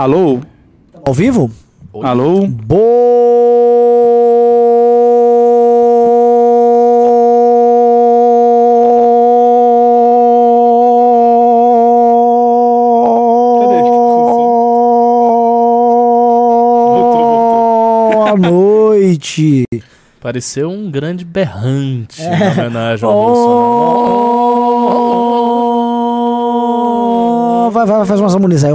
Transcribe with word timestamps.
Alô? 0.00 0.40
Ao 1.06 1.12
vivo? 1.12 1.50
Alô? 2.02 2.48
Boa 18.12 18.36
noite. 18.36 19.64
Pareceu 20.20 20.68
um 20.70 20.90
grande 20.90 21.24
berrante 21.24 22.20
É. 22.20 22.26
em 22.26 22.50
homenagem 22.52 23.06
ao 23.08 23.14
Bolsonaro. 23.14 25.29
Vai, 27.86 27.96
vai, 27.98 28.06
faz 28.06 28.20
umas 28.20 28.34
harmonias 28.34 28.62
aí. 28.64 28.72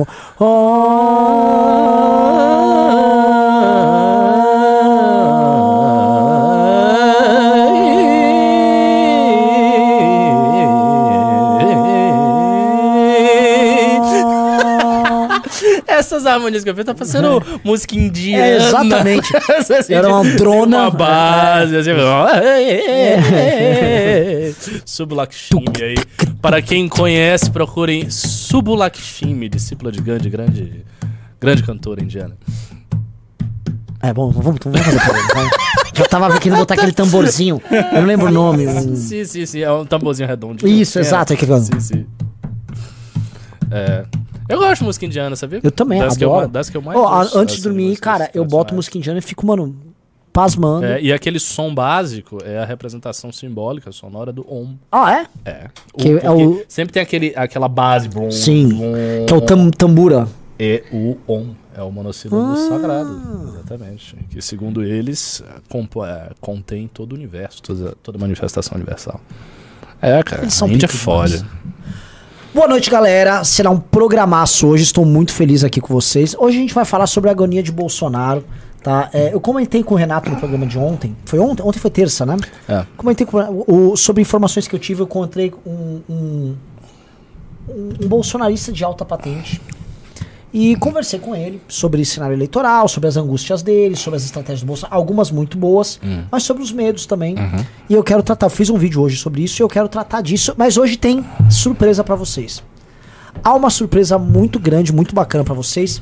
Essas 15.87 16.25
harmonias 16.25 16.63
que 16.63 16.69
eu 16.69 16.75
fiz 16.75 16.83
tá 16.83 16.93
parecendo 16.93 17.41
música 17.63 17.95
indiana. 17.95 18.45
É, 18.45 18.57
exatamente. 18.57 19.31
Assim, 19.77 19.93
Era 19.93 20.09
uma 20.09 20.23
tem 20.23 20.35
drona. 20.35 20.81
Uma 20.81 20.91
base, 20.91 21.77
assim. 21.77 21.91
Sublakshmi 24.85 25.65
aí. 25.81 25.95
Para 26.41 26.61
quem 26.61 26.87
conhece, 26.87 27.49
procurem 27.49 28.09
Sublakshmi, 28.55 29.49
discípula 29.49 29.91
de 29.91 29.99
Gandhi, 30.01 30.29
grande, 30.29 30.85
grande 31.41 31.61
cantora 31.61 32.01
indiana. 32.01 32.37
É 34.01 34.13
bom, 34.13 34.31
vamos, 34.31 34.59
vamos 34.63 34.79
fazer 34.81 34.97
vai. 34.97 35.49
Já 35.93 36.05
tava 36.05 36.39
querendo 36.39 36.59
botar 36.59 36.75
aquele 36.75 36.93
tamborzinho. 36.93 37.61
Eu 37.69 37.99
não 38.01 38.07
lembro 38.07 38.27
o 38.27 38.31
nome. 38.31 38.65
um- 38.67 38.95
Sim, 38.95 39.25
sim, 39.25 39.45
sim. 39.45 39.59
É 39.59 39.69
um 39.69 39.85
tamborzinho 39.85 40.25
redondo. 40.29 40.65
Isso, 40.65 40.97
É. 40.99 41.01
exato. 41.01 41.33
É 41.33 41.35
que, 41.35 41.45
Sim, 41.45 41.79
sim. 41.81 42.05
É. 43.71 44.05
Eu 44.47 44.57
gosto 44.59 44.79
de 44.81 44.85
música 44.85 45.05
indiana, 45.05 45.35
sabia? 45.35 45.59
eu 45.61 45.71
também 45.71 45.99
das 45.99 46.15
que 46.15 46.23
eu, 46.23 46.33
adoro. 46.33 46.47
das 46.49 46.69
que 46.69 46.77
eu 46.77 46.81
mais 46.81 46.97
a- 46.97 47.01
gosto, 47.01 47.37
antes 47.37 47.55
de 47.57 47.61
dormir, 47.63 47.97
cara, 47.97 48.29
eu 48.33 48.45
boto 48.45 48.73
música 48.73 48.97
indiana 48.97 49.19
e 49.19 49.21
fico, 49.21 49.45
mano, 49.45 49.75
pasmando. 50.35 50.85
É, 50.85 51.01
e 51.01 51.13
aquele 51.13 51.39
som 51.39 51.73
básico 51.73 52.39
é 52.43 52.59
a 52.59 52.65
representação 52.65 53.31
simbólica, 53.31 53.89
sonora 53.93 54.33
do 54.33 54.45
Om. 54.47 54.75
Ah, 54.91 55.13
é? 55.21 55.27
É. 55.49 55.67
Que 55.97 56.19
é 56.21 56.29
o- 56.29 56.61
Sempre 56.67 56.91
tem 56.93 57.01
aquele, 57.01 57.31
aquela 57.37 57.69
base. 57.69 58.09
Blum, 58.09 58.29
Sim, 58.29 58.67
blum, 58.67 58.93
Que 59.25 59.33
é 59.33 59.37
o 59.37 59.41
tam, 59.41 59.71
tambura. 59.71 60.27
E 60.59 60.83
o 60.91 61.17
Om. 61.25 61.55
É 61.77 61.81
o 61.81 61.91
monossílabo 61.91 62.53
Ah. 62.53 62.67
sagrado. 62.69 63.53
Exatamente. 63.55 64.15
Que 64.29 64.41
segundo 64.41 64.83
eles, 64.83 65.41
é, 65.73 65.77
é, 66.05 66.29
contém 66.41 66.87
todo 66.93 67.13
o 67.13 67.15
universo, 67.15 67.61
toda, 67.61 67.93
toda 68.03 68.17
manifestação 68.17 68.75
universal. 68.75 69.19
É, 70.01 70.21
cara. 70.23 70.43
Eles 70.43 70.53
são 70.53 70.67
a 70.67 70.71
Índia 70.71 70.85
é 70.85 70.89
demais. 70.89 71.43
Boa 72.53 72.67
noite, 72.69 72.89
galera. 72.89 73.43
Será 73.43 73.69
um 73.69 73.79
programaço 73.79 74.67
hoje. 74.67 74.83
Estou 74.83 75.03
muito 75.05 75.33
feliz 75.33 75.63
aqui 75.65 75.81
com 75.81 75.93
vocês. 75.93 76.33
Hoje 76.39 76.57
a 76.57 76.61
gente 76.61 76.73
vai 76.73 76.85
falar 76.85 77.07
sobre 77.07 77.29
a 77.29 77.33
agonia 77.33 77.61
de 77.61 77.71
Bolsonaro. 77.71 78.45
Tá? 78.85 79.09
É, 79.13 79.33
eu 79.33 79.41
comentei 79.41 79.83
com 79.83 79.95
o 79.95 79.97
Renato 79.97 80.29
no 80.29 80.35
programa 80.35 80.63
de 80.67 80.77
ontem. 80.77 81.15
Foi 81.25 81.39
ontem? 81.39 81.63
Ontem 81.63 81.79
foi 81.79 81.89
terça, 81.89 82.23
né? 82.23 82.37
É. 82.69 82.85
Comentei 82.95 83.25
com 83.25 83.37
o, 83.39 83.91
o- 83.93 83.97
sobre 83.97 84.21
informações 84.21 84.67
que 84.67 84.75
eu 84.75 84.79
tive. 84.79 85.01
Eu 85.01 85.05
encontrei 85.07 85.51
um, 85.65 86.01
um, 86.07 86.55
um, 87.67 88.07
bolsonarista 88.07 88.71
de 88.71 88.83
alta 88.83 89.03
patente. 89.03 89.59
E 90.53 90.75
conversei 90.75 91.17
com 91.19 91.35
ele 91.35 91.59
sobre 91.67 92.03
esse 92.03 92.11
cenário 92.11 92.35
eleitoral, 92.35 92.87
sobre 92.87 93.09
as 93.09 93.17
angústias 93.17 93.63
dele, 93.63 93.95
sobre 93.95 94.17
as 94.17 94.23
estratégias 94.23 94.61
do 94.61 94.67
Bolsonaro, 94.67 94.95
algumas 94.95 95.31
muito 95.31 95.57
boas, 95.57 95.99
mas 96.31 96.43
sobre 96.43 96.61
os 96.61 96.71
medos 96.71 97.07
também. 97.07 97.35
E 97.89 97.93
eu 97.95 98.03
quero 98.03 98.21
tratar, 98.21 98.45
eu 98.45 98.49
fiz 98.51 98.69
um 98.69 98.77
vídeo 98.77 99.01
hoje 99.01 99.17
sobre 99.17 99.41
isso 99.43 99.59
e 99.59 99.63
eu 99.63 99.67
quero 99.67 99.89
tratar 99.89 100.21
disso, 100.21 100.53
mas 100.55 100.77
hoje 100.77 100.95
tem 100.95 101.25
surpresa 101.49 102.03
pra 102.03 102.15
vocês. 102.15 102.63
Há 103.43 103.53
uma 103.55 103.71
surpresa 103.71 104.17
muito 104.19 104.59
grande, 104.59 104.93
muito 104.93 105.13
bacana 105.15 105.43
pra 105.43 105.55
vocês. 105.55 106.01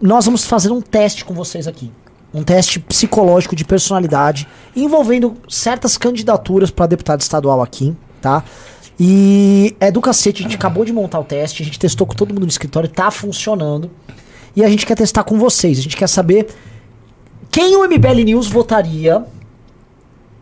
Nós 0.00 0.24
vamos 0.24 0.44
fazer 0.44 0.70
um 0.70 0.80
teste 0.80 1.24
com 1.24 1.34
vocês 1.34 1.66
aqui. 1.66 1.90
Um 2.34 2.42
teste 2.42 2.78
psicológico 2.78 3.56
de 3.56 3.64
personalidade 3.64 4.46
envolvendo 4.74 5.36
certas 5.48 5.96
candidaturas 5.96 6.70
pra 6.70 6.86
deputado 6.86 7.20
estadual 7.20 7.62
aqui, 7.62 7.96
tá? 8.20 8.44
E 8.98 9.76
é 9.78 9.90
do 9.90 10.00
cacete, 10.00 10.40
a 10.40 10.44
gente 10.44 10.56
acabou 10.56 10.84
de 10.84 10.92
montar 10.92 11.20
o 11.20 11.24
teste, 11.24 11.62
a 11.62 11.64
gente 11.64 11.78
testou 11.78 12.06
com 12.06 12.14
todo 12.14 12.30
mundo 12.30 12.42
no 12.42 12.48
escritório, 12.48 12.88
tá 12.88 13.10
funcionando. 13.10 13.90
E 14.54 14.64
a 14.64 14.68
gente 14.68 14.86
quer 14.86 14.96
testar 14.96 15.22
com 15.24 15.38
vocês, 15.38 15.78
a 15.78 15.82
gente 15.82 15.96
quer 15.96 16.08
saber 16.08 16.48
quem 17.50 17.76
o 17.76 17.86
MBL 17.86 18.24
News 18.24 18.48
votaria 18.48 19.24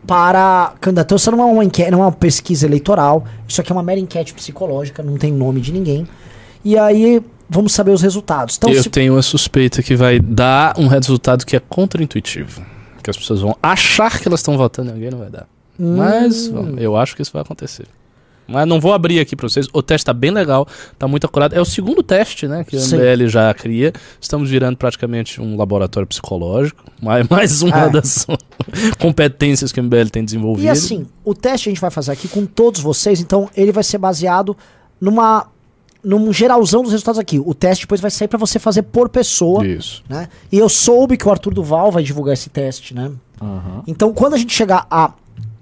para 0.06 0.74
candidato. 0.80 1.16
Isso 1.16 1.30
não 1.30 1.40
é 1.40 1.44
uma 1.44 1.64
enquete, 1.64 1.90
não 1.90 2.00
é 2.00 2.06
uma 2.06 2.12
pesquisa 2.12 2.66
eleitoral, 2.66 3.24
isso 3.46 3.60
aqui 3.60 3.72
é 3.72 3.74
uma 3.74 3.82
mera 3.82 4.00
enquete 4.00 4.34
psicológica, 4.34 5.02
não 5.02 5.16
tem 5.16 5.32
nome 5.32 5.60
de 5.60 5.72
ninguém. 5.72 6.06
E 6.64 6.78
aí 6.78 7.22
vamos 7.48 7.72
saber 7.72 7.90
os 7.92 8.02
resultados. 8.02 8.56
Então, 8.56 8.70
eu 8.70 8.82
se- 8.82 8.90
tenho 8.90 9.14
uma 9.14 9.22
suspeita 9.22 9.82
que 9.82 9.94
vai 9.96 10.18
dar 10.20 10.78
um 10.78 10.86
resultado 10.86 11.44
que 11.44 11.56
é 11.56 11.60
contraintuitivo. 11.60 12.62
Que 13.02 13.10
as 13.10 13.16
pessoas 13.16 13.40
vão 13.40 13.56
achar 13.62 14.18
que 14.18 14.26
elas 14.26 14.40
estão 14.40 14.56
votando 14.56 14.90
em 14.90 14.92
alguém 14.94 15.10
não 15.10 15.18
vai 15.18 15.30
dar. 15.30 15.46
Hum. 15.78 15.96
Mas 15.96 16.46
vamos, 16.48 16.80
eu 16.80 16.96
acho 16.96 17.14
que 17.14 17.22
isso 17.22 17.32
vai 17.32 17.42
acontecer. 17.42 17.86
Mas 18.46 18.66
não 18.68 18.78
vou 18.78 18.92
abrir 18.92 19.20
aqui 19.20 19.34
pra 19.34 19.48
vocês. 19.48 19.66
O 19.72 19.82
teste 19.82 20.04
tá 20.04 20.12
bem 20.12 20.30
legal, 20.30 20.68
tá 20.98 21.08
muito 21.08 21.24
acurado. 21.24 21.54
É 21.54 21.60
o 21.60 21.64
segundo 21.64 22.02
teste, 22.02 22.46
né, 22.46 22.62
que 22.62 22.78
Sim. 22.78 22.96
MBL 22.96 23.26
já 23.26 23.52
cria. 23.54 23.90
Estamos 24.20 24.50
virando 24.50 24.76
praticamente 24.76 25.40
um 25.40 25.56
laboratório 25.56 26.06
psicológico. 26.06 26.84
Mais, 27.02 27.26
mais 27.28 27.62
uma 27.62 27.84
É. 27.86 27.90
das 27.90 28.26
competências 29.00 29.72
que 29.72 29.80
o 29.80 29.82
MBL 29.82 30.08
tem 30.10 30.24
desenvolvido. 30.24 30.64
E 30.66 30.68
assim, 30.68 31.06
o 31.24 31.34
teste 31.34 31.68
a 31.68 31.72
gente 31.72 31.80
vai 31.80 31.90
fazer 31.90 32.12
aqui 32.12 32.28
com 32.28 32.44
todos 32.46 32.80
vocês, 32.80 33.20
então 33.20 33.48
ele 33.56 33.72
vai 33.72 33.82
ser 33.84 33.98
baseado 33.98 34.56
numa 35.00 35.46
num 36.04 36.32
geralzão 36.32 36.82
dos 36.82 36.92
resultados 36.92 37.18
aqui. 37.18 37.38
O 37.38 37.54
teste 37.54 37.84
depois 37.86 38.00
vai 38.00 38.10
sair 38.10 38.28
pra 38.28 38.38
você 38.38 38.58
fazer 38.58 38.82
por 38.82 39.08
pessoa, 39.08 39.66
Isso. 39.66 40.04
né? 40.08 40.28
E 40.52 40.58
eu 40.58 40.68
soube 40.68 41.16
que 41.16 41.26
o 41.26 41.30
Arthur 41.30 41.54
Duval 41.54 41.90
vai 41.90 42.02
divulgar 42.02 42.34
esse 42.34 42.50
teste, 42.50 42.94
né? 42.94 43.10
Então, 43.86 44.12
quando 44.12 44.34
a 44.34 44.38
gente 44.38 44.54
chegar 44.54 44.86
a 44.90 45.12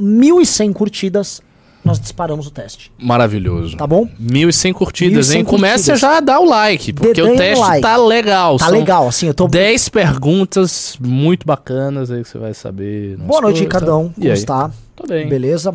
1.100 0.00 0.72
curtidas, 0.72 1.40
nós 1.84 1.98
disparamos 1.98 2.46
o 2.46 2.50
teste, 2.50 2.92
Maravilhoso. 2.96 3.76
tá 3.76 3.86
bom? 3.86 4.06
1.100 4.20 4.72
curtidas, 4.72 5.28
1.100 5.28 5.34
hein? 5.36 5.44
Curtidas. 5.44 6.00
já 6.00 6.18
a 6.18 6.20
dar 6.20 6.38
o 6.38 6.44
like, 6.44 6.92
porque 6.92 7.20
o 7.20 7.36
teste 7.36 7.60
like. 7.60 7.82
tá 7.82 7.96
legal. 7.96 8.56
Tá 8.56 8.66
São 8.66 8.74
legal, 8.74 9.08
assim, 9.08 9.26
eu 9.26 9.34
tô 9.34 9.48
10 9.48 9.88
perguntas 9.88 10.96
muito 11.00 11.44
bacanas 11.46 12.10
aí 12.10 12.22
que 12.22 12.28
você 12.28 12.38
vai 12.38 12.54
saber. 12.54 13.16
Boa 13.16 13.40
noite, 13.40 13.66
coisas, 13.66 13.80
tá? 13.80 13.86
Como 13.86 14.12
está? 14.32 14.70
Tô 14.94 15.06
bem. 15.06 15.28
Beleza? 15.28 15.74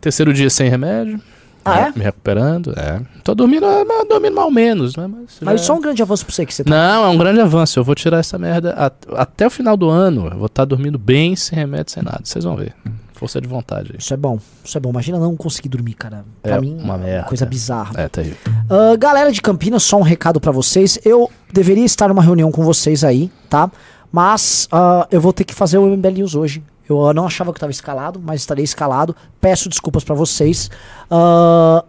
Terceiro 0.00 0.32
dia 0.32 0.50
sem 0.50 0.68
remédio. 0.68 1.20
Ah, 1.68 1.80
me- 1.82 1.88
é? 1.88 1.92
Me 1.98 2.04
recuperando. 2.04 2.72
É. 2.78 3.00
Tô 3.24 3.34
dormindo, 3.34 3.66
mas 3.86 4.08
dormindo 4.08 4.34
mal 4.34 4.50
menos, 4.50 4.96
né? 4.96 5.06
Mas, 5.06 5.38
Mas 5.40 5.60
já- 5.60 5.66
só 5.68 5.74
um 5.76 5.80
grande 5.80 6.02
avanço 6.02 6.24
pra 6.26 6.34
você 6.34 6.46
que 6.46 6.54
você 6.54 6.64
tá. 6.64 6.70
Não, 6.70 7.04
é 7.04 7.08
um 7.08 7.18
grande 7.18 7.40
avanço. 7.40 7.78
Eu 7.78 7.84
vou 7.84 7.94
tirar 7.94 8.18
essa 8.18 8.38
merda 8.38 8.70
at- 8.72 9.06
até 9.16 9.46
o 9.46 9.50
final 9.50 9.76
do 9.76 9.88
ano. 9.88 10.28
Eu 10.30 10.36
vou 10.38 10.46
estar 10.46 10.64
dormindo 10.64 10.98
bem, 10.98 11.34
sem 11.36 11.58
remédio, 11.58 11.92
sem 11.92 12.02
nada. 12.02 12.20
Vocês 12.24 12.44
vão 12.44 12.56
ver. 12.56 12.74
Força 13.12 13.40
de 13.40 13.48
vontade. 13.48 13.90
aí. 13.92 13.98
Isso 13.98 14.14
é 14.14 14.16
bom, 14.16 14.38
isso 14.64 14.78
é 14.78 14.80
bom. 14.80 14.90
Imagina 14.90 15.18
não 15.18 15.36
conseguir 15.36 15.68
dormir, 15.68 15.94
cara. 15.94 16.24
Pra 16.40 16.54
É 16.54 16.60
mim, 16.60 16.78
uma 16.80 16.96
merda. 16.96 17.26
coisa 17.26 17.44
bizarra. 17.44 17.92
É, 18.00 18.08
terrível. 18.08 18.36
Ah, 18.70 18.94
galera 18.96 19.32
de 19.32 19.42
Campinas, 19.42 19.82
só 19.82 19.96
um 19.98 20.02
recado 20.02 20.40
pra 20.40 20.52
vocês. 20.52 21.00
Eu 21.04 21.28
deveria 21.52 21.84
estar 21.84 22.06
numa 22.08 22.22
reunião 22.22 22.52
com 22.52 22.62
vocês 22.62 23.02
aí, 23.02 23.28
tá? 23.50 23.68
Mas 24.12 24.68
ah, 24.70 25.06
eu 25.10 25.20
vou 25.20 25.32
ter 25.32 25.42
que 25.44 25.52
fazer 25.54 25.78
o 25.78 25.86
MBL 25.86 26.12
News 26.14 26.34
hoje. 26.36 26.62
Eu 26.88 27.12
não 27.12 27.26
achava 27.26 27.52
que 27.52 27.56
eu 27.56 27.60
tava 27.60 27.70
escalado, 27.72 28.20
mas 28.24 28.40
estarei 28.40 28.64
escalado. 28.64 29.14
Peço 29.40 29.68
desculpas 29.68 30.04
pra 30.04 30.14
vocês. 30.14 30.70
Ah, 31.10 31.84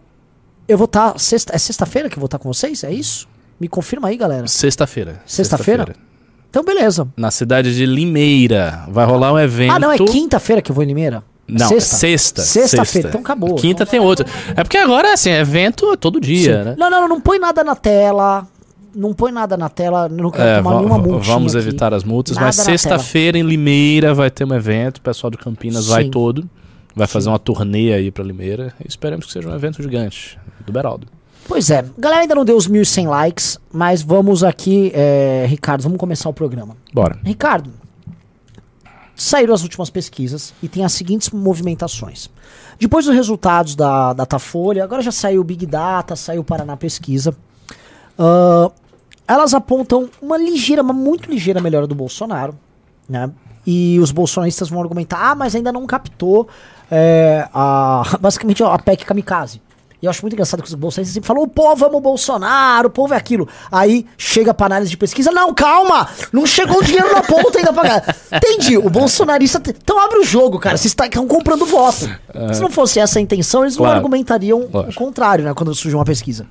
eu 0.67 0.77
vou 0.77 0.85
estar. 0.85 1.17
sexta, 1.19 1.55
é 1.55 1.57
sexta-feira 1.57 2.09
que 2.09 2.15
eu 2.17 2.19
vou 2.19 2.25
estar 2.27 2.37
com 2.39 2.51
vocês? 2.51 2.83
É 2.83 2.91
isso? 2.91 3.27
Me 3.59 3.67
confirma 3.67 4.07
aí, 4.09 4.17
galera. 4.17 4.47
Sexta-feira. 4.47 5.21
Sexta-feira? 5.25 5.95
Então, 6.49 6.63
beleza. 6.63 7.07
Na 7.15 7.29
cidade 7.31 7.75
de 7.75 7.85
Limeira. 7.85 8.85
Vai 8.89 9.05
rolar 9.05 9.33
um 9.33 9.39
evento. 9.39 9.71
Ah, 9.73 9.79
não, 9.79 9.91
é 9.91 9.97
quinta-feira 9.97 10.61
que 10.61 10.71
eu 10.71 10.75
vou 10.75 10.83
em 10.83 10.87
Limeira? 10.87 11.23
Não, 11.47 11.67
Sexta? 11.67 11.95
sexta. 11.95 12.41
Sexta-feira, 12.43 13.09
então 13.09 13.21
acabou. 13.21 13.55
Quinta 13.55 13.85
tem 13.85 13.99
outro. 13.99 14.25
É 14.55 14.63
porque 14.63 14.77
agora, 14.77 15.13
assim, 15.13 15.31
é 15.31 15.39
evento 15.39 15.97
todo 15.97 16.19
dia, 16.21 16.59
Sim. 16.59 16.63
né? 16.69 16.75
Não, 16.77 16.89
não, 16.89 17.01
não, 17.01 17.07
não 17.09 17.21
põe 17.21 17.39
nada 17.39 17.63
na 17.63 17.75
tela. 17.75 18.47
Não 18.95 19.13
põe 19.13 19.31
nada 19.31 19.55
na 19.55 19.69
tela. 19.69 20.09
Não 20.09 20.31
quero 20.31 20.43
É, 20.49 20.57
tomar 20.57 20.77
nenhuma 20.77 20.97
multinha 20.97 21.33
vamos 21.35 21.55
aqui. 21.55 21.67
evitar 21.67 21.93
as 21.93 22.03
multas, 22.03 22.35
Nada 22.35 22.47
mas 22.47 22.55
sexta-feira 22.55 23.37
em 23.37 23.43
Limeira 23.43 24.13
vai 24.13 24.29
ter 24.31 24.45
um 24.45 24.53
evento, 24.53 24.97
o 24.97 25.01
pessoal 25.01 25.29
de 25.31 25.37
Campinas 25.37 25.87
vai 25.87 26.05
Sim. 26.05 26.11
todo, 26.11 26.49
vai 26.95 27.07
fazer 27.07 27.29
uma 27.29 27.39
turnê 27.39 27.93
aí 27.93 28.11
pra 28.11 28.23
Limeira, 28.23 28.73
esperamos 28.87 29.25
que 29.25 29.31
seja 29.31 29.49
um 29.49 29.55
evento 29.55 29.81
gigante, 29.81 30.37
do 30.65 30.71
Beraldo. 30.73 31.07
Pois 31.47 31.69
é, 31.71 31.83
galera 31.97 32.21
ainda 32.21 32.35
não 32.35 32.45
deu 32.45 32.55
os 32.57 32.67
1.100 32.67 33.07
likes, 33.09 33.59
mas 33.71 34.01
vamos 34.01 34.43
aqui, 34.43 34.91
é, 34.93 35.45
Ricardo, 35.47 35.81
vamos 35.81 35.97
começar 35.97 36.29
o 36.29 36.33
programa. 36.33 36.75
Bora. 36.93 37.17
Ricardo, 37.23 37.71
saíram 39.15 39.53
as 39.53 39.63
últimas 39.63 39.89
pesquisas 39.89 40.53
e 40.61 40.67
tem 40.67 40.83
as 40.85 40.93
seguintes 40.93 41.29
movimentações. 41.31 42.29
Depois 42.79 43.05
dos 43.05 43.13
resultados 43.15 43.75
da 43.75 44.13
Datafolha, 44.13 44.83
agora 44.83 45.01
já 45.01 45.11
saiu 45.11 45.41
o 45.41 45.43
Big 45.43 45.65
Data, 45.65 46.15
saiu 46.15 46.41
o 46.41 46.43
Paraná 46.43 46.77
Pesquisa. 46.77 47.35
Ah, 48.19 48.71
elas 49.25 49.53
apontam 49.53 50.09
uma 50.21 50.37
ligeira, 50.37 50.81
uma 50.81 50.93
muito 50.93 51.29
ligeira 51.31 51.61
melhora 51.61 51.87
do 51.87 51.95
Bolsonaro, 51.95 52.57
né? 53.07 53.31
E 53.65 53.99
os 53.99 54.11
bolsonaristas 54.11 54.69
vão 54.69 54.81
argumentar, 54.81 55.31
ah, 55.31 55.35
mas 55.35 55.55
ainda 55.55 55.71
não 55.71 55.85
captou 55.85 56.47
é, 56.91 57.47
a, 57.53 58.03
basicamente 58.19 58.63
a 58.63 58.77
PEC 58.77 59.05
kamikaze. 59.05 59.61
E 60.01 60.05
eu 60.05 60.09
acho 60.09 60.21
muito 60.21 60.33
engraçado 60.33 60.63
que 60.63 60.69
os 60.69 60.73
bolsonaristas 60.73 61.13
sempre 61.13 61.27
falam, 61.27 61.43
o 61.43 61.47
povo 61.47 61.85
ama 61.85 61.97
o 61.97 62.01
Bolsonaro, 62.01 62.87
o 62.87 62.91
povo 62.91 63.13
é 63.13 63.17
aquilo. 63.17 63.47
Aí 63.69 64.05
chega 64.17 64.53
pra 64.53 64.65
análise 64.65 64.89
de 64.89 64.97
pesquisa, 64.97 65.29
não, 65.29 65.53
calma, 65.53 66.07
não 66.31 66.45
chegou 66.45 66.79
o 66.79 66.83
dinheiro 66.83 67.13
na 67.13 67.21
ponta 67.21 67.57
ainda 67.59 67.73
pra. 67.73 68.15
Entendi, 68.37 68.77
o 68.77 68.89
bolsonarista... 68.89 69.61
Então 69.67 69.99
abre 69.99 70.19
o 70.19 70.23
jogo, 70.23 70.57
cara, 70.57 70.77
vocês 70.77 70.95
estão 70.97 71.27
comprando 71.27 71.65
voto. 71.65 72.09
Se 72.53 72.61
não 72.61 72.69
fosse 72.69 72.99
essa 72.99 73.19
a 73.19 73.21
intenção, 73.21 73.63
eles 73.63 73.75
claro. 73.75 73.91
não 73.91 73.97
argumentariam 73.97 74.69
Lógico. 74.71 74.91
o 74.91 74.95
contrário, 74.95 75.43
né, 75.43 75.53
quando 75.53 75.75
surge 75.75 75.95
uma 75.95 76.05
pesquisa. 76.05 76.47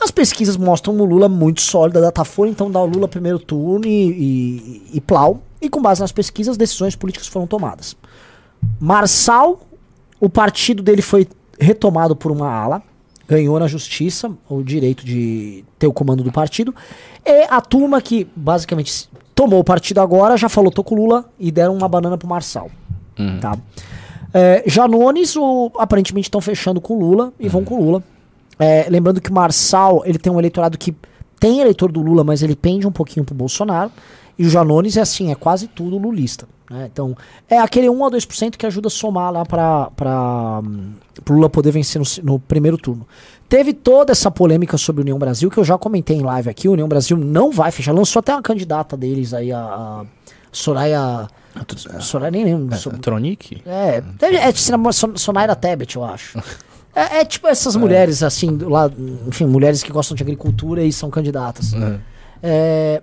As 0.00 0.10
pesquisas 0.10 0.56
mostram 0.56 0.94
o 0.96 1.04
Lula 1.04 1.28
muito 1.28 1.60
sólido, 1.60 1.98
a 1.98 2.02
Datafolha 2.02 2.50
então 2.50 2.70
dá 2.70 2.80
o 2.80 2.86
Lula 2.86 3.08
primeiro 3.08 3.38
turno 3.38 3.86
e, 3.86 4.10
e, 4.10 4.90
e 4.94 5.00
plau. 5.00 5.42
E 5.60 5.68
com 5.68 5.80
base 5.80 6.00
nas 6.00 6.12
pesquisas, 6.12 6.56
decisões 6.56 6.94
políticas 6.94 7.26
foram 7.26 7.46
tomadas. 7.46 7.96
Marçal, 8.78 9.60
o 10.20 10.28
partido 10.28 10.82
dele 10.82 11.00
foi 11.00 11.26
retomado 11.58 12.14
por 12.14 12.30
uma 12.30 12.50
ala, 12.50 12.82
ganhou 13.26 13.58
na 13.58 13.66
justiça 13.66 14.30
o 14.48 14.62
direito 14.62 15.04
de 15.04 15.64
ter 15.78 15.86
o 15.86 15.92
comando 15.92 16.22
do 16.22 16.32
partido. 16.32 16.74
E 17.24 17.46
a 17.48 17.60
turma 17.60 18.00
que 18.00 18.26
basicamente 18.36 19.08
tomou 19.34 19.60
o 19.60 19.64
partido 19.64 20.00
agora 20.00 20.36
já 20.36 20.48
falou, 20.48 20.70
tô 20.70 20.84
com 20.84 20.94
o 20.94 20.98
Lula 20.98 21.24
e 21.38 21.50
deram 21.50 21.74
uma 21.74 21.88
banana 21.88 22.18
pro 22.18 22.28
Marçal. 22.28 22.70
Uhum. 23.18 23.40
Tá? 23.40 23.56
É, 24.32 24.64
Janones, 24.66 25.36
o, 25.36 25.70
aparentemente 25.78 26.28
estão 26.28 26.40
fechando 26.40 26.80
com 26.80 26.94
o 26.96 27.00
Lula 27.00 27.32
e 27.38 27.44
uhum. 27.44 27.50
vão 27.50 27.64
com 27.64 27.74
o 27.76 27.84
Lula. 27.84 28.02
É, 28.58 28.86
lembrando 28.88 29.20
que 29.20 29.30
o 29.30 29.34
Marçal 29.34 30.02
ele 30.04 30.18
tem 30.18 30.32
um 30.32 30.38
eleitorado 30.38 30.78
que 30.78 30.94
tem 31.38 31.60
eleitor 31.60 31.90
do 31.90 32.00
Lula, 32.00 32.24
mas 32.24 32.42
ele 32.42 32.56
pende 32.56 32.86
um 32.86 32.92
pouquinho 32.92 33.24
pro 33.24 33.34
Bolsonaro. 33.34 33.90
E 34.38 34.46
o 34.46 34.50
Janones 34.50 34.96
é 34.96 35.00
assim, 35.00 35.30
é 35.30 35.34
quase 35.34 35.68
tudo 35.68 35.96
lulista. 35.98 36.48
Né? 36.70 36.88
Então, 36.90 37.16
é 37.48 37.58
aquele 37.58 37.88
1 37.88 38.04
a 38.04 38.10
2% 38.10 38.56
que 38.56 38.66
ajuda 38.66 38.88
a 38.88 38.90
somar 38.90 39.32
lá 39.32 39.44
para 39.44 40.62
o 41.28 41.32
Lula 41.32 41.48
poder 41.48 41.70
vencer 41.70 42.00
no, 42.00 42.32
no, 42.32 42.40
primeiro 42.40 42.76
turno. 42.76 43.06
Teve 43.48 43.72
toda 43.72 44.12
essa 44.12 44.30
polêmica 44.30 44.76
sobre 44.78 45.02
a 45.02 45.04
União 45.04 45.18
Brasil, 45.18 45.50
que 45.50 45.58
eu 45.58 45.64
já 45.64 45.78
comentei 45.78 46.16
em 46.16 46.22
live 46.22 46.48
aqui. 46.48 46.68
O 46.68 46.72
União 46.72 46.88
Brasil 46.88 47.16
não 47.16 47.50
vai 47.50 47.70
fechar. 47.70 47.92
Lançou 47.92 48.20
até 48.20 48.32
uma 48.32 48.42
candidata 48.42 48.96
deles 48.96 49.32
aí, 49.34 49.52
a, 49.52 49.60
a 49.60 50.04
Soraya. 50.50 51.28
Soraya 52.00 52.30
nem 52.32 52.44
lembro. 52.44 52.74
É, 52.74 52.98
Tronic? 52.98 53.62
É, 53.64 54.02
é, 54.22 54.48
é 54.48 54.52
Sonaira 55.16 55.54
Tebet, 55.54 55.94
eu 55.94 56.04
acho. 56.04 56.38
É, 56.94 57.20
é, 57.20 57.24
tipo 57.24 57.48
essas 57.48 57.74
é. 57.74 57.78
mulheres, 57.78 58.22
assim, 58.22 58.56
lá, 58.58 58.90
enfim, 59.26 59.46
mulheres 59.46 59.82
que 59.82 59.92
gostam 59.92 60.14
de 60.14 60.22
agricultura 60.22 60.82
e 60.82 60.92
são 60.92 61.10
candidatas. 61.10 61.72
É. 61.74 62.00
é 62.42 63.02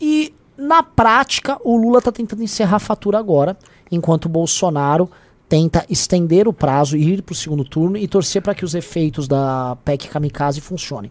e 0.00 0.32
na 0.56 0.82
prática, 0.82 1.58
o 1.64 1.76
Lula 1.76 1.98
está 1.98 2.12
tentando 2.12 2.42
encerrar 2.42 2.76
a 2.76 2.80
fatura 2.80 3.18
agora, 3.18 3.56
enquanto 3.90 4.26
o 4.26 4.28
Bolsonaro 4.28 5.10
tenta 5.48 5.84
estender 5.88 6.46
o 6.46 6.52
prazo 6.52 6.96
e 6.96 7.14
ir 7.14 7.22
para 7.22 7.32
o 7.32 7.36
segundo 7.36 7.64
turno 7.64 7.96
e 7.96 8.06
torcer 8.06 8.42
para 8.42 8.54
que 8.54 8.64
os 8.64 8.74
efeitos 8.74 9.26
da 9.26 9.76
PEC 9.84 10.08
Kamikaze 10.08 10.60
funcionem. 10.60 11.10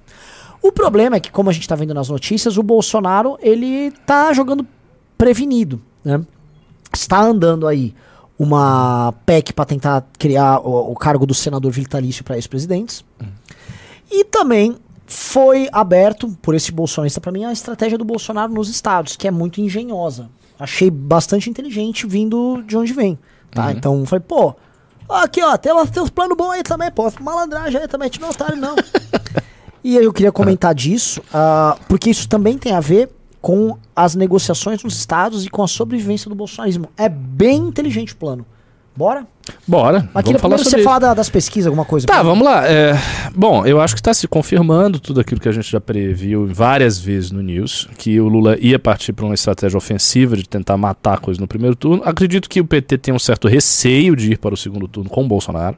O 0.61 0.71
problema 0.71 1.15
é 1.15 1.19
que, 1.19 1.31
como 1.31 1.49
a 1.49 1.53
gente 1.53 1.63
está 1.63 1.75
vendo 1.75 1.93
nas 1.93 2.09
notícias, 2.09 2.57
o 2.57 2.63
Bolsonaro 2.63 3.37
ele 3.41 3.91
tá 4.05 4.31
jogando 4.33 4.65
prevenido, 5.17 5.81
né? 6.03 6.21
Está 6.93 7.21
andando 7.21 7.67
aí 7.67 7.93
uma 8.37 9.13
PEC 9.25 9.53
para 9.53 9.65
tentar 9.65 10.05
criar 10.17 10.59
o, 10.59 10.91
o, 10.91 10.95
cargo 10.95 11.25
do 11.25 11.33
senador 11.33 11.71
vitalício 11.71 12.23
para 12.23 12.35
ex-presidentes. 12.35 13.03
Hum. 13.21 13.27
E 14.11 14.23
também 14.25 14.77
foi 15.07 15.67
aberto 15.71 16.29
por 16.41 16.53
esse 16.53 16.71
bolsonarista 16.71 17.19
para 17.19 17.31
mim 17.31 17.45
a 17.45 17.51
estratégia 17.51 17.97
do 17.97 18.05
Bolsonaro 18.05 18.53
nos 18.53 18.69
estados, 18.69 19.15
que 19.15 19.27
é 19.27 19.31
muito 19.31 19.59
engenhosa. 19.59 20.29
Achei 20.59 20.91
bastante 20.91 21.49
inteligente 21.49 22.05
vindo 22.05 22.61
de 22.63 22.77
onde 22.77 22.93
vem. 22.93 23.17
Tá? 23.51 23.65
Uhum. 23.65 23.71
Então 23.71 24.05
falei, 24.05 24.23
pô, 24.27 24.55
aqui 25.09 25.41
ó, 25.41 25.57
tem 25.57 25.71
os 25.73 26.09
planos 26.09 26.37
bons 26.37 26.51
aí 26.51 26.63
também, 26.63 26.91
pô, 26.91 27.11
malandragem 27.19 27.81
aí 27.81 27.87
também, 27.87 28.09
te 28.09 28.19
não 28.19 28.29
otário 28.29 28.57
não. 28.57 28.75
e 29.83 29.97
aí 29.97 30.03
eu 30.03 30.13
queria 30.13 30.31
comentar 30.31 30.75
disso, 30.75 31.21
uh, 31.21 31.79
porque 31.87 32.09
isso 32.09 32.27
também 32.27 32.57
tem 32.57 32.73
a 32.73 32.79
ver 32.79 33.09
com 33.41 33.77
as 33.95 34.15
negociações 34.15 34.83
nos 34.83 34.97
estados 34.97 35.45
e 35.45 35.49
com 35.49 35.63
a 35.63 35.67
sobrevivência 35.67 36.29
do 36.29 36.35
bolsonarismo. 36.35 36.89
É 36.97 37.07
bem 37.07 37.57
inteligente 37.57 38.13
o 38.13 38.17
plano. 38.17 38.45
Bora? 38.97 39.27
Bora. 39.67 40.09
Aqui 40.11 40.29
vamos 40.29 40.41
falar 40.41 40.57
você 40.57 40.81
falar 40.81 41.13
das 41.13 41.29
pesquisas, 41.29 41.67
alguma 41.67 41.85
coisa. 41.85 42.07
Tá, 42.07 42.23
vamos 42.23 42.43
lá. 42.43 42.67
É, 42.67 42.99
bom, 43.35 43.63
eu 43.63 43.79
acho 43.79 43.93
que 43.93 44.01
está 44.01 44.11
se 44.11 44.27
confirmando 44.27 44.99
tudo 44.99 45.21
aquilo 45.21 45.39
que 45.39 45.47
a 45.47 45.51
gente 45.51 45.69
já 45.69 45.79
previu 45.79 46.47
várias 46.47 46.97
vezes 46.97 47.29
no 47.29 47.43
News, 47.43 47.87
que 47.95 48.19
o 48.19 48.27
Lula 48.27 48.57
ia 48.59 48.79
partir 48.79 49.13
para 49.13 49.23
uma 49.23 49.35
estratégia 49.35 49.77
ofensiva 49.77 50.35
de 50.35 50.49
tentar 50.49 50.77
matar 50.77 51.13
a 51.13 51.17
coisa 51.19 51.39
no 51.39 51.47
primeiro 51.47 51.75
turno. 51.75 52.01
Acredito 52.03 52.49
que 52.49 52.59
o 52.59 52.65
PT 52.65 52.97
tem 52.97 53.13
um 53.13 53.19
certo 53.19 53.47
receio 53.47 54.15
de 54.15 54.31
ir 54.31 54.39
para 54.39 54.55
o 54.55 54.57
segundo 54.57 54.87
turno 54.87 55.11
com 55.11 55.23
o 55.23 55.27
Bolsonaro, 55.27 55.77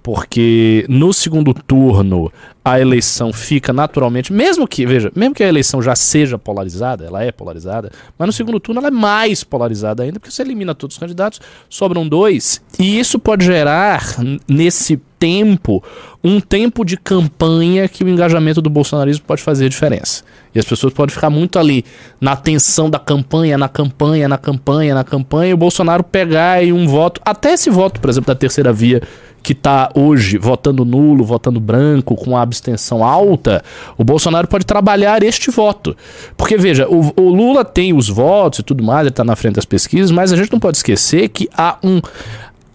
porque 0.00 0.86
no 0.88 1.12
segundo 1.12 1.52
turno 1.52 2.30
a 2.64 2.78
eleição 2.78 3.32
fica 3.32 3.72
naturalmente, 3.72 4.32
mesmo 4.32 4.68
que, 4.68 4.84
veja, 4.84 5.10
mesmo 5.14 5.34
que 5.34 5.42
a 5.42 5.48
eleição 5.48 5.80
já 5.80 5.96
seja 5.96 6.38
polarizada, 6.38 7.04
ela 7.04 7.22
é 7.22 7.32
polarizada, 7.32 7.90
mas 8.18 8.26
no 8.26 8.32
segundo 8.32 8.60
turno 8.60 8.80
ela 8.80 8.88
é 8.88 8.90
mais 8.90 9.42
polarizada 9.42 10.02
ainda, 10.02 10.20
porque 10.20 10.30
você 10.30 10.42
elimina 10.42 10.74
todos 10.74 10.96
os 10.96 11.00
candidatos, 11.00 11.40
sobram 11.68 12.06
dois, 12.06 12.60
e 12.78 12.98
isso 12.98 13.18
pode 13.18 13.44
gerar 13.44 14.16
nesse 14.46 15.00
tempo 15.20 15.84
um 16.22 16.40
tempo 16.40 16.84
de 16.84 16.96
campanha 16.96 17.88
que 17.88 18.04
o 18.04 18.08
engajamento 18.08 18.60
do 18.60 18.68
bolsonarismo 18.68 19.24
pode 19.26 19.42
fazer 19.42 19.68
diferença. 19.68 20.22
E 20.54 20.58
as 20.58 20.64
pessoas 20.64 20.92
podem 20.92 21.14
ficar 21.14 21.30
muito 21.30 21.58
ali 21.58 21.84
na 22.20 22.36
tensão 22.36 22.90
da 22.90 22.98
campanha, 22.98 23.56
na 23.56 23.68
campanha, 23.68 24.28
na 24.28 24.36
campanha, 24.36 24.94
na 24.94 25.04
campanha, 25.04 25.50
e 25.50 25.54
o 25.54 25.56
Bolsonaro 25.56 26.04
pegar 26.04 26.52
aí 26.52 26.72
um 26.72 26.86
voto, 26.86 27.20
até 27.24 27.52
esse 27.52 27.70
voto, 27.70 28.00
por 28.00 28.10
exemplo, 28.10 28.26
da 28.26 28.34
terceira 28.34 28.72
via 28.72 29.00
que 29.42 29.52
está 29.52 29.90
hoje 29.94 30.36
votando 30.36 30.84
nulo, 30.84 31.24
votando 31.24 31.58
branco, 31.58 32.14
com 32.14 32.36
a 32.36 32.42
abstenção 32.42 33.02
alta, 33.02 33.62
o 33.96 34.04
Bolsonaro 34.04 34.46
pode 34.46 34.66
trabalhar 34.66 35.22
este 35.22 35.50
voto. 35.50 35.96
Porque, 36.36 36.58
veja, 36.58 36.86
o, 36.86 37.12
o 37.16 37.30
Lula 37.30 37.64
tem 37.64 37.94
os 37.94 38.08
votos 38.08 38.58
e 38.58 38.62
tudo 38.62 38.84
mais, 38.84 39.00
ele 39.00 39.08
está 39.08 39.24
na 39.24 39.36
frente 39.36 39.54
das 39.54 39.64
pesquisas, 39.64 40.10
mas 40.10 40.30
a 40.30 40.36
gente 40.36 40.52
não 40.52 40.60
pode 40.60 40.76
esquecer 40.76 41.28
que 41.28 41.48
há 41.56 41.78
um. 41.82 42.02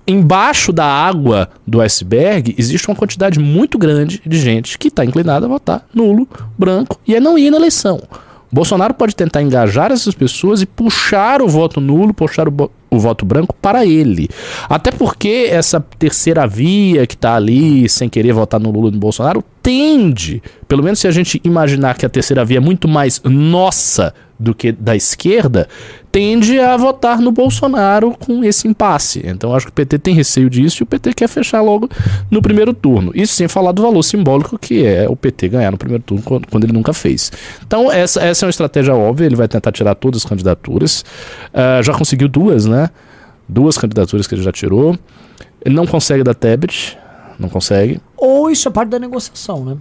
Embaixo 0.08 0.72
da 0.72 0.86
água 0.86 1.50
do 1.66 1.82
iceberg 1.82 2.54
existe 2.58 2.88
uma 2.88 2.96
quantidade 2.96 3.40
muito 3.40 3.78
grande 3.78 4.22
de 4.24 4.38
gente 4.38 4.78
que 4.78 4.90
está 4.90 5.04
inclinada 5.04 5.48
a 5.48 5.50
votar 5.50 5.86
nulo, 5.94 6.28
branco 6.58 7.00
e 7.08 7.16
a 7.16 7.20
não 7.20 7.38
ir 7.38 7.50
na 7.50 7.58
eleição. 7.58 8.00
Bolsonaro 8.52 8.94
pode 8.94 9.16
tentar 9.16 9.42
engajar 9.42 9.92
essas 9.92 10.14
pessoas 10.14 10.62
e 10.62 10.66
puxar 10.66 11.42
o 11.42 11.48
voto 11.48 11.82
nulo, 11.82 12.14
puxar 12.14 12.48
o, 12.48 12.72
o 12.90 13.00
voto 13.00 13.26
branco 13.26 13.54
para 13.62 13.86
ele. 13.86 14.30
Até 14.70 14.92
porque 14.92 15.50
essa 15.50 15.84
terceira 16.00 16.48
via 16.48 17.06
que 17.06 17.16
está 17.16 17.36
ali, 17.36 17.90
sem 17.90 18.08
querer 18.08 18.32
votar 18.32 18.60
no 18.60 18.72
Lula 18.72 18.90
e 18.90 18.92
no 18.94 19.00
Bolsonaro, 19.00 19.44
tende, 19.62 20.42
pelo 20.68 20.84
menos 20.84 21.00
se 21.00 21.08
a 21.08 21.12
gente 21.12 21.42
imaginar 21.44 21.98
que 21.98 22.06
a 22.06 22.10
terceira 22.10 22.46
via 22.46 22.58
é 22.58 22.62
muito 22.62 22.88
mais 22.88 23.20
nossa 23.26 24.14
do 24.40 24.54
que 24.54 24.72
da 24.72 24.96
esquerda, 24.96 25.68
tende 26.12 26.60
a 26.60 26.76
votar 26.78 27.20
no 27.20 27.32
Bolsonaro 27.32 28.16
com 28.18 28.44
esse 28.44 28.68
impasse. 28.68 29.22
Então 29.26 29.54
acho 29.54 29.66
que 29.66 29.72
o 29.72 29.76
PT 29.76 30.00
tem 30.00 30.14
receio 30.14 30.50
disso 30.50 30.82
e 30.82 30.84
o 30.84 30.86
PT 30.86 31.14
quer 31.14 31.28
fechar 31.28 31.62
logo 31.62 31.90
no 32.30 32.42
primeiro 32.42 32.74
turno. 32.74 33.12
Isso 33.14 33.34
sem 33.34 33.48
falar 33.48 33.72
do 33.72 33.82
valor 33.82 34.04
simbólico 34.04 34.58
que 34.58 34.86
é 34.86 35.08
o 35.10 35.16
PT 35.16 35.50
ganhar 35.50 35.72
no 35.72 35.78
primeiro 35.78 36.04
turno 36.04 36.24
quando, 36.24 36.64
ele 36.64 36.74
nunca 36.74 36.94
fez. 36.94 37.32
Então 37.66 37.92
essa, 37.92 38.22
essa 38.22 38.46
é 38.46 38.48
uma 38.48 38.50
estratégia 38.52 38.94
óbvia, 38.94 39.26
ele 39.26 39.36
vai 39.36 39.48
tentar 39.48 39.72
tirar 39.72 39.96
todas 39.96 40.22
as 40.22 40.30
candidaturas. 40.30 41.04
Uh, 41.54 41.84
já 41.84 41.94
conseguiu 41.94 42.28
duas, 42.28 42.66
né? 42.66 42.90
Duas 43.48 43.78
candidaturas 43.78 44.28
que 44.28 44.36
ele 44.36 44.42
já 44.42 44.52
tirou. 44.52 44.98
Ele 45.64 45.76
não 45.76 45.86
consegue 45.86 46.24
da 46.24 46.34
Tebet, 46.34 46.98
não 47.40 47.50
consegue. 47.50 48.00
Ou 48.16 48.50
isso 48.50 48.68
é 48.68 48.72
parte 48.72 48.90
da 48.90 49.00
negociação, 49.00 49.66
né? 49.66 49.78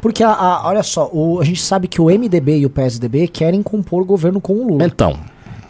Porque, 0.00 0.22
a, 0.22 0.32
a, 0.32 0.68
olha 0.68 0.82
só, 0.82 1.08
o, 1.12 1.40
a 1.40 1.44
gente 1.44 1.62
sabe 1.62 1.88
que 1.88 2.00
o 2.00 2.06
MDB 2.06 2.58
e 2.58 2.66
o 2.66 2.70
PSDB 2.70 3.28
querem 3.28 3.62
compor 3.62 4.02
o 4.02 4.04
governo 4.04 4.40
com 4.40 4.54
o 4.54 4.68
Lula. 4.68 4.84
Então. 4.84 5.18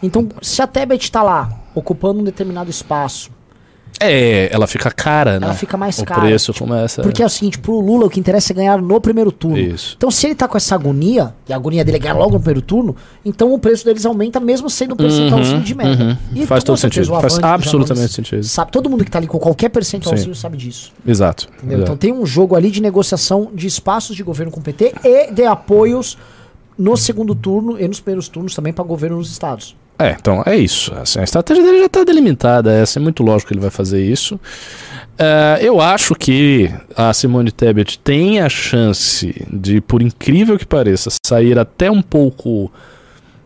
Então, 0.01 0.29
se 0.41 0.61
a 0.61 0.67
Tebet 0.67 1.03
está 1.03 1.21
lá, 1.21 1.51
ocupando 1.75 2.21
um 2.21 2.23
determinado 2.23 2.69
espaço, 2.69 3.31
é, 3.99 4.49
ela 4.51 4.67
fica 4.67 4.91
cara, 4.91 5.39
né? 5.39 5.47
Ela 5.47 5.55
fica 5.55 5.77
mais 5.77 5.99
o 5.99 6.05
cara. 6.05 6.21
O 6.21 6.23
preço 6.23 6.53
começa. 6.53 7.01
Porque 7.01 7.21
é 7.21 7.25
o 7.25 7.29
seguinte, 7.29 7.59
pro 7.59 7.79
Lula 7.79 8.05
o 8.05 8.09
que 8.09 8.19
interessa 8.19 8.53
é 8.53 8.55
ganhar 8.55 8.81
no 8.81 8.99
primeiro 9.01 9.31
turno. 9.31 9.57
Isso. 9.57 9.95
Então 9.97 10.09
se 10.09 10.27
ele 10.27 10.35
tá 10.35 10.47
com 10.47 10.57
essa 10.57 10.75
agonia, 10.75 11.33
e 11.47 11.53
a 11.53 11.55
agonia 11.55 11.83
dele 11.83 11.97
é 11.97 11.99
ganhar 11.99 12.15
logo 12.15 12.33
no 12.33 12.39
primeiro 12.39 12.61
turno, 12.61 12.95
então 13.23 13.53
o 13.53 13.59
preço 13.59 13.85
deles 13.85 14.05
aumenta 14.05 14.39
mesmo 14.39 14.69
sendo 14.69 14.93
um 14.93 14.97
percentualzinho 14.97 15.57
uhum, 15.57 15.63
de 15.63 15.75
meta. 15.75 16.03
Uhum. 16.03 16.17
E 16.35 16.45
Faz 16.45 16.63
todo 16.63 16.77
sentido. 16.77 17.07
Faz 17.07 17.39
absolutamente 17.39 18.13
sentido. 18.13 18.43
Sabe, 18.43 18.71
todo 18.71 18.89
mundo 18.89 19.03
que 19.03 19.11
tá 19.11 19.19
ali 19.19 19.27
com 19.27 19.39
qualquer 19.39 19.69
percentualzinho 19.69 20.35
sabe 20.35 20.57
disso. 20.57 20.91
Exato. 21.05 21.47
Exato. 21.63 21.81
Então 21.81 21.97
tem 21.97 22.13
um 22.13 22.25
jogo 22.25 22.55
ali 22.55 22.71
de 22.71 22.81
negociação 22.81 23.51
de 23.53 23.67
espaços 23.67 24.15
de 24.15 24.23
governo 24.23 24.51
com 24.51 24.59
o 24.59 24.63
PT 24.63 24.95
e 25.03 25.31
de 25.31 25.43
apoios 25.43 26.17
no 26.77 26.95
segundo 26.95 27.35
turno 27.35 27.79
e 27.79 27.87
nos 27.87 27.99
primeiros 27.99 28.27
turnos 28.27 28.55
também 28.55 28.71
para 28.71 28.83
governo 28.83 29.17
nos 29.17 29.31
estados. 29.31 29.75
É, 29.99 30.15
então 30.17 30.41
é 30.45 30.55
isso. 30.55 30.93
Assim, 30.95 31.19
a 31.19 31.23
estratégia 31.23 31.61
dele 31.61 31.79
já 31.79 31.85
está 31.87 32.03
delimitada. 32.05 32.71
É, 32.71 32.83
é 32.83 32.99
muito 32.99 33.21
lógico 33.21 33.49
que 33.49 33.53
ele 33.53 33.61
vai 33.61 33.69
fazer 33.69 34.01
isso. 34.01 34.39
É, 35.17 35.59
eu 35.61 35.81
acho 35.81 36.15
que 36.15 36.73
a 36.95 37.13
Simone 37.13 37.51
Tebet 37.51 37.99
tem 37.99 38.39
a 38.39 38.47
chance 38.47 39.45
de, 39.51 39.81
por 39.81 40.01
incrível 40.01 40.57
que 40.57 40.65
pareça, 40.65 41.09
sair 41.25 41.59
até 41.59 41.91
um 41.91 42.01
pouco 42.01 42.71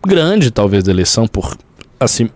grande, 0.06 0.52
talvez, 0.52 0.84
da 0.84 0.92
eleição, 0.92 1.28
por 1.28 1.58
assim, 2.00 2.30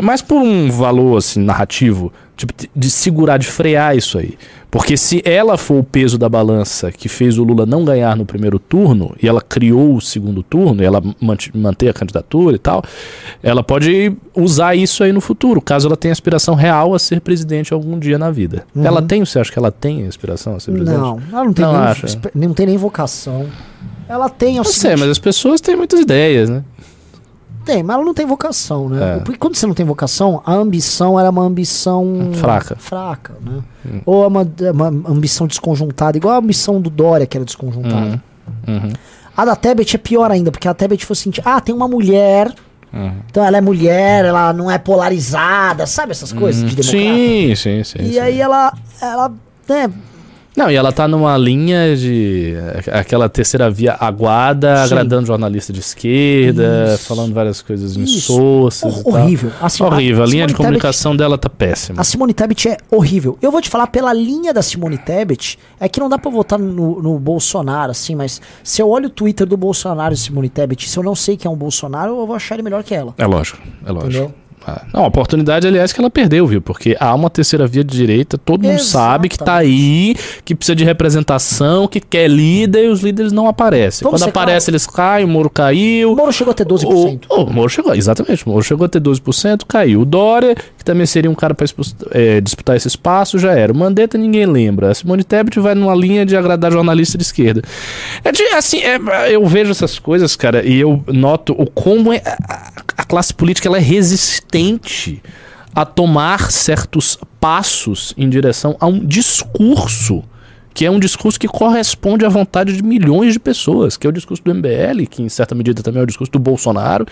mais 0.00 0.22
por 0.22 0.40
um 0.40 0.70
valor 0.70 1.16
assim 1.16 1.40
narrativo, 1.40 2.12
tipo, 2.36 2.52
de 2.74 2.90
segurar, 2.90 3.38
de 3.38 3.46
frear 3.46 3.96
isso 3.96 4.18
aí. 4.18 4.36
Porque 4.70 4.96
se 4.96 5.22
ela 5.24 5.56
for 5.56 5.78
o 5.78 5.82
peso 5.82 6.18
da 6.18 6.28
balança 6.28 6.92
que 6.92 7.08
fez 7.08 7.38
o 7.38 7.44
Lula 7.44 7.64
não 7.64 7.84
ganhar 7.84 8.14
no 8.14 8.26
primeiro 8.26 8.58
turno, 8.58 9.16
e 9.22 9.26
ela 9.26 9.40
criou 9.40 9.94
o 9.94 10.00
segundo 10.00 10.42
turno, 10.42 10.82
e 10.82 10.84
ela 10.84 11.02
manter 11.54 11.88
a 11.88 11.94
candidatura 11.94 12.56
e 12.56 12.58
tal, 12.58 12.82
ela 13.42 13.62
pode 13.62 14.12
usar 14.34 14.74
isso 14.74 15.02
aí 15.02 15.12
no 15.12 15.20
futuro, 15.20 15.62
caso 15.62 15.88
ela 15.88 15.96
tenha 15.96 16.12
aspiração 16.12 16.54
real 16.54 16.94
a 16.94 16.98
ser 16.98 17.20
presidente 17.22 17.72
algum 17.72 17.98
dia 17.98 18.18
na 18.18 18.30
vida. 18.30 18.64
Uhum. 18.74 18.84
Ela 18.84 19.00
tem, 19.00 19.24
você 19.24 19.38
acha 19.38 19.50
que 19.50 19.58
ela 19.58 19.72
tem 19.72 20.06
aspiração 20.06 20.56
a 20.56 20.60
ser 20.60 20.72
presidente? 20.72 21.00
Não, 21.00 21.20
ela 21.32 21.44
não 21.44 21.52
tem, 21.54 21.64
não, 21.64 21.94
nem, 22.34 22.48
não 22.48 22.54
tem 22.54 22.66
nem 22.66 22.76
vocação. 22.76 23.46
Ela 24.08 24.28
tem. 24.28 24.56
Não 24.56 24.64
sei, 24.64 24.94
mas 24.94 25.08
as 25.08 25.18
pessoas 25.18 25.60
têm 25.60 25.74
muitas 25.74 26.00
ideias, 26.00 26.48
né? 26.48 26.62
Tem, 27.66 27.82
mas 27.82 27.96
ela 27.96 28.04
não 28.04 28.14
tem 28.14 28.24
vocação, 28.24 28.88
né? 28.88 29.16
É. 29.16 29.18
Porque 29.18 29.36
quando 29.36 29.56
você 29.56 29.66
não 29.66 29.74
tem 29.74 29.84
vocação, 29.84 30.40
a 30.46 30.54
ambição 30.54 31.18
era 31.18 31.28
uma 31.28 31.42
ambição 31.42 32.30
fraca. 32.34 32.76
Fraca, 32.76 33.34
né? 33.44 33.60
Hum. 33.84 34.00
Ou 34.06 34.22
é 34.22 34.26
uma, 34.28 34.52
é 34.60 34.70
uma 34.70 34.86
ambição 34.86 35.48
desconjuntada, 35.48 36.16
igual 36.16 36.36
a 36.36 36.38
ambição 36.38 36.80
do 36.80 36.88
Dória, 36.88 37.26
que 37.26 37.36
era 37.36 37.44
desconjuntada. 37.44 38.22
Uhum. 38.68 38.74
Uhum. 38.74 38.92
A 39.36 39.44
da 39.44 39.56
Tebet 39.56 39.96
é 39.96 39.98
pior 39.98 40.30
ainda, 40.30 40.52
porque 40.52 40.68
a 40.68 40.74
Tebet 40.74 41.04
foi 41.04 41.14
assim: 41.14 41.32
ah, 41.44 41.60
tem 41.60 41.74
uma 41.74 41.88
mulher. 41.88 42.54
Uhum. 42.92 43.16
Então 43.28 43.44
ela 43.44 43.58
é 43.58 43.60
mulher, 43.60 44.24
ela 44.24 44.52
não 44.52 44.70
é 44.70 44.78
polarizada, 44.78 45.86
sabe 45.86 46.12
essas 46.12 46.32
coisas 46.32 46.70
de 46.70 46.76
democrata? 46.76 47.04
Sim, 47.04 47.54
sim, 47.56 47.82
sim. 47.82 47.98
E 47.98 48.12
sim. 48.12 48.18
aí 48.20 48.40
ela, 48.40 48.72
ela 49.02 49.34
né, 49.68 49.90
não, 50.56 50.70
e 50.70 50.74
ela 50.74 50.90
tá 50.90 51.06
numa 51.06 51.36
linha 51.36 51.94
de. 51.94 52.54
aquela 52.90 53.28
terceira 53.28 53.70
via 53.70 53.94
aguada, 54.00 54.78
Sim. 54.78 54.82
agradando 54.84 55.26
jornalista 55.26 55.70
de 55.70 55.80
esquerda, 55.80 56.94
Isso. 56.94 57.04
falando 57.04 57.34
várias 57.34 57.60
coisas 57.60 57.94
insossas. 57.94 59.04
Hor 59.04 59.14
horrível. 59.14 59.52
Horrível. 59.80 60.22
A, 60.22 60.26
a 60.26 60.28
linha 60.30 60.46
de 60.46 60.54
comunicação 60.54 61.12
Tebet, 61.12 61.18
dela 61.18 61.36
tá 61.36 61.50
péssima. 61.50 62.00
A 62.00 62.04
Simone 62.04 62.32
Tebet 62.32 62.68
é 62.70 62.78
horrível. 62.90 63.36
Eu 63.42 63.52
vou 63.52 63.60
te 63.60 63.68
falar, 63.68 63.86
pela 63.88 64.14
linha 64.14 64.54
da 64.54 64.62
Simone 64.62 64.96
Tebet, 64.96 65.58
é 65.78 65.90
que 65.90 66.00
não 66.00 66.08
dá 66.08 66.18
pra 66.18 66.30
votar 66.30 66.58
no, 66.58 67.02
no 67.02 67.18
Bolsonaro, 67.18 67.90
assim, 67.90 68.14
mas 68.14 68.40
se 68.64 68.80
eu 68.80 68.88
olho 68.88 69.08
o 69.08 69.10
Twitter 69.10 69.46
do 69.46 69.58
Bolsonaro 69.58 70.14
e 70.14 70.16
Simone 70.16 70.48
Tebet, 70.48 70.88
se 70.88 70.98
eu 70.98 71.02
não 71.02 71.14
sei 71.14 71.36
quem 71.36 71.50
é 71.50 71.52
um 71.52 71.56
Bolsonaro, 71.56 72.18
eu 72.18 72.26
vou 72.26 72.34
achar 72.34 72.54
ele 72.54 72.62
melhor 72.62 72.82
que 72.82 72.94
ela. 72.94 73.14
É 73.18 73.26
lógico, 73.26 73.58
é 73.84 73.92
lógico. 73.92 74.10
Entendeu? 74.10 74.45
Ah, 74.66 74.82
não, 74.92 75.04
a 75.04 75.06
oportunidade, 75.06 75.66
aliás, 75.66 75.92
que 75.92 76.00
ela 76.00 76.10
perdeu, 76.10 76.46
viu? 76.46 76.60
Porque 76.60 76.96
há 76.98 77.14
uma 77.14 77.30
terceira 77.30 77.66
via 77.66 77.84
de 77.84 77.96
direita, 77.96 78.36
todo 78.36 78.62
mundo 78.62 78.74
Exatamente. 78.74 78.90
sabe 78.90 79.28
que 79.28 79.38
tá 79.38 79.56
aí, 79.56 80.16
que 80.44 80.54
precisa 80.54 80.74
de 80.74 80.84
representação, 80.84 81.86
que 81.86 82.00
quer 82.00 82.28
líder 82.28 82.86
e 82.86 82.88
os 82.88 83.00
líderes 83.00 83.32
não 83.32 83.46
aparecem. 83.46 84.04
Vamos 84.04 84.20
Quando 84.20 84.30
aparece, 84.30 84.70
eles 84.70 84.86
caem, 84.86 85.24
o 85.24 85.28
Moro 85.28 85.48
caiu. 85.48 86.12
O 86.12 86.16
Moro 86.16 86.32
chegou 86.32 86.50
a 86.50 86.54
ter 86.54 86.66
12%. 86.66 87.26
O, 87.30 87.42
o 87.42 87.52
Moro 87.52 87.68
chegou, 87.68 87.94
exatamente. 87.94 88.44
O 88.44 88.50
Moro 88.50 88.62
chegou 88.64 88.86
a 88.86 88.88
ter 88.88 89.00
12%, 89.00 89.62
caiu. 89.68 90.00
O 90.00 90.04
Dória, 90.04 90.54
que 90.54 90.84
também 90.84 91.06
seria 91.06 91.30
um 91.30 91.34
cara 91.34 91.54
para 91.54 91.66
é, 92.10 92.40
disputar 92.40 92.76
esse 92.76 92.88
espaço, 92.88 93.38
já 93.38 93.52
era. 93.52 93.72
O 93.72 93.76
Mandetta 93.76 94.18
ninguém 94.18 94.46
lembra. 94.46 94.90
A 94.90 94.94
Simone 94.94 95.22
Tebet 95.22 95.60
vai 95.60 95.74
numa 95.74 95.94
linha 95.94 96.26
de 96.26 96.36
agradar 96.36 96.72
jornalista 96.72 97.16
de 97.16 97.24
esquerda. 97.24 97.62
É 98.24 98.32
de, 98.32 98.42
assim, 98.48 98.78
é, 98.78 98.98
eu 99.30 99.44
vejo 99.46 99.70
essas 99.70 99.98
coisas, 99.98 100.34
cara, 100.34 100.64
e 100.64 100.80
eu 100.80 101.04
noto 101.06 101.52
o 101.52 101.70
como 101.70 102.12
é, 102.12 102.20
a, 102.48 102.72
a 102.98 103.04
classe 103.04 103.32
política 103.32 103.68
ela 103.68 103.76
é 103.76 103.80
resistente 103.80 104.45
resistente 104.46 105.22
a 105.74 105.84
tomar 105.84 106.50
certos 106.50 107.18
passos 107.40 108.14
em 108.16 108.28
direção 108.28 108.76
a 108.80 108.86
um 108.86 109.04
discurso 109.04 110.22
que 110.72 110.84
é 110.84 110.90
um 110.90 111.00
discurso 111.00 111.40
que 111.40 111.48
corresponde 111.48 112.26
à 112.26 112.28
vontade 112.28 112.76
de 112.76 112.82
milhões 112.82 113.32
de 113.32 113.40
pessoas, 113.40 113.96
que 113.96 114.06
é 114.06 114.10
o 114.10 114.12
discurso 114.12 114.44
do 114.44 114.54
MBL, 114.54 115.06
que 115.08 115.22
em 115.22 115.28
certa 115.30 115.54
medida 115.54 115.82
também 115.82 116.00
é 116.00 116.02
o 116.02 116.06
discurso 116.06 116.30
do 116.30 116.38
Bolsonaro, 116.38 117.06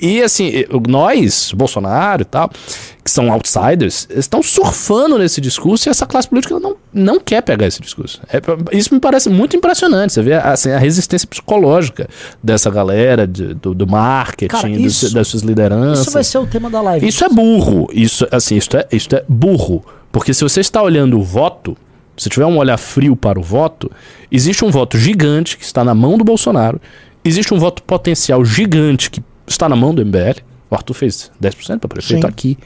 e 0.00 0.22
assim, 0.22 0.64
nós, 0.88 1.52
Bolsonaro 1.52 2.22
e 2.22 2.24
tal, 2.24 2.50
que 3.02 3.10
são 3.10 3.32
outsiders, 3.32 4.06
estão 4.10 4.42
surfando 4.42 5.18
nesse 5.18 5.40
discurso 5.40 5.88
e 5.88 5.90
essa 5.90 6.06
classe 6.06 6.28
política 6.28 6.60
não, 6.60 6.76
não 6.92 7.18
quer 7.18 7.42
pegar 7.42 7.66
esse 7.66 7.80
discurso. 7.80 8.20
É, 8.30 8.40
isso 8.76 8.94
me 8.94 9.00
parece 9.00 9.28
muito 9.28 9.56
impressionante. 9.56 10.12
Você 10.12 10.22
vê 10.22 10.34
assim, 10.34 10.70
a 10.70 10.78
resistência 10.78 11.26
psicológica 11.26 12.08
dessa 12.42 12.70
galera, 12.70 13.26
de, 13.26 13.54
do, 13.54 13.74
do, 13.74 13.86
marketing, 13.86 14.48
Cara, 14.48 14.70
isso, 14.70 15.08
do, 15.08 15.14
das 15.14 15.28
suas 15.28 15.42
lideranças. 15.42 16.06
Isso 16.06 16.10
vai 16.10 16.24
ser 16.24 16.38
o 16.38 16.46
tema 16.46 16.70
da 16.70 16.80
live. 16.80 17.06
Isso 17.06 17.24
é 17.24 17.28
burro. 17.28 17.88
Isso, 17.92 18.26
assim, 18.30 18.56
isso 18.56 18.76
é, 18.76 18.86
isso 18.92 19.08
é 19.14 19.24
burro. 19.28 19.84
Porque 20.12 20.34
se 20.34 20.42
você 20.42 20.60
está 20.60 20.82
olhando 20.82 21.18
o 21.18 21.22
voto, 21.22 21.76
se 22.16 22.28
tiver 22.28 22.46
um 22.46 22.58
olhar 22.58 22.76
frio 22.76 23.16
para 23.16 23.38
o 23.38 23.42
voto, 23.42 23.90
existe 24.30 24.64
um 24.64 24.70
voto 24.70 24.98
gigante 24.98 25.56
que 25.56 25.64
está 25.64 25.82
na 25.82 25.94
mão 25.94 26.18
do 26.18 26.24
Bolsonaro, 26.24 26.80
existe 27.24 27.54
um 27.54 27.58
voto 27.58 27.82
potencial 27.82 28.44
gigante 28.44 29.10
que 29.10 29.22
está 29.48 29.68
na 29.68 29.76
mão 29.76 29.94
do 29.94 30.04
MBL. 30.04 30.40
O 30.70 30.74
Arthur 30.74 30.94
fez 30.94 31.30
10% 31.42 31.78
para 31.78 31.88
prefeito 31.88 32.22
Sim. 32.22 32.28
aqui. 32.28 32.58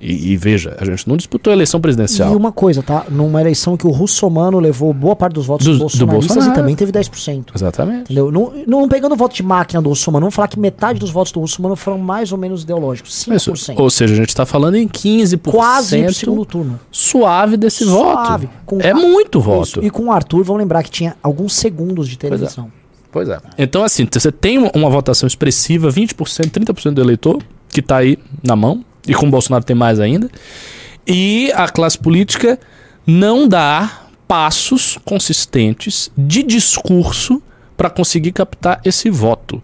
E, 0.00 0.32
e, 0.32 0.36
veja, 0.36 0.74
a 0.80 0.84
gente 0.84 1.06
não 1.06 1.14
disputou 1.14 1.50
a 1.50 1.54
eleição 1.54 1.78
presidencial. 1.78 2.32
E 2.32 2.36
uma 2.36 2.50
coisa, 2.50 2.82
tá? 2.82 3.04
Numa 3.10 3.38
eleição 3.38 3.76
que 3.76 3.86
o 3.86 3.90
Russomano 3.90 4.58
levou 4.58 4.94
boa 4.94 5.14
parte 5.14 5.34
dos 5.34 5.44
votos 5.44 5.66
do, 5.66 5.76
bolsonaristas 5.76 5.98
do 5.98 6.06
Bolsonaro. 6.06 6.52
e 6.52 6.54
também 6.54 6.74
teve 6.74 6.90
10%. 6.90 7.48
Exatamente. 7.54 8.04
Entendeu? 8.04 8.32
Não, 8.32 8.50
não 8.66 8.88
pegando 8.88 9.12
o 9.12 9.16
voto 9.16 9.34
de 9.34 9.42
máquina 9.42 9.82
do 9.82 9.90
Russomano, 9.90 10.24
vamos 10.24 10.34
falar 10.34 10.48
que 10.48 10.58
metade 10.58 10.98
dos 10.98 11.10
votos 11.10 11.32
do 11.32 11.40
Russomano 11.40 11.76
foram 11.76 11.98
mais 11.98 12.32
ou 12.32 12.38
menos 12.38 12.62
ideológicos. 12.62 13.12
5%. 13.26 13.34
Isso, 13.36 13.52
ou 13.76 13.90
seja, 13.90 14.14
a 14.14 14.16
gente 14.16 14.30
está 14.30 14.46
falando 14.46 14.76
em 14.76 14.88
15%. 14.88 15.50
Quase 15.50 16.00
no 16.00 16.14
segundo 16.14 16.46
turno. 16.46 16.80
Suave 16.90 17.58
desse 17.58 17.84
suave. 17.84 18.46
voto. 18.46 18.58
Com 18.64 18.80
é 18.80 18.94
muito 18.94 19.38
voto. 19.38 19.68
Isso. 19.68 19.84
E 19.84 19.90
com 19.90 20.04
o 20.04 20.12
Arthur, 20.12 20.42
vamos 20.44 20.60
lembrar 20.60 20.82
que 20.82 20.90
tinha 20.90 21.14
alguns 21.22 21.52
segundos 21.52 22.08
de 22.08 22.16
televisão. 22.16 22.72
Pois 23.12 23.28
é. 23.28 23.38
Então, 23.58 23.82
assim, 23.82 24.06
você 24.10 24.30
tem 24.30 24.58
uma 24.58 24.88
votação 24.88 25.26
expressiva, 25.26 25.88
20%, 25.88 26.14
30% 26.14 26.92
do 26.92 27.00
eleitor, 27.00 27.42
que 27.68 27.80
está 27.80 27.98
aí 27.98 28.18
na 28.42 28.54
mão, 28.54 28.84
e 29.06 29.14
com 29.14 29.26
o 29.26 29.30
Bolsonaro 29.30 29.64
tem 29.64 29.76
mais 29.76 29.98
ainda. 29.98 30.30
E 31.06 31.50
a 31.54 31.68
classe 31.68 31.98
política 31.98 32.58
não 33.06 33.48
dá 33.48 34.02
passos 34.28 34.98
consistentes 35.04 36.10
de 36.16 36.42
discurso 36.42 37.42
para 37.76 37.90
conseguir 37.90 38.30
captar 38.32 38.80
esse 38.84 39.10
voto. 39.10 39.60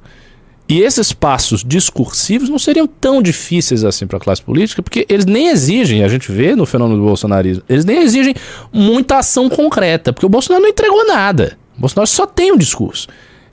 E 0.69 0.81
esses 0.81 1.13
passos 1.13 1.63
discursivos 1.63 2.49
não 2.49 2.59
seriam 2.59 2.89
tão 2.89 3.23
difíceis 3.23 3.85
assim 3.85 4.07
para 4.07 4.17
a 4.17 4.21
classe 4.21 4.43
política, 4.43 4.83
porque 4.83 5.07
eles 5.09 5.25
nem 5.25 5.49
exigem, 5.49 6.03
a 6.03 6.09
gente 6.09 6.33
vê 6.33 6.57
no 6.57 6.67
fenômeno 6.67 6.99
do 6.99 7.07
bolsonarismo, 7.07 7.63
eles 7.69 7.85
nem 7.85 8.03
exigem 8.03 8.35
muita 8.73 9.19
ação 9.19 9.49
concreta, 9.49 10.13
porque 10.13 10.27
o 10.27 10.29
Bolsonaro 10.29 10.63
não 10.63 10.71
entregou 10.71 11.07
nada. 11.07 11.57
O 11.77 11.83
Bolsonaro 11.83 12.09
só 12.09 12.27
tem 12.27 12.51
um 12.51 12.57
discurso. 12.57 13.07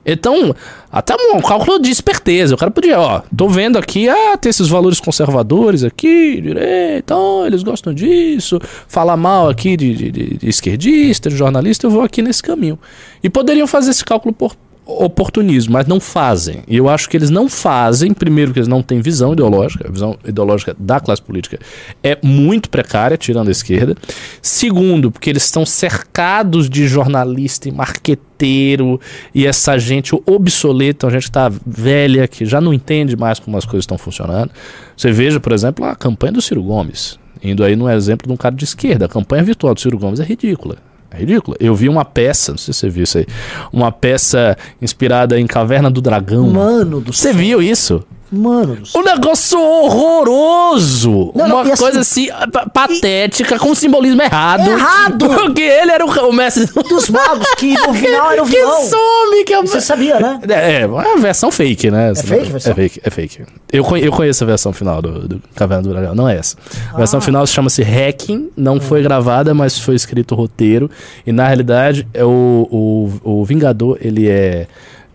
Então, 0.04 0.54
até 0.92 1.14
um 1.34 1.40
cálculo 1.40 1.78
de 1.78 1.90
esperteza. 1.90 2.54
O 2.54 2.58
cara 2.58 2.70
podia, 2.70 3.00
ó, 3.00 3.22
tô 3.36 3.48
vendo 3.48 3.78
aqui, 3.78 4.08
ah, 4.08 4.36
tem 4.36 4.50
esses 4.50 4.68
valores 4.68 5.00
conservadores 5.00 5.82
aqui, 5.82 6.40
direita, 6.40 7.16
ó, 7.16 7.46
eles 7.46 7.62
gostam 7.62 7.94
disso, 7.94 8.60
falar 8.86 9.16
mal 9.16 9.48
aqui 9.48 9.76
de, 9.76 9.94
de, 9.94 10.10
de 10.10 10.48
esquerdista, 10.48 11.30
de 11.30 11.36
jornalista, 11.36 11.86
eu 11.86 11.90
vou 11.90 12.02
aqui 12.02 12.20
nesse 12.22 12.42
caminho. 12.42 12.78
E 13.22 13.30
poderiam 13.30 13.66
fazer 13.66 13.90
esse 13.90 14.04
cálculo 14.04 14.34
por, 14.34 14.54
oportunismo, 14.86 15.72
mas 15.72 15.86
não 15.86 15.98
fazem. 15.98 16.62
E 16.68 16.76
eu 16.76 16.88
acho 16.88 17.08
que 17.08 17.16
eles 17.16 17.30
não 17.30 17.48
fazem, 17.48 18.12
primeiro, 18.12 18.52
que 18.52 18.58
eles 18.58 18.68
não 18.68 18.82
têm 18.82 19.00
visão 19.00 19.32
ideológica, 19.32 19.88
a 19.88 19.90
visão 19.90 20.18
ideológica 20.24 20.76
da 20.78 21.00
classe 21.00 21.22
política 21.22 21.58
é 22.02 22.18
muito 22.22 22.68
precária, 22.68 23.16
tirando 23.16 23.48
a 23.48 23.50
esquerda. 23.50 23.96
Segundo, 24.42 25.10
porque 25.10 25.30
eles 25.30 25.44
estão 25.44 25.64
cercados 25.64 26.68
de 26.68 26.86
jornalista 26.86 27.68
e 27.68 27.72
marqueteiro 27.72 29.00
e 29.34 29.46
essa 29.46 29.78
gente 29.78 30.14
obsoleta, 30.26 31.06
a 31.06 31.10
gente 31.10 31.24
está 31.24 31.50
velha, 31.66 32.28
que 32.28 32.44
já 32.44 32.60
não 32.60 32.74
entende 32.74 33.16
mais 33.16 33.38
como 33.38 33.56
as 33.56 33.64
coisas 33.64 33.84
estão 33.84 33.96
funcionando. 33.96 34.50
Você 34.96 35.10
veja, 35.10 35.40
por 35.40 35.52
exemplo, 35.52 35.84
a 35.84 35.96
campanha 35.96 36.32
do 36.32 36.42
Ciro 36.42 36.62
Gomes, 36.62 37.18
indo 37.42 37.64
aí 37.64 37.74
no 37.74 37.88
exemplo 37.90 38.26
de 38.26 38.32
um 38.32 38.36
cara 38.36 38.54
de 38.54 38.64
esquerda. 38.64 39.06
A 39.06 39.08
campanha 39.08 39.42
virtual 39.42 39.72
do 39.72 39.80
Ciro 39.80 39.98
Gomes 39.98 40.20
é 40.20 40.24
ridícula. 40.24 40.76
É 41.14 41.20
ridículo. 41.20 41.56
Eu 41.60 41.74
vi 41.74 41.88
uma 41.88 42.04
peça, 42.04 42.52
não 42.52 42.58
sei 42.58 42.74
se 42.74 42.80
você 42.80 42.88
viu 42.88 43.04
isso 43.04 43.18
aí, 43.18 43.26
uma 43.72 43.92
peça 43.92 44.56
inspirada 44.82 45.38
em 45.38 45.46
Caverna 45.46 45.90
do 45.90 46.00
Dragão. 46.00 46.48
Mano 46.50 47.00
do 47.00 47.12
Você 47.12 47.32
viu 47.32 47.62
isso? 47.62 48.02
Mano. 48.34 48.82
Um 48.94 49.02
negócio 49.02 49.60
horroroso. 49.60 51.32
Não, 51.34 51.46
uma 51.46 51.64
não, 51.64 51.76
coisa 51.76 52.00
assim, 52.00 52.28
assim 52.30 52.50
patética, 52.72 53.54
e... 53.54 53.58
com 53.58 53.74
simbolismo 53.74 54.20
errado. 54.22 54.68
Errado! 54.68 55.28
Porque 55.34 55.62
ele 55.62 55.92
era 55.92 56.04
o, 56.04 56.28
o 56.28 56.32
mestre 56.32 56.66
dos 56.88 57.08
magos, 57.08 57.46
que 57.56 57.74
no 57.74 57.92
final 57.94 58.32
era 58.32 58.42
o 58.42 58.46
vilão. 58.46 58.82
Que 58.82 58.88
some, 58.88 59.44
que 59.44 59.54
é... 59.54 59.60
Você 59.62 59.80
sabia, 59.80 60.18
né? 60.18 60.40
É, 60.48 60.82
é 60.82 60.86
uma 60.86 61.16
versão 61.16 61.50
fake, 61.50 61.90
né? 61.90 62.10
É 62.10 62.14
fake, 62.14 62.50
versão? 62.50 62.72
É 62.72 62.74
fake, 62.74 63.00
é 63.04 63.10
fake. 63.10 63.42
Eu, 63.72 63.84
eu 63.96 64.12
conheço 64.12 64.44
a 64.44 64.46
versão 64.46 64.72
final 64.72 65.00
do, 65.00 65.28
do 65.28 65.42
Caverna 65.54 65.82
do 65.82 65.90
Dragão, 65.90 66.14
não 66.14 66.28
é 66.28 66.36
essa. 66.36 66.56
A 66.92 66.96
versão 66.96 67.18
ah. 67.18 67.22
final 67.22 67.46
chama-se 67.46 67.82
Hacking, 67.82 68.50
não 68.56 68.80
foi 68.80 69.02
gravada, 69.02 69.54
mas 69.54 69.78
foi 69.78 69.94
escrito 69.94 70.32
o 70.32 70.34
roteiro. 70.36 70.90
E 71.26 71.32
na 71.32 71.46
realidade, 71.46 72.06
é 72.12 72.24
o, 72.24 72.68
o, 72.70 73.40
o 73.40 73.44
Vingador, 73.44 73.98
ele 74.00 74.28
é 74.28 74.66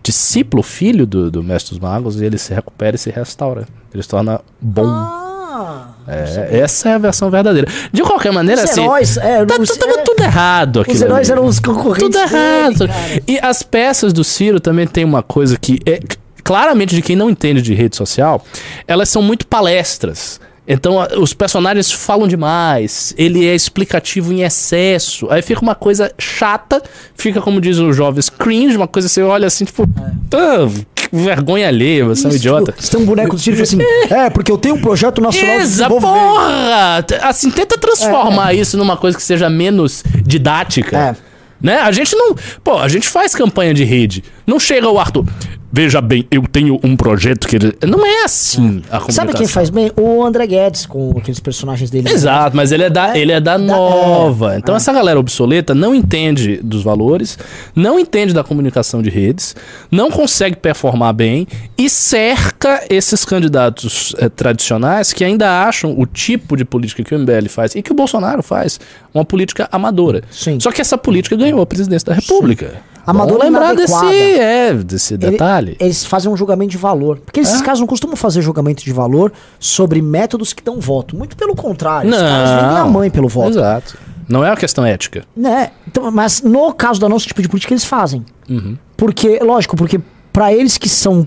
discípulo, 0.02 0.62
filho 0.62 1.06
do, 1.06 1.30
do 1.30 1.42
mestre 1.42 1.70
dos 1.74 1.78
magos, 1.80 2.20
e 2.20 2.24
ele 2.24 2.38
se 2.38 2.52
recupera 2.54 2.96
e 2.96 2.98
se 2.98 3.10
restaura. 3.10 3.66
Ele 3.92 4.02
se 4.02 4.08
torna 4.08 4.40
bom. 4.60 4.86
Ah, 4.86 5.88
É, 6.08 6.60
essa 6.60 6.88
é 6.88 6.94
a 6.94 6.98
versão 6.98 7.30
verdadeira. 7.30 7.68
De 7.92 8.02
qualquer 8.02 8.32
maneira, 8.32 8.64
os 8.64 8.70
assim. 8.70 8.82
heróis, 8.82 9.16
é, 9.18 9.44
tá- 9.44 9.56
os- 9.60 9.76
tava 9.76 9.92
é, 9.92 10.02
tudo 10.02 10.22
errado 10.22 10.80
aqui. 10.80 10.92
os 10.92 11.02
heróis 11.02 11.28
eram 11.28 11.44
os 11.44 11.58
concorrentes 11.58 12.02
Tudo 12.02 12.12
dele, 12.14 12.24
errado. 12.34 12.78
cara. 12.88 13.22
E 13.28 13.38
as 13.40 13.62
peças 13.62 14.12
do 14.12 14.24
Ciro 14.24 14.58
também 14.58 14.86
tem 14.86 15.04
uma 15.04 15.22
coisa 15.22 15.58
que 15.58 15.78
é 15.84 16.00
claramente 16.42 16.94
de 16.94 17.02
quem 17.02 17.14
não 17.14 17.28
entende 17.28 17.60
de 17.62 17.74
rede 17.74 17.94
social, 17.96 18.44
elas 18.88 19.08
são 19.08 19.20
muito 19.22 19.46
palestras. 19.46 20.40
Então 20.72 21.00
a- 21.00 21.08
os 21.18 21.34
personagens 21.34 21.90
falam 21.90 22.28
demais, 22.28 23.12
ele 23.18 23.44
é 23.44 23.54
explicativo 23.56 24.32
em 24.32 24.42
excesso. 24.42 25.26
Aí 25.28 25.42
fica 25.42 25.60
uma 25.60 25.74
coisa 25.74 26.12
chata, 26.16 26.80
fica 27.16 27.40
como 27.40 27.60
diz 27.60 27.78
os 27.78 27.96
jovens, 27.96 28.28
cringe, 28.28 28.76
uma 28.76 28.86
coisa 28.86 29.08
que 29.08 29.14
você 29.14 29.22
olha 29.22 29.48
assim, 29.48 29.64
tipo, 29.64 29.84
que 30.94 31.08
vergonha 31.12 31.66
alheia, 31.66 32.04
você 32.04 32.24
é 32.24 32.26
um 32.26 32.30
Isso, 32.30 32.38
idiota. 32.38 32.70
Tipo, 32.70 32.84
você 32.84 32.90
tem 32.92 33.00
um 33.00 33.04
boneco 33.04 33.34
do 33.34 33.40
e 33.40 33.44
fala 33.52 33.62
assim: 33.62 33.78
É, 34.14 34.30
porque 34.30 34.52
eu 34.52 34.58
tenho 34.58 34.76
um 34.76 34.80
projeto 34.80 35.20
nacional 35.20 35.56
de 35.56 35.62
Exa, 35.62 35.88
desenvolvimento. 35.88 36.14
porra! 36.14 37.04
Assim, 37.22 37.50
tenta 37.50 37.76
transformar 37.76 38.54
isso 38.54 38.76
numa 38.76 38.96
coisa 38.96 39.16
que 39.16 39.22
seja 39.24 39.50
menos 39.50 40.04
didática. 40.24 40.96
É. 40.96 41.30
Né? 41.60 41.78
A 41.78 41.90
gente 41.92 42.14
não. 42.16 42.34
Pô, 42.64 42.78
a 42.78 42.88
gente 42.88 43.08
faz 43.08 43.34
campanha 43.34 43.74
de 43.74 43.82
rede. 43.84 44.22
Não 44.46 44.58
chega 44.60 44.88
o 44.88 44.98
Arthur. 44.98 45.26
Veja 45.72 46.00
bem, 46.00 46.26
eu 46.30 46.42
tenho 46.50 46.80
um 46.82 46.96
projeto 46.96 47.46
que. 47.46 47.56
ele-" 47.56 47.76
Não 47.86 48.04
é 48.04 48.24
assim 48.24 48.82
a 48.90 48.98
comunicação. 48.98 49.10
Sabe 49.12 49.34
quem 49.34 49.46
faz 49.46 49.70
bem? 49.70 49.92
O 49.96 50.24
André 50.24 50.46
Guedes, 50.46 50.84
com 50.84 51.12
aqueles 51.16 51.38
personagens 51.38 51.90
dele. 51.90 52.10
Exato, 52.10 52.56
mas 52.56 52.72
ele 52.72 52.84
é 52.84 52.90
da, 52.90 53.16
ele 53.16 53.32
é 53.32 53.40
da 53.40 53.56
nova. 53.56 54.56
então 54.56 54.74
essa 54.74 54.92
galera 54.92 55.18
obsoleta 55.18 55.74
não 55.74 55.94
entende 55.94 56.58
dos 56.62 56.82
valores, 56.82 57.38
não 57.74 57.98
entende 57.98 58.34
da 58.34 58.42
comunicação 58.42 59.00
de 59.00 59.10
redes, 59.10 59.54
não 59.90 60.10
consegue 60.10 60.56
performar 60.56 61.12
bem 61.12 61.46
e 61.78 61.88
cerca 61.88 62.84
esses 62.90 63.24
candidatos 63.24 64.14
eh, 64.18 64.28
tradicionais 64.28 65.12
que 65.12 65.24
ainda 65.24 65.64
acham 65.64 65.94
o 65.98 66.04
tipo 66.06 66.56
de 66.56 66.64
política 66.64 67.04
que 67.04 67.14
o 67.14 67.18
MBL 67.18 67.48
faz 67.48 67.74
e 67.74 67.82
que 67.82 67.92
o 67.92 67.94
Bolsonaro 67.94 68.42
faz, 68.42 68.80
uma 69.14 69.24
política 69.24 69.68
amadora. 69.70 70.22
Sim. 70.30 70.58
Só 70.58 70.72
que 70.72 70.80
essa 70.80 70.98
política 70.98 71.36
ganhou 71.36 71.60
a 71.60 71.66
presidência 71.66 72.06
da 72.06 72.14
República. 72.14 72.82
Amadora 73.06 73.38
Vamos 73.44 73.52
lembrar 73.52 73.74
desse, 73.74 73.92
inadequada. 73.92 74.14
é, 74.42 74.74
desse 74.74 75.14
Ele- 75.14 75.30
detalhe. 75.30 75.76
Eles 75.80 76.04
fazem 76.04 76.30
um 76.30 76.36
julgamento 76.36 76.70
de 76.70 76.78
valor. 76.78 77.18
Porque 77.18 77.40
esses 77.40 77.60
É? 77.60 77.64
caras 77.64 77.80
não 77.80 77.86
costumam 77.86 78.14
fazer 78.16 78.42
julgamento 78.42 78.84
de 78.84 78.92
valor 78.92 79.32
sobre 79.58 80.00
métodos 80.02 80.52
que 80.52 80.62
dão 80.62 80.78
voto. 80.80 81.16
Muito 81.16 81.36
pelo 81.36 81.54
contrário. 81.56 82.10
Os 82.10 82.16
caras 82.16 82.50
vendem 82.62 82.76
a 82.78 82.84
mãe 82.84 83.10
pelo 83.10 83.28
voto. 83.28 83.50
Exato. 83.50 83.98
Não 84.28 84.44
é 84.44 84.50
uma 84.50 84.56
questão 84.56 84.84
ética. 84.84 85.24
Né? 85.36 85.70
Então, 85.88 86.08
mas 86.10 86.40
no 86.42 86.72
caso 86.72 87.00
do 87.00 87.08
nosso 87.08 87.26
tipo 87.26 87.42
de 87.42 87.48
política, 87.48 87.72
eles 87.72 87.84
fazem. 87.84 88.24
Uhum. 88.48 88.76
Porque, 88.96 89.38
lógico, 89.42 89.76
porque 89.76 90.00
pra 90.32 90.52
eles 90.52 90.78
que 90.78 90.88
são. 90.88 91.26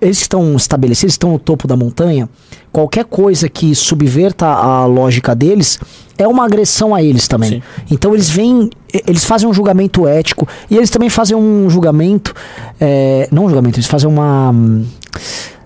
Eles 0.00 0.20
estão 0.20 0.54
estabelecidos, 0.56 1.14
estão 1.14 1.32
no 1.32 1.38
topo 1.38 1.66
da 1.66 1.76
montanha, 1.76 2.28
qualquer 2.72 3.04
coisa 3.04 3.48
que 3.48 3.74
subverta 3.74 4.46
a 4.46 4.84
lógica 4.86 5.34
deles 5.34 5.78
é 6.18 6.26
uma 6.26 6.44
agressão 6.44 6.94
a 6.94 7.02
eles 7.02 7.26
também. 7.28 7.50
Sim. 7.50 7.62
Então 7.90 8.14
eles 8.14 8.28
vêm. 8.30 8.70
Eles 9.06 9.24
fazem 9.24 9.48
um 9.48 9.52
julgamento 9.52 10.06
ético 10.06 10.46
e 10.70 10.76
eles 10.76 10.90
também 10.90 11.08
fazem 11.08 11.36
um 11.36 11.68
julgamento. 11.68 12.34
é, 12.80 13.28
não 13.32 13.44
um 13.44 13.48
julgamento, 13.48 13.78
eles 13.78 13.88
fazem 13.88 14.08
uma. 14.08 14.54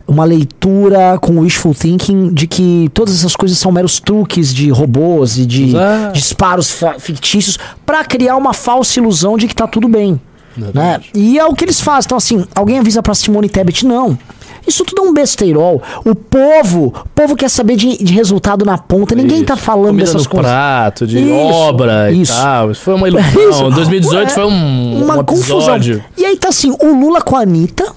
Uma 0.07 0.25
leitura 0.25 1.19
com 1.21 1.41
wishful 1.41 1.75
thinking 1.75 2.33
de 2.33 2.47
que 2.47 2.89
todas 2.95 3.15
essas 3.15 3.37
coisas 3.37 3.59
são 3.59 3.71
meros 3.71 4.01
truques 4.01 4.55
de 4.55 4.71
robôs 4.71 5.37
e 5.37 5.45
de 5.45 5.65
Exato. 5.65 6.15
disparos 6.15 6.81
fictícios 6.99 7.59
pra 7.85 8.03
criar 8.03 8.37
uma 8.37 8.55
falsa 8.55 8.99
ilusão 8.99 9.37
de 9.37 9.47
que 9.47 9.55
tá 9.55 9.67
tudo 9.67 9.87
bem. 9.87 10.19
Né? 10.59 10.71
Exatamente. 10.71 11.11
E 11.15 11.39
é 11.39 11.45
o 11.45 11.55
que 11.55 11.65
eles 11.65 11.81
fazem. 11.81 12.07
Então, 12.07 12.19
assim, 12.19 12.45
alguém 12.55 12.79
avisa 12.79 13.03
pra 13.03 13.15
Simone 13.15 13.49
Tebet, 13.49 13.87
não. 13.87 14.19
Isso 14.67 14.85
tudo 14.85 15.03
é 15.03 15.09
um 15.09 15.15
besteirol. 15.15 15.83
O 16.05 16.15
povo, 16.15 16.87
o 16.89 17.09
povo 17.15 17.35
quer 17.35 17.49
saber 17.49 17.77
de, 17.77 17.97
de 18.03 18.13
resultado 18.13 18.65
na 18.67 18.77
ponta. 18.77 19.15
Ninguém 19.15 19.43
tá 19.43 19.55
Isso. 19.55 19.63
falando 19.63 19.87
Comida 19.89 20.05
dessas 20.05 20.25
no 20.25 20.31
coisas. 20.31 20.51
prato, 20.51 21.07
de 21.07 21.19
Isso, 21.21 21.33
obra 21.35 22.13
isso. 22.13 22.33
e 22.33 22.37
tal. 22.37 22.71
Isso 22.71 22.81
foi 22.83 22.95
uma 22.95 23.09
ilusão. 23.09 23.31
Isso. 23.51 23.71
2018 23.71 24.27
É, 24.31 24.35
foi 24.35 24.45
um, 24.45 25.05
uma 25.05 25.19
um 25.19 25.25
confusão. 25.25 25.79
E 26.17 26.25
aí 26.25 26.37
tá 26.37 26.49
assim, 26.49 26.75
o 26.83 27.01
Lula 27.01 27.23
com 27.23 27.37
a 27.37 27.41
Anitta, 27.41 27.93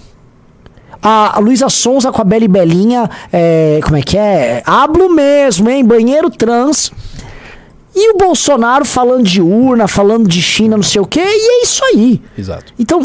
a 1.01 1.39
Luísa 1.39 1.67
Sonza 1.67 2.11
com 2.11 2.21
a 2.21 2.23
Bela 2.25 2.45
e 2.45 2.47
Belinha, 2.47 3.09
é, 3.33 3.79
como 3.83 3.97
é 3.97 4.01
que 4.01 4.17
é? 4.17 4.61
Hablo 4.65 5.13
mesmo, 5.13 5.69
hein? 5.69 5.83
Banheiro 5.83 6.29
trans. 6.29 6.91
E 7.93 8.13
o 8.13 8.17
Bolsonaro 8.17 8.85
falando 8.85 9.23
de 9.23 9.41
urna, 9.41 9.87
falando 9.87 10.27
de 10.27 10.41
China, 10.41 10.77
não 10.77 10.83
sei 10.83 11.01
o 11.01 11.05
quê, 11.05 11.19
e 11.19 11.61
é 11.61 11.63
isso 11.63 11.83
aí. 11.83 12.21
Exato. 12.37 12.73
Então, 12.79 13.01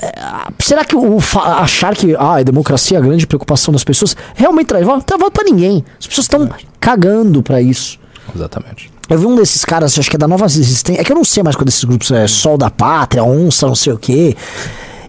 é, 0.00 0.12
será 0.58 0.84
que 0.84 0.96
o 0.96 1.18
achar 1.36 1.94
que 1.94 2.14
ah, 2.16 2.36
a 2.36 2.42
democracia 2.42 2.98
é 2.98 3.00
a 3.00 3.02
grande 3.02 3.26
preocupação 3.26 3.72
das 3.72 3.84
pessoas 3.84 4.16
realmente 4.34 4.66
traz 4.66 4.84
voto? 4.84 4.98
Não 4.98 5.02
traz 5.02 5.20
voto 5.20 5.32
pra 5.32 5.44
ninguém. 5.44 5.84
As 5.98 6.06
pessoas 6.06 6.24
estão 6.24 6.48
cagando 6.80 7.42
pra 7.42 7.60
isso. 7.60 7.98
Exatamente. 8.34 8.90
Eu 9.08 9.18
vi 9.18 9.26
um 9.26 9.36
desses 9.36 9.64
caras, 9.64 9.98
acho 9.98 10.10
que 10.10 10.16
é 10.16 10.18
da 10.18 10.28
Nova 10.28 10.44
Resistência. 10.44 11.00
É 11.00 11.04
que 11.04 11.10
eu 11.10 11.16
não 11.16 11.24
sei 11.24 11.42
mais 11.42 11.56
qual 11.56 11.64
desses 11.64 11.82
grupos 11.84 12.10
é 12.10 12.26
Sol 12.26 12.58
da 12.58 12.70
Pátria, 12.70 13.24
Onça, 13.24 13.66
não 13.66 13.74
sei 13.74 13.92
o 13.92 13.98
quê. 13.98 14.36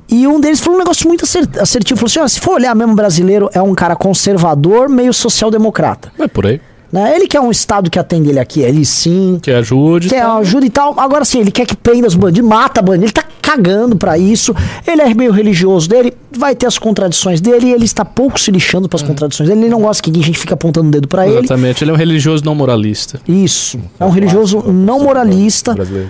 E 0.08 0.26
um 0.26 0.40
deles 0.40 0.60
falou 0.60 0.78
um 0.78 0.80
negócio 0.80 1.08
muito 1.08 1.24
assertivo. 1.24 2.00
Falou 2.00 2.08
assim: 2.08 2.20
ó, 2.20 2.28
se 2.28 2.40
for 2.40 2.54
olhar 2.54 2.74
mesmo 2.74 2.96
brasileiro, 2.96 3.50
é 3.54 3.62
um 3.62 3.76
cara 3.76 3.96
conservador, 3.96 4.90
meio 4.90 5.14
social-democrata. 5.14 6.12
É 6.18 6.28
por 6.28 6.48
aí. 6.48 6.62
Né? 6.92 7.16
Ele 7.16 7.28
quer 7.28 7.40
um 7.40 7.52
Estado 7.52 7.90
que 7.90 8.00
atende 8.00 8.30
ele 8.30 8.40
aqui, 8.40 8.62
ele 8.62 8.84
sim. 8.84 9.40
Que 9.42 9.52
ajude. 9.52 10.10
Quer 10.10 10.22
tá? 10.22 10.38
ajuda 10.38 10.66
e 10.66 10.70
tal. 10.70 11.00
Agora 11.00 11.24
sim, 11.24 11.40
ele 11.40 11.52
quer 11.52 11.66
que 11.66 11.76
prenda 11.76 12.08
os 12.08 12.16
bandidos, 12.16 12.50
mata 12.50 12.82
bandido. 12.82 13.06
Ele 13.06 13.12
tá 13.12 13.24
cagando 13.42 13.96
pra 13.96 14.18
isso. 14.18 14.56
Ele 14.88 15.02
é 15.02 15.14
meio 15.14 15.32
religioso 15.32 15.88
dele, 15.88 16.14
vai 16.32 16.56
ter 16.56 16.66
as 16.66 16.78
contradições 16.80 17.42
dele 17.42 17.68
e 17.68 17.74
ele 17.74 17.86
está 17.86 18.04
pouco 18.04 18.40
se 18.40 18.50
lixando 18.52 18.90
pras 18.90 19.04
contradições 19.04 19.50
dele. 19.50 19.62
Ele 19.62 19.70
não 19.70 19.82
gosta 19.82 20.02
que 20.02 20.10
a 20.10 20.24
gente 20.24 20.38
fica 20.38 20.56
apontando 20.56 20.88
o 20.88 20.92
dedo 20.92 21.08
pra 21.08 21.28
ele. 21.28 21.40
Exatamente. 21.40 21.84
Ele 21.84 21.92
é 21.92 21.94
um 21.94 21.98
religioso 21.98 22.44
não 22.44 22.56
moralista. 22.56 23.22
Isso. 23.28 23.80
É 24.00 24.06
um 24.06 24.10
religioso 24.10 24.64
não 24.72 25.00
moralista. 25.04 25.74
Brasileiro. 25.74 26.10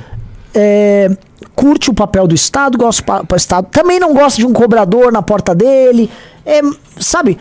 é, 0.55 1.11
curte 1.55 1.89
o 1.89 1.93
papel 1.93 2.25
do 2.25 2.33
Estado, 2.33 2.77
gosta 2.77 3.03
do 3.23 3.35
Estado. 3.35 3.67
Também 3.69 3.99
não 3.99 4.13
gosta 4.13 4.39
de 4.39 4.45
um 4.45 4.53
cobrador 4.53 5.11
na 5.11 5.21
porta 5.21 5.53
dele. 5.53 6.09
É, 6.45 6.61
sabe? 6.99 7.37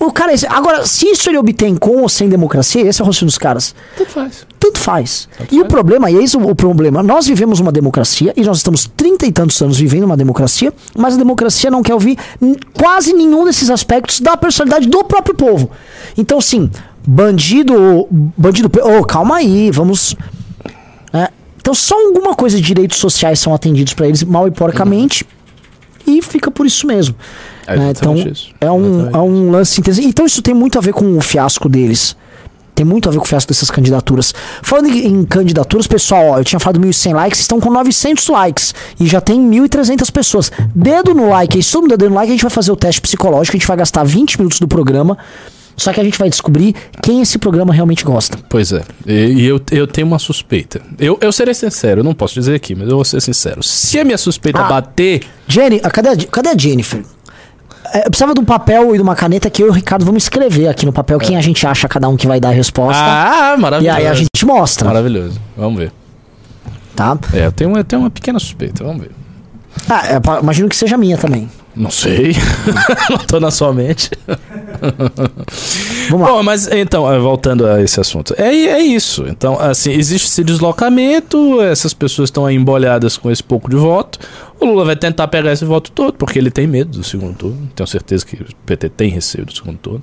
O 0.00 0.10
cara. 0.10 0.32
é- 0.32 0.36
Agora, 0.48 0.86
se 0.86 1.06
isso 1.06 1.28
ele 1.28 1.36
obtém 1.38 1.76
com 1.76 2.00
ou 2.02 2.08
sem 2.08 2.28
democracia, 2.28 2.80
esse 2.80 3.00
é 3.00 3.04
o 3.04 3.06
raciocínio 3.06 3.26
dos 3.28 3.36
caras. 3.38 3.74
Tudo 3.96 4.08
faz. 4.10 4.46
Tanto 4.58 4.78
faz. 4.78 5.28
Tanto 5.36 5.54
e 5.54 5.58
o 5.58 5.60
faz. 5.60 5.68
problema, 5.72 6.10
e 6.10 6.16
eis 6.16 6.34
o, 6.34 6.40
o 6.40 6.54
problema, 6.54 7.02
nós 7.02 7.26
vivemos 7.26 7.60
uma 7.60 7.70
democracia 7.70 8.32
e 8.36 8.42
nós 8.42 8.56
estamos 8.56 8.90
trinta 8.96 9.26
e 9.26 9.32
tantos 9.32 9.60
anos 9.60 9.78
vivendo 9.78 10.04
uma 10.04 10.16
democracia, 10.16 10.72
mas 10.96 11.14
a 11.14 11.16
democracia 11.18 11.70
não 11.70 11.82
quer 11.82 11.92
ouvir 11.94 12.18
quase 12.74 13.12
nenhum 13.12 13.44
desses 13.44 13.68
aspectos 13.70 14.20
da 14.20 14.36
personalidade 14.36 14.88
do 14.88 15.04
próprio 15.04 15.34
povo. 15.34 15.70
Então, 16.16 16.40
sim, 16.40 16.70
bandido, 17.06 18.08
bandido, 18.10 18.70
oh, 18.82 19.04
calma 19.04 19.36
aí, 19.36 19.70
vamos. 19.70 20.16
né? 21.12 21.28
Então, 21.58 21.74
só 21.74 21.94
alguma 22.06 22.34
coisa 22.34 22.56
de 22.56 22.62
direitos 22.62 22.98
sociais 22.98 23.38
são 23.38 23.54
atendidos 23.54 23.92
para 23.92 24.06
eles 24.08 24.22
mal 24.24 24.48
e 24.48 24.50
porcamente. 24.50 25.26
E 26.06 26.22
fica 26.22 26.50
por 26.50 26.64
isso 26.66 26.86
mesmo. 26.86 27.14
É 27.74 27.76
né? 27.76 27.90
Então, 27.90 28.14
isso. 28.16 28.50
é 28.60 28.70
um, 28.70 29.10
é 29.10 29.18
um 29.18 29.50
lance 29.50 29.80
interessante. 29.80 30.06
Então, 30.08 30.26
isso 30.26 30.42
tem 30.42 30.54
muito 30.54 30.78
a 30.78 30.80
ver 30.80 30.92
com 30.92 31.16
o 31.16 31.20
fiasco 31.20 31.68
deles. 31.68 32.16
Tem 32.74 32.84
muito 32.86 33.08
a 33.08 33.12
ver 33.12 33.18
com 33.18 33.24
o 33.24 33.28
fiasco 33.28 33.52
dessas 33.52 33.70
candidaturas. 33.70 34.32
Falando 34.62 34.88
em, 34.88 35.24
candidaturas, 35.24 35.86
pessoal, 35.86 36.24
ó, 36.28 36.38
eu 36.38 36.44
tinha 36.44 36.58
falado 36.58 36.80
1.100 36.80 37.14
likes, 37.14 37.40
estão 37.40 37.60
com 37.60 37.70
900 37.70 38.26
likes. 38.28 38.74
E 38.98 39.06
já 39.06 39.20
tem 39.20 39.38
1.300 39.38 40.10
pessoas. 40.10 40.50
Dedo 40.74 41.12
no 41.14 41.28
like, 41.28 41.58
aí, 41.58 41.62
se 41.62 41.72
todo 41.72 41.82
mundo 41.82 41.90
dedo 41.90 42.08
no 42.08 42.16
like, 42.16 42.30
a 42.30 42.34
gente 42.34 42.42
vai 42.42 42.50
fazer 42.50 42.72
o 42.72 42.76
teste 42.76 43.00
psicológico. 43.00 43.56
A 43.56 43.58
gente 43.58 43.66
vai 43.66 43.76
gastar 43.76 44.02
20 44.04 44.38
minutos 44.38 44.58
do 44.60 44.66
programa. 44.66 45.18
Só 45.76 45.94
que 45.94 46.00
a 46.00 46.04
gente 46.04 46.18
vai 46.18 46.28
descobrir 46.28 46.74
quem 47.02 47.22
esse 47.22 47.38
programa 47.38 47.72
realmente 47.72 48.04
gosta. 48.04 48.38
Pois 48.50 48.70
é. 48.70 48.82
E, 49.06 49.12
e 49.12 49.46
eu, 49.46 49.58
eu 49.70 49.86
tenho 49.86 50.06
uma 50.06 50.18
suspeita. 50.18 50.80
Eu, 50.98 51.16
eu 51.22 51.32
serei 51.32 51.54
sincero, 51.54 52.00
eu 52.00 52.04
não 52.04 52.12
posso 52.12 52.34
dizer 52.34 52.54
aqui, 52.54 52.74
mas 52.74 52.88
eu 52.88 52.96
vou 52.96 53.04
ser 53.04 53.18
sincero. 53.22 53.62
Se 53.62 53.98
a 53.98 54.04
minha 54.04 54.18
suspeita 54.18 54.58
Ah. 54.60 54.68
bater. 54.68 55.22
Jenny, 55.48 55.80
ah, 55.82 55.90
cadê 55.90 56.10
a, 56.10 56.16
cadê 56.16 56.50
a 56.50 56.56
Jennifer? 56.56 57.02
É, 57.92 58.00
eu 58.00 58.10
precisava 58.10 58.34
de 58.34 58.40
um 58.40 58.44
papel 58.44 58.94
e 58.94 58.98
de 58.98 59.02
uma 59.02 59.14
caneta 59.14 59.50
que 59.50 59.62
eu 59.62 59.66
e 59.66 59.70
o 59.70 59.72
Ricardo 59.72 60.04
vamos 60.04 60.22
escrever 60.24 60.68
aqui 60.68 60.86
no 60.86 60.92
papel 60.92 61.18
quem 61.18 61.36
a 61.36 61.40
gente 61.40 61.66
acha 61.66 61.88
cada 61.88 62.08
um 62.08 62.16
que 62.16 62.26
vai 62.26 62.40
dar 62.40 62.50
a 62.50 62.52
resposta. 62.52 63.02
Ah, 63.02 63.54
e 63.56 63.60
maravilhoso. 63.60 63.96
aí 63.96 64.06
a 64.06 64.14
gente 64.14 64.46
mostra, 64.46 64.86
Maravilhoso. 64.88 65.40
Vamos 65.56 65.78
ver. 65.78 65.92
tá? 66.94 67.18
É, 67.32 67.46
eu 67.46 67.52
tenho, 67.52 67.76
eu 67.76 67.84
tenho 67.84 68.02
uma 68.02 68.10
pequena 68.10 68.38
suspeita, 68.38 68.84
vamos 68.84 69.02
ver. 69.02 69.10
Ah, 69.88 70.02
é, 70.06 70.40
imagino 70.40 70.68
que 70.68 70.76
seja 70.76 70.96
minha 70.96 71.16
também. 71.16 71.48
Não 71.74 71.90
sei. 71.90 72.36
não 73.08 73.18
tô 73.18 73.38
na 73.38 73.50
sua 73.50 73.72
mente. 73.72 74.10
Vamos 76.10 76.26
lá. 76.26 76.32
Bom, 76.34 76.42
mas 76.42 76.66
então, 76.66 77.10
eh, 77.10 77.18
voltando 77.18 77.66
a 77.66 77.80
esse 77.80 78.00
assunto. 78.00 78.34
É, 78.36 78.48
é 78.48 78.80
isso. 78.80 79.24
Então, 79.28 79.58
assim, 79.58 79.92
existe 79.92 80.26
esse 80.26 80.42
deslocamento, 80.42 81.62
essas 81.62 81.94
pessoas 81.94 82.26
estão 82.28 82.44
aí 82.44 82.56
embolhadas 82.56 83.16
com 83.16 83.30
esse 83.30 83.42
pouco 83.42 83.70
de 83.70 83.76
voto. 83.76 84.18
O 84.60 84.66
Lula 84.66 84.84
vai 84.84 84.96
tentar 84.96 85.26
pegar 85.28 85.52
esse 85.52 85.64
voto 85.64 85.90
todo, 85.90 86.12
porque 86.12 86.38
ele 86.38 86.50
tem 86.50 86.66
medo 86.66 86.98
do 86.98 87.02
segundo 87.02 87.34
turno. 87.34 87.70
Tenho 87.74 87.86
certeza 87.86 88.26
que 88.26 88.36
o 88.36 88.46
PT 88.66 88.90
tem 88.90 89.10
receio 89.10 89.46
do 89.46 89.54
segundo 89.54 89.78
turno. 89.78 90.02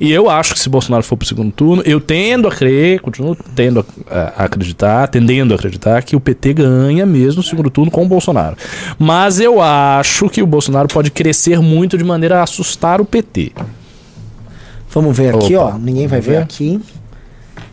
E 0.00 0.12
eu 0.12 0.30
acho 0.30 0.54
que 0.54 0.60
se 0.60 0.68
Bolsonaro 0.68 1.02
for 1.02 1.16
pro 1.16 1.26
segundo 1.26 1.50
turno, 1.50 1.82
eu 1.84 2.00
tendo 2.00 2.46
a 2.46 2.52
crer, 2.52 3.00
continuo 3.00 3.36
tendo 3.56 3.84
a, 4.08 4.42
a 4.42 4.44
acreditar, 4.44 5.08
tendendo 5.08 5.52
a 5.52 5.56
acreditar 5.56 6.02
que 6.04 6.14
o 6.14 6.20
PT 6.20 6.54
ganha 6.54 7.04
mesmo 7.04 7.40
o 7.40 7.44
segundo 7.44 7.68
turno 7.68 7.90
com 7.90 8.04
o 8.04 8.08
Bolsonaro. 8.08 8.56
Mas 8.96 9.40
eu 9.40 9.60
acho 9.60 10.28
que 10.28 10.40
o 10.40 10.46
Bolsonaro 10.46 10.86
pode 10.86 11.10
crescer 11.10 11.60
muito 11.60 11.98
de 11.98 12.04
maneira 12.04 12.38
a 12.38 12.42
assustar 12.44 13.00
o 13.00 13.04
PT. 13.04 13.52
Vamos 14.90 15.16
ver 15.16 15.34
aqui, 15.34 15.56
Opa, 15.56 15.74
ó. 15.74 15.78
Ninguém 15.78 16.06
vai 16.06 16.20
ver? 16.20 16.38
aqui. 16.38 16.80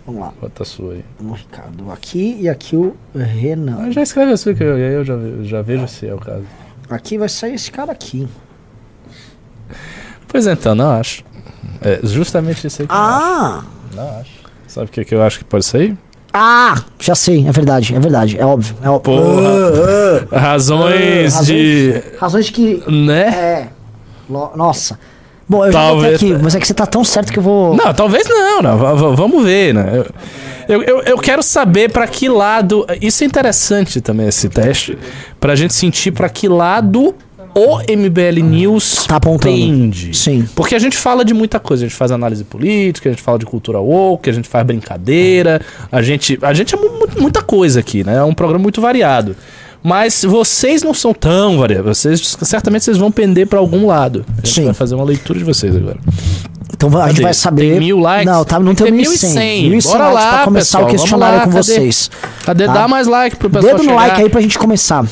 Vamos 0.05 0.21
lá. 0.21 0.33
Bota 0.41 0.63
a 0.63 0.65
sua 0.65 0.93
aí. 0.93 1.05
O 1.21 1.31
Ricardo 1.33 1.91
aqui 1.91 2.37
e 2.41 2.49
aqui 2.49 2.75
o 2.75 2.95
Renan. 3.15 3.77
Ah, 3.87 3.91
já 3.91 4.01
escreve 4.01 4.33
a 4.33 4.37
sua 4.37 4.53
que 4.53 4.63
eu, 4.63 4.75
aí 4.75 4.81
eu 4.93 5.03
já, 5.05 5.15
já 5.43 5.61
vejo 5.61 5.87
se 5.87 6.07
é 6.07 6.13
o 6.13 6.17
caso. 6.19 6.43
Aqui 6.89 7.17
vai 7.17 7.29
sair 7.29 7.53
esse 7.53 7.71
cara 7.71 7.91
aqui. 7.91 8.27
Pois 10.27 10.47
então, 10.47 10.75
não 10.75 10.91
acho. 10.91 11.23
É 11.81 11.99
justamente 12.03 12.65
isso 12.67 12.81
aí 12.81 12.87
que 12.87 12.93
eu 12.93 12.97
Ah! 12.97 13.57
acho. 13.59 13.95
Não 13.95 14.19
acho. 14.19 14.31
Sabe 14.67 14.87
o 14.87 14.89
que, 14.91 15.05
que 15.05 15.15
eu 15.15 15.21
acho 15.21 15.39
que 15.39 15.45
pode 15.45 15.65
sair? 15.65 15.97
Ah! 16.33 16.83
Já 16.99 17.13
sei, 17.15 17.47
é 17.47 17.51
verdade, 17.51 17.95
é 17.95 17.99
verdade. 17.99 18.37
É 18.39 18.45
óbvio. 18.45 18.75
É 18.81 18.89
óbvio. 18.89 19.15
Porra. 19.15 20.27
Ah, 20.31 20.39
Razões 20.39 21.33
razões- 21.35 21.45
de. 21.47 21.93
ah. 21.95 22.17
Razões 22.19 22.45
de 22.47 22.51
que. 22.51 22.91
Né? 22.91 23.27
É. 23.27 23.69
Nossa. 24.29 24.99
Bom, 25.47 25.65
eu 25.65 25.71
já 25.71 25.79
Talvez- 25.79 26.15
aqui, 26.15 26.35
mas 26.41 26.55
é 26.55 26.59
que 26.59 26.67
você 26.67 26.73
tá 26.73 26.85
tão 26.85 27.03
certo 27.03 27.31
que 27.31 27.39
eu 27.39 27.43
vou. 27.43 27.75
Não, 27.75 27.93
talvez 27.93 28.27
não, 28.27 28.61
não. 28.61 29.15
Vamos 29.15 29.43
ver, 29.43 29.73
né? 29.73 30.03
Eu, 30.67 30.81
eu, 30.81 31.01
eu, 31.01 31.17
quero 31.17 31.43
saber 31.43 31.91
pra 31.91 32.07
que 32.07 32.29
lado. 32.29 32.85
Isso 33.01 33.23
é 33.23 33.27
interessante 33.27 33.99
também, 33.99 34.27
esse 34.27 34.47
teste. 34.47 34.97
Pra 35.39 35.55
gente 35.55 35.73
sentir 35.73 36.11
pra 36.11 36.29
que 36.29 36.47
lado 36.47 37.13
o 37.55 37.79
MBL 37.81 38.41
News 38.41 39.05
Tá 39.05 39.17
apontando. 39.17 39.53
pende. 39.53 40.15
Sim. 40.17 40.47
Porque 40.55 40.73
a 40.73 40.79
gente 40.79 40.97
fala 40.97 41.23
de 41.25 41.33
muita 41.33 41.59
coisa, 41.59 41.83
a 41.83 41.87
gente 41.87 41.95
faz 41.95 42.11
análise 42.11 42.43
política, 42.45 43.09
a 43.09 43.11
gente 43.11 43.21
fala 43.21 43.37
de 43.37 43.45
cultura 43.45 43.79
woke, 43.79 44.29
a 44.29 44.33
gente 44.33 44.47
faz 44.47 44.65
brincadeira, 44.65 45.61
a 45.91 46.01
gente, 46.01 46.39
a 46.41 46.53
gente 46.53 46.73
é 46.73 46.77
mu- 46.77 46.89
mu- 46.97 47.21
muita 47.21 47.41
coisa 47.43 47.81
aqui, 47.81 48.03
né? 48.03 48.15
É 48.15 48.23
um 48.23 48.33
programa 48.33 48.63
muito 48.63 48.79
variado. 48.81 49.35
Mas 49.83 50.23
vocês 50.23 50.81
não 50.81 50.93
são 50.93 51.13
tão 51.13 51.57
variados, 51.57 51.97
vocês 51.97 52.37
certamente 52.43 52.85
vocês 52.85 52.97
vão 52.97 53.11
pender 53.11 53.47
pra 53.47 53.59
algum 53.59 53.85
lado. 53.85 54.25
A 54.41 54.45
gente 54.45 54.55
Sim. 54.55 54.65
vai 54.65 54.73
fazer 54.73 54.95
uma 54.95 55.03
leitura 55.03 55.37
de 55.39 55.45
vocês 55.45 55.75
agora. 55.75 55.97
Então 56.73 56.89
a 56.97 57.01
gente 57.07 57.15
Cadê? 57.15 57.21
vai 57.23 57.33
saber. 57.33 57.69
Tem 57.71 57.79
mil 57.79 57.99
likes? 57.99 58.25
Não, 58.33 58.43
tá, 58.45 58.59
não 58.59 58.73
tem 58.73 58.87
Tem 58.87 59.03
1.100. 59.03 59.71
1.100. 59.71 59.83
Bora 59.83 60.07
likes 60.09 60.13
lá, 60.23 60.33
pra 60.35 60.43
começar 60.45 60.77
pessoal, 60.79 60.83
o 60.83 60.87
questionário 60.87 61.39
vamos 61.39 61.53
com 61.53 61.57
lá, 61.59 61.63
cadê? 61.63 61.73
vocês. 61.79 62.11
Cadê? 62.45 62.65
Tá. 62.65 62.73
Dá 62.73 62.87
mais 62.87 63.07
like 63.07 63.35
pro 63.35 63.49
pessoal 63.49 63.73
Dedo 63.73 63.83
no 63.83 63.89
chegar. 63.91 64.07
like 64.07 64.21
aí 64.21 64.29
pra 64.29 64.41
gente 64.41 64.57
começar. 64.57 65.05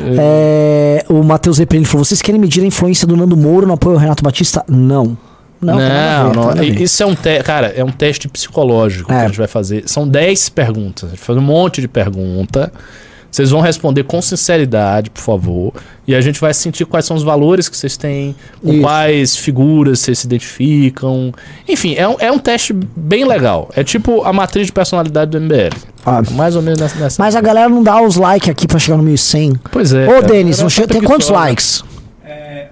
É, 0.00 1.04
o 1.08 1.22
Matheus 1.24 1.58
Reprene 1.58 1.84
falou: 1.84 2.04
vocês 2.04 2.22
querem 2.22 2.40
medir 2.40 2.62
a 2.62 2.66
influência 2.66 3.06
do 3.06 3.16
Nando 3.16 3.36
Moro 3.36 3.66
no 3.66 3.72
apoio 3.74 3.96
ao 3.96 4.00
Renato 4.00 4.22
Batista? 4.22 4.64
Não. 4.68 5.16
Não, 5.60 5.74
Não, 5.74 6.52
ver, 6.54 6.56
não. 6.56 6.62
Isso 6.62 7.02
é 7.02 7.06
um 7.06 7.16
te 7.16 7.42
cara, 7.42 7.72
é 7.76 7.82
um 7.82 7.90
teste 7.90 8.28
psicológico 8.28 9.12
É. 9.12 9.16
que 9.16 9.22
a 9.24 9.26
gente 9.26 9.38
vai 9.38 9.48
fazer. 9.48 9.82
São 9.86 10.06
10 10.06 10.50
perguntas. 10.50 11.08
A 11.08 11.10
gente 11.14 11.20
faz 11.24 11.36
um 11.36 11.42
monte 11.42 11.80
de 11.80 11.88
pergunta. 11.88 12.72
Vocês 13.30 13.50
vão 13.50 13.60
responder 13.60 14.04
com 14.04 14.22
sinceridade, 14.22 15.10
por 15.10 15.20
favor. 15.20 15.72
E 16.06 16.14
a 16.14 16.20
gente 16.20 16.40
vai 16.40 16.54
sentir 16.54 16.86
quais 16.86 17.04
são 17.04 17.14
os 17.16 17.22
valores 17.22 17.68
que 17.68 17.76
vocês 17.76 17.96
têm, 17.96 18.34
com 18.62 18.72
Isso. 18.72 18.80
quais 18.80 19.36
figuras 19.36 20.00
vocês 20.00 20.18
se 20.20 20.26
identificam. 20.26 21.32
Enfim, 21.68 21.94
é 21.94 22.08
um, 22.08 22.16
é 22.18 22.32
um 22.32 22.38
teste 22.38 22.72
bem 22.72 23.24
legal. 23.26 23.68
É 23.76 23.84
tipo 23.84 24.22
a 24.24 24.32
matriz 24.32 24.66
de 24.66 24.72
personalidade 24.72 25.30
do 25.30 25.38
MBL. 25.40 25.76
Ah, 26.06 26.22
Mais 26.32 26.56
ou 26.56 26.62
menos 26.62 26.80
nessa. 26.80 26.98
nessa- 26.98 27.22
mas 27.22 27.36
a 27.36 27.40
galera 27.42 27.68
não 27.68 27.82
dá 27.82 28.00
os 28.00 28.16
likes 28.16 28.48
aqui 28.48 28.66
pra 28.66 28.78
chegar 28.78 28.96
no 28.96 29.04
1.100. 29.04 29.58
Pois 29.70 29.92
é. 29.92 30.08
Ô. 30.08 30.22
Denis, 30.22 30.60
não 30.60 30.70
chega, 30.70 30.88
tem 30.88 31.02
quantos 31.02 31.28
likes? 31.28 31.84
É. 32.24 32.68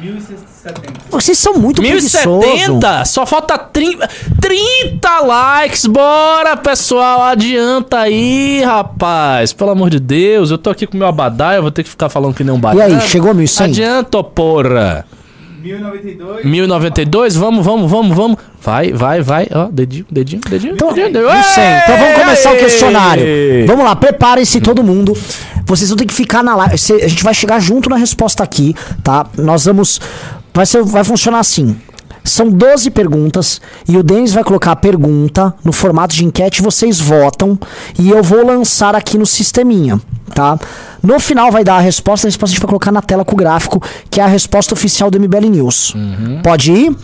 1070. 0.00 0.82
Vocês 1.10 1.38
são 1.38 1.54
muito 1.54 1.80
preguiçosos. 1.80 2.26
1070? 2.46 3.04
Só 3.04 3.26
falta 3.26 3.56
30, 3.58 4.08
30 4.40 5.20
likes. 5.20 5.86
Bora, 5.86 6.56
pessoal. 6.56 7.22
Adianta 7.22 7.98
aí, 7.98 8.62
rapaz. 8.64 9.52
Pelo 9.52 9.70
amor 9.70 9.90
de 9.90 10.00
Deus. 10.00 10.50
Eu 10.50 10.58
tô 10.58 10.70
aqui 10.70 10.86
com 10.86 10.96
meu 10.96 11.06
abadá. 11.06 11.54
Eu 11.54 11.62
vou 11.62 11.70
ter 11.70 11.82
que 11.82 11.88
ficar 11.90 12.08
falando 12.08 12.34
que 12.34 12.44
nem 12.44 12.52
um 12.54 12.58
E 12.58 12.60
baiano. 12.60 12.94
aí, 13.00 13.08
chegou 13.08 13.30
a 13.30 13.34
1.100? 13.34 13.64
Adianta, 13.64 14.22
porra. 14.24 15.06
1092. 15.64 16.44
1092? 16.44 17.36
Vamos, 17.36 17.64
vamos, 17.64 17.90
vamos, 17.90 18.16
vamos. 18.16 18.36
Vai, 18.60 18.92
vai, 18.92 19.22
vai. 19.22 19.46
Ó, 19.52 19.68
dedinho, 19.70 20.04
dedinho, 20.10 20.42
dedinho. 20.48 20.74
Então, 20.74 20.92
dedinho. 20.92 21.26
1.100. 21.26 21.82
Então 21.82 21.98
vamos 21.98 22.14
começar 22.14 22.52
o 22.52 22.56
questionário. 22.56 23.24
Vamos 23.66 23.84
lá, 23.84 23.96
preparem-se 23.96 24.60
todo 24.60 24.82
mundo. 24.82 25.16
Vocês 25.66 25.88
vão 25.88 25.96
ter 25.96 26.06
que 26.06 26.14
ficar 26.14 26.42
na 26.42 26.54
live. 26.54 26.74
A 26.74 27.08
gente 27.08 27.24
vai 27.24 27.32
chegar 27.32 27.58
junto 27.58 27.88
na 27.88 27.96
resposta 27.96 28.42
aqui, 28.42 28.74
tá? 29.02 29.26
Nós 29.38 29.64
vamos. 29.64 30.00
Vai, 30.52 30.66
ser, 30.66 30.82
vai 30.84 31.02
funcionar 31.02 31.40
assim. 31.40 31.76
São 32.26 32.48
12 32.48 32.90
perguntas 32.90 33.60
e 33.86 33.98
o 33.98 34.02
Denis 34.02 34.32
vai 34.32 34.42
colocar 34.42 34.72
a 34.72 34.76
pergunta 34.76 35.54
no 35.62 35.72
formato 35.72 36.14
de 36.14 36.24
enquete, 36.24 36.62
vocês 36.62 36.98
votam 36.98 37.58
e 37.98 38.08
eu 38.08 38.22
vou 38.22 38.44
lançar 38.46 38.94
aqui 38.94 39.18
no 39.18 39.26
sisteminha, 39.26 40.00
tá? 40.34 40.58
No 41.02 41.20
final 41.20 41.52
vai 41.52 41.62
dar 41.62 41.76
a 41.76 41.80
resposta, 41.80 42.26
a 42.26 42.28
resposta 42.30 42.52
a 42.52 42.54
gente 42.54 42.60
vai 42.62 42.68
colocar 42.68 42.90
na 42.90 43.02
tela 43.02 43.26
com 43.26 43.34
o 43.34 43.36
gráfico, 43.38 43.78
que 44.10 44.20
é 44.22 44.24
a 44.24 44.26
resposta 44.26 44.72
oficial 44.72 45.10
do 45.10 45.20
MBL 45.20 45.50
News. 45.50 45.94
Pode 46.42 46.72
ir? 46.72 46.96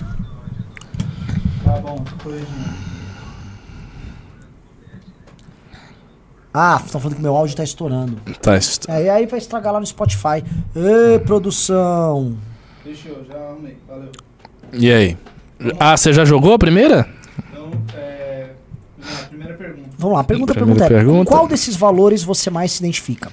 Tá 1.65 1.73
bom. 1.83 2.03
Ah, 6.53 6.81
estão 6.85 7.01
falando 7.01 7.17
que 7.17 7.23
meu 7.23 7.37
áudio 7.37 7.55
tá 7.57 7.63
estourando. 7.63 8.17
Tá, 8.43 8.57
est- 8.57 8.89
É, 8.89 9.05
e 9.05 9.09
aí 9.11 9.27
vai 9.27 9.39
estragar 9.39 9.73
lá 9.73 9.79
no 9.81 9.87
Spotify. 9.87 10.43
Ê, 10.75 11.19
produção. 11.21 12.37
Eu, 12.85 12.95
já 13.25 13.37
arrumei. 13.51 13.77
Valeu. 13.87 14.11
E 14.73 14.91
aí? 14.93 15.17
Ah, 15.79 15.97
você 15.97 16.13
já 16.13 16.25
jogou 16.25 16.55
a 16.55 16.59
primeira? 16.59 17.09
Então, 17.51 17.71
é. 17.95 18.51
A 19.03 19.27
primeira 19.29 19.55
pergunta. 19.55 19.89
Vamos 19.99 20.17
lá, 20.17 20.25
pergunta, 20.25 20.55
Primeira 20.55 20.79
pergunta 20.79 20.85
é, 20.85 21.05
pergunta. 21.05 21.31
qual 21.31 21.47
desses 21.49 21.77
valores 21.77 22.23
você 22.23 22.49
mais 22.51 22.73
se 22.73 22.81
identifica? 22.83 23.31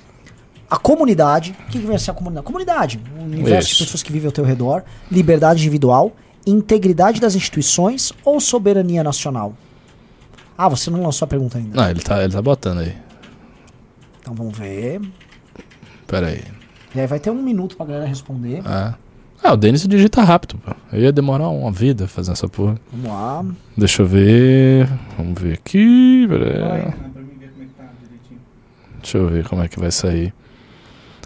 A 0.69 0.77
comunidade, 0.77 1.55
o 1.67 1.71
que, 1.71 1.79
que 1.79 1.85
vem 1.85 1.95
a 1.95 1.99
ser 1.99 2.11
a 2.11 2.13
comunidade? 2.13 2.45
Comunidade, 2.45 2.99
o 3.17 3.23
universo 3.23 3.69
Isso. 3.69 3.77
de 3.77 3.83
pessoas 3.85 4.03
que 4.03 4.11
vivem 4.11 4.25
ao 4.25 4.33
teu 4.33 4.43
redor, 4.43 4.83
liberdade 5.09 5.61
individual, 5.61 6.11
integridade 6.45 7.21
das 7.21 7.35
instituições 7.35 8.11
ou 8.25 8.41
soberania 8.41 9.01
nacional? 9.01 9.53
Ah, 10.57 10.67
você 10.67 10.89
não 10.89 11.01
lançou 11.03 11.25
a 11.25 11.29
pergunta 11.29 11.57
ainda. 11.57 11.79
Não, 11.81 11.89
ele 11.89 12.01
tá, 12.01 12.21
ele 12.21 12.33
tá 12.33 12.41
botando 12.41 12.79
aí. 12.79 12.93
Então 14.19 14.33
vamos 14.33 14.57
ver. 14.57 14.99
Pera 16.05 16.27
aí. 16.27 16.43
E 16.93 16.99
aí 16.99 17.07
vai 17.07 17.19
ter 17.19 17.29
um 17.29 17.41
minuto 17.41 17.77
pra 17.77 17.85
galera 17.85 18.05
responder. 18.05 18.61
Ah. 18.65 18.95
Ah, 19.43 19.53
o 19.53 19.57
Denis 19.57 19.87
digita 19.87 20.21
rápido, 20.23 20.57
pô. 20.57 20.71
Eu 20.91 21.01
ia 21.03 21.11
demorar 21.11 21.47
uma 21.49 21.71
vida 21.71 22.07
fazendo 22.07 22.33
essa 22.33 22.47
porra. 22.47 22.75
Vamos 22.91 23.07
lá. 23.09 23.45
Deixa 23.77 24.01
eu 24.01 24.07
ver. 24.07 24.89
Vamos 25.17 25.39
ver 25.41 25.53
aqui. 25.53 26.25
Pera 26.27 26.45
é 26.45 26.81
tá. 26.91 26.93
Deixa 29.01 29.17
eu 29.19 29.27
ver 29.29 29.47
como 29.47 29.61
é 29.63 29.67
que 29.67 29.79
vai 29.79 29.91
sair. 29.91 30.33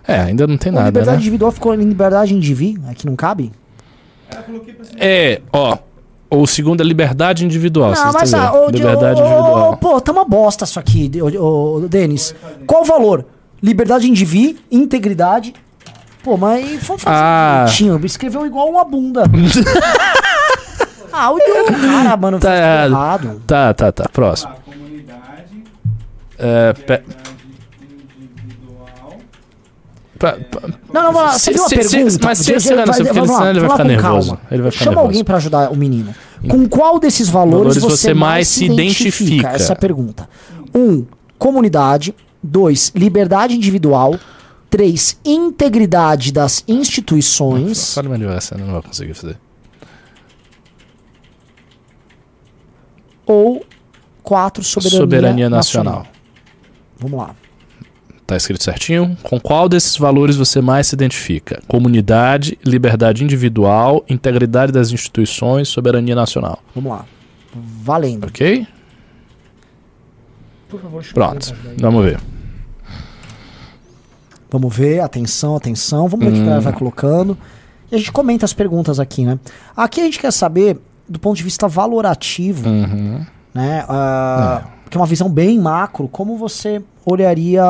É, 0.07 0.19
ainda 0.19 0.45
não 0.45 0.57
tem 0.57 0.71
A 0.71 0.75
nada, 0.75 0.85
liberdade 0.87 1.17
né? 1.17 1.21
individual 1.21 1.51
ficou 1.51 1.73
em 1.73 1.77
liberdade 1.77 2.33
indivíduo, 2.33 2.89
aqui 2.89 3.05
não 3.05 3.15
cabe? 3.15 3.51
É. 4.97 5.33
É, 5.33 5.41
ó. 5.51 5.77
O 6.33 6.47
segundo 6.47 6.81
é 6.81 6.85
liberdade 6.85 7.43
individual. 7.43 7.91
Não, 7.93 8.13
mas 8.13 8.33
ah, 8.33 8.53
ô, 8.53 8.71
Di- 8.71 8.77
liberdade 8.77 9.21
ô, 9.21 9.25
individual. 9.25 9.77
Pô, 9.77 9.99
tá 9.99 10.13
uma 10.13 10.23
bosta 10.23 10.63
isso 10.63 10.79
aqui, 10.79 11.11
ô, 11.21 11.27
ô, 11.43 11.75
ô, 11.75 11.87
Denis. 11.89 12.33
Qual 12.65 12.83
o 12.83 12.85
valor? 12.85 13.25
Liberdade 13.61 14.09
indivíduo, 14.09 14.61
integridade. 14.71 15.53
Pô, 16.23 16.37
mas 16.37 16.83
vamos 16.83 17.01
fazer 17.01 17.15
Ah. 17.17 17.65
Escreveu 18.05 18.45
igual 18.45 18.69
uma 18.69 18.83
bunda. 18.85 19.23
ah, 21.11 21.31
o 21.31 21.37
cara, 21.81 22.15
mano, 22.17 22.39
Tá 22.39 22.49
fez 22.49 22.91
errado. 22.91 23.41
Tá, 23.47 23.73
tá, 23.73 23.91
tá. 23.91 24.05
Próximo. 24.11 24.51
Tá, 24.53 24.57
comunidade, 24.63 25.63
É, 26.37 26.73
pe- 26.73 27.01
individual. 28.21 29.17
pa- 30.19 30.37
pa- 30.51 30.67
Não, 30.93 31.03
não, 31.03 31.13
lá. 31.21 31.31
Se- 31.33 31.45
Você 31.45 31.53
viu 31.53 31.63
a 31.65 31.69
se- 31.69 31.83
se- 31.83 31.89
pergunta? 31.97 32.19
mas 32.23 32.37
se 32.39 32.45
cara 32.45 32.53
não 32.53 32.59
sei 32.59 32.71
ele- 32.71 32.85
lá, 32.85 32.93
senão 32.93 33.49
ele 33.49 33.59
vai 33.59 33.69
ficar 33.71 33.83
nervoso. 33.83 34.27
calma. 34.29 34.41
Ele 34.51 34.61
vai 34.61 34.71
ficar 34.71 34.83
Chama 34.85 34.95
nervoso. 34.95 35.07
alguém 35.07 35.23
pra 35.23 35.37
ajudar 35.37 35.71
o 35.71 35.75
menino. 35.75 36.15
Com 36.47 36.67
qual 36.67 36.99
desses 36.99 37.29
valores, 37.29 37.75
Valores 37.77 37.99
você, 37.99 38.13
mais 38.13 38.47
se 38.47 38.65
identifica? 38.65 39.49
Essa 39.49 39.73
é 39.73 39.75
a 39.75 39.77
pergunta. 39.79 40.27
Um, 40.73 41.05
comunidade. 41.37 42.15
Dois, 42.43 42.91
liberdade 42.95 43.55
individual. 43.55 44.15
Três, 44.71 45.19
integridade 45.23 46.31
das 46.31 46.63
instituições. 46.67 47.93
Fala 47.93 48.09
mais 48.09 48.19
devagar, 48.21 48.57
não 48.57 48.71
vai 48.73 48.81
conseguir 48.81 49.13
fazer. 49.13 49.37
Ou 53.25 53.65
quatro, 54.23 54.63
soberania, 54.63 54.99
Soberania 54.99 55.49
nacional. 55.49 55.93
nacional. 55.97 56.13
Vamos 56.97 57.19
lá. 57.19 57.35
Tá 58.25 58.37
escrito 58.37 58.63
certinho? 58.63 59.17
Com 59.23 59.41
qual 59.41 59.67
desses 59.67 59.97
valores 59.97 60.37
você 60.37 60.61
mais 60.61 60.87
se 60.87 60.95
identifica? 60.95 61.61
Comunidade, 61.67 62.57
liberdade 62.65 63.25
individual, 63.25 64.05
integridade 64.07 64.71
das 64.71 64.91
instituições, 64.91 65.67
soberania 65.67 66.15
nacional. 66.15 66.63
Vamos 66.73 66.91
lá. 66.91 67.05
Valendo. 67.53 68.27
Ok? 68.27 68.65
Por 70.69 70.81
favor, 70.81 71.03
Pronto. 71.13 71.53
Vamos 71.77 72.05
ver. 72.05 72.21
Vamos 74.51 74.75
ver, 74.75 74.99
atenção, 74.99 75.55
atenção. 75.55 76.07
Vamos 76.09 76.25
ver 76.25 76.31
o 76.31 76.33
que 76.33 76.39
a 76.39 76.41
Hum. 76.41 76.45
galera 76.45 76.61
vai 76.61 76.73
colocando. 76.73 77.37
E 77.91 77.95
a 77.95 77.97
gente 77.97 78.11
comenta 78.11 78.45
as 78.45 78.53
perguntas 78.53 78.99
aqui, 78.99 79.25
né? 79.25 79.39
Aqui 79.75 80.01
a 80.01 80.03
gente 80.03 80.19
quer 80.19 80.31
saber, 80.31 80.77
do 81.07 81.17
ponto 81.19 81.37
de 81.37 81.43
vista 81.43 81.67
valorativo, 81.67 82.67
Uhum. 82.69 83.25
né? 83.53 83.85
ah, 83.87 84.61
Que 84.89 84.97
é 84.97 84.99
uma 84.99 85.07
visão 85.07 85.29
bem 85.29 85.57
macro, 85.57 86.09
como 86.09 86.35
você 86.37 86.81
olharia 87.05 87.63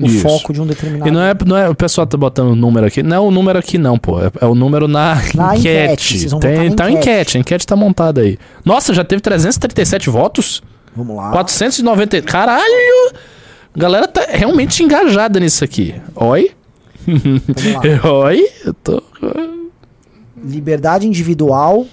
o 0.00 0.06
Isso. 0.06 0.20
foco 0.20 0.52
de 0.52 0.60
um 0.62 0.66
determinado. 0.66 1.08
E 1.08 1.10
não 1.12 1.20
é, 1.20 1.34
não 1.44 1.56
é. 1.56 1.68
O 1.68 1.74
pessoal 1.74 2.06
tá 2.06 2.16
botando 2.16 2.50
o 2.52 2.54
número 2.56 2.86
aqui. 2.86 3.02
Não 3.02 3.16
é 3.16 3.18
o 3.18 3.30
número 3.32 3.58
aqui, 3.58 3.76
não, 3.76 3.98
pô. 3.98 4.20
É, 4.22 4.30
é 4.40 4.46
o 4.46 4.54
número 4.54 4.86
na, 4.86 5.16
Na 5.34 5.56
enquete, 5.56 6.16
enquete. 6.16 6.38
Tem, 6.38 6.70
tá 6.72 6.88
enquete. 6.88 6.98
enquete. 7.10 7.36
A 7.36 7.40
enquete 7.40 7.66
tá 7.66 7.74
montada 7.74 8.20
aí. 8.20 8.38
Nossa, 8.64 8.94
já 8.94 9.02
teve 9.04 9.20
337 9.20 10.08
votos? 10.10 10.62
Vamos 10.94 11.16
lá. 11.16 11.32
490. 11.32 12.22
Caralho! 12.22 13.12
A 13.74 13.78
galera 13.78 14.06
tá 14.06 14.24
realmente 14.28 14.82
engajada 14.82 15.40
nisso 15.40 15.64
aqui. 15.64 15.94
Oi? 16.14 16.50
Oi? 18.04 18.48
Eu 18.64 18.74
tô. 18.74 19.02
Liberdade 20.42 21.06
individual 21.06 21.86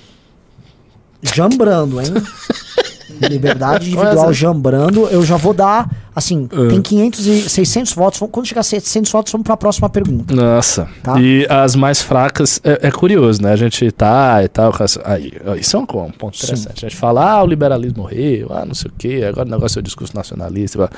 jambrando, 1.22 2.00
hein? 2.02 2.08
Liberdade 3.30 3.88
individual 3.92 4.34
jambrando. 4.34 5.08
Eu 5.08 5.24
já 5.24 5.38
vou 5.38 5.54
dar, 5.54 5.90
assim, 6.16 6.48
Ah. 6.52 6.70
tem 6.70 6.82
500 6.82 7.26
e 7.28 7.50
600 7.50 7.94
votos. 7.94 8.20
Quando 8.32 8.48
chegar 8.48 8.62
a 8.62 8.64
700 8.64 9.12
votos, 9.12 9.32
vamos 9.32 9.46
para 9.46 9.54
a 9.54 9.58
próxima 9.58 9.90
pergunta. 9.90 10.34
Nossa. 10.36 10.88
Tá. 11.04 11.20
E 11.20 11.46
as 11.50 11.76
mais 11.76 12.02
fracas, 12.02 12.60
é, 12.64 12.88
é 12.88 12.92
curioso, 12.92 13.42
né? 13.42 13.52
A 13.54 13.56
gente 13.56 13.92
tá 13.92 14.44
e 14.44 14.48
tal. 14.48 14.74
Aí, 15.06 15.34
isso 15.60 15.78
é 15.78 15.80
um, 15.80 15.84
um 15.84 16.12
ponto 16.12 16.36
Sim. 16.38 16.46
interessante. 16.46 16.86
A 16.86 16.90
gente 16.90 16.98
fala, 16.98 17.32
ah, 17.32 17.44
o 17.44 17.48
liberalismo 17.48 18.02
morreu, 18.04 18.48
ah, 18.52 18.66
não 18.66 18.74
sei 18.74 18.90
o 18.90 18.94
quê, 18.98 19.24
agora 19.28 19.48
o 19.48 19.52
negócio 19.52 19.78
é 19.78 19.82
o 19.82 19.84
discurso 19.84 20.16
nacionalista. 20.16 20.78
blá. 20.80 20.90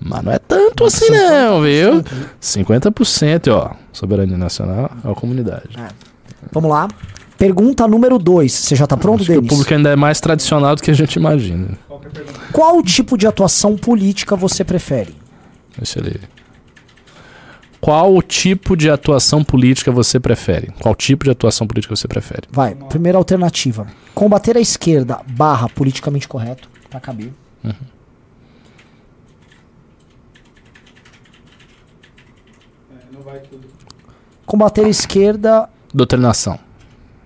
Mas 0.00 0.22
não 0.22 0.32
é 0.32 0.38
tanto 0.38 0.84
assim, 0.84 1.10
não, 1.10 1.62
viu? 1.62 2.04
50%, 2.40 3.48
ó. 3.52 3.74
Soberania 3.92 4.36
nacional 4.36 4.90
é 5.04 5.10
a 5.10 5.14
comunidade. 5.14 5.70
Vamos 6.52 6.70
lá. 6.70 6.86
Pergunta 7.38 7.86
número 7.88 8.18
2. 8.18 8.52
Você 8.52 8.76
já 8.76 8.86
tá 8.86 8.96
pronto, 8.96 9.20
Acho 9.20 9.26
que 9.26 9.32
o 9.32 9.40
Denis? 9.40 9.48
público 9.48 9.74
ainda 9.74 9.90
é 9.90 9.96
mais 9.96 10.20
tradicional 10.20 10.74
do 10.76 10.82
que 10.82 10.90
a 10.90 10.94
gente 10.94 11.16
imagina. 11.16 11.68
Qual 12.52 12.82
tipo 12.82 13.16
de 13.18 13.26
atuação 13.26 13.76
política 13.76 14.36
você 14.36 14.64
prefere? 14.64 15.14
Deixa 15.76 15.98
ele. 15.98 16.20
Qual 17.80 18.14
o 18.16 18.22
tipo 18.22 18.76
de 18.76 18.90
atuação 18.90 19.44
política 19.44 19.92
você 19.92 20.18
prefere? 20.18 20.72
Qual 20.80 20.94
tipo 20.94 21.24
de 21.24 21.30
atuação 21.30 21.66
política 21.66 21.94
você 21.94 22.08
prefere? 22.08 22.42
Vai, 22.50 22.74
primeira 22.74 23.18
alternativa. 23.18 23.86
Combater 24.14 24.56
a 24.56 24.60
esquerda 24.60 25.20
barra 25.28 25.68
politicamente 25.68 26.26
correto, 26.26 26.68
pra 26.90 26.98
caber. 26.98 27.32
É, 27.64 27.72
vai 33.26 33.40
tudo. 33.40 33.68
Combater 34.46 34.84
a 34.84 34.88
esquerda 34.88 35.68
Doutrinação. 35.92 36.58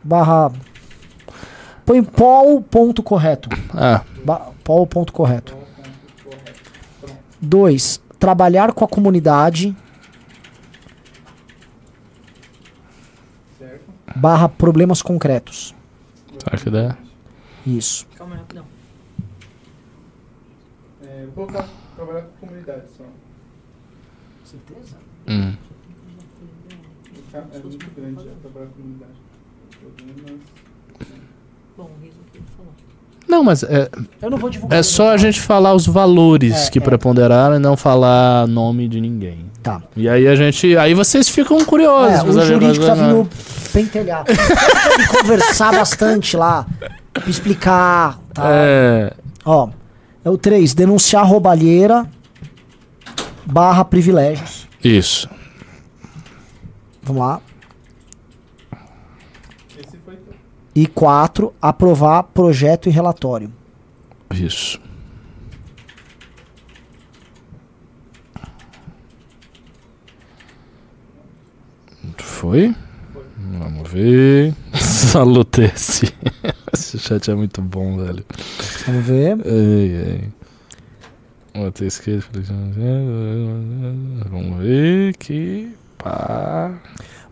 barra... 0.02 0.50
Põe 1.84 2.02
pol 2.02 2.62
ponto 2.62 3.02
correto. 3.02 3.48
Ah, 3.74 4.02
Ba 4.24 4.50
pol 4.64 4.86
ponto 4.86 5.12
correto. 5.12 5.52
Qual 5.52 5.62
o 5.62 5.66
ponto 5.66 6.22
correto? 6.24 6.62
Pronto. 7.00 7.18
2. 7.42 8.00
Trabalhar 8.18 8.72
com 8.72 8.84
a 8.84 8.88
comunidade 8.88 9.76
Certo? 13.58 13.84
barra 14.16 14.48
problemas 14.48 15.02
concretos. 15.02 15.74
Que 16.62 16.70
dá? 16.70 16.96
Isso. 17.66 18.06
Calma 18.16 18.34
aí, 18.34 18.40
rapidão. 18.40 18.64
É, 21.02 21.24
vou 21.34 21.46
colocar 21.46 21.68
trabalhar 21.96 22.22
com 22.22 22.46
comunidade 22.46 22.84
só. 22.96 23.04
Certeza? 24.44 24.96
hum. 25.28 25.54
É 27.32 27.58
muito 27.58 27.86
grande 27.96 28.24
já, 28.24 28.30
trabalhar 28.42 28.66
com 28.66 28.72
comunidade. 28.82 29.12
Problemas. 29.80 30.40
Bom, 31.76 31.84
o 31.84 32.02
riso 32.04 32.16
aqui 32.28 32.42
falou. 32.56 32.72
Não, 33.28 33.44
mas 33.44 33.62
é, 33.62 33.88
Eu 34.20 34.30
não 34.30 34.38
vou 34.38 34.50
divulgar. 34.50 34.78
é 34.78 34.82
só 34.82 35.10
a 35.10 35.16
gente 35.16 35.40
falar 35.40 35.74
os 35.74 35.86
valores 35.86 36.66
É, 36.66 36.70
que 36.70 36.78
é. 36.78 36.82
preponderaram 36.82 37.56
e 37.56 37.58
não 37.58 37.76
falar 37.76 38.46
nome 38.48 38.88
de 38.88 39.00
ninguém. 39.00 39.46
Tá. 39.62 39.82
E 39.96 40.08
aí 40.08 40.26
a 40.26 40.34
gente. 40.34 40.76
Aí 40.76 40.94
vocês 40.94 41.28
ficam 41.28 41.62
curiosos. 41.64 42.36
É, 42.36 42.40
o 42.40 42.44
jurídico 42.46 42.84
tá 42.84 42.94
vindo 42.94 43.28
pentelhar. 43.72 44.24
Conversar 45.20 45.72
bastante 45.72 46.36
lá. 46.36 46.66
Explicar. 47.26 48.18
Tá? 48.32 48.42
É. 48.46 49.12
Ó. 49.44 49.68
É 50.24 50.30
o 50.30 50.36
3. 50.38 50.74
Denunciar 50.74 51.26
roubalheira 51.26 52.06
barra 53.46 53.84
privilégios. 53.84 54.66
Isso. 54.82 55.28
Vamos 57.02 57.22
lá. 57.22 57.40
Esse 59.78 59.96
foi 60.04 60.16
tudo. 60.16 60.36
E 60.74 60.86
4. 60.86 61.52
Aprovar 61.60 62.22
projeto 62.24 62.88
e 62.88 62.92
relatório. 62.92 63.52
Isso. 64.32 64.80
Foi? 72.18 72.74
Vamos 73.36 73.90
ver. 73.90 74.54
Salutece. 74.74 76.12
Esse 76.72 76.98
chat 76.98 77.30
é 77.30 77.34
muito 77.34 77.60
bom, 77.60 77.98
velho. 77.98 78.24
Vamos 78.86 79.04
ver. 79.04 79.36
Botei 81.54 81.88
esquerda. 81.88 82.40
Vamos 84.30 84.58
ver 84.58 85.16
que. 85.16 85.74
Pá. 86.02 86.80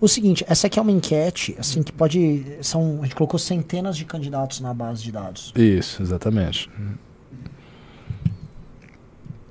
O 0.01 0.07
seguinte, 0.07 0.45
essa 0.49 0.69
aqui 0.69 0.79
é 0.79 0.83
uma 0.83 0.93
enquete, 0.93 1.57
assim, 1.59 1.83
que 1.83 1.91
pode. 1.93 2.45
São, 2.63 2.99
a 3.01 3.03
gente 3.05 3.17
colocou 3.17 3.39
centenas 3.39 3.97
de 3.97 4.05
candidatos 4.05 4.61
na 4.61 4.73
base 4.73 5.03
de 5.03 5.11
dados. 5.11 5.53
Isso, 5.57 6.01
exatamente. 6.03 6.71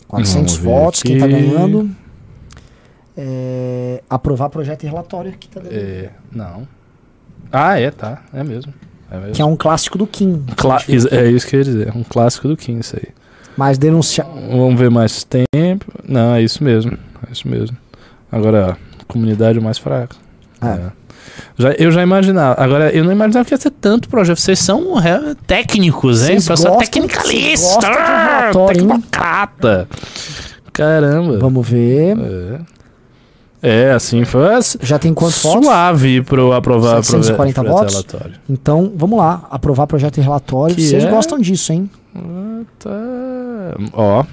400 0.07 0.55
Vamos 0.55 0.57
ver 0.57 0.63
votos, 0.81 1.03
quem 1.03 1.17
tá 1.17 1.25
aqui. 1.25 1.33
ganhando. 1.33 1.89
É, 3.19 4.03
aprovar 4.09 4.47
projeto 4.49 4.83
e 4.83 4.87
relatório 4.87 5.31
que 5.33 5.49
tá 5.49 5.59
dando. 5.59 5.73
É, 5.73 6.11
não. 6.31 6.67
Ah, 7.51 7.79
é, 7.79 7.89
tá. 7.91 8.23
É 8.33 8.43
mesmo. 8.43 8.73
É 9.09 9.17
mesmo. 9.17 9.33
Que 9.33 9.41
é 9.41 9.45
um 9.45 9.55
clássico 9.55 9.97
do 9.97 10.05
Kim. 10.05 10.45
Cla- 10.55 10.81
é 10.87 11.27
isso 11.29 11.47
que 11.47 11.55
eu 11.55 11.59
ia 11.59 11.63
dizer. 11.65 11.95
Um 11.95 12.03
clássico 12.03 12.47
do 12.47 12.55
Kim, 12.55 12.77
isso 12.79 12.95
aí. 12.95 13.07
Mas 13.57 13.77
denunciar. 13.77 14.27
Vamos 14.27 14.79
ver 14.79 14.91
mais 14.91 15.23
tempo. 15.23 15.91
Não, 16.07 16.35
é 16.35 16.41
isso 16.43 16.63
mesmo. 16.63 16.91
É 17.27 17.31
isso 17.31 17.47
mesmo. 17.47 17.75
Agora, 18.31 18.77
comunidade 19.07 19.59
mais 19.59 19.77
fraca. 19.77 20.15
É. 20.61 20.67
É. 20.67 20.91
Já, 21.57 21.71
eu 21.73 21.91
já 21.91 22.01
imaginava. 22.01 22.61
Agora, 22.61 22.89
eu 22.91 23.03
não 23.03 23.11
imaginava 23.11 23.45
que 23.45 23.53
ia 23.53 23.57
ser 23.57 23.71
tanto 23.71 24.07
projeto. 24.09 24.39
Vocês 24.39 24.59
são 24.59 24.99
é, 24.99 25.35
técnicos, 25.45 26.21
hein? 26.27 26.39
Vocês 26.39 26.47
gostam- 26.61 26.77
tecnicalista. 26.77 27.75
gostam? 27.87 28.65
Tecnocrata. 28.67 29.87
Caramba. 30.73 31.37
Vamos 31.39 31.67
ver. 31.67 32.17
É. 32.17 32.59
É, 33.59 33.91
assim, 33.91 34.23
foi 34.23 34.41
Já 34.81 34.99
tem 34.99 35.13
quantos 35.13 35.41
votos? 35.41 35.65
suave 35.65 36.21
pro 36.21 36.53
aprovar 36.53 37.03
740 37.03 37.61
projeto 37.63 37.77
votos? 37.79 37.93
relatório. 37.95 38.35
Então, 38.47 38.93
vamos 38.95 39.17
lá. 39.17 39.47
Aprovar 39.49 39.87
projeto 39.87 40.17
e 40.17 40.21
relatório. 40.21 40.75
Que 40.75 40.87
Vocês 40.87 41.03
é? 41.03 41.09
gostam 41.09 41.39
disso, 41.39 41.73
hein? 41.73 41.89
Ah, 42.15 42.61
Tá. 42.79 42.89
Ó. 43.93 44.23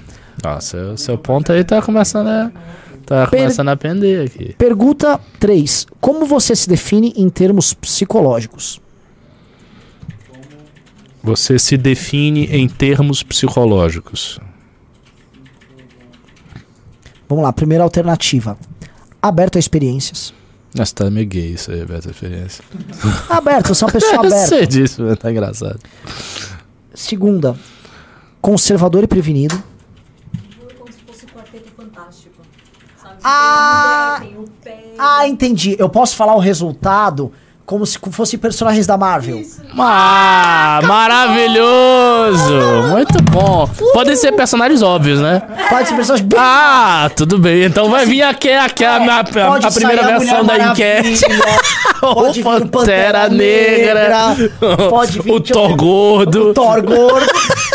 Ó, 0.45 0.59
seu, 0.59 0.95
seu 0.97 1.17
ponto 1.17 1.51
aí 1.51 1.63
tá 1.63 1.81
começando 1.81 2.27
a. 2.27 2.51
Tá 3.05 3.27
Per- 3.27 3.39
começando 3.41 3.69
a 3.69 3.77
pender 3.77 4.25
aqui. 4.27 4.53
Pergunta 4.57 5.19
3. 5.39 5.85
Como 6.01 6.25
você 6.25 6.55
se 6.55 6.67
define 6.67 7.13
em 7.15 7.29
termos 7.29 7.73
psicológicos? 7.73 8.81
Você 11.23 11.57
se 11.57 11.75
define 11.77 12.45
em 12.45 12.67
termos 12.67 13.23
psicológicos. 13.23 14.39
Vamos 17.27 17.43
lá. 17.43 17.51
Primeira 17.53 17.83
alternativa. 17.83 18.57
Aberto 19.21 19.55
a 19.55 19.59
experiências. 19.59 20.33
Nossa, 20.75 20.93
tá 20.93 21.09
meio 21.09 21.25
gay 21.25 21.51
isso 21.53 21.71
aí, 21.71 21.85
Beto, 21.85 22.09
referência. 22.09 22.63
Aberto, 23.29 23.69
você 23.73 23.83
é 23.85 23.87
uma 23.87 23.93
pessoa 23.93 24.13
Eu 24.15 24.19
aberta. 24.19 24.47
sei 24.47 24.67
disso, 24.67 25.01
mas 25.03 25.17
tá 25.17 25.31
engraçado. 25.31 25.79
Segunda. 26.93 27.55
Conservador 28.41 29.03
e 29.03 29.07
prevenido. 29.07 29.55
Como 30.77 30.91
se 30.91 30.99
fosse 31.07 31.25
o 31.25 31.27
quarteto 31.29 31.69
fantástico. 31.75 32.35
Sabe? 33.01 33.14
Você 33.14 33.14
Ah! 33.25 34.21
a 34.21 34.63
pé. 34.63 34.77
Ah, 34.99 35.27
entendi. 35.27 35.75
Eu 35.79 35.89
posso 35.89 36.15
falar 36.15 36.35
o 36.35 36.39
resultado 36.39 37.31
como 37.65 37.83
se 37.83 37.97
fossem 38.11 38.37
personagens 38.37 38.85
da 38.85 38.95
Marvel. 38.95 39.41
Ah, 39.79 40.79
maravilhoso! 40.83 42.53
Muito 42.91 43.17
bom. 43.31 43.67
Podem 43.91 44.15
ser 44.15 44.31
personagens 44.33 44.83
óbvios, 44.83 45.19
né? 45.19 45.41
Pode 45.67 45.89
ser 45.89 45.95
personagens 45.95 46.27
bem 46.29 46.39
Ah, 46.39 47.09
tudo 47.15 47.39
bem. 47.39 47.63
Então 47.63 47.89
vai 47.89 48.05
vir 48.05 48.21
aqui, 48.21 48.51
aqui 48.51 48.85
a, 48.85 48.97
a- 48.97 49.19
a- 49.21 49.23
Pode 49.23 49.65
a 49.65 49.71
primeira 49.71 50.03
a 50.03 50.05
versão 50.19 50.45
da 50.45 50.59
enquete. 50.59 51.25
Pode 51.99 52.43
vir 52.43 52.47
o 52.61 52.67
Pantera 52.67 53.27
Negra, 53.29 54.35
pode 54.91 55.19
vir 55.21 55.31
o 55.31 55.39
Thor 55.39 55.75
gordo. 55.75 56.49
o 56.49 56.53
Thor 56.53 56.83
gordo 56.83 57.25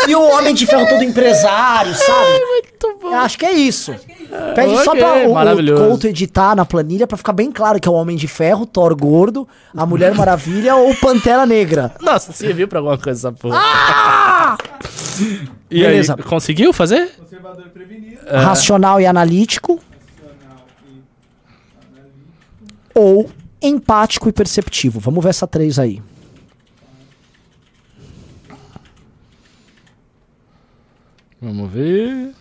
e 0.07 0.15
o 0.15 0.21
Homem 0.37 0.53
de 0.55 0.65
Ferro 0.65 0.87
todo 0.87 1.03
empresário, 1.03 1.93
sabe? 1.93 2.70
Muito 2.83 2.99
bom. 3.01 3.13
Acho 3.15 3.37
que 3.37 3.45
é 3.45 3.53
isso. 3.53 3.93
Pede 4.55 4.83
só 4.83 4.91
Ok, 4.91 4.99
pra 5.01 5.27
o, 5.27 5.73
o. 5.73 5.75
Couto 5.77 6.07
editar 6.07 6.55
na 6.55 6.65
planilha 6.65 7.05
pra 7.07 7.17
ficar 7.17 7.33
bem 7.33 7.51
claro 7.51 7.79
que 7.79 7.87
é 7.87 7.91
o 7.91 7.95
Homem 7.95 8.15
de 8.17 8.27
Ferro, 8.27 8.65
Thor 8.65 8.95
Gordo, 8.95 9.47
a 9.75 9.85
Mulher 9.85 10.15
Maravilha 10.15 10.75
ou 10.75 10.95
Pantera 10.95 11.45
Negra. 11.45 11.93
Nossa, 12.01 12.31
serviu 12.31 12.67
pra 12.67 12.79
alguma 12.79 12.97
coisa 12.97 13.29
essa 13.29 13.31
porra. 13.37 13.57
Ah! 13.59 14.57
E 15.69 15.81
Beleza. 15.81 16.15
aí, 16.17 16.23
conseguiu 16.23 16.73
fazer? 16.73 17.11
Conservador 17.17 17.69
prevenido, 17.69 18.19
É. 18.25 18.37
Racional 18.39 18.99
e 18.99 19.05
analítico 19.05 19.73
racional 19.75 20.65
e 21.93 21.99
analítico. 21.99 22.91
ou 22.95 23.29
empático 23.61 24.27
e 24.27 24.31
perceptivo. 24.31 24.99
Vamos 24.99 25.23
ver 25.23 25.29
essa 25.29 25.45
três 25.47 25.77
aí. 25.77 26.01
Vamos 31.41 31.71
ver. 31.71 32.33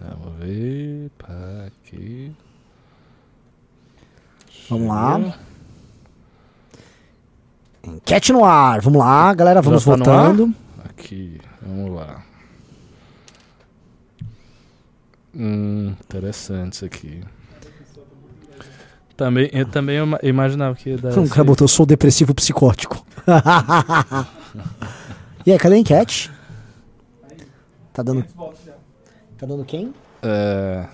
Vamos 0.00 0.38
ver. 0.38 1.10
Pá, 1.18 1.66
aqui. 1.66 2.32
Vamos 4.68 4.88
lá. 4.88 5.38
Enquete 7.84 8.32
no 8.32 8.44
ar. 8.44 8.80
Vamos 8.80 8.98
lá, 8.98 9.32
galera, 9.34 9.62
vamos 9.62 9.84
tá 9.84 9.90
votando. 9.96 10.52
Aqui, 10.84 11.40
vamos 11.62 11.94
lá. 11.94 12.22
Hum, 15.34 15.94
interessante 16.00 16.72
isso 16.74 16.84
aqui. 16.84 17.22
Também, 19.16 19.48
eu 19.52 19.66
também 19.66 19.98
ima- 19.98 20.18
imaginava 20.22 20.74
que 20.74 20.90
ia 20.90 20.98
dar. 20.98 21.12
Um 21.16 21.24
esse- 21.24 21.32
cara 21.32 21.44
botou, 21.44 21.68
sou 21.68 21.86
depressivo 21.86 22.34
psicótico. 22.34 23.04
e 25.46 25.52
aí, 25.52 25.58
cadê 25.58 25.76
a 25.76 25.78
enquete? 25.78 26.30
Tá 27.92 28.02
dando, 28.02 28.22
500 28.22 28.34
votos 28.34 28.58
já. 28.65 28.65
Tá 29.36 29.46
dando 29.46 29.64
quem? 29.64 29.92
É, 30.22 30.86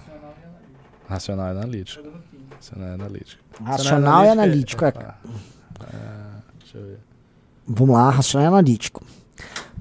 Racional 1.09 1.49
e 1.49 1.51
analítico. 1.59 2.01
analítico. 2.01 2.03
Dando 2.03 2.23
15. 2.31 2.45
Racional 2.59 2.89
e 2.89 2.95
analítico. 2.95 3.43
Racional 3.65 4.25
e 4.25 4.29
analítico. 4.29 4.85
É. 4.85 4.93
Deixa 6.61 6.79
eu 6.79 6.83
ver. 6.87 6.99
Vamos 7.67 7.95
lá, 7.95 8.11
racional 8.11 8.45
e 8.45 8.49
analítico. 8.49 9.03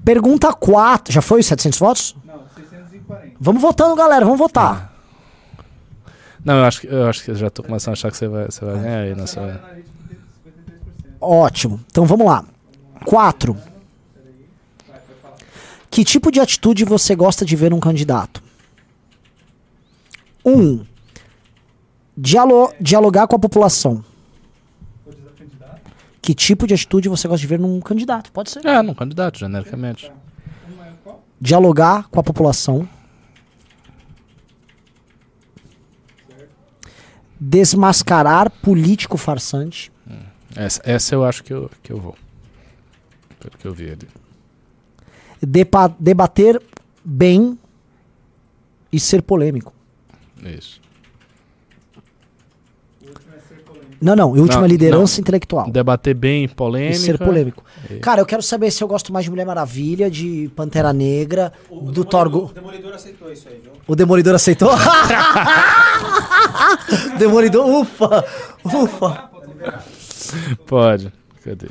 Pergunta 0.04 0.52
4. 0.52 1.12
Já 1.12 1.22
foi 1.22 1.40
os 1.40 1.46
700 1.46 1.78
votos? 1.78 2.16
Não, 2.24 2.40
640. 2.56 3.36
Vamos 3.40 3.62
votando, 3.62 3.94
galera, 3.96 4.24
vamos 4.24 4.38
votar. 4.38 4.92
Não, 6.44 6.54
eu 6.58 6.64
acho 6.64 6.80
que 6.80 6.86
eu 6.88 7.06
acho 7.08 7.22
que 7.24 7.30
eu 7.30 7.34
já 7.36 7.48
tô 7.50 7.62
começando 7.62 7.90
a 7.90 7.94
achar 7.94 8.10
que 8.10 8.16
você 8.16 8.26
vai, 8.26 8.46
você 8.46 8.64
vai 8.64 8.74
ganhar 8.80 8.98
aí 9.02 9.14
na 9.14 9.20
Racional 9.22 9.50
e 9.50 9.52
sua. 9.54 9.64
analítico 9.64 9.92
tem 10.08 10.18
53%. 11.12 11.16
Ótimo. 11.20 11.80
Então 11.90 12.04
vamos 12.04 12.26
lá. 12.26 12.44
4. 13.04 13.52
Vai, 13.52 13.62
pode 14.88 15.20
falar. 15.22 15.36
Que 15.88 16.04
tipo 16.04 16.32
de 16.32 16.40
atitude 16.40 16.84
você 16.84 17.14
gosta 17.14 17.44
de 17.44 17.54
ver 17.54 17.70
num 17.70 17.78
candidato? 17.80 18.41
1. 20.44 20.50
Um, 20.52 20.86
dialo- 22.16 22.72
dialogar 22.80 23.26
com 23.26 23.36
a 23.36 23.38
população. 23.38 24.04
Que 26.20 26.34
tipo 26.34 26.66
de 26.68 26.74
atitude 26.74 27.08
você 27.08 27.26
gosta 27.26 27.40
de 27.40 27.46
ver 27.48 27.58
num 27.58 27.80
candidato? 27.80 28.30
Pode 28.30 28.50
ser. 28.50 28.64
É, 28.64 28.80
no 28.80 28.94
candidato, 28.94 29.38
genericamente. 29.40 30.10
Dialogar 31.40 32.08
com 32.08 32.20
a 32.20 32.22
população. 32.22 32.88
Desmascarar 37.38 38.50
político 38.50 39.16
farsante. 39.16 39.90
Essa, 40.54 40.80
essa 40.84 41.14
eu 41.14 41.24
acho 41.24 41.42
que 41.42 41.52
eu, 41.52 41.70
que 41.82 41.92
eu 41.92 41.98
vou. 41.98 42.14
Pelo 43.40 43.58
que 43.58 43.66
eu 43.66 43.72
vi 43.74 43.90
ali. 43.90 44.08
Depa- 45.40 45.92
debater 45.98 46.62
bem 47.04 47.58
e 48.92 49.00
ser 49.00 49.22
polêmico. 49.22 49.72
Isso. 50.42 50.80
O 53.02 53.08
último 53.08 53.32
é 53.34 53.40
ser 53.40 53.62
polêmico. 53.64 53.92
Não, 54.00 54.16
não. 54.16 54.36
E 54.36 54.40
última 54.40 54.60
Não, 54.62 54.68
liderança 54.68 55.20
intelectual. 55.20 55.70
Debater 55.70 56.14
bem, 56.14 56.44
E 56.44 56.48
polêmica. 56.48 56.98
ser 56.98 57.18
polêmico. 57.18 57.64
E- 57.90 57.98
Cara, 58.00 58.20
eu 58.20 58.26
quero 58.26 58.42
saber 58.42 58.70
se 58.70 58.82
eu 58.82 58.88
gosto 58.88 59.12
mais 59.12 59.24
de 59.24 59.30
Mulher 59.30 59.44
Maravilha, 59.46 60.10
de 60.10 60.50
Pantera 60.56 60.92
Negra, 60.92 61.52
do 61.70 62.04
Thor. 62.04 62.28
Go- 62.28 62.44
O 62.46 62.52
Demolidor 62.52 62.92
aceitou 62.94 63.32
isso 63.32 63.48
aí, 63.48 63.60
viu? 63.62 63.72
O 63.86 63.94
Demolidor 63.96 64.34
aceitou? 64.34 64.70
Demolidor, 67.18 67.66
ufa! 67.66 68.24
Ufa! 68.64 69.30
Pode. 70.66 71.12
Cadê? 71.44 71.68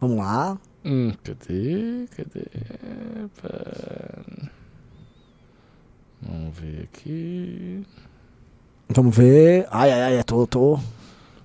Vamos 0.00 0.16
lá. 0.18 0.58
Hum, 0.84 1.12
cadê? 1.22 2.06
Cadê? 2.16 2.44
Pá. 3.40 4.50
Vamos 6.22 6.56
ver 6.56 6.84
aqui. 6.84 7.86
Vamos 8.88 9.16
ver. 9.16 9.66
Ai, 9.70 9.90
ai, 9.90 10.16
ai, 10.16 10.24
tô, 10.24 10.46
tô. 10.46 10.78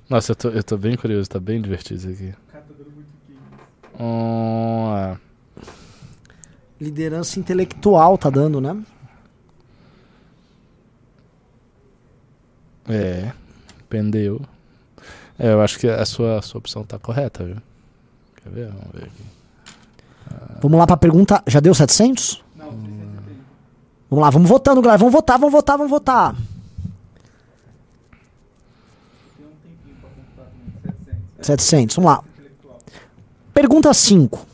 Nossa, 0.10 0.32
eu 0.32 0.36
tô, 0.36 0.50
eu 0.50 0.64
tô 0.64 0.78
bem 0.78 0.96
curioso, 0.96 1.30
tá 1.30 1.40
bem 1.40 1.62
divertido 1.62 2.00
isso 2.00 2.10
aqui. 2.10 2.30
O 2.30 2.52
cara 2.52 2.64
tá 2.64 2.74
dando 2.78 2.92
muito 2.92 3.10
15. 3.28 3.40
Hum, 4.00 4.86
ah, 4.90 5.18
Liderança 6.80 7.40
intelectual 7.40 8.18
tá 8.18 8.30
dando, 8.30 8.62
né? 8.62 8.84
é, 12.88 13.32
pendeu. 13.90 14.42
É, 15.38 15.52
eu 15.52 15.62
acho 15.62 15.78
que 15.78 15.88
a 15.88 16.06
sua, 16.06 16.40
a 16.40 16.42
sua 16.42 16.60
opção 16.60 16.84
tá 16.84 16.98
correta, 16.98 17.44
viu? 17.44 17.58
Quer 18.42 18.50
ver? 18.50 18.68
Vamos 18.70 18.92
ver 18.94 19.04
aqui. 19.04 19.24
Vamos 20.62 20.80
lá 20.80 20.88
pra 20.88 20.98
pergunta. 20.98 21.44
Já 21.46 21.60
deu 21.60 21.74
700? 21.74 22.44
Não, 24.10 24.18
630. 24.18 24.18
Vamos 24.18 24.22
lá, 24.22 24.30
vamos 24.30 24.50
votando, 24.50 24.82
galera. 24.82 24.98
Vamos 24.98 25.14
votar, 25.14 25.38
vamos 25.38 25.52
votar, 25.52 25.78
vamos 25.78 25.92
votar. 25.92 26.36
Tem 29.38 29.48
tempinho 29.64 29.96
pra 29.96 30.10
computar 30.10 30.46
também. 30.46 31.24
700. 31.42 31.46
700, 31.46 31.96
vamos 31.96 32.12
lá. 32.12 32.24
Pergunta 33.54 33.94
5. 33.94 34.46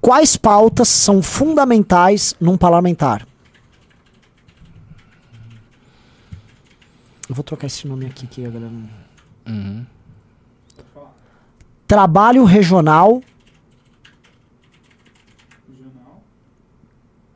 Quais 0.00 0.36
pautas 0.36 0.88
são 0.88 1.22
fundamentais 1.22 2.34
num 2.40 2.56
parlamentar? 2.56 3.26
Eu 7.28 7.34
vou 7.34 7.42
trocar 7.42 7.66
esse 7.66 7.88
nome 7.88 8.06
aqui 8.06 8.26
que 8.26 8.46
a 8.46 8.48
galera 8.48 8.70
não... 8.70 8.88
Uhum. 9.48 9.86
Trabalho 11.88 12.44
Regional. 12.44 13.20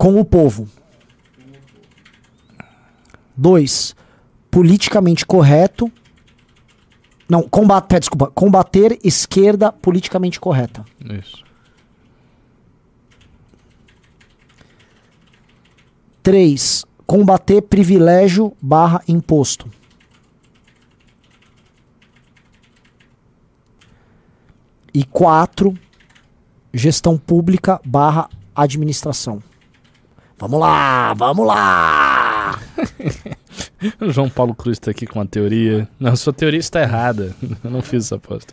Com 0.00 0.18
o 0.18 0.24
povo. 0.24 0.66
2. 3.36 3.94
Politicamente 4.50 5.26
correto. 5.26 5.92
Não, 7.28 7.42
combater, 7.42 8.00
desculpa, 8.00 8.28
combater 8.28 8.98
esquerda 9.04 9.70
politicamente 9.70 10.40
correta. 10.40 10.86
Isso. 11.04 11.44
3. 16.22 16.86
Combater 17.06 17.60
privilégio 17.60 18.56
barra 18.58 19.02
imposto. 19.06 19.70
E 24.94 25.04
4. 25.04 25.74
Gestão 26.72 27.18
pública 27.18 27.78
barra 27.84 28.30
administração. 28.56 29.42
Vamos 30.40 30.59
lá, 30.59 31.12
vamos 31.12 31.46
lá! 31.46 32.59
O 33.99 34.11
João 34.11 34.28
Paulo 34.28 34.55
Cruz 34.55 34.78
tá 34.78 34.91
aqui 34.91 35.07
com 35.07 35.18
uma 35.18 35.26
teoria. 35.26 35.88
Não, 35.99 36.14
sua 36.14 36.34
teoria 36.34 36.61
está 36.61 36.82
errada. 36.82 37.34
Eu 37.64 37.70
não 37.70 37.80
fiz 37.80 38.05
essa 38.05 38.16
aposta. 38.16 38.53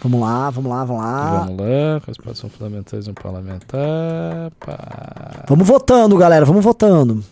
Vamos 0.00 0.20
lá, 0.20 0.50
vamos 0.50 0.70
lá, 0.70 0.84
vamos 0.84 1.02
lá. 1.02 1.38
Vamos 1.40 1.56
lá. 1.58 2.34
São 2.34 2.48
fundamentais 2.48 3.08
no 3.08 3.14
parlamentar? 3.14 4.52
Pá. 4.60 5.44
Vamos 5.48 5.66
votando, 5.66 6.16
galera, 6.16 6.44
vamos 6.44 6.62
votando. 6.62 7.24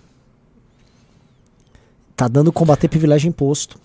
Tá 2.17 2.27
dando 2.27 2.53
combater 2.53 2.89
privilégio 2.89 3.29
imposto. 3.29 3.79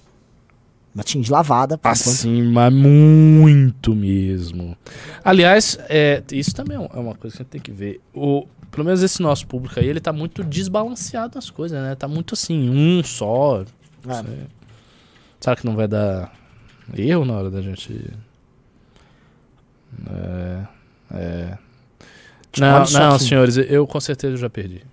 Batinho 0.96 1.24
de 1.24 1.30
lavada. 1.30 1.76
enquanto. 1.76 1.92
Assim, 1.92 2.42
mas 2.42 2.74
muito 2.74 3.94
mesmo. 3.94 4.78
Aliás, 5.24 5.78
é, 5.90 6.24
isso 6.32 6.56
também 6.56 6.78
é 6.78 6.80
é 6.80 7.00
uma 7.00 7.14
coisa 7.16 7.36
que 7.36 7.42
a 7.42 7.44
gente 7.44 7.52
tem 7.52 7.62
que 7.62 7.72
ver. 7.72 8.00
O, 8.14 8.48
pelo 8.76 8.86
menos 8.86 9.02
esse 9.02 9.22
nosso 9.22 9.48
público 9.48 9.80
aí, 9.80 9.88
ele 9.88 10.02
tá 10.02 10.12
muito 10.12 10.44
desbalanceado 10.44 11.36
nas 11.36 11.50
coisas, 11.50 11.82
né? 11.82 11.96
Tá 11.96 12.10
muito 12.10 12.34
assim, 12.34 12.70
um 12.70 13.02
só. 13.02 13.64
sei. 14.04 14.48
Será 15.40 15.56
que 15.56 15.66
não 15.66 15.78
vai 15.78 15.88
dar 15.88 16.34
erro 16.94 17.24
na 17.24 17.34
hora 17.36 17.50
da 17.50 17.62
gente. 17.62 18.12
É. 20.10 20.68
É. 21.14 21.58
Tipo, 22.52 22.68
Não, 22.68 22.84
não, 22.86 23.18
senhores, 23.18 23.56
eu 23.56 23.88
com 23.88 24.00
certeza 24.02 24.36
já 24.36 24.50
perdi. 24.50 24.84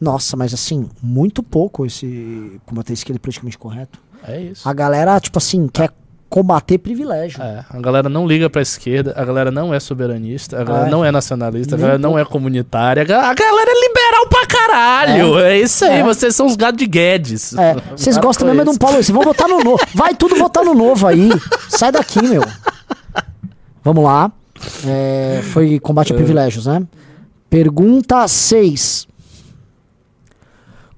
Nossa, 0.00 0.36
mas 0.36 0.52
assim, 0.52 0.88
muito 1.00 1.40
pouco 1.40 1.86
esse 1.86 2.60
combater 2.66 2.94
esquerda 2.94 3.20
politicamente 3.20 3.56
correto. 3.56 4.00
É 4.26 4.40
isso. 4.40 4.68
A 4.68 4.72
galera, 4.72 5.20
tipo 5.20 5.38
assim, 5.38 5.68
quer 5.68 5.92
combater 6.34 6.78
privilégio. 6.78 7.40
É, 7.40 7.64
a 7.70 7.80
galera 7.80 8.08
não 8.08 8.26
liga 8.26 8.50
pra 8.50 8.60
esquerda, 8.60 9.14
a 9.16 9.24
galera 9.24 9.52
não 9.52 9.72
é 9.72 9.78
soberanista, 9.78 10.60
a 10.60 10.64
galera 10.64 10.88
É. 10.88 10.90
não 10.90 11.04
é 11.04 11.12
nacionalista, 11.12 11.76
a 11.76 11.78
Nem 11.78 11.82
galera 11.86 11.98
não 12.02 12.18
é 12.18 12.24
comunitária, 12.24 13.02
a 13.02 13.06
ga- 13.06 13.30
a 13.30 13.34
galera 13.34 13.70
é 13.70 13.88
liberal 13.88 14.26
pra 14.28 14.44
caralho. 14.44 15.38
É, 15.38 15.56
isso 15.60 15.84
aí, 15.84 16.00
É. 16.00 16.02
vocês 16.02 16.34
são 16.34 16.46
os 16.46 16.56
gatos 16.56 16.78
de 16.78 16.88
Guedes. 16.88 17.54
É, 17.56 17.76
vocês 17.96 18.18
gostam 18.18 18.48
mesmo 18.48 18.62
é 18.62 18.64
de 18.64 18.70
um. 18.70 18.76
Paulo 18.76 18.96
Vocês 18.96 19.10
vão 19.10 19.22
votar 19.22 19.46
no 19.48 19.62
novo. 19.62 19.78
Vai 19.94 20.12
tudo 20.16 20.34
votar 20.34 20.64
no 20.64 20.74
novo 20.74 21.06
aí. 21.06 21.28
Sai 21.68 21.92
daqui, 21.92 22.20
meu. 22.20 22.42
Vamos 23.84 24.02
lá. 24.02 24.32
É, 24.88 25.40
foi 25.52 25.78
combate 25.78 26.12
a 26.12 26.16
privilégios, 26.16 26.66
né? 26.66 26.82
Pergunta 27.48 28.26
6. 28.26 29.06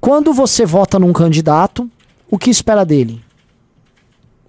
Quando 0.01 0.32
você 0.32 0.64
vota 0.64 0.99
num 0.99 1.12
candidato, 1.12 1.91
o 2.30 2.39
que 2.39 2.49
espera 2.49 2.87
dele? 2.87 3.22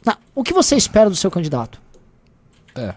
Não, 0.08 0.18
o 0.34 0.42
que 0.42 0.54
você 0.54 0.78
espera 0.78 1.10
do 1.10 1.16
seu 1.18 1.30
candidato? 1.30 1.82
É. 2.74 2.96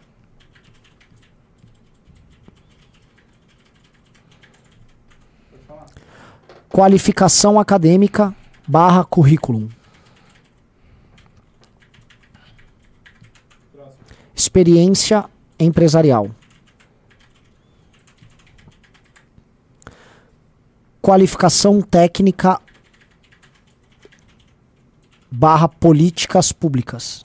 Qualificação 6.68 7.58
acadêmica 7.58 8.32
barra 8.66 9.04
currículo. 9.04 9.68
Experiência 14.32 15.28
empresarial. 15.58 16.30
Qualificação 21.02 21.82
técnica 21.82 22.61
barra 25.31 25.68
políticas 25.68 26.53
públicas. 26.53 27.22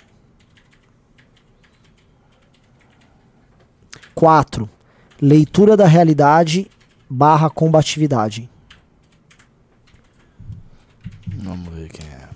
4. 4.14 4.70
Leitura 5.22 5.76
da 5.76 5.88
realidade 5.88 6.70
barra 7.10 7.50
combatividade. 7.50 8.50
Vamos 11.28 11.74
ver 11.74 11.90
quem 11.90 12.08
é. 12.08 12.30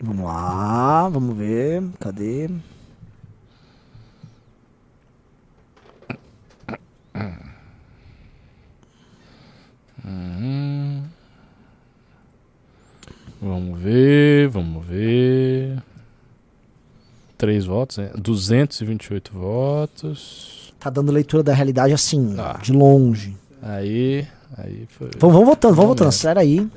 Vamos 0.00 0.24
lá, 0.24 1.08
vamos 1.08 1.36
ver. 1.36 1.82
Cadê? 2.00 2.50
Uhum. 10.04 11.08
Vamos 13.42 13.80
ver, 13.80 14.46
vamos 14.48 14.86
ver. 14.86 15.82
Três 17.36 17.64
votos, 17.64 17.98
é? 17.98 18.12
228 18.16 19.32
votos. 19.32 20.72
Tá 20.78 20.88
dando 20.88 21.10
leitura 21.10 21.42
da 21.42 21.52
realidade 21.52 21.92
assim, 21.92 22.36
Ah. 22.38 22.60
de 22.62 22.72
longe. 22.72 23.36
Aí, 23.60 24.24
aí 24.56 24.86
foi. 24.90 25.10
Vamos, 25.18 25.34
vamos 25.34 25.48
votando, 25.48 25.74
vamos 25.74 25.88
votando. 25.90 26.08
Acelera 26.08 26.40
aí. 26.40 26.68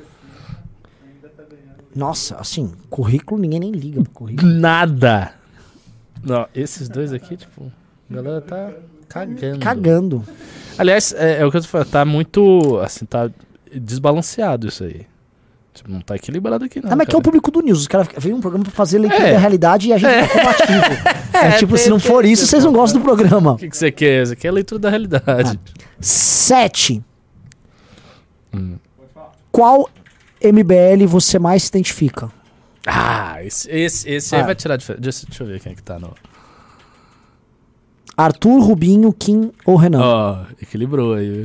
Nossa, 1.96 2.36
assim, 2.38 2.72
currículo 2.90 3.40
ninguém 3.40 3.60
nem 3.60 3.72
liga 3.72 4.02
pro 4.02 4.12
currículo. 4.12 4.52
Nada. 4.52 5.34
Não, 6.24 6.48
esses 6.54 6.90
dois 6.90 7.14
aqui, 7.14 7.38
tipo, 7.38 7.72
a 8.10 8.14
galera 8.14 8.42
tá 8.42 8.74
cagando. 9.08 9.60
Cagando. 9.60 10.24
Aliás, 10.78 11.14
é, 11.14 11.40
é 11.42 11.46
o 11.46 11.52
que 11.52 11.58
eu 11.58 11.62
tô 11.62 11.68
falando, 11.68 11.90
tá 11.90 12.04
muito, 12.04 12.80
assim, 12.80 13.06
tá 13.06 13.30
desbalanceado 13.74 14.68
isso 14.68 14.84
aí. 14.84 15.06
Tipo, 15.76 15.92
não 15.92 16.00
tá 16.00 16.16
equilibrado 16.16 16.64
aqui 16.66 16.82
não, 16.82 16.90
Ah, 16.92 16.96
mas 16.96 17.06
que 17.08 17.14
é 17.14 17.18
o 17.20 17.22
público 17.22 17.52
do 17.52 17.60
News. 17.62 17.82
Os 17.82 17.88
caras 17.88 18.08
veio 18.18 18.34
um 18.36 18.40
programa 18.42 18.64
pra 18.64 18.74
fazer 18.74 18.98
leitura 18.98 19.28
É. 19.28 19.34
da 19.34 19.40
realidade 19.40 19.90
e 19.90 19.94
a 19.94 19.98
gente 19.98 20.10
é 20.10 20.28
combativo. 20.28 21.16
É, 21.36 21.52
tipo, 21.58 21.74
tem- 21.76 21.84
se 21.84 21.90
não 21.90 22.00
for 22.00 22.24
isso, 22.24 22.48
vocês 22.48 22.64
não 22.64 22.72
gostam 22.72 23.02
do 23.02 23.04
programa. 23.04 23.52
O 23.54 23.58
que, 23.58 23.68
que 23.70 23.76
você 23.76 23.92
quer? 23.92 24.26
Você 24.26 24.38
quer 24.38 24.48
a 24.48 24.52
leitura 24.54 24.80
da 24.80 24.90
realidade. 24.90 25.60
Sete. 26.00 27.04
Hum. 28.54 28.78
Qual 29.52 29.90
MBL 30.42 31.06
você 31.08 31.38
mais 31.38 31.64
se 31.64 31.70
identifica? 31.70 32.32
Ah, 32.88 33.44
esse, 33.44 33.70
esse, 33.70 34.10
esse 34.10 34.34
aí 34.34 34.42
Ah. 34.42 34.46
vai 34.46 34.56
tirar 34.56 34.78
diferença. 34.78 35.02
Deixa, 35.02 35.26
deixa 35.28 35.44
eu 35.44 35.48
ver 35.48 35.60
quem 35.60 35.74
é 35.74 35.76
que 35.76 35.84
tá 35.84 36.00
no... 36.00 36.14
Arthur, 38.18 38.60
Rubinho, 38.62 39.12
Kim 39.12 39.52
ou 39.66 39.76
Renan? 39.76 40.00
Ó, 40.02 40.38
equilibrou 40.62 41.16
aí. 41.16 41.44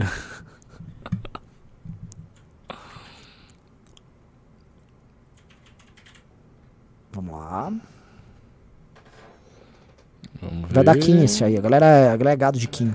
Vamos 7.12 7.32
lá. 7.32 7.72
Vamos 10.40 10.70
Vai 10.70 10.84
dar 10.84 10.94
ver. 10.94 11.00
Kim 11.00 11.22
esse 11.22 11.44
aí. 11.44 11.56
A 11.56 11.60
galera, 11.60 11.86
é- 11.86 12.08
a 12.12 12.16
galera 12.16 12.32
é 12.32 12.36
gado 12.36 12.58
de 12.58 12.66
Kim. 12.68 12.94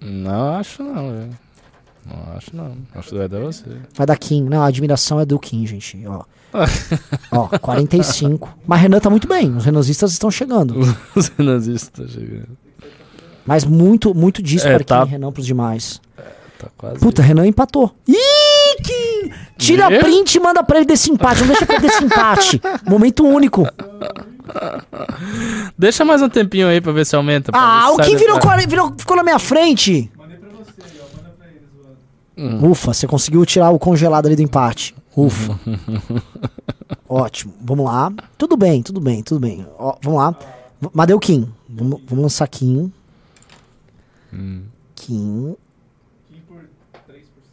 Não, 0.00 0.54
acho 0.56 0.82
não, 0.82 1.10
velho. 1.12 1.38
Não 2.06 2.36
acho 2.36 2.56
não. 2.56 2.76
Acho 2.94 3.08
que 3.10 3.18
vai 3.18 3.28
dar 3.28 3.40
você. 3.40 3.64
Vai 3.94 4.06
dar 4.06 4.16
Kim. 4.16 4.44
Não, 4.44 4.62
a 4.62 4.66
admiração 4.66 5.18
é 5.20 5.26
do 5.26 5.38
Kim, 5.38 5.66
gente. 5.66 5.98
Ó. 6.06 6.22
Ó, 7.32 7.48
45. 7.58 8.48
Mas 8.66 8.80
Renan 8.80 9.00
tá 9.00 9.10
muito 9.10 9.26
bem. 9.28 9.54
Os 9.56 9.64
renanzistas 9.64 10.12
estão 10.12 10.30
chegando. 10.30 10.76
Os 11.14 11.30
nazistas 11.36 12.12
chegando. 12.12 12.56
Mas 13.44 13.64
muito, 13.64 14.14
muito 14.14 14.42
disso 14.42 14.66
É, 14.68 14.74
para 14.76 14.84
tá- 14.84 15.04
Kim 15.04 15.10
Renan 15.12 15.32
pros 15.32 15.46
demais. 15.46 16.00
Tá 16.58 16.68
quase. 16.76 16.98
Puta, 17.00 17.22
Renan 17.22 17.46
empatou. 17.46 17.94
Ih, 18.06 18.14
Kim! 18.88 19.30
Tira 19.56 19.88
Vê? 19.88 19.98
print 19.98 20.34
e 20.36 20.40
manda 20.40 20.62
pra 20.62 20.76
ele 20.78 20.86
desse 20.86 21.10
empate. 21.10 21.40
Não 21.40 21.48
deixa 21.48 21.66
pra 21.66 21.76
ele 21.76 21.86
desse 21.88 22.04
empate. 22.04 22.60
Momento 22.86 23.26
único. 23.26 23.66
Deixa 25.76 26.04
mais 26.04 26.22
um 26.22 26.28
tempinho 26.28 26.68
aí 26.68 26.80
pra 26.80 26.92
ver 26.92 27.04
se 27.04 27.14
aumenta. 27.14 27.52
Ah, 27.54 27.90
o 27.90 27.96
Kim 27.98 28.16
virou, 28.16 28.40
40 28.40 28.68
virou- 28.68 28.94
ficou 28.96 29.16
na 29.16 29.22
minha 29.22 29.38
frente. 29.38 30.10
Mandei 30.16 30.38
pra 30.38 30.48
você 30.50 30.72
aí, 30.82 31.00
ó. 31.00 31.16
Manda 31.16 31.34
pra 31.36 31.46
eles. 31.48 32.62
Hum. 32.62 32.70
Ufa, 32.70 32.94
você 32.94 33.06
conseguiu 33.06 33.44
tirar 33.44 33.70
o 33.70 33.78
congelado 33.78 34.26
ali 34.26 34.36
do 34.36 34.42
empate. 34.42 34.94
Ufa. 35.16 35.58
Ótimo. 37.08 37.52
Vamos 37.60 37.84
lá. 37.84 38.12
Tudo 38.38 38.56
bem, 38.56 38.82
tudo 38.82 39.00
bem, 39.00 39.22
tudo 39.22 39.40
bem. 39.40 39.66
Ó, 39.78 39.96
vamos 40.02 40.18
lá. 40.18 40.30
V- 40.80 40.90
Mas 40.92 41.06
deu 41.08 41.18
Kim. 41.18 41.48
Vamos, 41.68 42.00
vamos 42.08 42.22
lançar 42.22 42.46
Kim. 42.48 42.90
Hum. 44.32 44.62
Kim. 44.94 44.94
Kim 44.94 45.56
por 45.56 45.56
3%. 45.56 45.67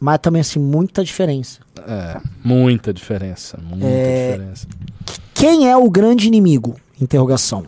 Mas 0.06 0.20
também, 0.20 0.40
assim, 0.40 0.60
muita 0.60 1.02
diferença. 1.02 1.58
É, 1.84 2.20
muita 2.44 2.94
diferença. 2.94 3.58
Muita 3.60 3.84
É. 3.86 4.30
diferença. 4.34 4.68
Quem 5.34 5.68
é 5.68 5.76
o 5.76 5.90
grande 5.90 6.28
inimigo? 6.28 6.76
Interrogação. 7.00 7.66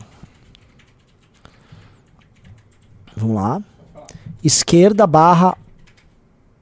Vamos 3.17 3.35
lá. 3.35 3.61
Esquerda 4.41 5.05
barra 5.05 5.59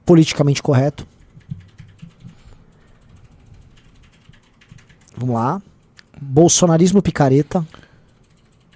politicamente 0.03 0.63
correto. 0.63 1.05
Vamos 5.15 5.35
lá. 5.35 5.61
Bolsonarismo 6.19 7.03
picareta. 7.03 7.63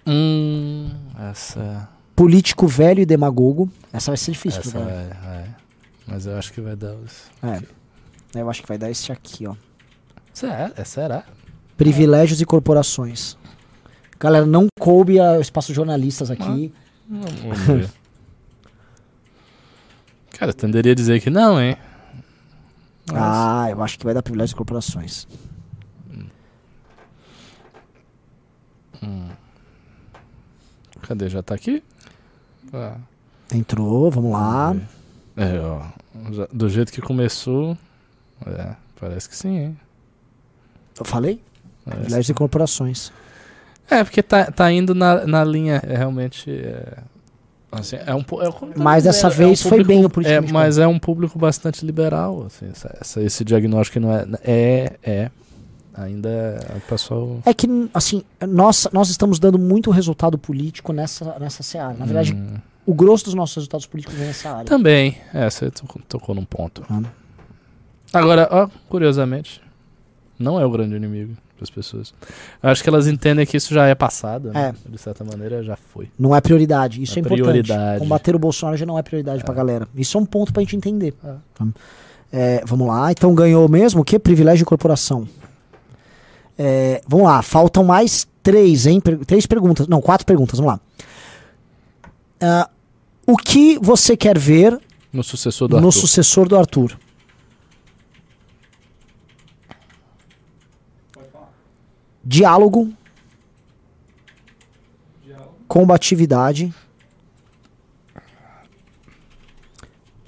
Hum, 0.05 0.91
essa. 1.31 1.89
Político 2.15 2.67
velho 2.67 2.99
e 3.01 3.07
demagogo. 3.07 3.71
Essa 3.91 4.11
vai 4.11 4.17
ser 4.17 4.33
difícil. 4.33 4.59
Essa 4.59 4.69
pro 4.69 4.81
vai, 4.81 5.07
vai. 5.23 5.61
Mas 6.12 6.26
eu 6.26 6.38
acho 6.38 6.51
que 6.53 6.59
vai 6.62 6.76
dar 6.76 6.93
os. 6.95 7.24
É. 7.41 7.62
Eu 8.39 8.49
acho 8.49 8.62
que 8.62 8.68
vai 8.68 8.78
dar 8.78 8.89
esse 8.91 9.12
aqui, 9.12 9.47
ó. 9.47 9.55
Será? 10.34 10.72
É, 10.76 10.84
será? 10.84 11.24
Privilégios 11.78 12.41
e 12.41 12.45
corporações. 12.45 13.38
Galera, 14.20 14.45
não 14.45 14.68
coube 14.80 15.20
a- 15.20 15.34
o 15.38 15.41
espaço 15.41 15.74
jornalistas 15.74 16.30
aqui. 16.30 16.74
Vamos 17.09 17.59
ver. 17.59 17.89
Cara, 20.38 20.49
eu 20.51 20.55
tenderia 20.55 20.91
a 20.91 20.95
dizer 20.95 21.20
que 21.22 21.30
não, 21.30 21.59
hein? 21.62 21.76
Mas- 23.12 23.18
Ah, 23.22 23.68
eu 23.72 23.82
acho 23.84 23.97
que 23.97 24.05
vai 24.05 24.14
dar 24.14 24.22
privilégios 24.24 24.51
e 24.53 24.55
corporações. 24.55 25.28
Cadê? 31.01 31.30
Já 31.30 31.41
tá 31.41 31.55
aqui? 31.55 31.84
Ah, 32.74 32.97
Entrou, 33.53 34.09
vamos 34.12 34.32
lá. 34.32 34.76
É, 35.36 35.59
ó. 35.59 35.88
Do 36.51 36.70
jeito 36.70 36.91
que 36.91 37.01
começou. 37.01 37.78
É, 38.45 38.76
parece 38.99 39.30
que 39.30 39.36
sim, 39.36 39.57
hein? 39.57 39.78
Eu 40.99 41.05
falei? 41.05 41.41
Parece. 41.86 42.01
Privilégios 42.01 42.30
e 42.30 42.34
corporações. 42.34 43.12
É, 43.89 44.03
porque 44.03 44.22
tá, 44.24 44.45
tá 44.51 44.72
indo 44.72 44.93
na, 44.95 45.26
na 45.26 45.43
linha, 45.43 45.82
é, 45.86 45.97
realmente. 45.97 46.49
É, 46.49 46.97
assim, 47.72 47.97
é 48.05 48.14
um, 48.16 48.20
é, 48.22 48.78
Mas 48.78 49.03
dessa 49.03 49.28
é 49.28 49.30
um 49.30 49.34
vez 49.34 49.62
foi 49.62 49.72
público- 49.72 49.88
bem 49.88 50.03
o 50.03 50.05
É, 50.05 50.09
politicamente 50.09 50.53
mas 50.53 50.78
é 50.78 50.88
um 50.88 50.99
público 50.99 51.38
bastante 51.39 51.86
liberal, 51.86 52.45
assim, 52.45 52.68
essa- 52.70 52.97
essa- 52.99 53.22
esse 53.22 53.43
diagnóstico 53.43 53.99
não 53.99 54.12
é. 54.14 54.26
É, 54.43 54.93
é. 55.03 55.32
Ainda 55.93 56.30
é 56.30 56.78
o 56.78 56.82
pessoal. 56.82 57.39
É 57.45 57.53
que, 57.53 57.68
assim, 57.93 58.24
nós, 58.47 58.88
nós 58.93 59.09
estamos 59.09 59.39
dando 59.39 59.59
muito 59.59 59.91
resultado 59.91 60.38
político 60.38 60.93
nessa, 60.93 61.38
nessa 61.38 61.64
seara. 61.64 61.93
Na 61.93 62.05
verdade, 62.05 62.34
Hum, 62.34 62.55
o 62.86 62.93
grosso 62.93 63.25
dos 63.25 63.34
nossos 63.34 63.55
resultados 63.55 63.86
políticos 63.86 64.17
vem 64.17 64.27
nessa 64.27 64.49
área. 64.49 64.65
também, 64.65 65.17
é, 65.34 65.49
você 65.49 65.71
tocou, 66.07 66.34
num 66.36 66.45
ponto. 66.45 66.84
Ah. 66.89 67.01
Agora, 68.13 68.47
ó, 68.51 68.67
curiosamente, 68.89 69.61
não 70.38 70.59
é 70.59 70.65
o 70.65 70.69
grande 70.71 70.95
inimigo. 70.95 71.34
para 71.55 71.63
as 71.65 71.69
pessoas. 71.69 72.11
Eu 72.63 72.69
acho 72.71 72.82
que 72.82 72.89
elas 72.89 73.05
entendem 73.07 73.45
que 73.45 73.55
isso 73.55 73.71
já 73.73 73.86
é 73.86 73.93
passado, 73.93 74.51
né? 74.51 74.73
É. 74.88 74.89
De 74.89 74.97
certa 74.97 75.23
maneira 75.23 75.61
já 75.63 75.75
foi. 75.75 76.09
Não 76.17 76.36
é 76.36 76.41
prioridade. 76.41 77.01
Isso 77.03 77.13
É 77.13 77.17
é, 77.17 77.19
importante. 77.19 77.41
prioridade. 77.43 77.99
Combater 77.99 78.36
o 78.36 78.39
Bolsonaro 78.39 78.75
já 78.77 78.86
não 78.86 78.97
é 78.97 79.03
prioridade 79.03 79.43
pra 79.43 79.53
galera. 79.53 79.88
Isso 79.95 80.17
é 80.17 80.21
um 80.21 80.25
ponto 80.25 80.51
pra 80.51 80.61
gente 80.63 80.75
entender. 80.75 81.13
É. 81.23 81.36
É, 82.34 82.63
vamos 82.65 82.88
lá. 82.88 83.11
Então 83.11 83.34
ganhou 83.36 83.69
mesmo 83.69 84.01
o 84.01 84.03
que? 84.03 84.17
Privilégio 84.17 84.59
de 84.59 84.65
corporação. 84.65 85.27
É, 86.57 87.01
vamos 87.07 87.27
lá. 87.27 87.41
Faltam 87.41 87.84
mais 87.84 88.27
três, 88.43 88.86
hein? 88.88 88.99
Per- 88.99 89.23
três 89.25 89.45
perguntas. 89.45 89.88
Não, 89.88 90.01
quatro 90.01 90.25
perguntas. 90.25 90.59
Vamos 90.59 90.73
lá. 90.73 90.79
Ah, 92.41 92.69
o 93.27 93.37
que 93.37 93.77
você 93.79 94.17
quer 94.17 94.37
ver 94.37 94.79
No 95.13 95.23
sucessor 95.23 95.67
do 95.67 95.79
no 95.79 95.87
Arthur. 95.87 95.99
sucessor 96.01 96.47
do 96.47 96.57
Arthur? 96.57 96.97
Diálogo, 102.23 102.93
Diálogo. 105.23 105.55
combatividade, 105.67 106.73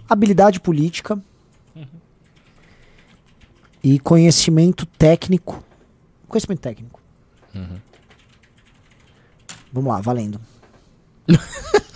habilidade 0.09 0.59
política 0.59 1.22
e 3.84 3.99
conhecimento 3.99 4.86
técnico. 4.86 5.64
Conhecimento 6.28 6.61
técnico. 6.61 6.99
Uhum. 7.53 7.80
Vamos 9.72 9.91
lá, 9.93 10.01
valendo. 10.01 10.41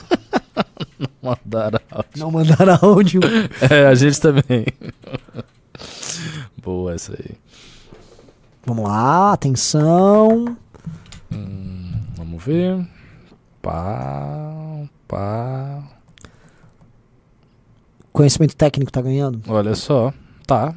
Mandaram 1.21 1.79
áudio. 1.91 2.09
Não 2.15 2.31
mandar 2.31 2.83
áudio. 2.83 3.21
É, 3.69 3.85
a 3.87 3.95
gente 3.95 4.19
também. 4.19 4.65
Boa 6.61 6.93
essa 6.93 7.13
aí. 7.13 7.35
Vamos 8.65 8.87
lá, 8.87 9.33
atenção. 9.33 10.57
Hum, 11.31 11.93
vamos 12.15 12.43
ver. 12.43 12.85
Pá, 13.61 14.87
pá. 15.07 15.83
Conhecimento 18.11 18.55
técnico 18.55 18.91
tá 18.91 19.01
ganhando? 19.01 19.41
Olha 19.47 19.75
só. 19.75 20.13
Tá. 20.45 20.73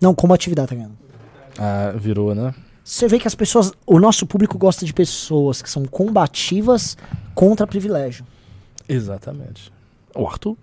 Não, 0.00 0.14
combatividade 0.14 0.68
tá 0.68 0.74
ganhando. 0.74 0.98
Ah, 1.58 1.92
virou, 1.96 2.34
né? 2.34 2.54
Você 2.84 3.06
vê 3.06 3.18
que 3.18 3.28
as 3.28 3.34
pessoas. 3.34 3.72
O 3.86 4.00
nosso 4.00 4.26
público 4.26 4.58
gosta 4.58 4.84
de 4.84 4.92
pessoas 4.92 5.62
que 5.62 5.70
são 5.70 5.84
combativas 5.84 6.96
contra 7.34 7.66
privilégio. 7.66 8.26
Exatamente. 8.88 9.72
O 10.14 10.26
Arthur. 10.26 10.56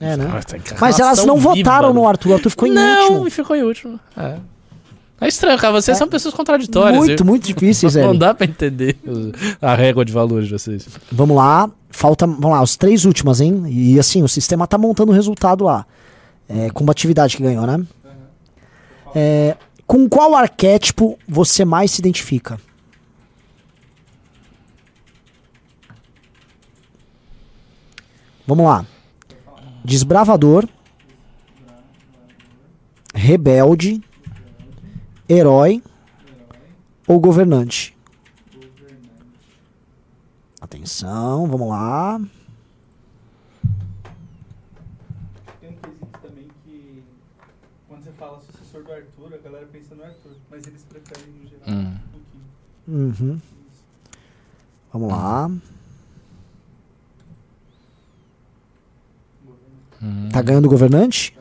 É, 0.00 0.16
né? 0.16 0.24
Nossa, 0.26 0.58
que 0.58 0.74
Mas 0.80 0.98
elas 0.98 1.24
não 1.24 1.36
viva, 1.36 1.54
votaram 1.54 1.88
né? 1.88 1.94
no 1.94 2.08
Arthur. 2.08 2.30
O 2.30 2.34
Arthur 2.34 2.50
ficou 2.50 2.66
em 2.68 2.72
Não, 2.72 3.02
último. 3.04 3.28
e 3.28 3.30
ficou 3.30 3.54
em 3.56 3.62
último. 3.62 4.00
É. 4.16 4.38
É 5.20 5.28
estranho, 5.28 5.56
cara. 5.58 5.72
Vocês 5.80 5.96
É. 5.96 5.98
são 5.98 6.08
pessoas 6.08 6.34
contraditórias. 6.34 6.96
Muito, 6.98 7.22
viu? 7.22 7.26
muito 7.30 7.46
difícil, 7.46 7.86
Não 8.02 8.12
Zé. 8.12 8.18
dá 8.18 8.34
pra 8.34 8.44
entender 8.44 8.96
a 9.60 9.74
régua 9.76 10.04
de 10.04 10.12
valores 10.12 10.48
de 10.48 10.52
vocês. 10.54 10.88
Vamos 11.12 11.36
lá. 11.36 11.70
Falta. 11.90 12.26
Vamos 12.26 12.50
lá, 12.50 12.58
as 12.60 12.76
três 12.76 13.04
últimas, 13.04 13.40
hein? 13.40 13.62
E 13.68 14.00
assim, 14.00 14.22
o 14.24 14.28
sistema 14.28 14.66
tá 14.66 14.76
montando 14.76 15.12
o 15.12 15.14
resultado 15.14 15.62
lá. 15.64 15.86
É, 16.48 16.68
combatividade 16.70 17.36
que 17.36 17.42
ganhou, 17.42 17.64
né? 17.64 17.80
É, 19.14 19.56
com 19.86 20.08
qual 20.08 20.34
arquétipo 20.34 21.16
você 21.28 21.64
mais 21.64 21.92
se 21.92 22.00
identifica? 22.00 22.58
Vamos 28.52 28.66
lá. 28.66 28.84
Desbravador, 29.82 30.68
rebelde, 33.14 33.98
herói 35.26 35.82
ou 37.08 37.18
governante? 37.18 37.96
Atenção, 40.60 41.46
vamos 41.48 41.66
lá. 41.66 42.20
Tem 45.58 45.70
um 45.70 45.76
quesito 45.76 46.06
também 46.20 46.48
que 46.62 47.02
quando 47.88 48.04
você 48.04 48.12
fala 48.12 48.38
sucessor 48.40 48.82
do 48.84 48.92
Arthur, 48.92 49.32
a 49.32 49.38
galera 49.38 49.66
pensa 49.72 49.94
no 49.94 50.04
Arthur, 50.04 50.36
mas 50.50 50.66
eles 50.66 50.82
preferem 50.82 51.32
no 51.42 51.48
geral 51.48 51.68
Hum. 51.70 51.96
o 52.12 52.20
Kim. 53.16 53.22
Uhum. 53.32 53.40
Vamos 54.92 55.08
lá. 55.10 55.50
Hum, 60.04 60.21
Tá 60.32 60.42
ganhando 60.42 60.66
o 60.66 60.68
governante? 60.70 61.36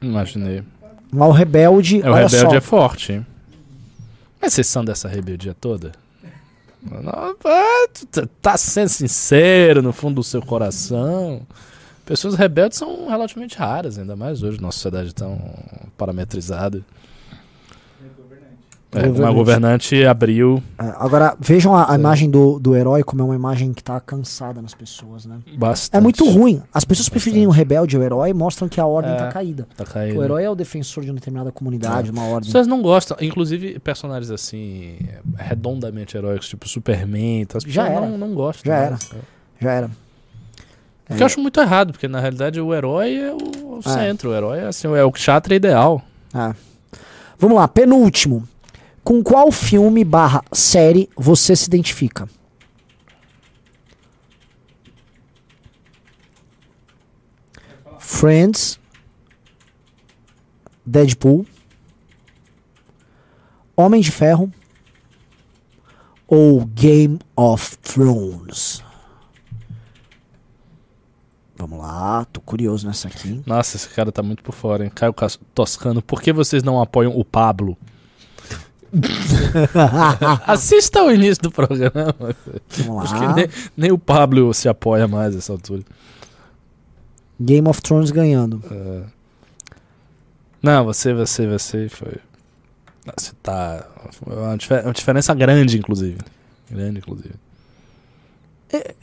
imaginei. 0.00 0.62
Lá 1.12 1.26
o 1.26 1.32
rebelde. 1.32 2.02
É, 2.02 2.10
o 2.10 2.14
rebelde 2.14 2.36
só. 2.50 2.54
é 2.56 2.60
forte, 2.60 3.12
hein? 3.12 3.26
Mas 4.40 4.52
vocês 4.52 4.66
são 4.66 4.84
dessa 4.84 5.08
rebeldia 5.08 5.54
toda? 5.58 5.92
Tu 7.94 8.06
tá- 8.06 8.28
tá 8.42 8.56
sendo 8.58 8.88
sincero 8.88 9.80
no 9.80 9.92
fundo 9.92 10.16
do 10.16 10.22
seu 10.22 10.42
coração. 10.42 11.40
Pessoas 12.04 12.34
rebeldes 12.34 12.76
são 12.76 13.08
relativamente 13.08 13.56
raras, 13.56 13.98
ainda 13.98 14.14
mais 14.14 14.42
hoje, 14.42 14.60
nossa 14.60 14.76
sociedade 14.76 15.14
tão 15.14 15.40
parametrizada. 15.96 16.82
É 18.96 19.08
governante. 19.08 19.20
É, 19.20 19.24
uma 19.24 19.32
Governante. 19.32 20.04
abriu 20.04 20.62
É, 20.78 20.84
agora, 20.98 21.36
vejam 21.40 21.74
a, 21.74 21.90
a 21.90 21.94
É. 21.94 21.98
imagem 21.98 22.30
do, 22.30 22.58
do 22.58 22.74
herói 22.76 23.02
como 23.02 23.22
é 23.22 23.24
uma 23.24 23.34
imagem 23.34 23.72
que 23.72 23.82
tá 23.82 23.98
cansada 24.00 24.60
nas 24.62 24.74
pessoas, 24.74 25.26
né? 25.26 25.38
bastante. 25.58 25.96
É 25.98 26.00
muito 26.00 26.24
ruim. 26.28 26.62
As 26.72 26.84
pessoas 26.84 27.06
Bastante. 27.06 27.10
preferirem 27.10 27.46
o 27.46 27.50
rebelde 27.50 27.96
ao 27.96 28.02
herói 28.02 28.32
mostram 28.32 28.68
que 28.68 28.80
a 28.80 28.86
ordem 28.86 29.12
É. 29.12 29.16
tá 29.16 29.28
caída. 29.28 29.66
Tá 29.76 29.84
caído. 29.84 30.18
O 30.18 30.24
herói 30.24 30.44
é 30.44 30.50
o 30.50 30.54
defensor 30.54 31.02
de 31.04 31.10
uma 31.10 31.16
determinada 31.16 31.50
comunidade, 31.52 32.08
É. 32.08 32.12
uma 32.12 32.22
As 32.26 32.32
ordem. 32.32 32.46
pessoas 32.48 32.66
não 32.66 32.80
gostam, 32.82 33.16
inclusive 33.20 33.78
personagens 33.80 34.30
assim, 34.30 34.96
redondamente 35.36 36.16
heróicos, 36.16 36.48
tipo 36.48 36.68
Superman, 36.68 37.42
então 37.42 37.58
as 37.58 37.64
Já 37.64 37.84
pessoas 37.84 38.02
era. 38.02 38.10
não, 38.10 38.18
não 38.28 38.34
gostam. 38.34 38.72
Já 38.72 38.80
né? 38.80 38.86
era. 38.86 38.98
Já 39.60 39.70
era. 39.72 39.90
O 41.10 41.14
que 41.16 41.22
eu 41.22 41.26
acho 41.26 41.38
muito 41.40 41.60
errado, 41.60 41.92
porque 41.92 42.08
na 42.08 42.18
realidade 42.18 42.58
o 42.60 42.74
herói 42.74 43.14
é 43.16 43.30
o, 43.30 43.36
o 43.76 43.80
É. 43.84 43.88
centro, 43.88 44.30
o 44.30 44.34
herói 44.34 44.58
é, 44.60 44.66
assim, 44.68 44.88
é 44.94 45.04
o 45.04 45.12
chatra 45.14 45.54
ideal. 45.54 46.00
É. 46.34 46.54
Vamos 47.38 47.56
lá, 47.58 47.68
penúltimo. 47.68 48.48
Com 49.04 49.22
qual 49.22 49.52
filme 49.52 50.02
barra 50.02 50.42
série 50.50 51.10
você 51.14 51.54
se 51.54 51.66
identifica? 51.66 52.26
Friends, 57.98 58.80
Deadpool, 60.86 61.44
Homem 63.76 64.00
de 64.00 64.10
Ferro 64.10 64.50
ou 66.26 66.64
Game 66.64 67.18
of 67.36 67.76
Thrones? 67.78 68.82
Vamos 71.56 71.78
lá, 71.78 72.24
tô 72.26 72.40
curioso 72.40 72.86
nessa 72.86 73.08
aqui. 73.08 73.42
Nossa, 73.44 73.76
esse 73.76 73.88
cara 73.90 74.10
tá 74.10 74.22
muito 74.22 74.42
por 74.42 74.54
fora, 74.54 74.84
hein? 74.84 74.90
Caio 74.94 75.14
Toscano, 75.54 76.00
por 76.00 76.22
que 76.22 76.32
vocês 76.32 76.62
não 76.62 76.80
apoiam 76.80 77.18
o 77.18 77.24
Pablo? 77.24 77.76
Assista 80.46 81.02
o 81.02 81.10
início 81.10 81.42
do 81.42 81.50
programa. 81.50 82.14
Vamos 82.84 83.04
Acho 83.12 83.18
que 83.20 83.34
nem, 83.34 83.48
nem 83.76 83.92
o 83.92 83.98
Pablo 83.98 84.52
se 84.54 84.68
apoia 84.68 85.06
mais 85.08 85.34
nessa 85.34 85.52
altura. 85.52 85.82
Game 87.40 87.68
of 87.68 87.82
Thrones 87.82 88.10
ganhando. 88.10 88.62
É. 88.70 89.02
Não, 90.62 90.84
você, 90.84 91.12
você, 91.12 91.46
você 91.46 91.88
foi. 91.88 92.14
Você 93.16 93.32
tá. 93.42 93.86
é 94.26 94.32
Uma, 94.32 94.56
difer- 94.56 94.84
uma 94.84 94.92
diferença 94.92 95.34
grande, 95.34 95.76
inclusive. 95.78 96.18
Grande, 96.70 96.98
inclusive. 96.98 97.34
É, 98.72 98.94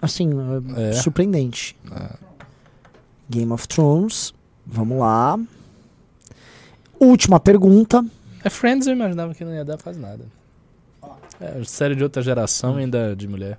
assim, 0.00 0.30
é 0.76 0.90
É. 0.90 0.92
surpreendente. 0.92 1.76
É. 1.90 2.10
Game 3.28 3.52
of 3.52 3.66
Thrones. 3.66 4.32
Vamos 4.66 4.98
lá. 5.00 5.38
Última 7.00 7.40
pergunta. 7.40 8.04
É 8.48 8.50
Friends, 8.50 8.86
eu 8.86 8.94
imaginava 8.94 9.34
que 9.34 9.44
não 9.44 9.54
ia 9.54 9.62
dar 9.62 9.76
quase 9.76 10.00
nada. 10.00 10.24
É, 11.38 11.62
série 11.64 11.94
de 11.94 12.02
outra 12.02 12.22
geração 12.22 12.76
ainda 12.76 13.14
de 13.14 13.28
mulher. 13.28 13.58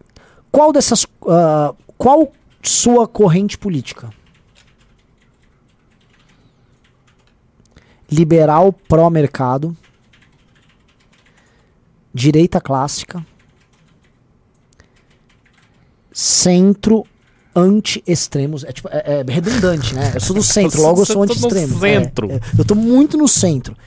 Qual 0.52 0.74
dessas. 0.74 1.06
ah, 1.28 1.76
qual 1.96 2.32
sua 2.64 3.08
corrente 3.08 3.56
política? 3.56 4.10
Liberal 8.12 8.74
pró-mercado. 8.74 9.78
Direita 12.12 12.60
clássica. 12.60 13.24
Centro 16.12 17.06
anti-extremos. 17.56 18.64
É, 18.64 18.72
tipo, 18.72 18.90
é, 18.92 19.04
é 19.20 19.32
redundante, 19.32 19.94
né? 19.94 20.14
Eu 20.16 20.20
sou 20.20 20.36
do 20.36 20.42
centro, 20.44 20.82
logo 20.82 21.02
eu 21.02 21.06
sou 21.06 21.22
anti-extremo. 21.22 21.80
centro. 21.80 22.32
É, 22.32 22.36
é. 22.38 22.42
eu 22.58 22.66
tô 22.66 22.74
muito 22.74 23.20
no 23.20 23.28
centro. 23.28 23.78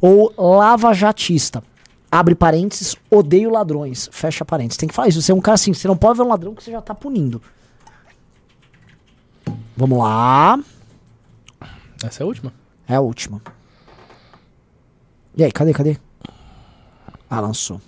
Ou 0.00 0.32
lava-jatista. 0.36 1.62
Abre 2.10 2.34
parênteses, 2.34 2.96
odeio 3.10 3.50
ladrões. 3.50 4.08
Fecha 4.10 4.44
parênteses. 4.44 4.78
Tem 4.78 4.88
que 4.88 4.94
falar 4.94 5.08
isso. 5.08 5.20
Você 5.20 5.32
é 5.32 5.34
um 5.34 5.40
cara 5.40 5.56
assim, 5.56 5.74
você 5.74 5.86
não 5.86 5.96
pode 5.96 6.16
ver 6.16 6.24
um 6.24 6.28
ladrão 6.28 6.54
que 6.54 6.62
você 6.62 6.70
já 6.70 6.80
tá 6.80 6.94
punindo. 6.94 7.42
Vamos 9.76 9.98
lá. 9.98 10.58
Essa 12.02 12.22
é 12.22 12.24
a 12.24 12.26
última? 12.26 12.52
É 12.88 12.94
a 12.94 13.00
última. 13.00 13.42
E 15.36 15.44
aí, 15.44 15.52
cadê, 15.52 15.72
cadê? 15.72 15.98
Ah, 17.28 17.40
lançou. 17.40 17.80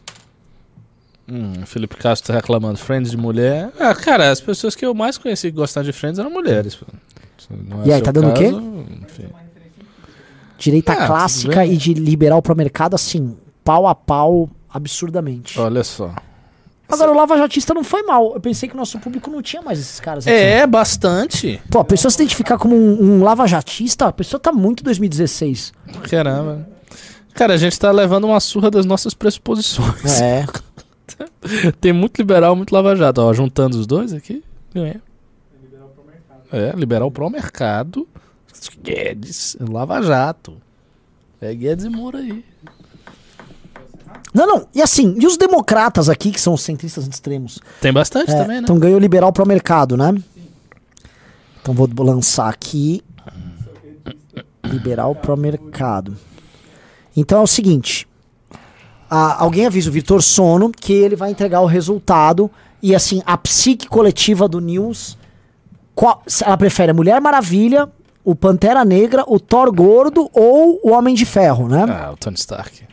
Hum, 1.28 1.64
Felipe 1.64 1.96
Castro 1.96 2.28
tá 2.28 2.34
reclamando 2.34 2.78
Friends 2.78 3.10
de 3.10 3.16
mulher. 3.16 3.72
Ah, 3.78 3.94
cara, 3.94 4.30
as 4.30 4.40
pessoas 4.40 4.74
que 4.74 4.84
eu 4.84 4.92
mais 4.94 5.16
conheci 5.16 5.50
que 5.50 5.56
gostavam 5.56 5.86
de 5.90 5.92
Friends 5.96 6.18
eram 6.18 6.30
mulheres. 6.30 6.78
é 7.84 7.88
E 7.88 7.92
aí, 7.92 8.02
tá 8.02 8.12
dando 8.12 8.30
o 8.30 8.34
quê? 8.34 8.48
enfim. 8.48 9.28
Direita 10.60 10.94
tudo 10.94 11.06
clássica 11.06 11.66
e 11.66 11.76
de 11.76 11.94
liberal 11.94 12.40
pro 12.40 12.54
mercado, 12.54 12.94
assim, 12.94 13.36
pau 13.64 13.86
a 13.86 13.94
pau, 13.94 14.48
absurdamente. 14.72 15.58
Olha 15.58 15.82
só. 15.82 16.14
Agora, 16.88 17.12
o 17.12 17.14
Lava 17.14 17.36
Jatista 17.38 17.72
não 17.72 17.84
foi 17.84 18.02
mal. 18.02 18.34
Eu 18.34 18.40
pensei 18.40 18.68
que 18.68 18.74
o 18.74 18.78
nosso 18.78 18.98
público 18.98 19.30
não 19.30 19.40
tinha 19.40 19.62
mais 19.62 19.78
esses 19.78 20.00
caras 20.00 20.26
aqui. 20.26 20.36
É, 20.36 20.66
bastante. 20.66 21.60
Pô, 21.70 21.78
a 21.78 21.84
pessoa 21.84 22.10
se 22.10 22.16
identificar 22.16 22.58
como 22.58 22.76
um, 22.76 23.18
um 23.18 23.22
Lava 23.22 23.46
Jatista, 23.46 24.06
a 24.06 24.12
pessoa 24.12 24.40
tá 24.40 24.52
muito 24.52 24.82
2016. 24.84 25.72
Caramba. 26.10 26.68
Cara, 27.32 27.54
a 27.54 27.56
gente 27.56 27.78
tá 27.78 27.90
levando 27.90 28.24
uma 28.24 28.40
surra 28.40 28.70
das 28.70 28.84
nossas 28.84 29.14
pressuposições. 29.14 30.20
É. 30.20 30.44
Tem 31.80 31.92
muito 31.92 32.18
liberal, 32.18 32.54
muito 32.54 32.72
lava-jato. 32.74 33.20
Ó, 33.20 33.32
juntando 33.32 33.78
os 33.78 33.86
dois 33.86 34.12
aqui, 34.12 34.42
ganha. 34.74 35.00
Liberal 35.62 35.88
pro 35.88 36.04
mercado. 36.04 36.42
É, 36.52 36.72
liberal 36.78 37.10
pro 37.10 37.30
mercado. 37.30 38.08
Guedes, 38.82 39.56
lava-jato. 39.60 40.56
É 41.40 41.54
Guedes 41.54 41.84
e 41.84 41.88
Moura 41.88 42.18
aí. 42.18 42.44
Não, 44.32 44.46
não. 44.46 44.68
E 44.74 44.80
assim, 44.82 45.16
e 45.18 45.26
os 45.26 45.36
democratas 45.36 46.08
aqui, 46.08 46.30
que 46.30 46.40
são 46.40 46.54
os 46.54 46.60
centristas 46.62 47.06
extremos? 47.06 47.58
Tem 47.80 47.92
bastante 47.92 48.30
É, 48.30 48.34
também, 48.36 48.56
né? 48.58 48.62
Então 48.62 48.78
ganhou 48.78 48.98
liberal 48.98 49.32
pro 49.32 49.46
mercado, 49.46 49.96
né? 49.96 50.14
Então 51.60 51.74
vou 51.74 51.88
lançar 51.98 52.48
aqui. 52.48 53.02
Liberal 54.64 55.14
pro 55.14 55.36
mercado. 55.36 56.16
Então 57.16 57.40
é 57.40 57.42
o 57.42 57.46
seguinte. 57.46 58.06
a- 59.12 59.42
alguém 59.42 59.66
avisa 59.66 59.90
o 59.90 59.92
Vitor 59.92 60.22
Sono 60.22 60.70
que 60.70 60.92
ele 60.92 61.16
vai 61.16 61.30
entregar 61.32 61.60
o 61.62 61.66
resultado. 61.66 62.48
E 62.80 62.94
assim, 62.94 63.20
a 63.26 63.36
psique 63.36 63.88
coletiva 63.88 64.46
do 64.48 64.60
News. 64.60 65.18
qual- 65.92 66.22
ela 66.46 66.56
prefere 66.56 66.92
a 66.92 66.94
Mulher 66.94 67.20
Maravilha, 67.20 67.90
o 68.24 68.34
Pantera 68.34 68.84
Negra, 68.84 69.24
o 69.26 69.40
Thor 69.40 69.72
Gordo 69.72 70.30
ou 70.32 70.80
o 70.82 70.90
Homem 70.90 71.14
de 71.14 71.24
Ferro, 71.24 71.68
né? 71.68 71.84
Ah, 71.88 72.12
o 72.12 72.16
Tony 72.16 72.36
Stark. 72.36 72.90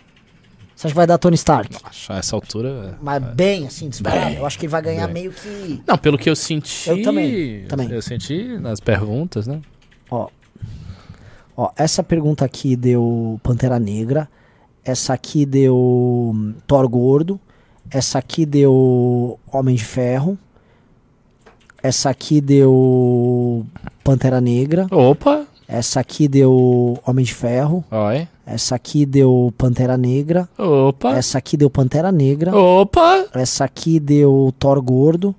Você 0.77 0.85
acha 0.85 0.93
que 0.93 0.95
vai 0.95 1.07
dar 1.07 1.17
Tony 1.17 1.33
Stark? 1.33 1.75
Acho 1.83 2.13
a 2.13 2.17
essa 2.17 2.35
altura. 2.35 2.99
Mas 3.01 3.23
bem 3.33 3.65
assim, 3.65 3.89
disparado. 3.89 4.35
Eu 4.35 4.45
acho 4.45 4.59
que 4.59 4.65
ele 4.67 4.71
vai 4.71 4.81
ganhar 4.83 5.07
bem. 5.07 5.23
meio 5.23 5.31
que. 5.31 5.81
Não, 5.87 5.97
pelo 5.97 6.19
que 6.19 6.29
eu 6.29 6.35
senti. 6.35 6.87
Eu 6.87 7.01
também, 7.01 7.65
também. 7.65 7.89
Eu 7.89 8.01
senti 8.01 8.59
nas 8.59 8.79
perguntas, 8.79 9.47
né? 9.47 9.59
Ó. 10.11 10.27
Ó, 11.55 11.71
essa 11.75 12.03
pergunta 12.03 12.45
aqui 12.45 12.75
deu 12.75 13.39
Pantera 13.41 13.79
Negra. 13.79 14.29
Essa 14.85 15.13
aqui 15.13 15.47
deu 15.47 16.53
Thor 16.67 16.87
Gordo. 16.87 17.39
Essa 17.89 18.19
aqui 18.19 18.45
deu 18.45 19.39
Homem 19.51 19.75
de 19.75 19.83
Ferro. 19.83 20.37
Essa 21.81 22.09
aqui 22.09 22.41
deu 22.41 23.65
Pantera 24.03 24.41
Negra. 24.41 24.87
Opa! 24.91 25.45
Essa 25.67 25.99
aqui 25.99 26.27
deu 26.27 26.97
Homem 27.05 27.25
de 27.25 27.33
Ferro. 27.33 27.83
Oi. 27.91 28.27
Essa 28.45 28.75
aqui 28.75 29.05
deu 29.05 29.53
Pantera 29.57 29.97
Negra. 29.97 30.47
Opa! 30.57 31.11
Essa 31.15 31.37
aqui 31.37 31.57
deu 31.57 31.69
Pantera 31.69 32.11
Negra. 32.11 32.55
Opa! 32.55 33.25
Essa 33.33 33.65
aqui 33.65 33.99
deu 33.99 34.53
Thor 34.57 34.81
Gordo. 34.81 35.35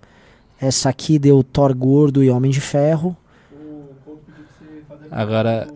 Essa 0.60 0.90
aqui 0.90 1.18
deu 1.18 1.42
Thor 1.42 1.74
Gordo 1.74 2.22
e 2.22 2.30
Homem 2.30 2.50
de 2.50 2.60
Ferro. 2.60 3.16
O 3.52 3.94
Couto 4.04 4.20
pediu 4.26 4.84
pra 4.86 4.96
você 4.96 5.06
fazer 5.08 5.08
Agora- 5.22 5.68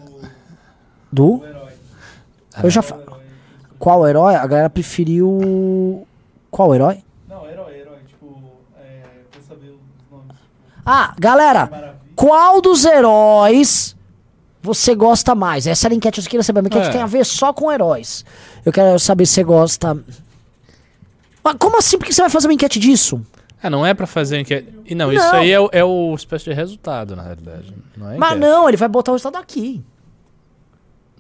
Do? 1.10 1.42
Eu 2.62 2.68
já 2.70 2.82
Qual 2.82 3.00
herói? 3.00 3.20
Qual 3.78 4.06
herói? 4.08 4.34
A 4.34 4.46
galera 4.46 4.70
preferiu. 4.70 6.06
Qual 6.50 6.74
herói, 6.74 7.02
herói. 7.80 7.96
Tipo, 8.06 8.38
é, 8.78 9.02
pra 9.30 9.40
saber 9.40 9.70
os 9.70 10.10
nomes. 10.10 10.36
Ah, 10.85 11.14
galera, 11.18 11.97
qual 12.16 12.61
dos 12.61 12.85
heróis 12.85 13.97
você 14.62 14.95
gosta 14.95 15.35
mais? 15.35 15.66
Essa 15.66 15.87
era 15.87 15.95
a 15.95 15.97
enquete, 15.97 16.20
eu 16.20 16.24
queria 16.24 16.43
saber. 16.43 16.61
A 16.61 16.62
enquete 16.62 16.89
É. 16.89 16.91
tem 16.91 17.01
a 17.03 17.07
ver 17.07 17.24
só 17.24 17.53
com 17.53 17.70
heróis. 17.70 18.24
Eu 18.64 18.72
quero 18.72 18.99
saber 18.99 19.26
se 19.26 19.35
você 19.35 19.45
gosta. 19.45 19.95
Mas 21.45 21.57
como 21.59 21.78
assim? 21.78 21.99
Por 21.99 22.07
que 22.07 22.12
você 22.14 22.20
vai 22.22 22.30
fazer 22.30 22.47
uma 22.49 22.55
enquete 22.55 22.78
disso? 22.78 23.20
Ah, 23.62 23.70
não 23.70 23.87
é 23.87 23.95
pra 23.95 24.07
fazer 24.09 24.41
enquete. 24.41 24.68
E 24.87 24.95
não, 24.95 25.07
Não. 25.07 25.12
isso 25.14 25.35
aí 25.37 25.51
é, 25.53 25.61
o- 25.61 25.68
é 25.72 25.85
o 25.85 26.14
espécie 26.14 26.45
de 26.47 26.53
resultado, 26.53 27.14
na 27.14 27.22
realidade. 27.22 27.72
Não 27.97 28.11
é 28.11 28.16
Mas 28.18 28.39
não, 28.39 28.68
ele 28.68 28.76
vai 28.76 28.89
botar 28.89 29.12
o 29.12 29.14
resultado 29.14 29.41
aqui. 29.41 29.85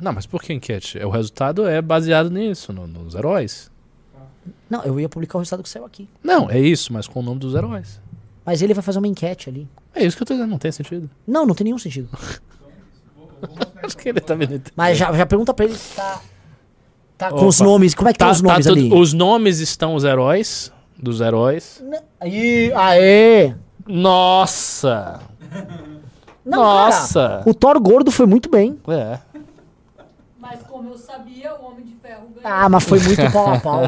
Não, 0.00 0.12
mas 0.12 0.26
por 0.26 0.42
que 0.42 0.52
enquete? 0.52 0.98
É, 0.98 1.06
O 1.06 1.10
resultado 1.10 1.68
é 1.68 1.80
baseado 1.80 2.30
nisso, 2.30 2.72
no- 2.72 2.88
nos 2.88 3.14
heróis. 3.14 3.70
Não, 4.68 4.82
eu 4.82 4.98
ia 4.98 5.08
publicar 5.08 5.36
o 5.36 5.40
resultado 5.40 5.62
que 5.62 5.68
saiu 5.68 5.84
aqui. 5.84 6.08
Não, 6.22 6.50
é 6.50 6.58
isso, 6.58 6.92
mas 6.92 7.06
com 7.06 7.20
o 7.20 7.22
nome 7.22 7.38
dos 7.38 7.54
heróis. 7.54 8.00
Mas 8.44 8.60
ele 8.62 8.74
vai 8.74 8.82
fazer 8.82 8.98
uma 8.98 9.06
enquete 9.06 9.48
ali. 9.48 9.68
É 9.94 10.04
isso 10.04 10.16
que 10.16 10.22
eu 10.22 10.26
tô 10.26 10.34
dizendo, 10.34 10.50
não 10.50 10.58
tem 10.58 10.72
sentido. 10.72 11.08
Não, 11.26 11.46
não 11.46 11.54
tem 11.54 11.64
nenhum 11.64 11.78
sentido. 11.78 12.08
Acho 13.82 13.96
que 13.96 14.08
ele 14.08 14.20
tá 14.20 14.34
vendo. 14.34 14.62
Mas 14.76 14.96
já, 14.98 15.12
já 15.12 15.26
pergunta 15.26 15.52
pra 15.54 15.64
ele 15.64 15.74
se 15.76 15.94
tá. 15.96 16.20
Tá 17.18 17.30
com 17.30 17.36
Opa. 17.36 17.46
os 17.46 17.60
nomes. 17.60 17.94
Como 17.94 18.08
é 18.08 18.12
que 18.12 18.18
tá, 18.18 18.26
Tá, 18.26 18.32
os 18.32 18.40
tá 18.40 18.48
nomes 18.48 18.66
tudo- 18.66 18.78
ali? 18.78 18.92
os 18.94 19.12
nomes 19.12 19.58
estão 19.60 19.94
os 19.94 20.04
heróis 20.04 20.72
dos 20.96 21.20
heróis. 21.20 21.82
Aí, 22.20 22.72
aê! 22.74 23.54
Nossa! 23.86 25.20
Não, 26.44 26.58
Nossa! 26.62 27.28
cara, 27.28 27.42
o 27.48 27.54
Thor 27.54 27.80
gordo 27.80 28.10
foi 28.10 28.26
muito 28.26 28.48
bem. 28.50 28.78
É. 28.88 29.18
Mas 30.40 30.60
como 30.62 30.88
eu 30.90 30.98
sabia, 30.98 31.54
o 31.54 31.66
Homem 31.66 31.84
de 31.84 31.94
Ferro 31.96 32.28
ganhou. 32.34 32.40
Ah, 32.44 32.68
mas 32.68 32.82
foi 32.84 32.98
muito 33.00 33.30
pau 33.32 33.52
a 33.54 33.60
pau. 33.60 33.82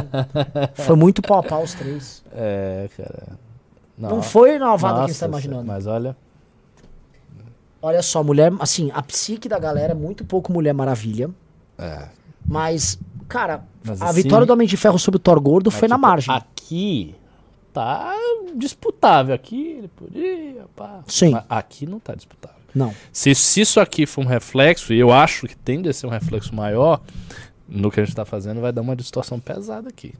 Foi 0.74 0.96
muito 0.96 1.22
pau 1.22 1.38
a 1.38 1.42
pau 1.42 1.62
os 1.62 1.74
três. 1.74 2.22
É, 2.36 2.88
cara. 2.96 3.38
Não 3.96 4.22
foi 4.22 4.58
novado 4.58 5.06
que 5.06 5.12
você 5.14 5.20
tá 5.20 5.26
imaginando. 5.26 5.64
Mas 5.64 5.86
olha. 5.86 6.16
Olha 7.80 8.02
só, 8.02 8.22
mulher, 8.22 8.52
assim, 8.60 8.90
a 8.94 9.02
psique 9.02 9.48
da 9.48 9.58
galera 9.58 9.92
é 9.92 9.94
muito 9.94 10.24
pouco 10.24 10.52
Mulher 10.52 10.72
Maravilha. 10.72 11.30
É. 11.76 12.08
Mas, 12.46 12.98
cara, 13.28 13.64
Mas 13.84 14.00
a 14.00 14.06
assim- 14.06 14.22
vitória 14.22 14.46
do 14.46 14.52
Homem 14.52 14.66
de 14.66 14.76
Ferro 14.76 14.98
sobre 14.98 15.16
o 15.16 15.20
Thor 15.20 15.38
gordo 15.40 15.70
foi 15.70 15.86
na 15.86 15.96
tipo, 15.96 16.06
margem. 16.06 16.34
Aqui 16.34 17.14
tá 17.74 18.14
disputável. 18.56 19.34
Aqui 19.34 19.72
ele 19.78 19.88
podia, 19.88 20.64
pá. 20.74 21.00
Sim. 21.06 21.32
Mas 21.32 21.44
aqui 21.48 21.86
não 21.86 22.00
tá 22.00 22.14
disputável. 22.14 22.56
Não. 22.74 22.92
Se, 23.12 23.34
se 23.34 23.60
isso 23.60 23.78
aqui 23.78 24.06
for 24.06 24.22
um 24.22 24.26
reflexo, 24.26 24.92
e 24.92 24.98
eu 24.98 25.12
acho 25.12 25.46
que 25.46 25.56
tende 25.56 25.88
a 25.88 25.92
ser 25.92 26.06
um 26.06 26.10
reflexo 26.10 26.54
maior, 26.54 27.00
no 27.68 27.90
que 27.90 28.00
a 28.00 28.04
gente 28.04 28.16
tá 28.16 28.24
fazendo, 28.24 28.60
vai 28.60 28.72
dar 28.72 28.80
uma 28.80 28.96
distorção 28.96 29.38
pesada 29.38 29.88
aqui. 29.88 30.14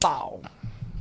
Pau! 0.00 0.40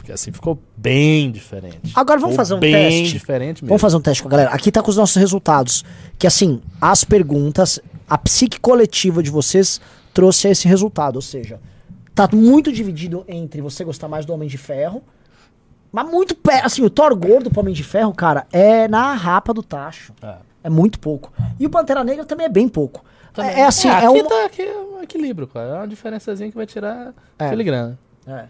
Porque 0.01 0.11
assim 0.11 0.31
ficou 0.31 0.57
bem 0.75 1.31
diferente. 1.31 1.79
Agora 1.93 2.19
vamos 2.19 2.33
Ficou 2.33 2.43
fazer 2.43 2.55
um 2.55 2.59
bem 2.59 2.73
teste. 2.73 3.19
diferente 3.19 3.57
mesmo. 3.63 3.67
Vamos 3.67 3.81
fazer 3.81 3.97
um 3.97 4.01
teste 4.01 4.23
com 4.23 4.29
a 4.29 4.31
galera. 4.31 4.49
Aqui 4.49 4.71
tá 4.71 4.81
com 4.81 4.89
os 4.89 4.97
nossos 4.97 5.15
resultados. 5.15 5.85
Que 6.17 6.25
assim, 6.25 6.59
as 6.81 7.03
perguntas, 7.03 7.79
a 8.09 8.17
psique 8.17 8.59
coletiva 8.59 9.21
de 9.21 9.29
vocês 9.29 9.79
trouxe 10.11 10.47
esse 10.47 10.67
resultado. 10.67 11.17
Ou 11.17 11.21
seja, 11.21 11.59
tá 12.15 12.27
muito 12.33 12.71
dividido 12.71 13.23
entre 13.27 13.61
você 13.61 13.83
gostar 13.83 14.07
mais 14.07 14.25
do 14.25 14.33
Homem 14.33 14.49
de 14.49 14.57
Ferro. 14.57 15.03
Mas 15.91 16.09
muito 16.09 16.33
perto. 16.33 16.65
Assim, 16.65 16.81
o 16.83 16.89
Thor 16.89 17.15
gordo 17.15 17.51
pro 17.51 17.59
Homem 17.61 17.73
de 17.75 17.83
Ferro, 17.83 18.11
cara, 18.11 18.47
é 18.51 18.87
na 18.87 19.13
rapa 19.13 19.53
do 19.53 19.61
tacho. 19.61 20.13
É. 20.19 20.35
É 20.63 20.69
muito 20.69 20.99
pouco. 20.99 21.31
E 21.59 21.65
o 21.67 21.69
Pantera 21.69 22.03
Negra 22.03 22.25
também 22.25 22.47
é 22.47 22.49
bem 22.49 22.67
pouco. 22.67 23.05
Também. 23.33 23.51
É, 23.51 23.59
é 23.59 23.65
assim, 23.67 23.87
É, 23.87 23.91
é, 23.91 23.95
aqui 23.97 24.07
uma. 24.07 24.29
tá 24.29 24.45
aqui 24.45 24.61
é 24.63 24.77
um 24.77 25.03
equilíbrio, 25.03 25.47
cara. 25.47 25.69
É 25.69 25.73
uma 25.77 25.87
diferençazinha 25.87 26.49
que 26.49 26.57
vai 26.57 26.65
tirar 26.65 27.13
É. 27.37 27.49
filigrana. 27.49 27.99
É. 28.25 28.45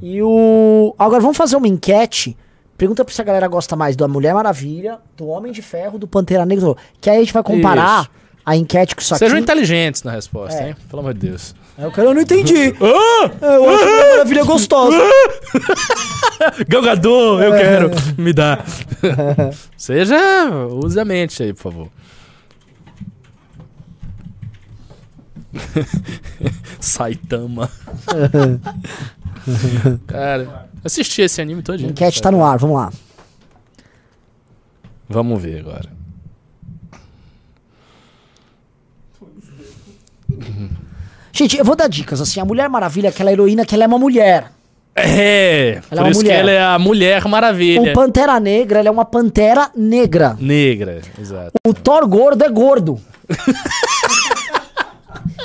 E 0.00 0.22
o. 0.22 0.94
Agora 0.98 1.20
vamos 1.20 1.36
fazer 1.36 1.56
uma 1.56 1.68
enquete. 1.68 2.36
Pergunta 2.76 3.04
pra 3.04 3.14
se 3.14 3.20
a 3.20 3.24
galera 3.24 3.46
gosta 3.46 3.76
mais 3.76 3.94
da 3.94 4.08
Mulher 4.08 4.34
Maravilha, 4.34 4.98
do 5.16 5.26
Homem 5.28 5.52
de 5.52 5.62
Ferro, 5.62 5.98
do 5.98 6.08
Pantera 6.08 6.44
Negra. 6.44 6.74
Que 7.00 7.08
aí 7.10 7.16
a 7.18 7.20
gente 7.20 7.32
vai 7.32 7.42
comparar 7.42 8.02
Isso. 8.02 8.10
a 8.44 8.56
enquete 8.56 8.96
com 8.96 9.02
isso 9.02 9.14
aqui. 9.14 9.20
Sejam 9.24 9.38
inteligentes 9.38 10.02
na 10.02 10.10
resposta, 10.10 10.60
É. 10.60 10.68
hein? 10.70 10.76
Pelo 10.90 11.00
amor 11.00 11.14
de 11.14 11.28
Deus. 11.28 11.54
Aí 11.78 11.86
o 11.86 11.92
cara, 11.92 12.08
eu 12.08 12.14
não 12.14 12.20
entendi. 12.22 12.74
Ah! 12.82 13.30
É, 13.40 13.56
eu 13.56 13.70
acho 13.70 13.84
a 13.84 13.86
Mulher 13.86 14.10
Maravilha 14.12 14.44
gostosa. 14.44 14.96
Galgador, 16.68 17.40
eu 17.42 17.52
quero. 17.52 17.90
Me 18.18 18.32
dá. 18.32 18.58
Seja. 19.76 20.16
Use 20.84 20.98
a 20.98 21.04
mente 21.04 21.40
aí, 21.42 21.52
por 21.52 21.62
favor. 21.62 21.88
Saitama. 26.80 27.70
Cara, 30.06 30.68
assisti 30.84 31.22
esse 31.22 31.40
anime 31.40 31.62
todo 31.62 31.78
A 31.78 31.82
enquete 31.88 32.20
tá 32.22 32.30
no 32.30 32.44
ar, 32.44 32.58
vamos 32.58 32.76
lá. 32.76 32.92
Vamos 35.08 35.42
ver 35.42 35.60
agora. 35.60 35.88
Gente, 41.32 41.56
eu 41.56 41.64
vou 41.64 41.74
dar 41.76 41.88
dicas. 41.88 42.20
Assim, 42.20 42.40
a 42.40 42.44
Mulher 42.44 42.68
Maravilha 42.68 43.08
é 43.08 43.10
aquela 43.10 43.32
heroína 43.32 43.64
que 43.64 43.74
ela 43.74 43.84
é 43.84 43.86
uma 43.86 43.98
mulher. 43.98 44.50
É, 44.94 45.70
Ela 45.70 45.80
é 45.80 45.80
por 45.90 45.98
uma 46.00 46.10
isso 46.10 46.20
mulher. 46.20 46.34
que 46.34 46.40
ela 46.40 46.50
é 46.50 46.62
a 46.62 46.78
Mulher 46.78 47.24
Maravilha. 47.26 47.92
O 47.92 47.94
Pantera 47.94 48.38
Negra, 48.38 48.78
ela 48.78 48.88
é 48.88 48.90
uma 48.90 49.06
pantera 49.06 49.70
negra. 49.74 50.36
Negra, 50.38 51.00
exato. 51.18 51.52
O 51.66 51.72
Thor 51.72 52.06
gordo 52.06 52.44
é 52.44 52.48
gordo. 52.48 53.00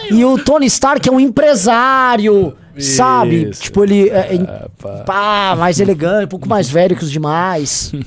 E 0.09 0.23
o 0.23 0.37
Tony 0.41 0.65
Stark 0.67 1.07
é 1.07 1.11
um 1.11 1.19
empresário, 1.19 2.55
sabe? 2.83 3.49
Isso. 3.49 3.63
Tipo, 3.63 3.83
ele 3.83 4.09
é, 4.09 4.35
é 4.35 4.67
pá. 5.05 5.55
mais 5.57 5.79
elegante, 5.79 6.25
um 6.25 6.29
pouco 6.29 6.47
mais 6.47 6.69
velho 6.69 6.95
que 6.95 7.03
os 7.03 7.11
demais. 7.11 7.91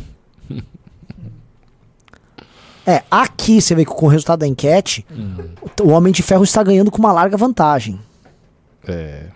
É, 2.87 3.05
aqui 3.09 3.61
você 3.61 3.73
vê 3.73 3.85
que 3.85 3.93
com 3.93 4.07
o 4.07 4.09
resultado 4.09 4.41
da 4.41 4.49
enquete, 4.49 5.07
o 5.81 5.91
Homem 5.91 6.13
de 6.13 6.25
Ferro 6.25 6.43
está 6.43 6.61
ganhando 6.61 6.91
com 6.91 6.99
uma 6.99 7.13
larga 7.13 7.37
vantagem. 7.37 8.01
É. 8.89 9.27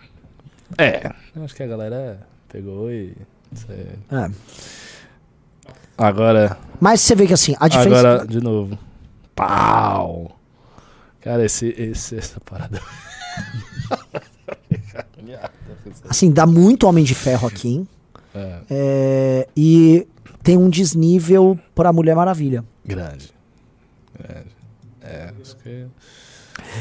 É. 0.76 1.12
Eu 1.37 1.45
Acho 1.45 1.55
que 1.55 1.62
a 1.62 1.66
galera 1.66 2.26
pegou 2.49 2.91
e. 2.91 3.14
É. 3.68 4.30
Agora. 5.97 6.57
Mas 6.80 7.01
você 7.03 7.14
vê 7.14 7.26
que 7.26 7.32
assim, 7.32 7.55
a 7.61 7.68
diferença. 7.68 8.09
Agora, 8.09 8.26
de 8.26 8.41
novo. 8.41 8.78
Pau! 9.37 10.37
Cara, 11.20 11.45
esse, 11.45 11.74
esse, 11.78 12.16
essa 12.16 12.41
parada. 12.41 12.80
Assim, 16.09 16.30
dá 16.30 16.47
muito 16.47 16.87
Homem 16.87 17.05
de 17.05 17.14
Ferro 17.14 17.47
aqui, 17.49 17.68
hein? 17.68 17.89
É, 18.35 18.59
É, 18.70 19.49
e 19.57 20.07
tem 20.43 20.57
um 20.57 20.68
desnível 20.68 21.59
pra 21.74 21.93
Mulher 21.93 22.14
Maravilha. 22.16 22.64
grande. 22.85 23.30
Grande. 24.18 24.47
É, 25.03 25.32
acho 25.41 25.57
que. 25.57 25.68
E 25.68 25.87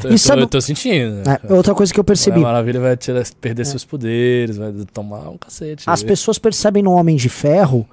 Eu 0.06 0.10
tô, 0.10 0.18
sabe- 0.18 0.42
eu 0.42 0.46
tô 0.46 0.60
sentindo. 0.60 1.16
né? 1.26 1.38
É, 1.48 1.52
outra 1.52 1.74
coisa 1.74 1.92
que 1.92 2.00
eu 2.00 2.04
percebi. 2.04 2.38
Mulher 2.38 2.52
Maravilha 2.52 2.80
vai 2.80 2.96
tirar, 2.96 3.22
perder 3.40 3.64
seus 3.66 3.84
poderes, 3.84 4.56
vai 4.56 4.72
tomar 4.92 5.28
um 5.28 5.36
cacete. 5.38 5.84
As 5.88 6.02
pessoas 6.02 6.38
percebem 6.38 6.82
no 6.82 6.92
Homem 6.92 7.16
de 7.16 7.28
Ferro 7.28 7.86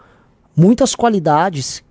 muitas 0.56 0.96
qualidades. 0.96 1.84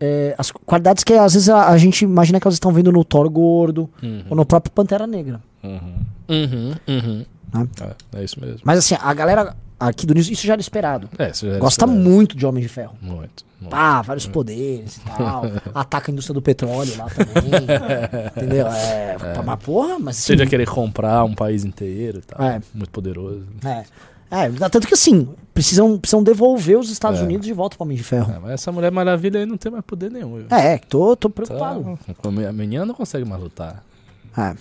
é, 0.00 0.34
as 0.36 0.50
qualidades 0.50 1.04
que 1.04 1.12
às 1.14 1.34
vezes 1.34 1.48
a, 1.48 1.68
a 1.68 1.78
gente 1.78 2.04
imagina 2.04 2.40
que 2.40 2.46
elas 2.46 2.56
estão 2.56 2.72
vendo 2.72 2.90
no 2.90 3.04
Thor 3.04 3.28
gordo 3.30 3.88
Uhum, 4.02 4.24
ou 4.28 4.36
no 4.36 4.44
próprio 4.44 4.72
Pantera 4.72 5.06
Negra. 5.06 5.40
uhum, 5.62 5.94
uhum, 6.28 6.74
uhum. 6.88 7.24
Né? 7.54 7.68
É, 8.12 8.20
é 8.20 8.24
isso 8.24 8.40
mesmo. 8.40 8.58
Mas 8.64 8.78
assim, 8.80 8.96
a 9.00 9.14
galera 9.14 9.54
aqui 9.78 10.06
do 10.06 10.14
News, 10.14 10.28
isso 10.30 10.46
já 10.46 10.52
era 10.54 10.60
esperado. 10.60 11.08
É, 11.18 11.30
isso 11.30 11.46
já 11.46 11.52
era 11.52 11.60
Gosta 11.60 11.84
esperado. 11.84 12.08
muito 12.08 12.36
de 12.36 12.44
Homem 12.46 12.62
de 12.62 12.68
Ferro. 12.68 12.94
Muito. 13.00 13.44
muito. 13.60 13.70
Pá, 13.70 14.02
vários 14.02 14.26
poderes 14.26 14.96
e 14.96 15.00
tal. 15.00 15.44
Ataca 15.74 16.10
a 16.10 16.12
indústria 16.12 16.34
do 16.34 16.42
petróleo 16.42 16.92
lá 16.98 17.06
também. 17.06 17.50
entendeu? 18.36 18.66
É, 18.66 19.16
Mas 19.44 19.62
porra, 19.62 19.98
mas 19.98 20.18
assim, 20.18 20.36
já 20.36 20.46
querer 20.46 20.66
comprar 20.68 21.24
um 21.24 21.34
país 21.34 21.64
inteiro 21.64 22.18
e 22.18 22.22
tal. 22.22 22.44
É. 22.46 22.60
Muito 22.74 22.90
poderoso. 22.90 23.44
É. 23.64 23.84
É, 24.30 24.50
tanto 24.68 24.88
que 24.88 24.94
assim, 24.94 25.28
precisam, 25.52 25.96
precisam 25.96 26.20
devolver 26.22 26.76
os 26.78 26.90
Estados 26.90 27.20
É. 27.20 27.22
Unidos 27.22 27.46
de 27.46 27.52
volta 27.52 27.76
pro 27.76 27.84
Homem 27.84 27.96
de 27.96 28.02
Ferro. 28.02 28.32
É, 28.34 28.38
mas 28.40 28.50
essa 28.52 28.72
Mulher 28.72 28.90
Maravilha 28.90 29.38
aí 29.38 29.46
não 29.46 29.56
tem 29.56 29.70
mais 29.70 29.84
poder 29.84 30.10
nenhum. 30.10 30.36
viu? 30.38 30.46
É, 30.50 30.78
tô, 30.78 31.14
tô 31.14 31.28
Tá- 31.28 31.34
preocupado. 31.34 31.98
a 32.48 32.52
menina 32.52 32.84
não 32.84 32.94
consegue 32.94 33.24
mais 33.24 33.40
lutar. 33.40 33.84
É. 34.36 34.56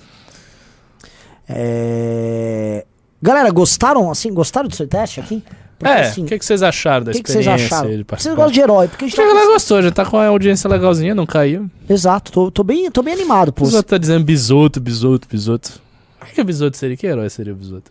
É, 1.47 2.85
Galera, 3.23 3.49
gostaram, 3.51 4.11
assim, 4.11 4.33
gostaram 4.33 4.67
do 4.67 4.75
seu 4.75 4.85
teste 4.85 5.21
aqui? 5.21 5.41
Porque, 5.79 5.93
é, 5.93 6.01
assim, 6.01 6.23
o 6.23 6.25
que, 6.25 6.37
que 6.37 6.45
vocês 6.45 6.61
acharam 6.61 7.05
da 7.05 7.13
que, 7.13 7.23
que 7.23 7.31
vocês 7.31 7.45
experiência 7.45 7.77
acharam? 7.77 7.89
de 7.89 8.03
Vocês 8.03 8.35
gostam 8.35 8.51
de 8.51 8.59
herói, 8.59 8.87
porque 8.89 9.05
a 9.05 9.07
gente 9.07 9.21
A 9.21 9.25
galera 9.25 9.45
tá... 9.45 9.53
gostou, 9.53 9.81
já 9.81 9.91
tá 9.91 10.05
com 10.05 10.17
a 10.17 10.27
audiência 10.27 10.69
legalzinha, 10.69 11.15
não 11.15 11.25
caiu. 11.25 11.71
Exato, 11.89 12.33
tô, 12.33 12.51
tô, 12.51 12.65
bem, 12.65 12.91
tô 12.91 13.01
bem 13.01 13.13
animado, 13.13 13.53
pô. 13.53 13.65
O 13.65 13.83
tá 13.83 13.97
dizendo 13.97 14.25
bisoto, 14.25 14.81
bisoto, 14.81 15.25
bisoto. 15.25 15.81
O 16.21 16.25
que, 16.25 16.33
que 16.33 16.41
é 16.41 16.43
bisoto 16.43 16.75
seria? 16.75 16.97
Que 16.97 17.07
herói 17.07 17.29
seria 17.29 17.53
o 17.53 17.55
bisoto? 17.55 17.89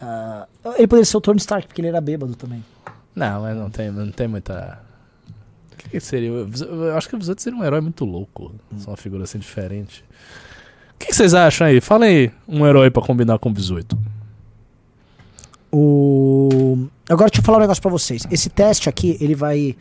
Ah, 0.00 0.46
ele 0.76 0.86
poderia 0.86 1.04
ser 1.04 1.16
o 1.16 1.20
Tony 1.20 1.38
Stark, 1.38 1.66
porque 1.66 1.80
ele 1.80 1.88
era 1.88 2.00
bêbado 2.00 2.36
também. 2.36 2.64
Não, 3.16 3.42
mas 3.42 3.56
não 3.56 3.68
tem, 3.68 3.90
não 3.90 4.12
tem 4.12 4.28
muita. 4.28 4.78
O 5.72 5.76
que, 5.76 5.88
que 5.88 6.00
seria? 6.00 6.28
Eu 6.28 6.96
acho 6.96 7.08
que 7.08 7.16
o 7.16 7.18
bisoto 7.18 7.42
seria 7.42 7.58
um 7.58 7.64
herói 7.64 7.80
muito 7.80 8.04
louco. 8.04 8.54
Só 8.78 8.92
uma 8.92 8.96
figura 8.96 9.24
assim 9.24 9.40
diferente. 9.40 10.04
O 11.04 11.06
que, 11.06 11.10
que 11.10 11.16
vocês 11.16 11.34
acham 11.34 11.66
aí? 11.66 11.82
Fala 11.82 12.06
aí 12.06 12.30
um 12.48 12.66
herói 12.66 12.90
pra 12.90 13.02
combinar 13.02 13.38
com 13.38 13.50
o 13.50 13.52
bisoto. 13.52 13.98
O... 15.70 16.86
Agora 17.10 17.28
deixa 17.28 17.40
eu 17.40 17.44
falar 17.44 17.58
um 17.58 17.60
negócio 17.60 17.82
pra 17.82 17.90
vocês. 17.90 18.26
Esse 18.30 18.48
teste 18.48 18.88
aqui, 18.88 19.18
ele 19.20 19.34
vai... 19.34 19.76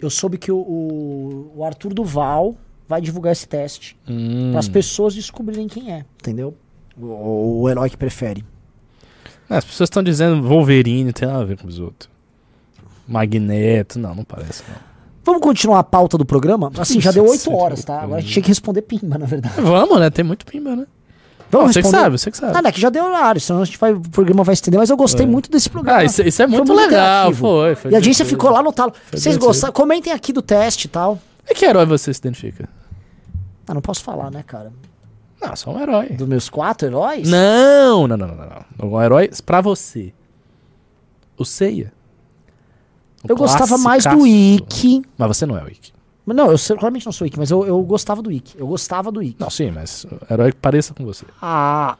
Eu 0.00 0.10
soube 0.10 0.36
que 0.36 0.50
o, 0.50 0.56
o, 0.56 1.52
o 1.56 1.64
Arthur 1.64 1.94
Duval 1.94 2.56
vai 2.88 3.00
divulgar 3.00 3.32
esse 3.32 3.46
teste 3.46 3.96
Hum. 4.08 4.48
para 4.50 4.58
as 4.58 4.68
pessoas 4.68 5.14
descobrirem 5.14 5.68
quem 5.68 5.92
é, 5.92 6.04
entendeu? 6.20 6.56
O, 7.00 7.62
o 7.62 7.68
herói 7.68 7.88
que 7.88 7.96
prefere. 7.96 8.44
É, 9.48 9.56
As 9.58 9.64
pessoas 9.64 9.86
estão 9.88 10.02
dizendo 10.02 10.42
Wolverine, 10.42 11.12
tem 11.12 11.28
nada 11.28 11.42
a 11.42 11.44
ver 11.44 11.56
com 11.56 11.64
o 11.64 11.66
bisoto. 11.68 12.10
Magneto, 13.06 13.98
não, 13.98 14.14
não 14.14 14.24
parece. 14.24 14.64
Não. 14.68 14.87
Vamos 15.28 15.42
continuar 15.42 15.80
a 15.80 15.84
pauta 15.84 16.16
do 16.16 16.24
programa? 16.24 16.72
Assim, 16.78 17.00
já 17.02 17.12
deu 17.12 17.26
oito 17.28 17.52
horas, 17.54 17.84
tá? 17.84 18.00
Agora 18.00 18.18
a 18.18 18.20
gente 18.22 18.32
tinha 18.32 18.42
que 18.42 18.48
responder 18.48 18.80
pimba, 18.82 19.18
na 19.18 19.26
verdade. 19.26 19.60
Vamos, 19.60 20.00
né? 20.00 20.08
Tem 20.08 20.24
muito 20.24 20.46
pimba, 20.46 20.74
né? 20.74 20.86
Vamos 21.50 21.68
você 21.72 21.80
que 21.80 21.86
responder? 21.86 22.02
sabe, 22.04 22.18
você 22.18 22.30
que 22.30 22.36
sabe. 22.38 22.56
Ah, 22.58 22.62
não, 22.62 22.68
é 22.68 22.72
que 22.72 22.80
já 22.80 22.88
deu 22.88 23.04
horário, 23.04 23.38
senão 23.40 23.60
a 23.60 23.64
gente 23.66 23.78
vai, 23.78 23.92
o 23.92 24.00
programa 24.00 24.42
vai 24.42 24.52
estender, 24.54 24.78
mas 24.80 24.88
eu 24.90 24.96
gostei 24.96 25.26
É. 25.26 25.28
muito 25.28 25.50
desse 25.50 25.68
programa. 25.68 25.98
Ah, 26.00 26.04
isso, 26.04 26.22
isso 26.22 26.42
é 26.42 26.46
muito, 26.46 26.66
muito 26.66 26.72
legal. 26.74 27.28
interativo. 27.28 27.38
Foi, 27.40 27.74
foi 27.74 27.90
e 27.90 27.94
a 27.94 27.98
agência 27.98 28.24
divertido. 28.24 28.40
ficou 28.42 28.50
lá 28.50 28.62
no 28.62 28.72
talo. 28.72 28.92
Foi 28.92 29.02
Vocês 29.10 29.22
divertido. 29.22 29.46
gostaram? 29.46 29.72
Comentem 29.74 30.12
aqui 30.12 30.32
do 30.32 30.40
teste 30.42 30.86
e 30.86 30.90
tal. 30.90 31.18
E 31.50 31.54
que 31.54 31.64
herói 31.66 31.84
você 31.86 32.12
se 32.12 32.20
identifica? 32.20 32.66
Ah, 33.66 33.74
não 33.74 33.80
posso 33.82 34.02
falar, 34.02 34.30
né, 34.30 34.42
cara? 34.46 34.72
Não, 35.40 35.54
só 35.56 35.70
um 35.72 35.80
herói. 35.80 36.06
Dos 36.10 36.26
meus 36.28 36.48
quatro 36.50 36.88
heróis? 36.88 37.28
Não, 37.28 38.06
não, 38.08 38.16
não, 38.16 38.26
não, 38.28 38.36
não. 38.36 38.64
não. 38.82 38.90
Um 38.98 39.02
herói 39.02 39.30
pra 39.44 39.60
você. 39.60 40.12
O 41.36 41.44
Seiya. 41.44 41.92
O 43.24 43.32
Eu 43.32 43.36
gostava 43.36 43.76
mais 43.78 44.04
do. 44.04 44.26
Ikki. 44.26 45.02
Mas 45.16 45.28
você 45.36 45.44
não 45.46 45.56
é 45.56 45.62
o. 45.64 45.70
Mas 46.26 46.36
Não, 46.36 46.50
eu 46.52 46.58
claramente 46.76 47.06
não 47.06 47.12
sou 47.12 47.26
Ikki, 47.26 47.38
mas 47.38 47.50
eu, 47.50 47.66
eu 47.66 47.82
gostava 47.82 48.20
do 48.22 48.30
Ikki. 48.30 48.58
Eu 48.58 48.66
gostava 48.66 49.10
do 49.10 49.22
Ikki. 49.22 49.40
Não, 49.40 49.48
sim, 49.50 49.70
mas 49.70 50.04
o 50.04 50.32
herói 50.32 50.52
que 50.52 50.58
pareça 50.58 50.92
com 50.94 51.04
você. 51.04 51.24
Ah, 51.40 51.96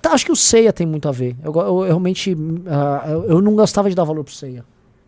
tá, 0.00 0.12
acho 0.12 0.24
que 0.24 0.32
o 0.32 0.36
Seiya 0.36 0.72
tem 0.72 0.86
muito 0.86 1.08
a 1.08 1.12
ver. 1.12 1.36
Eu, 1.42 1.52
eu- 1.52 1.66
eu 1.66 1.80
realmente. 1.86 2.36
ah, 2.66 3.04
eu, 3.08 3.24
eu 3.24 3.42
não 3.42 3.54
gostava 3.54 3.88
de 3.88 3.94
dar 3.96 4.04
valor 4.04 4.22
pro 4.24 4.32
Seiya. 4.32 4.64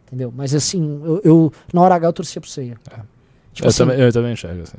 Entendeu? 0.06 0.32
Mas 0.36 0.52
assim, 0.54 1.00
eu, 1.22 1.52
na 1.72 1.80
hora 1.80 1.94
H 1.94 2.08
eu 2.08 2.12
torcia 2.12 2.40
pro 2.40 2.50
Seiya. 2.50 2.76
É. 2.90 2.96
Tipo 3.52 3.66
eu, 3.66 3.70
assim, 3.70 3.78
também, 3.78 4.00
eu 4.00 4.12
também 4.12 4.32
enxergo 4.32 4.62
assim. 4.62 4.78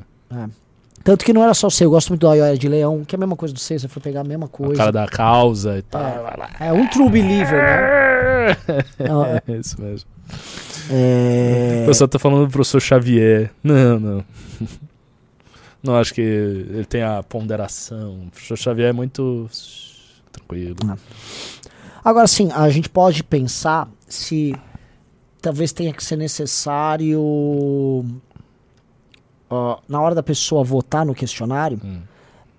Tanto 1.04 1.26
que 1.26 1.34
não 1.34 1.42
era 1.44 1.54
só 1.56 1.68
o 1.68 1.72
Seiya, 1.72 1.88
eu 1.88 1.92
gosto 1.92 2.10
muito 2.10 2.22
do 2.22 2.30
Ayoya 2.30 2.56
de 2.58 2.68
Leão, 2.68 3.04
que 3.06 3.16
é 3.16 3.18
a 3.18 3.20
mesma 3.20 3.36
coisa 3.36 3.54
do 3.54 3.60
Seiya, 3.60 3.80
você 3.80 3.88
for 3.88 4.02
pegar 4.02 4.22
a 4.22 4.24
mesma 4.24 4.46
O 4.46 4.50
coisa. 4.50 4.76
cara 4.76 4.92
da 4.92 5.08
causa 5.08 5.78
e 5.78 5.82
tal. 5.82 6.02
É. 6.06 6.20
vai 6.22 6.38
lá. 6.38 6.50
É 6.60 6.72
um 6.74 6.86
true 6.88 7.10
believer, 7.10 7.58
né? 7.64 8.58
Ah, 9.10 9.42
É 9.48 9.56
isso 9.58 9.82
mesmo. 9.82 10.08
É... 10.90 11.82
O 11.84 11.88
pessoal 11.88 12.08
tá 12.08 12.20
falando 12.20 12.46
do 12.46 12.52
professor 12.52 12.80
Xavier. 12.82 13.52
Não, 13.64 14.00
não. 14.00 14.26
Não 15.84 15.96
acho 15.96 16.14
que 16.14 16.22
ele 16.22 16.86
tem 16.86 17.02
a 17.02 17.24
ponderação. 17.24 18.28
O 18.28 18.32
professor 18.32 18.58
Xavier 18.58 18.90
é 18.90 18.94
muito 18.94 19.50
tranquilo. 20.32 20.76
Agora 22.04 22.28
sim, 22.28 22.52
a 22.52 22.70
gente 22.70 22.88
pode 22.90 23.24
pensar 23.24 23.90
se 24.08 24.56
talvez 25.42 25.72
tenha 25.72 25.92
que 25.94 26.04
ser 26.04 26.18
necessário 26.18 27.20
ó, 29.50 29.80
na 29.88 30.00
hora 30.02 30.14
da 30.16 30.24
pessoa 30.24 30.64
votar 30.64 31.06
no 31.06 31.16
questionário, 31.16 31.80
Hum. 31.84 32.02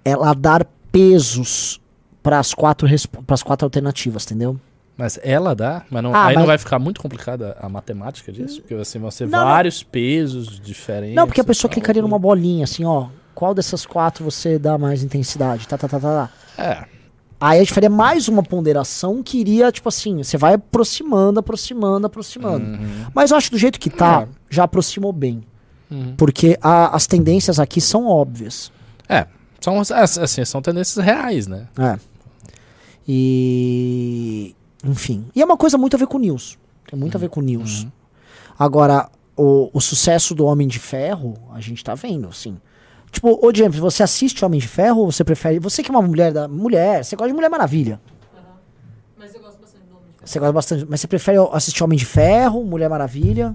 ela 0.05 0.35
dar 0.35 0.65
pesos 0.91 1.81
para 2.23 2.39
as 2.39 2.53
quatro 2.55 2.89
para 3.25 3.35
as 3.35 3.43
quatro 3.43 3.67
alternativas, 3.67 4.25
entendeu? 4.27 4.59
Mas 4.97 5.19
ela 5.23 5.55
dá? 5.55 5.83
Mas 5.91 6.03
não, 6.03 6.15
Ah, 6.15 6.27
aí 6.27 6.35
mas- 6.35 6.41
não 6.43 6.47
vai 6.47 6.59
ficar 6.59 6.79
muito 6.79 7.01
complicada 7.01 7.57
a 7.61 7.69
matemática 7.69 8.31
disso? 8.31 8.61
Porque 8.61 8.75
assim, 8.75 8.99
vão 8.99 9.11
ser 9.11 9.27
Não, 9.29 9.39
não. 9.41 9.47
vários 9.47 9.83
pesos 9.83 10.61
diferentes. 10.61 11.17
Não, 11.17 11.27
porque 11.27 11.41
a 11.41 11.45
pessoa 11.45 11.69
tal. 11.69 11.75
clicaria 11.75 12.03
numa 12.03 12.19
bolinha 12.19 12.65
assim, 12.65 12.85
ó, 12.85 13.09
qual 13.35 13.55
dessas 13.55 13.87
quatro 13.87 14.23
você 14.25 14.59
dá 14.59 14.77
mais 14.77 15.03
intensidade? 15.03 15.67
Tá, 15.67 15.79
tá, 15.79 15.89
tá, 15.89 15.99
tá, 15.99 16.29
tá. 16.57 16.63
É. 16.63 16.85
Aí 17.41 17.57
a 17.59 17.61
gente 17.61 17.73
faria 17.73 17.91
mais 17.91 18.29
uma 18.29 18.43
ponderação 18.43 19.21
que 19.23 19.39
iria, 19.39 19.73
tipo 19.73 19.89
assim, 19.89 20.19
você 20.23 20.37
vai 20.37 20.55
aproximando, 20.55 21.41
aproximando, 21.41 22.07
aproximando. 22.07 22.65
Uhum. 22.65 23.07
Mas 23.15 23.31
eu 23.33 23.37
acho 23.37 23.49
que 23.51 23.57
do 23.57 23.59
jeito 23.59 23.81
que 23.81 23.91
tá, 23.91 24.23
É. 24.23 24.29
já 24.49 24.65
aproximou 24.65 25.13
bem. 25.13 25.43
Uhum. 25.91 26.15
Porque 26.17 26.57
a- 26.63 26.95
as 26.95 27.07
tendências 27.07 27.59
aqui 27.59 27.81
são 27.81 28.07
óbvias. 28.07 28.71
É. 29.09 29.27
São, 29.61 29.81
assim, 29.81 30.45
são 30.45 30.63
tendências 30.63 31.05
reais, 31.05 31.47
né? 31.49 31.67
É. 31.79 31.99
E. 33.09 34.55
Enfim. 34.85 35.27
E 35.35 35.41
é 35.43 35.45
uma 35.45 35.57
coisa 35.57 35.79
muito 35.79 35.95
a 35.95 35.99
ver 35.99 36.07
com 36.07 36.19
news. 36.19 36.59
Tem 36.89 36.99
muito 36.99 37.17
a 37.17 37.21
ver 37.21 37.29
com 37.31 37.41
news. 37.41 37.85
Uhum. 37.85 37.93
Agora, 38.59 39.09
o, 39.37 39.71
o 39.73 39.81
sucesso 39.81 40.35
do 40.35 40.45
Homem 40.45 40.67
de 40.69 40.79
Ferro, 40.79 41.35
a 41.53 41.61
gente 41.61 41.83
tá 41.83 41.95
vendo, 41.95 42.29
assim. 42.29 42.59
Tipo, 43.11 43.39
ô 43.47 43.55
James, 43.55 43.79
você 43.79 44.03
assiste 44.03 44.45
Homem 44.45 44.59
de 44.61 44.67
Ferro 44.69 45.01
ou 45.01 45.13
você 45.13 45.23
prefere. 45.23 45.59
Você 45.59 45.83
que 45.83 45.91
é 45.91 45.95
uma 45.95 46.03
mulher 46.03 46.33
da. 46.33 46.49
Mulher, 46.49 47.05
você 47.05 47.15
gosta 47.15 47.29
de 47.29 47.35
Mulher 47.35 47.49
Maravilha. 47.51 48.01
Aham. 48.35 48.45
Mas 49.19 49.35
eu 49.35 49.41
gosto 49.41 49.61
bastante 49.61 49.85
do 49.85 49.97
Homem 49.97 50.09
de 50.11 50.17
Ferro. 50.19 50.27
Você 50.29 50.39
gosta 50.39 50.53
bastante. 50.53 50.87
Mas 50.89 51.01
você 51.01 51.07
prefere 51.07 51.39
assistir 51.53 51.85
Homem 51.85 51.99
de 51.99 52.07
Ferro, 52.07 52.65
Mulher 52.65 52.89
Maravilha? 52.89 53.55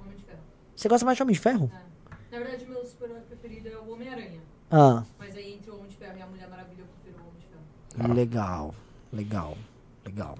Homem 0.00 0.16
de 0.16 0.24
Ferro. 0.24 0.38
Você 0.76 0.88
gosta 0.88 1.04
mais 1.06 1.16
de 1.16 1.22
Homem 1.22 1.32
de 1.34 1.40
Ferro? 1.40 1.70
Na 2.30 2.38
verdade, 2.38 2.66
meu 2.66 2.84
super-herói 2.84 3.22
preferido 3.22 3.68
é 3.68 3.76
o 3.78 3.92
Homem-Aranha. 3.92 4.40
Ah, 4.70 5.02
Mas 5.18 5.34
aí 5.34 5.54
entre 5.54 5.70
o 5.70 5.74
Homem 5.76 5.88
de 5.88 5.96
Ferro 5.96 6.14
e 6.18 6.22
a 6.22 6.26
Mulher 6.26 6.48
Maravilha, 6.48 6.80
eu 6.80 6.86
prefiro 6.86 7.24
o 7.24 7.28
Homem 7.28 7.40
de 7.40 7.96
Ferro. 7.96 8.14
legal. 8.14 8.74
Legal. 9.12 9.56
Legal. 10.04 10.38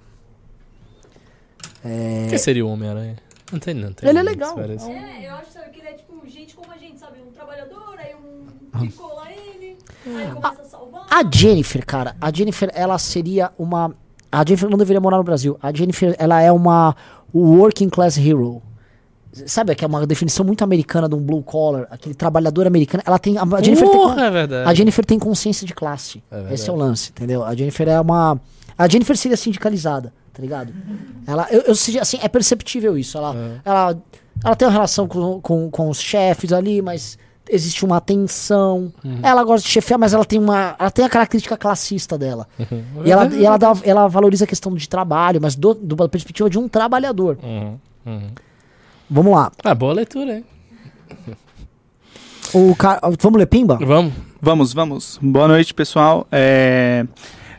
O 1.85 2.31
que 2.31 2.39
seria 2.39 2.65
o 2.65 2.69
Homem-Aranha? 2.69 3.17
Não 3.53 3.59
tem, 3.59 3.75
não 3.75 3.93
tem. 3.93 4.09
Ele 4.09 4.19
é 4.19 4.23
legal. 4.23 4.55
parece. 4.55 4.91
É, 4.91 5.29
eu 5.29 5.35
acho 5.35 5.53
sabe, 5.53 5.71
que 5.71 5.81
ele 5.81 5.89
é 5.89 5.93
tipo 5.93 6.27
gente 6.29 6.55
como 6.55 6.71
a 6.73 6.77
gente, 6.77 6.99
sabe? 6.99 7.21
Um 7.21 7.33
trabalhador, 7.33 7.97
aí 7.99 8.15
um 8.15 8.47
picola 8.81 9.25
ele, 9.31 9.77
aí 10.07 10.31
começa 10.33 10.63
a 10.63 10.65
salvar. 10.65 11.07
A 11.11 11.29
Jennifer, 11.29 11.85
cara, 11.85 12.17
a 12.21 12.33
Jennifer, 12.33 12.71
ela 12.75 12.99
seria 12.99 13.51
uma. 13.59 13.95
A 14.31 14.45
Jennifer 14.47 14.71
não 14.71 14.79
deveria 14.79 15.01
morar 15.01 15.17
no 15.17 15.25
Brasil. 15.25 15.59
A 15.61 15.73
Jennifer, 15.73 16.15
ela 16.19 16.41
é 16.41 16.53
uma 16.53 16.95
working 17.35 17.89
class 17.89 18.17
hero. 18.17 18.63
Sabe, 19.47 19.75
que 19.77 19.85
é 19.85 19.87
uma 19.87 20.05
definição 20.07 20.45
muito 20.45 20.63
americana 20.65 21.09
de 21.09 21.15
um 21.15 21.21
blue 21.21 21.43
collar, 21.43 21.87
aquele 21.89 22.15
trabalhador 22.15 22.67
americano. 22.67 23.03
Ela 23.07 23.19
tem. 23.19 23.37
A 23.39 23.63
Jennifer 23.63 23.89
tem. 23.89 24.01
Porra, 24.01 24.23
é 24.27 24.31
verdade. 24.31 24.69
A 24.69 24.75
Jennifer 24.75 25.05
tem 25.05 25.19
consciência 25.19 25.67
de 25.67 25.75
classe. 25.75 26.23
É. 26.31 26.55
Esse 26.55 26.69
é 26.69 26.73
o 26.73 26.77
lance, 26.77 27.11
entendeu? 27.11 27.45
A 27.45 27.55
Jennifer 27.55 27.89
é 27.89 28.01
uma. 28.01 28.41
A 28.77 28.89
Jennifer 28.89 29.17
seria 29.17 29.37
sindicalizada, 29.37 30.13
tá 30.41 30.43
ligado? 30.43 30.73
Ela, 31.27 31.47
eu, 31.51 31.61
eu 31.63 31.73
assim, 32.01 32.19
é 32.23 32.29
perceptível 32.29 32.97
isso. 32.97 33.19
Ela, 33.19 33.61
ela, 33.65 34.03
ela 34.43 34.57
tem 34.57 34.67
uma 34.67 34.73
relação 34.73 35.07
com, 35.07 35.39
com, 35.41 35.71
com 35.71 35.91
os 35.91 36.01
chefes 36.01 36.51
ali, 36.53 36.81
mas 36.81 37.19
existe 37.49 37.85
uma 37.85 38.01
tensão. 38.01 38.91
Ela 39.23 39.45
gosta 39.45 39.67
de 39.67 39.73
chefiar, 39.73 39.99
mas 39.99 40.15
ela 40.15 40.25
tem 40.25 40.39
uma. 40.39 40.75
Ela 40.79 40.91
tem 40.91 41.05
a 41.05 41.09
característica 41.11 41.57
classista 41.59 42.17
dela. 42.17 42.49
E 43.05 43.11
ela, 43.11 43.27
e 43.35 43.45
ela, 43.45 43.59
dá, 43.59 43.73
ela 43.83 44.09
valoriza 44.09 44.45
a 44.45 44.49
questão 44.49 44.75
de 44.75 44.89
trabalho, 44.89 45.41
mas 45.43 45.55
do, 45.55 45.75
do- 45.75 45.97
da 45.97 46.09
perspectiva 46.09 46.49
de 46.49 46.59
um 46.59 46.69
trabalhador. 46.69 47.39
Uhum, 47.43 47.79
uhum. 48.07 48.31
Vamos 49.11 49.35
lá. 49.35 49.53
Ah, 49.63 49.75
boa 49.75 49.93
leitura, 49.93 50.37
hein? 50.39 50.45
O 52.55 52.75
cara, 52.75 53.01
vamos 53.21 53.39
ler 53.39 53.47
Pimba? 53.47 53.77
Vamos. 53.77 54.13
Vamos, 54.41 54.73
vamos. 54.73 55.19
Boa 55.21 55.47
noite, 55.47 55.75
pessoal. 55.75 56.27
É... 56.33 57.07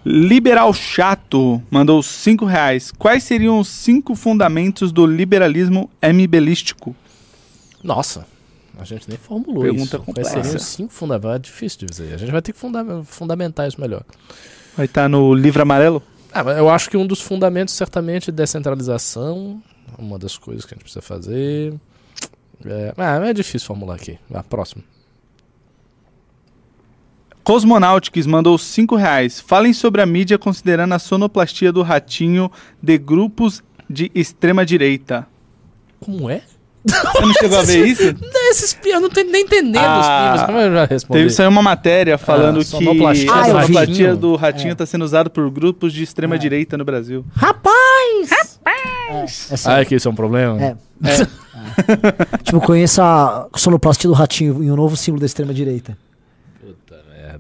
Liberal 0.04 0.74
Chato 0.74 1.62
mandou 1.70 2.02
5 2.02 2.46
reais. 2.46 2.92
Quais 2.92 3.24
seriam 3.24 3.60
os 3.60 3.68
cinco 3.68 4.16
fundamentos 4.16 4.92
do 4.92 5.06
liberalismo 5.06 5.90
MBLístico? 6.02 6.96
Nossa, 7.84 8.26
a 8.80 8.84
gente 8.84 9.08
nem 9.08 9.18
formulou 9.18 9.64
Pergunta 9.64 9.98
isso. 9.98 10.00
complexa. 10.00 10.32
Quais 10.32 10.46
seriam 10.48 10.60
os 10.60 10.66
cinco 10.66 10.94
fundamentos? 10.94 11.36
É 11.36 11.40
difícil 11.40 11.80
de 11.80 11.86
dizer. 11.86 12.14
A 12.14 12.18
gente 12.18 12.32
vai 12.32 12.42
ter 12.42 12.54
que 12.54 12.60
funda 12.60 13.04
fundamentar 13.04 13.68
isso 13.68 13.80
melhor. 13.80 14.04
Vai 14.76 14.86
estar 14.86 15.08
no 15.08 15.34
livro 15.36 15.62
amarelo? 15.62 16.02
Ah, 16.34 16.42
eu 16.52 16.70
acho 16.70 16.90
que 16.90 16.98
um 16.98 17.06
dos 17.06 17.22
fundamentos, 17.22 17.74
certamente, 17.74 18.30
é 18.30 18.34
descentralização. 18.34 19.62
Uma 19.98 20.18
das 20.18 20.38
coisas 20.38 20.66
que 20.66 20.74
a 20.74 20.76
gente 20.76 20.84
precisa 20.84 21.02
fazer. 21.02 21.74
É, 22.66 22.94
ah, 22.98 23.28
é 23.28 23.34
difícil 23.34 23.68
formular 23.68 23.96
aqui. 23.96 24.18
A 24.34 24.42
próxima. 24.42 24.84
Cosmonautics 27.44 28.26
mandou 28.28 28.58
5 28.58 28.96
reais. 28.96 29.40
Falem 29.40 29.74
sobre 29.74 30.02
a 30.02 30.06
mídia 30.06 30.38
considerando 30.38 30.94
a 30.94 31.00
sonoplastia 31.00 31.72
do 31.72 31.82
ratinho 31.82 32.52
de 32.82 32.98
grupos 32.98 33.64
de 33.90 34.12
extrema 34.14 34.66
direita. 34.66 35.28
Como 36.00 36.30
é? 36.30 36.42
Você 36.84 37.22
não 37.22 37.34
chegou 37.34 37.60
a 37.60 37.62
ver 37.64 37.86
isso? 37.86 38.02
Esses 38.50 38.74
pi- 38.74 38.90
eu 38.90 39.00
não 39.00 39.10
tô 39.10 39.22
nem 39.22 39.44
entendendo 39.44 39.84
Ah, 39.84 40.34
os. 40.36 40.42
Como 40.48 40.58
eu 40.58 40.74
já 40.74 40.86
respondi? 40.86 41.20
Teve 41.20 41.30
saiu 41.32 41.50
uma 41.50 41.62
matéria 41.62 42.18
falando 42.18 42.58
Ah, 42.60 42.64
que 42.64 42.66
sonoplastia 42.66 43.32
a 43.32 43.46
sonoplastia 43.46 44.16
do 44.16 44.36
ratinho 44.36 44.72
está 44.74 44.86
sendo 44.86 45.04
usado 45.06 45.30
por 45.30 45.48
grupos 45.52 45.94
de 45.94 46.02
extrema 46.04 46.40
direita 46.40 46.76
no 46.78 46.84
Brasil. 46.86 47.24
Rapaz! 47.36 48.60
É, 48.66 48.70
é. 48.70 49.26
Ah, 49.66 49.86
que 49.86 49.94
isso 49.96 50.08
é 50.08 50.12
um 50.12 50.16
problema? 50.16 50.60
É. 50.60 50.76
Tipo, 52.44 52.60
conheça 52.62 53.04
a 53.04 53.48
sonoplastia 53.58 54.08
do 54.10 54.14
ratinho 54.14 54.64
e 54.64 54.72
um 54.72 54.76
novo 54.76 54.96
símbolo 54.98 55.20
da 55.20 55.26
extrema-direita. 55.28 55.92
Puta 55.92 56.11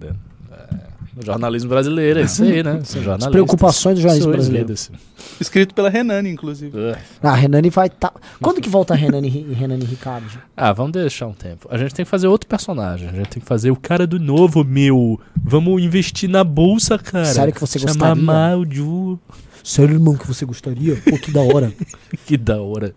merda. 0.02 0.16
É, 0.52 1.26
jornalismo 1.26 1.70
brasileiro, 1.70 2.20
é 2.20 2.24
isso 2.24 2.43
aí, 2.43 2.64
né? 2.64 2.82
As 2.82 3.28
preocupações 3.28 3.95
do 3.95 4.02
jornalismo 4.02 4.32
brasileiro. 4.32 4.74
Escrito 5.39 5.74
pela 5.74 5.89
Renane, 5.89 6.30
inclusive. 6.30 6.78
Ugh. 6.78 6.97
Ah, 7.22 7.32
a 7.32 7.36
Renane 7.36 7.70
vai 7.70 7.89
tá. 7.89 8.12
Quando 8.41 8.62
que 8.62 8.70
volta 8.70 8.93
a 8.93 8.97
Renane 8.97 9.28
e 9.28 9.54
Renane 9.54 9.84
e 9.84 9.88
Ricardo? 9.88 10.26
Ah, 10.56 10.72
vamos 10.72 10.93
deixar 10.93 11.28
um 11.28 11.34
tempo. 11.34 11.68
A 11.72 11.78
gente 11.78 11.93
tem 11.93 12.06
que 12.06 12.10
fazer 12.12 12.28
outro 12.28 12.47
personagem. 12.47 13.10
A 13.10 13.12
gente 13.12 13.30
tem 13.30 13.41
que 13.41 13.47
fazer 13.47 13.72
o 13.72 13.76
cara 13.76 14.06
do 14.08 14.20
novo, 14.20 14.64
meu. 14.64 15.20
Vamos 15.43 15.82
investir 15.82 16.30
na 16.30 16.43
bolsa, 16.43 16.97
cara. 16.97 17.26
Sério 17.26 17.54
que 17.54 17.60
você 17.62 17.80
Chamar 17.80 18.16
gostaria? 18.16 19.20
Sério, 19.64 19.95
irmão, 19.95 20.16
que 20.16 20.28
você 20.28 20.43
gostaria? 20.43 20.95
Pô, 20.95 21.18
que 21.18 21.32
da 21.32 21.41
hora. 21.41 21.72
Que 22.26 22.38
da 22.38 22.62
hora. 22.62 22.95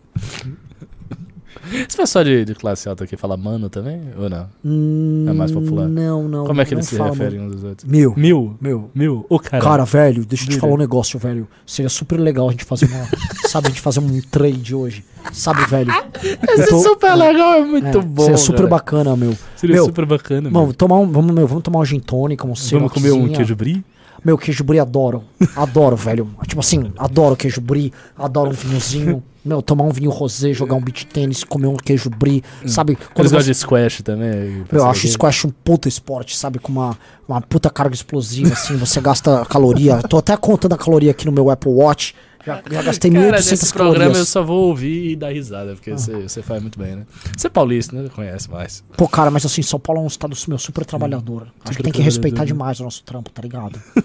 Esse 1.88 1.96
pessoal 1.96 2.24
de, 2.24 2.44
de 2.44 2.54
classe 2.54 2.88
alta 2.88 3.04
aqui 3.04 3.16
fala 3.16 3.36
mano 3.36 3.68
também? 3.68 4.00
Ou 4.18 4.28
não? 4.28 4.46
Hum, 4.64 5.26
É 5.28 5.32
mais 5.32 5.50
popular. 5.52 5.86
Não, 5.88 6.28
não. 6.28 6.44
Como 6.46 6.60
é 6.60 6.64
que 6.64 6.74
eles 6.74 6.86
se 6.86 6.96
referem 7.00 7.38
mano. 7.40 7.50
uns 7.50 7.54
dos 7.56 7.64
outros? 7.64 7.90
Mil? 7.90 8.14
meu. 8.60 8.90
Mil? 8.94 9.26
Ô, 9.28 9.38
cara. 9.38 9.62
Cara, 9.62 9.84
velho, 9.84 10.24
deixa 10.24 10.44
eu 10.44 10.50
te 10.50 10.58
falar 10.58 10.74
um 10.74 10.78
negócio, 10.78 11.18
velho. 11.18 11.48
Seria 11.66 11.88
super 11.88 12.18
legal 12.18 12.48
a 12.48 12.52
gente 12.52 12.64
fazer 12.64 12.86
uma. 12.86 13.06
sabe, 13.48 13.66
a 13.66 13.70
gente 13.70 13.80
fazer 13.80 14.00
um 14.00 14.20
trade 14.30 14.74
hoje. 14.74 15.04
Sabe, 15.32 15.64
velho? 15.66 15.90
esse 16.22 16.68
tô- 16.68 16.78
super 16.80 17.14
legal, 17.14 17.54
é 17.54 17.64
muito 17.64 17.86
É, 17.98 18.02
bom. 18.02 18.22
Seria 18.24 18.36
super 18.36 18.56
cara. 18.58 18.68
bacana, 18.68 19.16
meu. 19.16 19.36
Seria 19.56 19.76
Meu, 19.76 19.84
super 19.86 20.04
bacana, 20.04 20.50
Vamos 20.50 20.68
meu. 20.68 20.74
tomar 20.76 20.98
um, 20.98 21.10
vamos, 21.10 21.34
meu, 21.34 21.46
vamos 21.46 21.62
tomar 21.62 21.78
um 21.80 21.84
gin 21.84 21.98
tônica, 21.98 22.44
um 22.46 22.52
Vamos 22.54 22.92
comer 22.92 23.12
um 23.12 23.28
queijo 23.28 23.56
brie? 23.56 23.82
Meu, 24.24 24.38
queijo 24.38 24.64
brie 24.64 24.78
adoro. 24.80 25.22
Adoro, 25.54 25.96
velho. 25.96 26.30
Tipo 26.46 26.60
assim, 26.60 26.92
adoro 26.96 27.36
queijo 27.36 27.60
brie, 27.60 27.92
adoro 28.16 28.50
um 28.50 28.54
vinhozinho. 28.54 29.22
Meu, 29.44 29.60
tomar 29.60 29.84
um 29.84 29.90
vinho 29.90 30.10
rosé, 30.10 30.54
jogar 30.54 30.74
um 30.74 30.80
beach 30.80 31.04
tênis, 31.04 31.44
comer 31.44 31.66
um 31.66 31.76
queijo 31.76 32.08
brie, 32.08 32.42
sabe? 32.66 32.96
Quando 32.96 33.18
Eles 33.20 33.32
gostam 33.32 33.52
de 33.52 33.58
squash 33.58 34.00
também? 34.02 34.64
Eu 34.72 34.86
acho 34.86 35.06
squash 35.06 35.44
um 35.44 35.50
puta 35.50 35.86
esporte, 35.86 36.34
sabe? 36.34 36.58
Com 36.58 36.72
uma, 36.72 36.96
uma 37.28 37.42
puta 37.42 37.68
carga 37.68 37.94
explosiva, 37.94 38.54
assim, 38.54 38.74
você 38.76 39.02
gasta 39.02 39.44
caloria. 39.44 39.98
Tô 40.08 40.16
até 40.16 40.34
contando 40.34 40.72
a 40.72 40.78
caloria 40.78 41.10
aqui 41.10 41.26
no 41.26 41.32
meu 41.32 41.50
Apple 41.50 41.70
Watch. 41.70 42.14
Já, 42.46 42.62
já 42.70 42.82
gastei 42.82 43.10
Cara, 43.10 43.38
1.800 43.38 43.50
nesse 43.50 43.72
programa 43.72 44.16
eu 44.18 44.24
só 44.26 44.42
vou 44.42 44.68
ouvir 44.68 45.10
e 45.10 45.16
dar 45.16 45.32
risada, 45.32 45.74
porque 45.74 45.92
você, 45.92 46.22
você 46.22 46.42
faz 46.42 46.60
muito 46.60 46.78
bem, 46.78 46.96
né? 46.96 47.06
Você 47.36 47.46
é 47.46 47.50
paulista, 47.50 48.00
né? 48.00 48.08
Conhece 48.14 48.50
mais. 48.50 48.84
Pô, 48.96 49.08
cara, 49.08 49.30
mas 49.30 49.46
assim, 49.46 49.62
São 49.62 49.80
Paulo 49.80 50.02
é 50.02 50.04
um 50.04 50.08
estado 50.08 50.36
meu, 50.46 50.58
super 50.58 50.84
trabalhador. 50.84 51.42
Acho 51.42 51.52
que 51.52 51.68
Super 51.68 51.82
tem 51.84 51.92
que 51.92 52.02
respeitar 52.02 52.44
demais 52.44 52.80
o 52.80 52.84
nosso 52.84 53.02
trampo, 53.02 53.30
tá 53.30 53.40
ligado? 53.42 53.80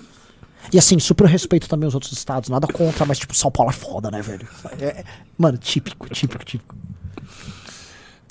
E 0.71 0.77
assim, 0.77 0.99
super 0.99 1.25
respeito 1.25 1.67
também 1.67 1.87
os 1.87 1.95
outros 1.95 2.11
estados, 2.11 2.49
nada 2.49 2.67
contra, 2.67 3.03
mas 3.05 3.17
tipo, 3.17 3.35
São 3.35 3.49
Paulo 3.49 3.71
é 3.71 3.73
foda, 3.73 4.11
né, 4.11 4.21
velho? 4.21 4.47
É- 4.79 5.03
mano, 5.35 5.57
típico, 5.57 6.07
típico, 6.09 6.45
típico. 6.45 6.75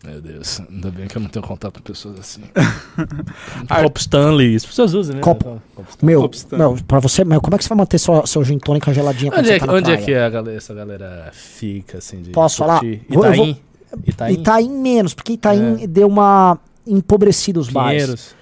Meu 0.05 0.21
Deus, 0.21 0.61
ainda 0.71 0.91
bem 0.93 1.09
que 1.09 1.17
eu 1.17 1.23
não 1.23 1.29
tenho 1.29 1.45
contato 1.45 1.75
com 1.75 1.81
pessoas 1.81 2.21
assim. 2.21 2.43
Copo 3.83 3.99
Stanley, 3.99 4.55
as 4.55 4.65
pessoas 4.65 4.95
usam, 4.95 5.17
né? 5.17 5.21
Copo. 5.21 5.61
Meu, 6.01 6.23
Obstante. 6.23 6.57
meu, 6.59 6.79
pra 6.87 7.01
você, 7.01 7.25
meu, 7.25 7.41
como 7.41 7.57
é 7.57 7.59
que 7.59 7.65
você 7.65 7.69
vai 7.69 7.79
manter 7.79 7.99
sua, 7.99 8.25
seu 8.27 8.45
gin 8.45 8.59
tônica 8.59 8.95
geladinha 8.95 9.33
quando 9.33 9.41
Onde, 9.41 9.49
você 9.49 9.55
é, 9.55 9.59
tá 9.59 9.73
onde 9.73 9.91
é 9.91 9.97
que 9.97 10.15
a 10.15 10.31
galera, 10.31 10.57
essa 10.57 10.73
galera 10.73 11.31
fica, 11.33 11.99
assim, 11.99 12.23
de 12.23 12.31
Posso 12.31 12.59
falar? 12.59 12.79
curtir? 12.79 13.03
Vou- 13.09 13.25
eu 13.27 13.35
vou- 13.35 13.47
Itaim? 13.47 13.63
Itaim? 14.07 14.33
Itaim 14.35 14.69
menos, 14.71 15.15
porque 15.15 15.33
Itaim 15.33 15.87
deu 15.89 16.07
uma 16.07 16.59
empobrecida 16.87 17.59
os 17.59 17.69
bares. 17.69 18.37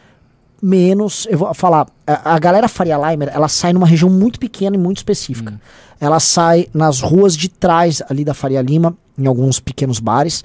Menos, 0.62 1.26
eu 1.30 1.38
vou 1.38 1.52
falar, 1.54 1.86
a, 2.06 2.34
a 2.34 2.38
galera 2.38 2.66
Faria 2.66 2.96
Limer, 2.96 3.30
ela 3.32 3.46
sai 3.48 3.72
numa 3.72 3.86
região 3.86 4.10
muito 4.10 4.38
pequena 4.40 4.74
e 4.74 4.78
muito 4.78 4.98
específica. 4.98 5.52
Hum. 5.52 5.58
Ela 6.00 6.18
sai 6.20 6.66
nas 6.74 7.00
ruas 7.00 7.36
de 7.36 7.48
trás 7.48 8.02
ali 8.08 8.24
da 8.24 8.34
Faria 8.34 8.60
Lima, 8.62 8.96
em 9.18 9.26
alguns 9.26 9.60
pequenos 9.60 9.98
bares. 10.00 10.42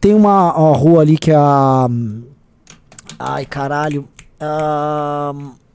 Tem 0.00 0.14
uma, 0.14 0.54
uma 0.56 0.76
rua 0.76 1.02
ali 1.02 1.18
que 1.18 1.30
é 1.30 1.36
a. 1.36 1.86
Ai, 3.18 3.44
caralho. 3.46 4.08
ah, 4.40 5.32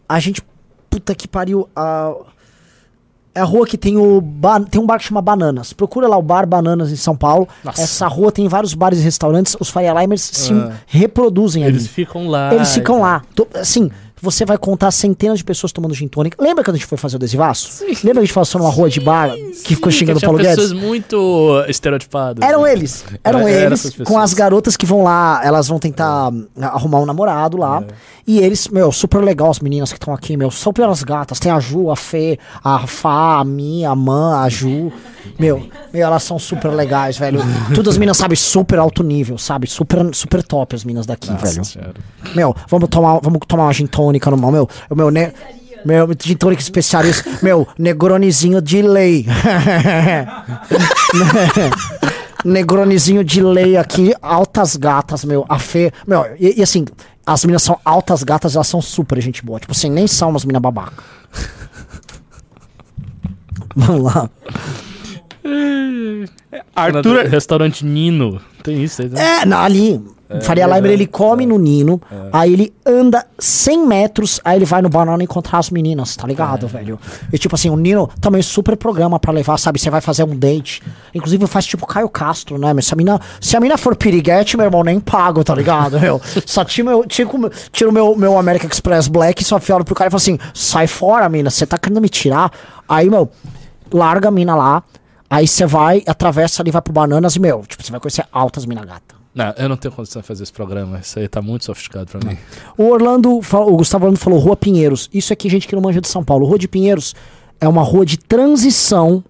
a 0.09 0.19
gente. 0.19 0.41
Puta 0.89 1.13
que 1.13 1.28
pariu. 1.28 1.67
a- 1.76 2.13
é 3.38 3.41
a 3.41 3.43
rua 3.43 3.67
que 3.67 3.78
tem 3.78 3.97
o. 3.97 4.21
ba- 4.21 4.61
Tem 4.61 4.80
um 4.82 4.86
bar 4.86 4.97
que 4.97 5.03
chama 5.03 5.21
Bananas. 5.21 5.73
Procura 5.73 6.07
lá 6.07 6.15
o 6.17 6.21
bar 6.21 6.47
Bananas 6.47 6.89
em 6.91 6.95
São 6.95 7.15
Paulo. 7.17 7.47
Nossa. 7.63 7.82
Essa 7.82 8.07
rua 8.07 8.32
tem 8.32 8.47
vários 8.47 8.73
bares 8.73 8.99
e 8.99 9.01
restaurantes. 9.03 9.57
Os 9.59 9.69
Faria 9.69 9.93
Limers 9.93 10.21
se 10.21 10.53
Ah. 10.53 10.71
reproduzem 10.88 11.63
ali. 11.63 11.73
Eles 11.73 11.88
ficam 11.88 12.30
lá. 12.30 12.53
Eles 12.55 12.73
ficam 12.73 13.01
lá. 13.01 13.21
To- 13.36 13.47
Assim, 13.53 13.91
você 14.22 14.45
vai 14.45 14.57
contar 14.57 14.91
centenas 14.91 15.38
de 15.39 15.43
pessoas 15.43 15.72
tomando 15.72 15.93
gin 15.93 16.07
tônica. 16.07 16.41
Lembra 16.41 16.63
quando 16.63 16.76
a 16.76 16.78
gente 16.80 16.88
foi 16.88 16.97
fazer 16.97 17.16
o 17.16 17.18
adesivaço? 17.18 17.84
Lembra 17.86 18.13
que 18.13 18.20
a 18.20 18.22
gente 18.26 18.34
passou 18.34 18.59
numa 18.61 18.72
rua 18.72 18.89
de 18.89 18.99
bar 18.99 19.32
que 19.63 19.76
ficou 19.76 19.91
xingando 19.91 20.20
o 20.20 20.22
Paulo 20.22 20.38
pessoas 20.39 20.72
Guedes? 20.72 20.84
muito 20.86 21.63
estereotipadas. 21.68 22.47
Eram 22.47 22.63
né? 22.63 22.72
eles. 22.74 23.03
Eram 23.24 23.39
Era- 23.39 23.49
eram 23.49 23.66
eles 23.68 23.80
essas 23.80 23.91
com 23.93 24.03
pessoas. 24.03 24.24
as 24.24 24.34
garotas 24.34 24.78
que 24.78 24.86
vão 24.86 25.03
lá, 25.03 25.41
elas 25.43 25.68
vão 25.68 25.80
tentar 25.80 26.32
arrumar 26.61 26.99
um 26.99 27.05
namorado 27.05 27.57
lá. 27.57 27.82
É. 27.82 28.16
E 28.28 28.39
eles, 28.39 28.68
meu, 28.70 28.91
super 28.91 29.24
legal 29.24 29.51
as 29.51 29.59
meninas 29.59 29.91
que 29.91 29.97
estão 29.99 30.11
aqui, 30.13 30.36
meu, 30.36 30.49
são 30.49 30.74
pelas 30.74 31.03
gatas. 31.03 31.39
Tem 31.39 31.51
a 31.51 31.59
Ju, 31.59 31.91
a 31.91 31.95
Fê, 31.95 32.39
a 32.63 32.88
Fá, 32.88 33.39
a 33.39 33.45
Mi, 33.45 33.86
a 33.86 33.93
Man, 33.95 34.41
a 34.41 34.49
Ju. 34.49 34.91
Meu, 35.38 35.68
meu, 35.93 36.07
elas 36.07 36.24
são 36.24 36.39
super 36.39 36.70
legais, 36.70 37.18
velho. 37.18 37.39
Todas 37.76 37.93
as 37.93 37.97
meninas, 37.97 38.18
sabe, 38.18 38.36
super 38.36 38.80
alto 38.80 39.03
nível, 39.03 39.38
sabe? 39.38 39.68
Super, 39.68 40.13
super 40.16 40.41
top 40.41 40.76
as 40.76 40.84
meninas 40.84 41.05
daqui, 41.05 41.30
Nossa 41.30 41.45
velho. 41.45 41.66
senhora. 41.66 41.93
Meu, 42.36 42.55
vamos 42.68 42.89
tomar, 42.89 43.20
vamos 43.22 43.39
tomar 43.47 43.63
uma 43.66 43.74
gin 43.74 43.86
tônica 43.86 44.05
no 44.12 44.51
meu, 44.51 44.70
o 44.89 44.95
meu, 44.95 45.12
ne, 45.12 45.32
meu 45.86 46.08
gin 46.20 46.36
tônica 46.36 46.62
especialista, 46.62 47.30
meu, 47.41 47.68
negronizinho 47.78 48.62
de 48.62 48.82
lei. 48.82 49.26
negronizinho 52.43 53.24
de 53.24 53.41
lei 53.41 53.78
aqui, 53.78 54.14
altas 54.22 54.76
gatas, 54.76 55.24
meu, 55.26 55.45
a 55.49 55.60
Fê, 55.60 55.91
meu, 56.08 56.26
e, 56.39 56.60
e 56.60 56.64
assim, 56.64 56.86
as 57.26 57.43
meninas 57.43 57.64
são 57.64 57.80
altas 57.84 58.24
gatas, 58.24 58.56
elas 58.56 58.68
são 58.68 58.82
super 58.82 59.20
gente 59.22 59.43
boa, 59.43 59.60
tipo 59.60 59.72
assim, 59.72 59.89
nem 59.89 60.08
são 60.08 60.30
umas 60.30 60.45
meninas 60.45 60.62
babaca. 60.62 61.03
Vamos 63.76 64.14
lá. 64.14 64.30
Arthur, 66.76 67.26
Restaurante 67.26 67.86
Nino. 67.86 68.41
Tem 68.64 68.84
isso 68.84 69.01
aí, 69.01 69.10
né? 69.10 69.41
É, 69.41 69.45
não, 69.45 69.60
ali. 69.60 70.01
Faria 70.41 70.65
Limer, 70.65 70.91
ele 70.91 71.05
come 71.05 71.45
no 71.45 71.57
Nino, 71.59 72.01
aí 72.34 72.51
ele 72.53 72.73
anda 72.86 73.26
100 73.38 73.86
metros, 73.88 74.41
aí 74.43 74.57
ele 74.57 74.65
vai 74.65 74.82
no 74.82 74.89
banana 74.89 75.23
encontrar 75.23 75.59
as 75.59 75.69
meninas, 75.69 76.15
tá 76.15 76.28
ligado, 76.28 76.67
velho? 76.67 76.99
E 77.32 77.38
tipo 77.38 77.53
assim, 77.55 77.69
o 77.69 77.76
Nino 77.78 78.09
também 78.19 78.41
super 78.41 78.76
programa 78.76 79.19
pra 79.19 79.32
levar, 79.32 79.57
sabe? 79.59 79.80
Você 79.80 79.89
vai 79.89 80.01
fazer 80.01 80.23
um 80.23 80.36
date. 80.36 80.82
Inclusive 81.13 81.45
faz 81.47 81.65
tipo 81.65 81.86
Caio 81.86 82.09
Castro, 82.09 82.57
né? 82.57 82.73
Mas 82.73 82.88
se 82.88 82.93
a 82.93 82.97
mina, 82.97 83.19
se 83.39 83.55
a 83.55 83.59
mina 83.59 83.78
for 83.78 83.95
piriguete, 83.95 84.57
meu 84.57 84.65
irmão, 84.65 84.84
nem 84.84 84.99
pago, 84.99 85.43
tá 85.43 85.53
ligado, 85.53 85.99
meu? 85.99 86.19
Só 86.45 86.63
tiro 86.65 86.88
meu, 86.88 87.05
tiro, 87.05 87.30
o 87.30 87.38
meu- 87.38 87.51
tiro 87.71 87.91
meu, 87.91 88.15
meu 88.15 88.38
American 88.39 88.69
Express 88.69 89.07
Black 89.07 89.43
e 89.43 89.45
só 89.45 89.59
fio 89.59 89.84
pro 89.86 89.93
cara 89.93 90.07
e 90.07 90.11
falo 90.11 90.17
assim, 90.17 90.39
sai 90.53 90.88
fora, 90.88 91.30
mina, 91.30 91.49
você 91.49 91.65
tá 91.67 91.78
querendo 91.78 92.01
me 92.01 92.09
tirar? 92.09 92.51
Aí, 92.89 93.09
meu, 93.09 93.30
larga 93.93 94.30
a 94.30 94.32
mina 94.32 94.55
lá, 94.55 94.84
aí 95.30 95.47
você 95.47 95.65
vai, 95.65 96.03
atravessa 96.07 96.61
ali, 96.63 96.71
vai 96.71 96.82
pro 96.82 96.91
Bananas 96.93 97.36
e, 97.36 97.39
meu, 97.39 97.63
tipo, 97.67 97.84
você 97.84 97.91
vai 97.91 97.99
conhecer 97.99 98.26
altas 98.32 98.65
mina 98.65 98.84
gata. 98.84 99.15
Não, 99.36 99.53
eu 99.57 99.67
não 99.67 99.75
tenho 99.75 99.93
condição 99.93 100.21
de 100.21 100.27
fazer 100.27 100.43
esse 100.43 100.53
programa. 100.53 100.99
Isso 100.99 101.19
aí 101.19 101.27
tá 101.27 101.41
muito 101.41 101.65
sofisticado 101.65 102.05
pra 102.05 102.25
mim. 102.25 102.38
O 102.77 102.86
Orlando, 102.86 103.29
o 103.38 103.75
Gustavo 103.75 104.05
Orlando 104.05 104.19
falou 104.19 104.39
Rua 104.39 104.55
Pinheiros. 104.55 105.09
Isso 105.13 105.33
aqui, 105.33 105.49
gente 105.49 105.67
que 105.67 105.75
não 105.75 105.81
manja 105.81 105.99
de 105.99 106.07
São 106.07 106.23
Paulo. 106.23 106.45
Rua 106.47 106.57
de 106.57 106.69
Pinheiros 106.69 107.13
é 107.59 107.67
uma 107.67 107.83
rua 107.83 108.05
de 108.05 108.17
transição 108.17 109.21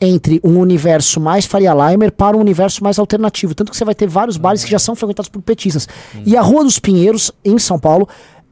entre 0.00 0.38
um 0.44 0.58
universo 0.58 1.18
mais 1.18 1.44
Faria 1.44 1.72
Limer 1.74 2.12
para 2.12 2.36
um 2.36 2.40
universo 2.40 2.84
mais 2.84 2.98
alternativo. 2.98 3.54
Tanto 3.54 3.70
que 3.70 3.76
você 3.76 3.84
vai 3.84 3.94
ter 3.94 4.06
vários 4.06 4.36
bares 4.36 4.62
que 4.62 4.70
já 4.70 4.78
são 4.78 4.94
frequentados 4.94 5.30
por 5.30 5.40
petistas. 5.40 5.88
E 6.26 6.36
a 6.36 6.42
Rua 6.42 6.62
dos 6.62 6.78
Pinheiros, 6.78 7.32
em 7.42 7.58
São 7.58 7.78
Paulo, 7.78 8.06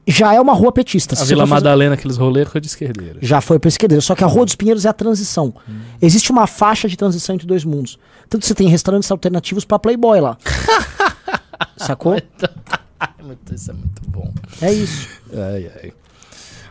já 0.07 0.32
é 0.34 0.40
uma 0.40 0.52
rua 0.52 0.70
petista. 0.72 1.14
A 1.20 1.24
Vila 1.24 1.42
fazer- 1.42 1.50
Madalena, 1.54 1.94
aqueles 1.94 2.16
rolês 2.16 2.48
com 2.48 2.61
de 2.61 2.66
esquerdeira. 2.66 3.18
já 3.22 3.40
foi 3.40 3.59
pra 3.59 3.68
esquerda. 3.68 4.00
Só 4.00 4.14
que 4.14 4.22
a 4.24 4.26
Rua 4.26 4.44
dos 4.44 4.54
Pinheiros 4.54 4.84
é 4.84 4.88
a 4.88 4.92
transição. 4.92 5.54
Existe 6.00 6.30
uma 6.30 6.46
faixa 6.46 6.88
de 6.88 6.96
transição 6.96 7.34
entre 7.34 7.46
dois 7.46 7.64
mundos. 7.64 7.98
Tanto 8.28 8.42
que 8.42 8.46
você 8.48 8.54
tem 8.54 8.68
restaurantes 8.68 9.11
alternativos 9.11 9.64
pra 9.64 9.78
Playboy 9.78 10.20
lá. 10.20 10.36
Sacou? 11.76 12.12
Muito- 13.22 13.54
Isso 13.54 13.70
é 13.70 13.74
muito 13.74 14.02
bom. 14.09 14.32
É 14.62 14.72
isso. 14.72 15.09
Ai, 15.32 15.70
ai. 15.82 15.92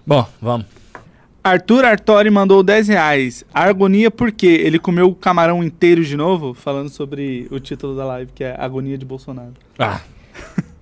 Bom, 0.07 0.25
vamos. 0.41 0.65
Arthur 1.43 1.85
Artori 1.85 2.29
mandou 2.31 2.63
10 2.63 2.87
reais. 2.87 3.43
Agonia 3.53 4.09
por 4.09 4.31
quê? 4.31 4.47
Ele 4.63 4.79
comeu 4.79 5.09
o 5.09 5.13
camarão 5.15 5.63
inteiro 5.63 6.03
de 6.03 6.17
novo? 6.17 6.53
Falando 6.55 6.89
sobre 6.89 7.47
o 7.51 7.59
título 7.59 7.95
da 7.95 8.03
live, 8.05 8.31
que 8.33 8.43
é 8.43 8.55
Agonia 8.57 8.97
de 8.97 9.05
Bolsonaro. 9.05 9.53
Ah, 9.77 10.01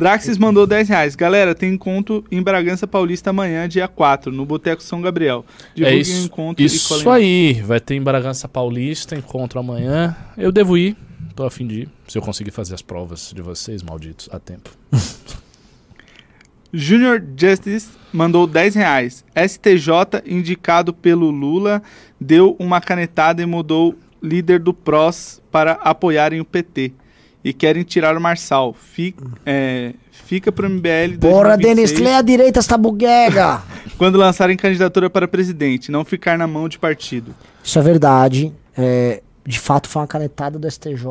Draxis 0.00 0.38
mandou 0.38 0.66
10 0.66 0.88
reais. 0.88 1.14
Galera, 1.14 1.54
tem 1.54 1.74
encontro 1.74 2.24
em 2.30 2.42
Bragança 2.42 2.86
Paulista 2.86 3.28
amanhã, 3.28 3.68
dia 3.68 3.86
4, 3.86 4.32
no 4.32 4.46
Boteco 4.46 4.82
São 4.82 5.02
Gabriel. 5.02 5.44
é 5.52 5.74
Divulguem 5.74 5.98
o 5.98 6.00
isso, 6.00 6.24
encontro 6.24 6.62
e 6.62 6.66
isso 6.66 7.10
aí. 7.10 7.52
Vai 7.60 7.80
ter 7.80 7.96
em 7.96 8.02
Bragança 8.02 8.48
Paulista, 8.48 9.14
encontro 9.14 9.60
amanhã. 9.60 10.16
Eu 10.38 10.50
devo 10.50 10.78
ir. 10.78 10.96
Tô 11.36 11.44
a 11.44 11.50
fim 11.50 11.66
de 11.66 11.82
ir. 11.82 11.88
Se 12.08 12.16
eu 12.16 12.22
conseguir 12.22 12.50
fazer 12.50 12.74
as 12.74 12.80
provas 12.80 13.30
de 13.34 13.42
vocês, 13.42 13.82
malditos, 13.82 14.26
a 14.32 14.38
tempo. 14.38 14.70
Junior 16.72 17.22
Justice 17.36 17.90
mandou 18.10 18.46
10 18.46 18.76
reais. 18.76 19.22
STJ, 19.36 20.22
indicado 20.24 20.94
pelo 20.94 21.30
Lula, 21.30 21.82
deu 22.18 22.56
uma 22.58 22.80
canetada 22.80 23.42
e 23.42 23.46
mudou 23.46 23.94
líder 24.22 24.60
do 24.60 24.72
PROS 24.72 25.42
para 25.50 25.72
apoiarem 25.72 26.40
o 26.40 26.44
PT. 26.44 26.94
E 27.42 27.52
querem 27.52 27.82
tirar 27.82 28.16
o 28.16 28.20
Marçal. 28.20 28.74
Fica, 28.74 29.24
é, 29.46 29.94
fica 30.10 30.52
pro 30.52 30.68
MBL 30.68 31.18
Porra, 31.20 31.56
2026, 31.56 31.58
Denis, 31.92 32.00
lê 32.00 32.14
a 32.14 32.20
direita 32.22 32.58
esta 32.58 32.76
buguega. 32.76 33.62
quando 33.96 34.18
lançarem 34.18 34.56
candidatura 34.56 35.08
para 35.08 35.26
presidente. 35.26 35.90
Não 35.90 36.04
ficar 36.04 36.36
na 36.36 36.46
mão 36.46 36.68
de 36.68 36.78
partido. 36.78 37.34
Isso 37.64 37.78
é 37.78 37.82
verdade. 37.82 38.52
É, 38.76 39.22
de 39.46 39.58
fato, 39.58 39.88
foi 39.88 40.02
uma 40.02 40.08
canetada 40.08 40.58
do 40.58 40.70
STJ. 40.70 41.04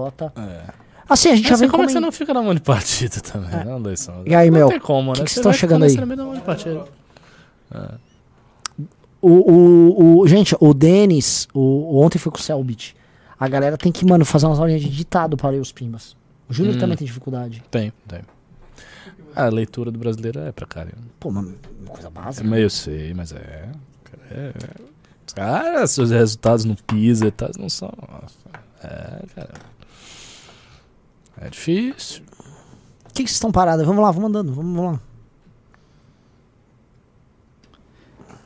Assim, 1.10 1.30
a 1.30 1.36
gente 1.36 1.48
já 1.50 1.56
Assim, 1.56 1.64
vem 1.64 1.72
como 1.72 1.84
é 1.84 1.86
que 1.88 1.92
você 1.94 2.00
não 2.00 2.12
fica 2.12 2.32
na 2.34 2.42
mão 2.44 2.54
de 2.54 2.62
partido 2.62 3.20
também? 3.22 3.66
Não, 3.66 3.80
Leison? 3.80 4.22
E 4.28 4.36
aí, 4.36 4.52
não 4.52 4.58
meu, 4.60 4.68
tem 4.70 4.80
como, 4.80 5.14
que 5.14 5.20
né? 5.22 5.26
que 5.26 5.32
Você 5.32 5.36
vocês 5.36 5.44
tão 5.44 5.52
vai 5.52 5.60
chegando 5.60 5.84
aí? 5.84 5.90
sempre 5.90 6.16
na 6.16 6.24
mão 6.24 6.36
de 6.36 6.42
partido. 6.42 6.86
O, 9.22 9.30
o, 9.32 10.20
o- 10.20 10.28
gente, 10.28 10.56
o 10.60 10.74
Denis, 10.74 11.48
o- 11.54 12.00
ontem 12.02 12.18
foi 12.18 12.32
com 12.32 12.38
o 12.38 12.42
Selbit. 12.42 12.96
A 13.40 13.48
galera 13.48 13.78
tem 13.78 13.92
que, 13.92 14.06
mano, 14.06 14.24
fazer 14.24 14.46
umas 14.46 14.60
aulinhas 14.60 14.82
de 14.82 14.90
ditado 14.90 15.36
para 15.36 15.50
ler 15.50 15.60
os 15.60 15.72
pimbas. 15.72 16.16
O 16.50 16.54
Júnior 16.54 16.76
Hum. 16.76 16.80
também 16.80 16.98
tem 16.98 17.06
dificuldade. 17.08 17.64
Tem, 17.70 17.94
tem. 18.08 18.22
A 19.36 19.46
leitura 19.48 19.92
do 19.92 20.00
brasileiro 20.00 20.40
é 20.40 20.52
precária. 20.52 20.94
Pô, 21.20 21.30
uma 21.30 21.44
coisa 21.88 22.08
É 22.08 22.12
básica. 22.12 22.48
meio 22.48 22.64
eu 22.64 22.70
sei, 22.70 23.14
mas 23.14 23.32
é. 23.32 23.70
é 24.32 24.54
cara, 25.36 25.86
seus 25.86 26.10
resultados 26.10 26.66
no 26.66 26.76
PISA 26.76 27.28
e 27.28 27.32
tal 27.32 27.50
não 27.60 27.70
são. 27.70 27.94
É, 28.84 29.24
cara. 29.36 29.54
É 31.42 31.50
difícil. 31.50 32.24
O 33.08 33.14
que 33.14 33.24
que 33.24 33.30
vocês 33.30 33.32
estão 33.32 33.52
parados? 33.52 33.86
Vamos 33.86 34.02
lá, 34.02 34.10
vamos 34.12 34.30
andando, 34.30 34.52
vamos, 34.54 34.76
vamos 34.76 34.92
lá. 34.94 35.00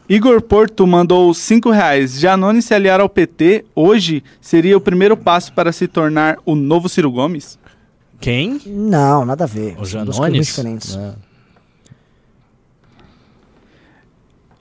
Igor 0.09 0.41
Porto 0.41 0.85
mandou 0.85 1.33
5 1.33 1.69
reais. 1.71 2.19
Janone 2.19 2.61
se 2.61 2.73
aliar 2.73 2.99
ao 2.99 3.07
PT 3.09 3.65
hoje 3.73 4.23
seria 4.41 4.77
o 4.77 4.81
primeiro 4.81 5.15
passo 5.15 5.53
para 5.53 5.71
se 5.71 5.87
tornar 5.87 6.37
o 6.45 6.55
novo 6.55 6.89
Ciro 6.89 7.09
Gomes? 7.11 7.57
Quem? 8.23 8.57
Não, 8.65 9.25
nada 9.25 9.43
a 9.43 9.47
ver. 9.47 9.73
O 9.73 9.85
São 9.85 10.05
Janones? 10.05 10.47
diferentes. 10.47 10.95
É. 10.95 11.13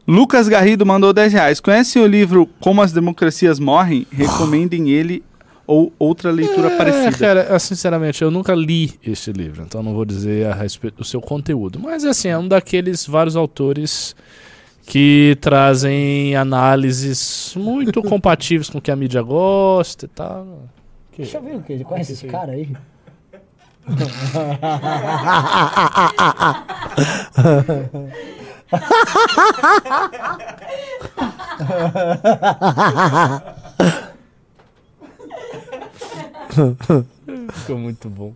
Lucas 0.06 0.48
Garrido 0.48 0.84
mandou 0.84 1.12
10 1.12 1.32
reais. 1.32 1.60
Conhece 1.60 1.98
o 2.00 2.06
livro 2.06 2.48
Como 2.60 2.82
as 2.82 2.92
Democracias 2.92 3.60
Morrem? 3.60 4.04
Recomendem 4.10 4.90
ele 4.90 5.22
ou 5.64 5.92
outra 5.96 6.32
leitura 6.32 6.68
É, 6.72 6.76
parecida. 6.76 7.16
cara, 7.18 7.46
eu, 7.50 7.60
sinceramente, 7.60 8.20
eu 8.20 8.30
nunca 8.30 8.52
li 8.52 8.94
este 9.06 9.30
livro, 9.32 9.62
então 9.62 9.80
não 9.80 9.94
vou 9.94 10.04
dizer 10.04 10.48
a 10.48 10.54
respeito 10.54 10.96
do 10.96 11.04
seu 11.04 11.20
conteúdo. 11.20 11.78
Mas, 11.78 12.04
assim, 12.04 12.28
é 12.28 12.36
um 12.36 12.48
daqueles 12.48 13.06
vários 13.06 13.36
autores 13.36 14.16
que 14.84 15.38
trazem 15.40 16.34
análises 16.34 17.54
muito 17.56 18.02
compatíveis 18.02 18.68
com 18.68 18.78
o 18.78 18.82
que 18.82 18.90
a 18.90 18.96
mídia 18.96 19.22
gosta 19.22 20.06
e 20.06 20.08
tal. 20.08 20.64
Deixa 21.16 21.38
eu 21.38 21.42
ver 21.42 21.56
o 21.56 21.62
que 21.62 21.72
ele 21.74 21.84
conhece 21.84 22.14
esse 22.14 22.26
cara 22.26 22.52
aí. 22.52 22.68
Ficou 37.52 37.78
muito 37.78 38.08
bom. 38.08 38.34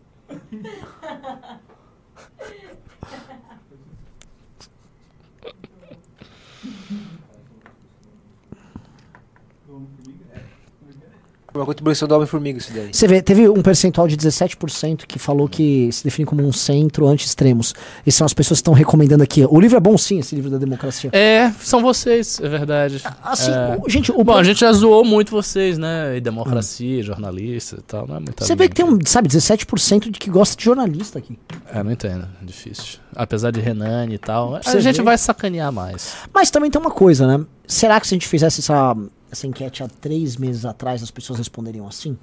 Uma 11.57 11.67
contribuição 11.67 12.07
do 12.07 12.15
Homem-Formiga 12.15 12.59
isso 12.59 12.73
daí. 12.73 12.89
Você 12.93 13.07
vê, 13.09 13.21
teve 13.23 13.49
um 13.49 13.63
percentual 13.63 14.07
de 14.07 14.17
17% 14.17 15.07
que 15.07 15.19
falou 15.19 15.49
que 15.49 15.91
se 15.93 16.05
define 16.05 16.27
como 16.27 16.47
um 16.47 16.53
centro 16.53 17.07
anti-extremos. 17.07 17.75
E 18.07 18.13
são 18.13 18.25
as 18.25 18.33
pessoas 18.35 18.59
que 18.59 18.63
estão 18.63 18.75
recomendando 18.75 19.23
aqui. 19.23 19.45
O 19.49 19.59
livro 19.61 19.77
é 19.77 19.81
bom 19.81 19.97
sim, 19.97 20.19
esse 20.19 20.35
livro 20.35 20.51
da 20.51 20.59
democracia. 20.59 21.11
É, 21.13 21.51
são 21.61 21.81
vocês, 21.83 22.41
é 22.41 22.49
verdade. 22.49 23.03
Assim, 23.23 23.51
É. 23.51 23.79
o- 23.85 23.89
gente, 23.89 24.13
o 24.13 24.23
Bom, 24.23 24.35
a 24.37 24.43
gente 24.45 24.61
já 24.61 24.73
zoou 24.73 25.05
muito 25.05 25.31
vocês, 25.31 25.79
né? 25.79 26.17
E 26.17 26.21
democracia, 26.21 27.03
jornalista 27.03 27.77
e 27.79 27.83
tal, 27.83 28.07
não 28.07 28.17
é 28.17 28.21
muito 28.21 28.45
Você 28.45 28.55
vê 28.57 28.69
que 28.69 28.75
tem 28.75 28.85
um, 28.85 28.99
sabe, 29.05 29.29
17% 29.29 30.11
de 30.11 30.19
que 30.19 30.29
gosta 30.31 30.57
de 30.57 30.65
jornalista 30.65 31.19
aqui. 31.19 31.39
É, 31.73 31.83
não 31.83 31.93
entendo, 31.93 32.27
difícil. 32.43 32.99
Apesar 33.15 33.51
de 33.51 33.61
Renan 33.61 34.07
e 34.11 34.19
tal, 34.19 34.57
a 34.57 34.63
Você 34.63 34.81
gente 34.81 34.97
vê? 34.99 35.03
vai 35.03 35.17
sacanear 35.19 35.73
mais. 35.73 36.15
Mas 36.35 36.51
também 36.51 36.71
tem 36.71 36.81
uma 36.81 36.91
coisa, 36.91 37.27
né? 37.27 37.45
Será 37.67 38.01
que 38.01 38.07
se 38.07 38.15
a 38.15 38.17
gente 38.17 38.29
fizesse 38.29 38.61
essa, 38.61 38.95
essa 39.31 39.47
enquete 39.47 39.83
há 39.83 39.89
três 39.89 40.37
meses 40.37 40.65
atrás, 40.65 41.03
as 41.03 41.11
pessoas 41.11 41.39
responderiam 41.39 41.87
assim? 41.87 42.17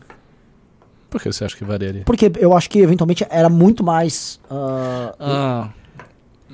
Por 1.10 1.22
que 1.22 1.32
você 1.32 1.46
acha 1.46 1.56
que 1.56 1.64
variaria? 1.64 2.04
Porque 2.06 2.32
eu 2.40 2.56
acho 2.58 2.70
que 2.70 2.80
eventualmente 2.80 3.26
era 3.30 3.48
muito 3.50 3.84
mais. 3.84 4.40
ah, 4.50 5.14
Ah, 5.20 5.70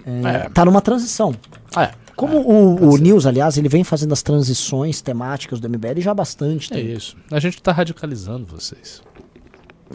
é, 0.05 0.45
É. 0.45 0.49
Tá 0.49 0.65
numa 0.65 0.81
transição. 0.81 1.33
é. 1.77 1.91
Como 2.15 2.37
o, 2.41 2.95
o 2.95 2.97
News, 2.97 3.25
aliás, 3.25 3.57
ele 3.57 3.69
vem 3.69 3.81
fazendo 3.81 4.11
as 4.11 4.21
transições 4.21 4.99
temáticas 4.99 5.61
do 5.61 5.69
MBL 5.69 6.01
já 6.01 6.11
há 6.11 6.13
bastante 6.13 6.73
É 6.73 6.75
tempo. 6.75 6.89
isso. 6.89 7.15
A 7.31 7.39
gente 7.39 7.61
tá 7.61 7.71
radicalizando 7.71 8.45
vocês. 8.45 9.01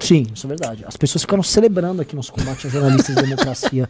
Sim, 0.00 0.26
isso 0.34 0.46
é 0.46 0.48
verdade. 0.48 0.84
As 0.86 0.96
pessoas 0.96 1.22
ficaram 1.22 1.42
celebrando 1.42 2.02
aqui 2.02 2.16
nosso 2.16 2.32
combate 2.32 2.66
a 2.66 2.70
jornalistas 2.70 3.14
de 3.14 3.22
democracia. 3.22 3.88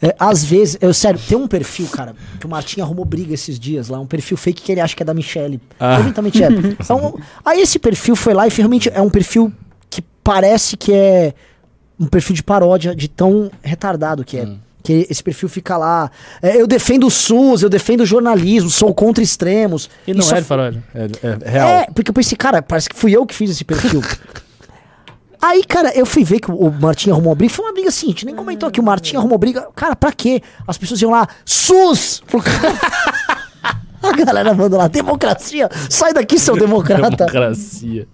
É, 0.00 0.14
às 0.18 0.44
vezes, 0.44 0.78
eu 0.80 0.92
sério, 0.92 1.18
tem 1.18 1.36
um 1.36 1.46
perfil, 1.46 1.86
cara, 1.88 2.14
que 2.38 2.46
o 2.46 2.48
Martim 2.48 2.80
arrumou 2.80 3.04
briga 3.04 3.32
esses 3.32 3.58
dias 3.58 3.88
lá, 3.88 3.98
um 3.98 4.06
perfil 4.06 4.36
fake 4.36 4.62
que 4.62 4.72
ele 4.72 4.80
acha 4.80 4.94
que 4.94 5.02
é 5.02 5.06
da 5.06 5.14
Michelle. 5.14 5.60
Ah. 5.78 6.00
Eventualmente 6.00 6.42
é. 6.42 6.48
Então, 6.48 7.18
aí 7.44 7.60
esse 7.60 7.78
perfil 7.78 8.16
foi 8.16 8.34
lá 8.34 8.46
e 8.46 8.50
realmente 8.50 8.90
é 8.92 9.00
um 9.00 9.10
perfil 9.10 9.52
que 9.88 10.02
parece 10.22 10.76
que 10.76 10.92
é 10.92 11.34
um 11.98 12.06
perfil 12.06 12.34
de 12.34 12.42
paródia 12.42 12.94
de 12.94 13.08
tão 13.08 13.50
retardado 13.62 14.24
que 14.24 14.38
é. 14.38 14.48
Que 14.82 15.04
esse 15.10 15.20
perfil 15.20 15.48
fica 15.48 15.76
lá. 15.76 16.10
é, 16.40 16.60
eu 16.60 16.66
defendo 16.66 17.08
o 17.08 17.10
SUS, 17.10 17.62
eu 17.62 17.68
defendo 17.68 18.02
o 18.02 18.06
jornalismo, 18.06 18.70
sou 18.70 18.94
contra 18.94 19.22
extremos. 19.22 19.90
E 20.06 20.14
não 20.14 20.20
Isso 20.20 20.32
é 20.32 20.40
de 20.40 20.46
paródia, 20.46 20.84
é, 20.94 21.04
é 21.04 21.50
real. 21.50 21.68
É, 21.68 21.86
porque 21.92 22.10
eu 22.10 22.14
pensei, 22.14 22.36
cara, 22.36 22.62
parece 22.62 22.88
que 22.88 22.94
fui 22.94 23.10
eu 23.10 23.26
que 23.26 23.34
fiz 23.34 23.50
esse 23.50 23.64
perfil. 23.64 24.00
Aí, 25.40 25.64
cara, 25.64 25.96
eu 25.96 26.06
fui 26.06 26.24
ver 26.24 26.40
que 26.40 26.50
o 26.50 26.70
Martim 26.70 27.10
arrumou 27.10 27.30
uma 27.30 27.36
briga. 27.36 27.52
Foi 27.52 27.64
uma 27.64 27.72
briga 27.72 27.88
assim, 27.88 28.06
a 28.06 28.10
gente 28.10 28.26
nem 28.26 28.34
comentou 28.34 28.68
aqui. 28.68 28.80
O 28.80 28.82
Martim 28.82 29.16
arrumou 29.16 29.38
briga. 29.38 29.68
Cara, 29.74 29.94
pra 29.94 30.12
quê? 30.12 30.42
As 30.66 30.78
pessoas 30.78 31.00
iam 31.00 31.10
lá, 31.10 31.28
SUS! 31.44 32.22
A 34.02 34.12
galera 34.12 34.54
mandou 34.54 34.78
lá, 34.78 34.86
democracia! 34.86 35.68
Sai 35.90 36.12
daqui, 36.12 36.38
seu 36.38 36.56
democrata! 36.56 37.26
Democracia. 37.26 38.06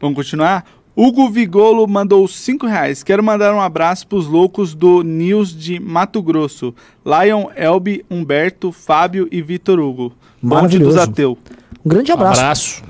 Vamos 0.00 0.16
continuar? 0.16 0.64
Hugo 0.94 1.28
Vigolo 1.28 1.86
mandou 1.86 2.26
5 2.26 2.66
reais. 2.66 3.02
Quero 3.02 3.22
mandar 3.22 3.54
um 3.54 3.60
abraço 3.60 4.06
pros 4.06 4.26
loucos 4.26 4.74
do 4.74 5.02
News 5.02 5.54
de 5.54 5.78
Mato 5.78 6.22
Grosso. 6.22 6.74
Lion, 7.04 7.48
Elbi, 7.54 8.04
Humberto, 8.10 8.72
Fábio 8.72 9.28
e 9.30 9.42
Vitor 9.42 9.78
Hugo. 9.78 10.12
Maravilhoso. 10.40 10.96
dos 10.96 11.08
Ateu. 11.08 11.36
Um 11.84 11.88
grande 11.88 12.12
abraço. 12.12 12.40
Abraço. 12.40 12.82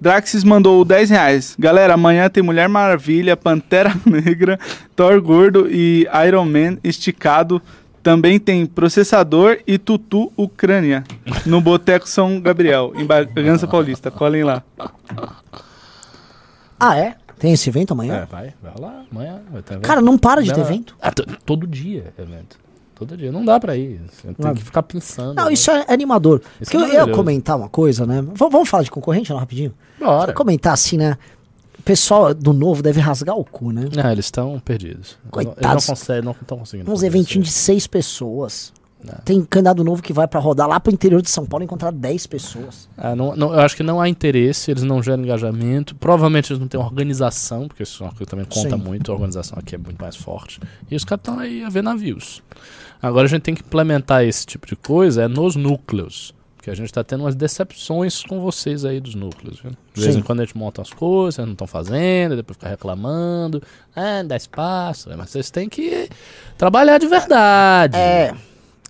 Draxis 0.00 0.44
mandou 0.44 0.84
10 0.84 1.10
reais. 1.10 1.56
Galera, 1.58 1.94
amanhã 1.94 2.28
tem 2.30 2.42
Mulher 2.42 2.68
Maravilha, 2.68 3.36
Pantera 3.36 3.92
Negra, 4.06 4.58
Thor 4.94 5.20
Gordo 5.20 5.66
e 5.70 6.06
Iron 6.26 6.44
Man 6.44 6.78
esticado. 6.84 7.60
Também 8.02 8.38
tem 8.38 8.64
Processador 8.64 9.58
e 9.66 9.76
Tutu 9.76 10.32
Ucrânia 10.36 11.04
no 11.44 11.60
Boteco 11.60 12.08
São 12.08 12.40
Gabriel, 12.40 12.92
em 12.94 13.04
Bragança 13.04 13.66
Paulista. 13.66 14.10
Colhem 14.10 14.44
lá. 14.44 14.62
Ah, 16.78 16.96
é? 16.96 17.16
Tem 17.38 17.52
esse 17.52 17.68
evento 17.68 17.90
É, 17.90 17.94
amanhã? 17.94 18.26
vai, 18.30 18.54
vai 18.62 18.72
lá. 18.78 19.02
Amanhã 19.10 19.40
vai 19.50 19.62
ter 19.62 19.74
evento. 19.74 19.86
Cara, 19.86 20.00
não 20.00 20.16
para 20.16 20.42
de 20.42 20.52
ter 20.52 20.60
evento. 20.60 20.96
To- 21.14 21.26
todo 21.44 21.66
dia 21.66 22.12
é 22.16 22.22
evento. 22.22 22.58
Todo 22.98 23.16
dia. 23.16 23.30
Não 23.30 23.44
dá 23.44 23.60
pra 23.60 23.76
ir. 23.76 24.00
Você 24.10 24.32
tem 24.34 24.54
que 24.54 24.64
ficar 24.64 24.82
pensando. 24.82 25.34
Não, 25.34 25.46
né? 25.46 25.52
isso 25.52 25.70
é 25.70 25.84
animador. 25.88 26.40
Isso 26.60 26.70
Porque 26.70 26.76
é 26.96 27.00
eu 27.00 27.06
ia 27.08 27.14
comentar 27.14 27.56
uma 27.56 27.68
coisa, 27.68 28.04
né? 28.06 28.20
V- 28.22 28.32
vamos 28.50 28.68
falar 28.68 28.82
de 28.82 28.90
concorrente 28.90 29.30
não, 29.30 29.38
rapidinho? 29.38 29.72
Bora. 30.00 30.32
Comentar 30.32 30.72
assim, 30.72 30.96
né? 30.96 31.16
O 31.78 31.82
pessoal 31.82 32.34
do 32.34 32.52
novo 32.52 32.82
deve 32.82 33.00
rasgar 33.00 33.36
o 33.38 33.44
cu, 33.44 33.70
né? 33.72 33.88
Não, 33.94 34.10
eles 34.10 34.24
estão 34.26 34.58
perdidos. 34.58 35.16
Não- 35.32 35.40
Eles 35.40 35.54
Coitados. 35.54 35.86
não 35.86 35.94
conseguem, 35.94 36.22
não 36.24 36.32
estão 36.32 36.58
conseguindo. 36.58 36.90
Uns 36.92 37.02
eventinhos 37.04 37.46
de 37.46 37.52
seis 37.54 37.86
pessoas. 37.86 38.72
Não. 39.02 39.14
Tem 39.24 39.40
candidato 39.44 39.84
novo 39.84 40.02
que 40.02 40.12
vai 40.12 40.26
pra 40.26 40.40
rodar 40.40 40.66
lá 40.66 40.80
pro 40.80 40.92
interior 40.92 41.22
de 41.22 41.30
São 41.30 41.46
Paulo 41.46 41.62
e 41.62 41.66
encontrar 41.66 41.92
10 41.92 42.26
pessoas. 42.26 42.88
Ah, 42.96 43.14
não, 43.14 43.36
não- 43.36 43.52
eu 43.54 43.60
acho 43.60 43.76
que 43.76 43.84
não 43.84 44.00
há 44.00 44.08
interesse, 44.08 44.72
eles 44.72 44.82
não 44.82 45.00
geram 45.00 45.22
engajamento. 45.22 45.94
Provavelmente 45.94 46.52
eles 46.52 46.58
não 46.60 46.66
têm 46.66 46.80
organização, 46.80 47.68
porque 47.68 47.84
isso 47.84 48.02
é 48.02 48.06
uma 48.06 48.10
coisa 48.12 48.24
que 48.24 48.30
também 48.30 48.44
conta 48.44 48.76
Sim. 48.76 48.82
muito. 48.82 49.12
A 49.12 49.14
organização 49.14 49.56
aqui 49.56 49.76
é 49.76 49.78
muito 49.78 50.02
mais 50.02 50.16
forte. 50.16 50.58
E 50.90 50.96
os 50.96 51.04
caras 51.04 51.20
estão 51.20 51.38
aí 51.38 51.62
a 51.62 51.68
ver 51.68 51.82
navios. 51.84 52.42
Agora 53.00 53.26
a 53.26 53.28
gente 53.28 53.42
tem 53.42 53.54
que 53.54 53.62
implementar 53.62 54.24
esse 54.24 54.44
tipo 54.44 54.66
de 54.66 54.76
coisa 54.76 55.22
é 55.22 55.28
nos 55.28 55.56
núcleos. 55.56 56.34
Porque 56.56 56.70
a 56.70 56.74
gente 56.74 56.86
está 56.86 57.04
tendo 57.04 57.22
umas 57.22 57.36
decepções 57.36 58.22
com 58.24 58.40
vocês 58.40 58.84
aí 58.84 59.00
dos 59.00 59.14
núcleos. 59.14 59.60
Viu? 59.60 59.70
De 59.94 60.00
vez 60.00 60.14
Sim. 60.14 60.20
em 60.20 60.22
quando 60.22 60.40
a 60.40 60.44
gente 60.44 60.56
monta 60.58 60.82
as 60.82 60.92
coisas, 60.92 61.36
vocês 61.36 61.46
não 61.46 61.52
estão 61.52 61.66
fazendo, 61.66 62.34
depois 62.34 62.56
fica 62.56 62.68
reclamando. 62.68 63.62
Ah, 63.94 64.22
dá 64.24 64.36
espaço. 64.36 65.08
Mas 65.16 65.30
vocês 65.30 65.50
têm 65.50 65.68
que 65.68 66.08
trabalhar 66.56 66.98
de 66.98 67.06
verdade. 67.06 67.96
É. 67.96 68.34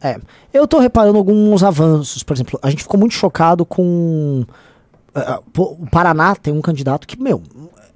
É. 0.01 0.19
Eu 0.53 0.67
tô 0.67 0.79
reparando 0.79 1.19
alguns 1.19 1.63
avanços. 1.63 2.23
Por 2.23 2.35
exemplo, 2.35 2.59
a 2.63 2.71
gente 2.71 2.83
ficou 2.83 2.99
muito 2.99 3.15
chocado 3.15 3.67
com. 3.67 4.45
pô, 5.53 5.77
o 5.79 5.87
Paraná 5.91 6.35
tem 6.35 6.55
um 6.55 6.63
candidato 6.63 7.07
que, 7.07 7.21
meu, 7.21 7.43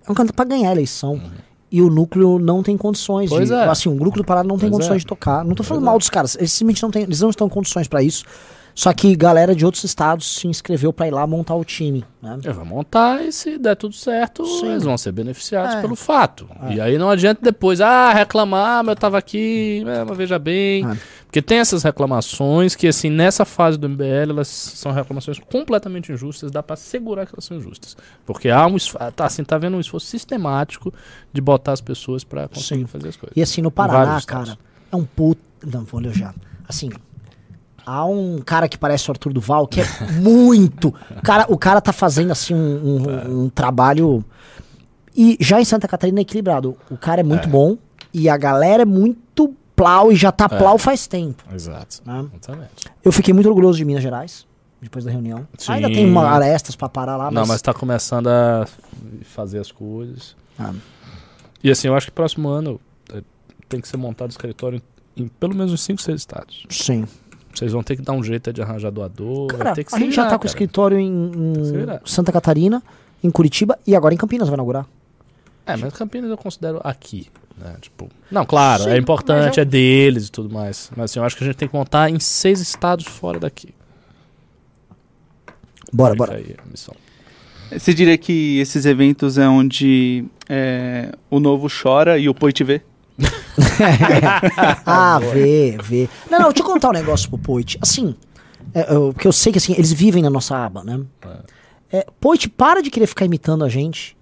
é 0.06 0.10
um 0.10 0.14
candidato 0.14 0.36
pra 0.36 0.44
ganhar 0.44 0.70
a 0.70 0.72
eleição. 0.72 1.20
E 1.72 1.80
o 1.80 1.88
núcleo 1.88 2.38
não 2.38 2.62
tem 2.62 2.76
condições 2.76 3.30
Pois 3.30 3.48
de. 3.48 3.54
é. 3.54 3.64
Assim, 3.64 3.88
o 3.88 3.94
núcleo 3.94 4.22
do 4.22 4.24
Paraná 4.26 4.46
não 4.46 4.58
tem 4.58 4.68
Pois 4.68 4.72
condições 4.80 4.96
é. 4.96 4.98
de 5.00 5.06
tocar. 5.06 5.42
Não 5.42 5.54
tô 5.54 5.62
falando 5.62 5.80
Pois 5.80 5.86
mal 5.86 5.94
é. 5.96 5.98
dos 5.98 6.10
caras. 6.10 6.36
Eles 6.36 6.52
simplesmente 6.52 6.82
não, 6.82 6.90
têm, 6.90 7.02
eles 7.04 7.20
não 7.22 7.30
estão 7.30 7.46
em 7.46 7.50
condições 7.50 7.88
pra 7.88 8.02
isso. 8.02 8.24
Só 8.74 8.92
que 8.92 9.14
galera 9.14 9.54
de 9.54 9.64
outros 9.66 9.84
estados 9.84 10.36
se 10.36 10.46
inscreveu 10.48 10.92
pra 10.92 11.06
ir 11.06 11.10
lá 11.10 11.26
montar 11.26 11.54
o 11.54 11.64
time. 11.64 12.04
Né? 12.22 12.38
Vou 12.54 12.64
montar 12.64 13.22
e 13.22 13.32
se 13.32 13.58
der 13.58 13.74
tudo 13.76 13.94
certo, 13.94 14.46
Sim. 14.46 14.70
eles 14.70 14.84
vão 14.84 14.96
ser 14.96 15.12
beneficiados 15.12 15.74
É. 15.74 15.80
pelo 15.80 15.94
fato. 15.96 16.48
E 16.70 16.80
aí 16.80 16.96
não 16.96 17.10
adianta 17.10 17.40
depois, 17.42 17.80
ah, 17.80 18.12
reclamar, 18.12 18.82
mas 18.84 18.92
eu 18.94 18.96
tava 18.96 19.18
aqui, 19.18 19.84
é, 19.86 20.04
mas 20.04 20.16
veja 20.16 20.38
bem. 20.38 20.86
É. 20.88 20.96
Porque 21.26 21.40
tem 21.40 21.58
essas 21.58 21.82
reclamações 21.82 22.74
que, 22.74 22.86
assim, 22.86 23.08
nessa 23.08 23.44
fase 23.46 23.78
do 23.78 23.88
MBL, 23.88 24.30
elas 24.32 24.48
são 24.48 24.92
reclamações 24.92 25.38
completamente 25.38 26.12
injustas, 26.12 26.50
dá 26.50 26.62
pra 26.62 26.76
segurar 26.76 27.24
que 27.26 27.34
elas 27.34 27.44
são 27.44 27.56
injustas. 27.56 27.96
Porque 28.26 28.50
há 28.50 28.66
um 28.66 28.76
esforço, 28.76 29.12
tá, 29.12 29.24
assim, 29.26 29.42
tá 29.42 29.56
vendo 29.56 29.76
um 29.76 29.80
esforço 29.80 30.06
sistemático 30.06 30.92
de 31.32 31.40
botar 31.40 31.72
as 31.72 31.80
pessoas 31.80 32.22
pra 32.22 32.48
conseguir 32.48 32.82
Sim. 32.82 32.86
fazer 32.86 33.08
as 33.08 33.16
coisas. 33.16 33.34
E 33.36 33.42
assim, 33.42 33.62
no 33.62 33.70
Paraná, 33.70 34.20
cara, 34.26 34.58
é 34.90 34.96
um 34.96 35.04
puto. 35.04 35.40
Não, 35.66 35.84
vou 35.84 36.00
ler 36.00 36.12
já. 36.12 36.34
Assim, 36.68 36.90
há 37.86 38.04
um 38.06 38.38
cara 38.38 38.68
que 38.68 38.76
parece 38.78 39.08
o 39.08 39.12
Arthur 39.12 39.32
Duval 39.32 39.66
que 39.66 39.80
é 39.80 39.84
muito. 40.20 40.92
Cara, 41.22 41.46
o 41.48 41.56
cara 41.58 41.80
tá 41.80 41.92
fazendo 41.92 42.30
assim 42.30 42.54
um, 42.54 42.58
um- 42.58 43.42
um 43.44 43.48
trabalho. 43.48 44.24
E 45.16 45.36
já 45.40 45.60
em 45.60 45.64
Santa 45.64 45.86
Catarina 45.86 46.20
é 46.20 46.22
equilibrado. 46.22 46.76
O 46.90 46.96
cara 46.96 47.20
é 47.20 47.24
muito 47.24 47.48
bom 47.48 47.76
e 48.14 48.28
a 48.28 48.36
galera 48.36 48.82
é 48.82 48.86
muito 48.86 49.54
plau 49.76 50.10
e 50.12 50.16
já 50.16 50.32
tá 50.32 50.48
plau 50.48 50.78
faz 50.78 51.06
tempo. 51.06 51.42
Exato. 51.52 52.00
né? 52.06 52.26
Exatamente. 52.32 52.70
Eu 53.04 53.12
fiquei 53.12 53.34
muito 53.34 53.48
orgulhoso 53.48 53.76
de 53.78 53.84
Minas 53.84 54.02
Gerais. 54.02 54.46
Depois 54.80 55.04
da 55.04 55.12
reunião. 55.12 55.46
Sim. 55.58 55.72
Ainda 55.74 55.88
tem 55.88 56.04
uma 56.04 56.28
arestas 56.28 56.74
pra 56.74 56.88
parar 56.88 57.16
lá, 57.16 57.30
Não, 57.30 57.42
mas. 57.42 57.48
mas 57.50 57.62
tá 57.62 57.72
começando 57.72 58.26
a 58.26 58.66
fazer 59.22 59.60
as 59.60 59.70
coisas. 59.70 60.34
Ah. 60.58 60.72
E 61.62 61.70
assim, 61.70 61.86
eu 61.86 61.94
acho 61.94 62.06
que 62.06 62.12
próximo 62.12 62.48
ano 62.48 62.80
eh, 63.14 63.22
tem 63.68 63.80
que 63.80 63.86
ser 63.86 63.96
montado 63.96 64.30
escritório 64.30 64.82
em, 65.16 65.22
em 65.22 65.28
pelo 65.28 65.54
menos 65.54 65.72
uns 65.72 65.82
5, 65.82 66.02
6 66.02 66.20
estados. 66.20 66.66
Sim. 66.68 67.04
Vocês 67.54 67.72
vão 67.72 67.82
ter 67.82 67.96
que 67.96 68.02
dar 68.02 68.12
um 68.12 68.22
jeito 68.22 68.52
de 68.52 68.62
arranjar 68.62 68.90
doador. 68.90 69.48
vai 69.48 69.58
Cara, 69.58 69.74
ter 69.74 69.84
que 69.84 69.94
a 69.94 69.98
gente 69.98 70.14
já 70.14 70.22
virar, 70.22 70.30
tá 70.32 70.38
com 70.38 70.44
o 70.44 70.46
escritório 70.46 70.98
em, 70.98 71.32
em. 71.32 72.00
Santa 72.04 72.32
Catarina, 72.32 72.82
em 73.22 73.30
Curitiba 73.30 73.78
e 73.86 73.94
agora 73.94 74.14
em 74.14 74.16
Campinas 74.16 74.48
vai 74.48 74.56
inaugurar. 74.56 74.86
É, 75.66 75.76
mas 75.76 75.92
Campinas 75.94 76.30
eu 76.30 76.36
considero 76.36 76.80
aqui. 76.82 77.28
Né? 77.56 77.76
Tipo, 77.80 78.08
não, 78.30 78.44
claro, 78.44 78.84
Sim, 78.84 78.90
é 78.90 78.96
importante, 78.96 79.46
mas 79.46 79.58
é 79.58 79.60
é 79.60 79.64
deles 79.64 80.28
e 80.28 80.32
tudo 80.32 80.52
mais. 80.52 80.90
Mas 80.96 81.10
assim, 81.10 81.18
eu 81.18 81.24
acho 81.24 81.36
que 81.36 81.44
a 81.44 81.46
gente 81.46 81.56
tem 81.56 81.68
que 81.68 81.74
montar 81.74 82.10
em 82.10 82.18
seis 82.18 82.60
estados 82.60 83.06
fora 83.06 83.38
daqui. 83.38 83.74
Bora, 85.92 86.14
Fica 86.14 86.26
bora. 86.26 86.38
aí 86.38 86.56
a 86.58 86.68
missão. 86.68 86.94
Você 87.70 87.94
diria 87.94 88.18
que 88.18 88.58
esses 88.58 88.84
eventos 88.84 89.38
é 89.38 89.48
onde 89.48 90.24
é, 90.48 91.12
o 91.30 91.38
novo 91.40 91.68
chora 91.70 92.18
e 92.18 92.28
o 92.28 92.34
Poit 92.34 92.62
vê? 92.64 92.82
ah, 94.86 95.18
vê, 95.32 95.76
vê. 95.82 96.08
Não, 96.30 96.38
não, 96.38 96.48
deixa 96.48 96.62
eu 96.62 96.66
contar 96.66 96.88
um 96.90 96.92
negócio 96.92 97.28
pro 97.28 97.38
Poit. 97.38 97.78
Assim, 97.80 98.14
é, 98.74 98.94
eu- 98.94 99.12
porque 99.12 99.26
eu 99.28 99.32
sei 99.32 99.52
que 99.52 99.58
assim, 99.58 99.72
eles 99.74 99.92
vivem 99.92 100.22
na 100.22 100.30
nossa 100.30 100.56
aba, 100.56 100.82
né? 100.84 101.00
É, 101.92 102.06
Poit, 102.20 102.48
para 102.48 102.82
de 102.82 102.90
querer 102.90 103.06
ficar 103.06 103.24
imitando 103.24 103.64
a 103.64 103.68
gente. 103.68 104.16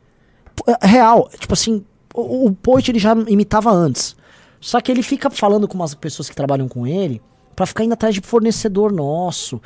É, 0.66 0.86
Real, 0.86 1.28
tipo 1.38 1.52
assim, 1.54 1.84
o, 2.14 2.46
o 2.46 2.52
Poit 2.52 2.90
ele 2.90 2.98
já 2.98 3.14
imitava 3.28 3.70
antes. 3.70 4.16
Só 4.60 4.80
que 4.80 4.90
ele 4.92 5.02
fica 5.02 5.30
falando 5.30 5.66
com 5.66 5.74
umas 5.74 5.94
pessoas 5.94 6.28
que 6.28 6.36
trabalham 6.36 6.68
com 6.68 6.86
ele 6.86 7.22
pra 7.54 7.66
ficar 7.66 7.84
indo 7.84 7.92
atrás 7.92 8.14
de 8.14 8.20
fornecedor 8.20 8.92
nosso. 8.92 9.60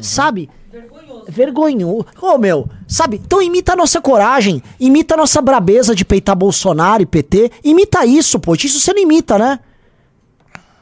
Sabe? 0.00 0.48
Vergonhoso. 0.70 1.24
Vergonhoso. 1.28 2.06
Ô, 2.20 2.38
meu, 2.38 2.68
sabe? 2.86 3.20
Então 3.24 3.40
imita 3.42 3.72
a 3.72 3.76
nossa 3.76 4.00
coragem, 4.00 4.62
imita 4.78 5.14
a 5.14 5.16
nossa 5.16 5.40
brabeza 5.40 5.94
de 5.94 6.04
peitar 6.04 6.36
Bolsonaro 6.36 7.02
e 7.02 7.06
PT. 7.06 7.50
Imita 7.64 8.04
isso, 8.04 8.38
pô. 8.38 8.54
Isso 8.54 8.80
você 8.80 8.92
não 8.92 9.02
imita, 9.02 9.38
né? 9.38 9.60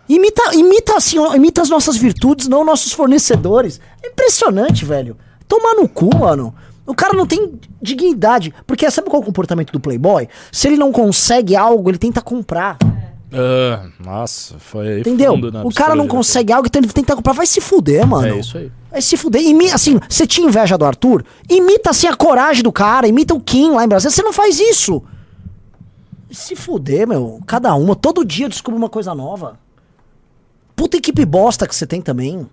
Imita, 0.08 0.54
imita 0.54 0.96
assim, 0.96 1.18
ó, 1.18 1.34
imita 1.34 1.62
as 1.62 1.70
nossas 1.70 1.96
virtudes, 1.96 2.46
não 2.46 2.64
nossos 2.64 2.92
fornecedores. 2.92 3.80
É 4.02 4.08
impressionante, 4.08 4.84
velho. 4.84 5.16
Tomar 5.48 5.74
no 5.74 5.88
cu, 5.88 6.14
mano. 6.14 6.54
O 6.86 6.94
cara 6.94 7.14
não 7.14 7.26
tem 7.26 7.58
dignidade. 7.80 8.52
Porque 8.66 8.90
sabe 8.90 9.08
qual 9.08 9.20
é 9.20 9.22
o 9.22 9.26
comportamento 9.26 9.72
do 9.72 9.80
Playboy? 9.80 10.28
Se 10.52 10.68
ele 10.68 10.76
não 10.76 10.92
consegue 10.92 11.56
algo, 11.56 11.90
ele 11.90 11.98
tenta 11.98 12.20
comprar. 12.20 12.76
Ah, 13.34 13.86
nossa, 13.98 14.58
foi 14.58 15.00
Entendeu? 15.00 15.32
fundo 15.34 15.50
na 15.50 15.64
O 15.64 15.72
cara 15.72 15.94
não 15.94 16.06
consegue 16.06 16.52
algo, 16.52 16.66
então 16.68 16.80
ele 16.80 16.92
tenta 16.92 17.16
comprar. 17.16 17.32
Vai 17.32 17.46
se 17.46 17.60
fuder, 17.60 18.06
mano. 18.06 18.28
É 18.28 18.38
isso 18.38 18.56
aí. 18.56 18.70
Vai 18.90 19.02
se 19.02 19.16
fuder. 19.16 19.42
Imi, 19.42 19.70
assim, 19.70 19.98
você 20.08 20.26
tinha 20.26 20.46
inveja 20.46 20.78
do 20.78 20.84
Arthur? 20.84 21.24
Imita 21.50 21.90
assim 21.90 22.06
a 22.06 22.14
coragem 22.14 22.62
do 22.62 22.70
cara, 22.70 23.08
imita 23.08 23.34
o 23.34 23.40
Kim 23.40 23.72
lá 23.72 23.84
em 23.84 23.88
Brasília. 23.88 24.10
Você 24.10 24.22
não 24.22 24.32
faz 24.32 24.60
isso. 24.60 25.02
Se 26.30 26.54
fuder, 26.54 27.06
meu. 27.06 27.40
Cada 27.46 27.74
uma. 27.74 27.96
Todo 27.96 28.24
dia 28.24 28.46
eu 28.46 28.50
descubro 28.50 28.78
uma 28.78 28.88
coisa 28.88 29.14
nova. 29.14 29.58
Puta 30.76 30.96
equipe 30.96 31.24
bosta 31.24 31.66
que 31.66 31.74
você 31.74 31.86
tem 31.86 32.00
também. 32.00 32.48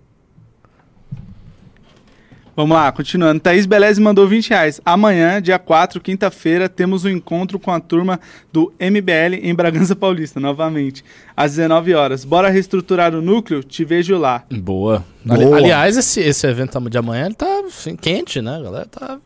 Vamos 2.62 2.76
lá, 2.78 2.92
continuando. 2.92 3.40
Thaís 3.40 3.66
Beleze 3.66 4.00
mandou 4.00 4.28
20 4.28 4.52
reais. 4.52 4.80
Amanhã, 4.86 5.42
dia 5.42 5.58
4, 5.58 6.00
quinta-feira, 6.00 6.70
temos 6.70 7.04
um 7.04 7.10
encontro 7.10 7.58
com 7.58 7.72
a 7.72 7.80
turma 7.80 8.20
do 8.54 8.72
MBL 8.80 9.40
em 9.42 9.56
Bragança 9.56 9.96
Paulista, 9.96 10.40
novamente, 10.40 11.04
às 11.36 11.56
19 11.56 11.96
horas. 11.96 12.24
Bora 12.24 12.50
reestruturar 12.50 13.16
o 13.16 13.22
núcleo? 13.22 13.64
Te 13.64 13.84
vejo 13.84 14.16
lá. 14.16 14.44
Boa. 14.52 15.04
Boa. 15.26 15.40
Ali- 15.40 15.54
aliás, 15.64 15.98
esse, 15.98 16.20
esse 16.20 16.46
evento 16.46 16.80
de 16.88 16.98
amanhã 17.00 17.26
ele 17.26 17.34
tá 17.34 17.64
assim, 17.66 17.96
quente, 17.96 18.40
né? 18.44 18.58
A 18.58 18.62
galera 18.62 18.86
tá 18.86 19.20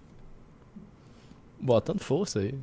botando 1.60 2.00
força 2.00 2.40
aí. 2.40 2.56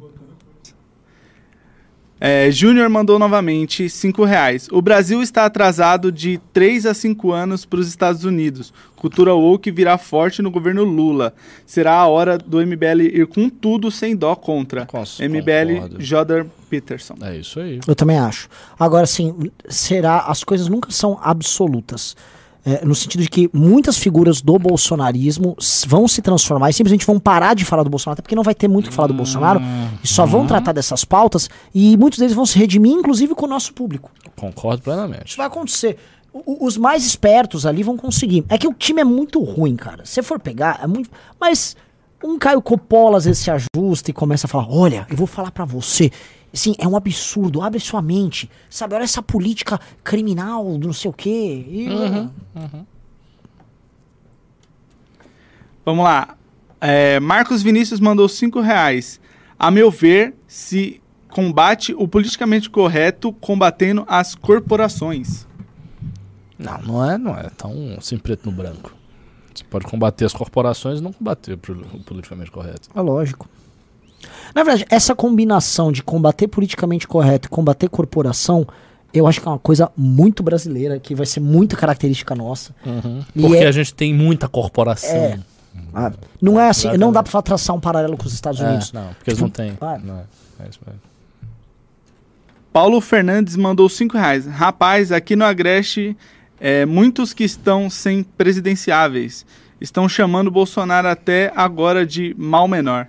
É, 2.25 2.49
Júnior 2.53 2.89
mandou 2.89 3.19
novamente 3.19 3.91
5 3.91 4.25
reais. 4.25 4.69
O 4.71 4.81
Brasil 4.81 5.21
está 5.21 5.45
atrasado 5.45 6.13
de 6.13 6.39
3 6.53 6.87
a 6.87 6.95
5 6.95 7.33
anos 7.33 7.65
para 7.65 7.81
os 7.81 7.89
Estados 7.89 8.23
Unidos. 8.25 8.73
Cultura 8.95 9.35
woke 9.35 9.73
virá 9.73 9.99
forte 9.99 10.41
no 10.41 10.49
governo 10.49 10.85
Lula. 10.85 11.35
Será 11.67 11.95
a 11.95 12.07
hora 12.07 12.39
do 12.39 12.65
MBL 12.65 13.03
ir 13.13 13.27
com 13.27 13.49
tudo 13.51 13.91
sem 13.91 14.15
dó 14.15 14.37
contra. 14.37 14.87
Cons- 14.87 15.19
MBL 15.19 15.75
concordo. 15.75 15.97
Jodar 16.01 16.47
Peterson. 16.71 17.17
É 17.23 17.37
isso 17.37 17.59
aí. 17.59 17.81
Eu 17.89 17.97
também 17.97 18.17
acho. 18.21 18.49
Agora, 18.79 19.03
assim, 19.03 19.51
será. 19.69 20.19
As 20.21 20.45
coisas 20.45 20.69
nunca 20.69 20.93
são 20.93 21.19
absolutas. 21.21 22.17
É, 22.65 22.85
no 22.85 22.95
sentido 22.95 23.23
de 23.23 23.29
que 23.29 23.51
muitas 23.53 23.99
figuras 23.99 24.41
do 24.41 24.57
bolsonarismo 24.57 25.57
vão 25.89 26.07
se 26.07 26.23
transformar 26.23 26.71
e 26.71 26.73
simplesmente 26.73 27.05
vão 27.05 27.19
parar 27.19 27.55
de 27.55 27.65
falar 27.65 27.83
do 27.83 27.91
Bolsonaro, 27.91 28.15
até 28.15 28.23
porque 28.23 28.37
não 28.37 28.45
vai 28.45 28.55
ter 28.55 28.69
muito 28.69 28.87
o 28.87 28.89
que 28.91 28.95
falar 28.95 29.09
do 29.09 29.15
Bolsonaro, 29.15 29.61
e 30.03 30.07
só 30.07 30.25
vão 30.25 30.47
tratar 30.47 30.73
dessas 30.73 31.05
pautas, 31.05 31.51
e 31.75 31.97
muitos 31.97 32.21
deles 32.21 32.35
vão 32.35 32.47
se 32.47 32.57
redimir, 32.59 32.93
inclusive 32.93 33.35
com 33.35 33.47
o 33.47 33.49
nosso 33.49 33.73
público. 33.75 34.13
Concordo 34.37 34.81
plenamente. 34.83 35.27
Isso 35.27 35.37
vai 35.39 35.47
acontecer. 35.47 35.97
O- 36.33 36.65
os 36.65 36.77
mais 36.77 37.05
espertos 37.05 37.67
ali 37.67 37.83
vão 37.83 37.97
conseguir. 37.97 38.45
É 38.49 38.57
que 38.57 38.69
o 38.69 38.73
time 38.73 39.01
é 39.01 39.05
muito 39.05 39.43
ruim, 39.43 39.75
cara. 39.75 40.05
Se 40.05 40.15
você 40.15 40.23
for 40.23 40.39
pegar, 40.39 40.79
é 40.83 40.87
muito. 40.87 41.11
Mas 41.41 41.77
um 42.25 42.39
Caio 42.39 42.63
Coppola 42.63 43.19
às 43.19 43.25
vezes 43.25 43.43
se 43.43 43.51
ajusta 43.51 44.11
e 44.11 44.15
começa 44.15 44.47
a 44.47 44.49
falar: 44.49 44.69
olha, 44.71 45.05
eu 45.11 45.17
vou 45.17 45.27
falar 45.27 45.51
pra 45.51 45.65
você. 45.65 46.11
Assim, 46.53 46.75
é 46.79 46.87
um 46.87 46.97
absurdo, 46.97 47.63
abre 47.63 47.81
sua 47.81 48.03
mente. 48.03 48.51
Sabe, 48.69 48.95
olha 48.95 49.05
essa 49.05 49.23
política 49.23 49.81
criminal 50.05 50.77
do 50.79 50.87
não 50.87 50.93
sei 50.93 51.11
o 51.11 51.15
quê. 51.15 51.65
E, 51.69 51.87
Vamos 55.85 56.05
lá. 56.05 56.37
É, 56.81 57.19
Marcos 57.21 57.63
Vinícius 57.63 58.01
mandou 58.01 58.29
5 58.29 58.61
reais. 58.61 59.21
A 59.59 59.71
meu 59.71 59.91
ver, 59.91 60.35
se 60.47 61.01
combate 61.29 61.95
o 61.95 62.07
politicamente 62.07 62.69
correto 62.69 63.33
combatendo 63.33 64.05
as 64.07 64.35
corporações. 64.35 65.47
Não, 66.59 66.79
não 66.83 67.11
é, 67.11 67.19
não 67.19 67.37
é 67.37 67.49
tão 67.51 67.95
assim 67.97 68.19
preto 68.19 68.49
no 68.49 68.53
branco. 68.53 68.95
Você 69.55 69.65
pode 69.65 69.87
combater 69.87 70.25
as 70.25 70.33
corporações 70.33 71.01
e 71.01 71.03
não 71.03 71.13
combater 71.13 71.55
o 71.55 71.59
politicamente 71.59 72.51
correto. 72.51 72.89
É 72.95 73.01
lógico. 73.01 73.49
Na 74.55 74.63
verdade, 74.63 74.87
essa 74.91 75.15
combinação 75.15 75.91
de 75.93 76.03
combater 76.03 76.47
politicamente 76.49 77.07
correto 77.09 77.47
e 77.49 77.51
combater 77.51 77.89
corporação, 77.89 78.67
eu 79.15 79.27
acho 79.27 79.41
que 79.41 79.49
é 79.49 79.51
uma 79.51 79.59
coisa 79.59 79.91
muito 79.97 80.43
brasileira, 80.43 80.99
que 80.99 81.15
vai 81.15 81.27
ser 81.27 81.41
muito 81.41 81.77
característica 81.77 82.35
nossa. 82.35 82.75
E 83.35 83.41
Porque 83.43 83.57
é- 83.57 83.67
a 83.69 83.73
gente 83.73 83.95
tem 83.95 84.13
muita 84.15 84.49
corporação. 84.49 85.11
É. 85.17 85.39
Ah, 85.95 86.13
não 86.41 86.61
é 86.61 86.69
assim, 86.69 86.89
não 86.99 87.11
dá 87.11 87.23
pra 87.23 87.41
traçar 87.41 87.75
um 87.75 87.81
paralelo 87.81 88.17
com 88.17 88.27
os 88.27 88.35
Estados 88.35 88.61
É, 88.61 88.69
Unidos. 88.69 88.93
não, 88.93 89.07
porque 89.15 89.31
eles 89.31 89.41
não 89.41 89.49
têm. 89.49 89.73
Ah. 89.81 89.99
Não 90.03 90.17
é, 90.19 90.25
é 90.65 90.69
isso 90.69 90.79
mesmo. 90.87 91.01
Paulo 92.73 93.01
Fernandes 93.01 93.57
mandou 93.57 93.89
5 93.89 94.17
reais. 94.17 94.47
Rapaz, 94.47 95.13
aqui 95.13 95.37
no 95.37 95.45
Agreste, 95.45 96.17
é, 96.61 96.87
muitos 96.87 97.33
que 97.35 97.45
estão 97.45 97.91
sem 97.91 98.23
presidenciáveis 98.23 99.45
estão 99.81 100.09
chamando 100.09 100.51
Bolsonaro 100.51 101.09
até 101.09 101.53
agora 101.57 102.07
de 102.07 102.35
mal 102.39 102.67
menor. 102.69 103.07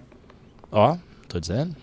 Ó, 0.71 0.97
tô 1.33 1.39
dizendo. 1.39 1.75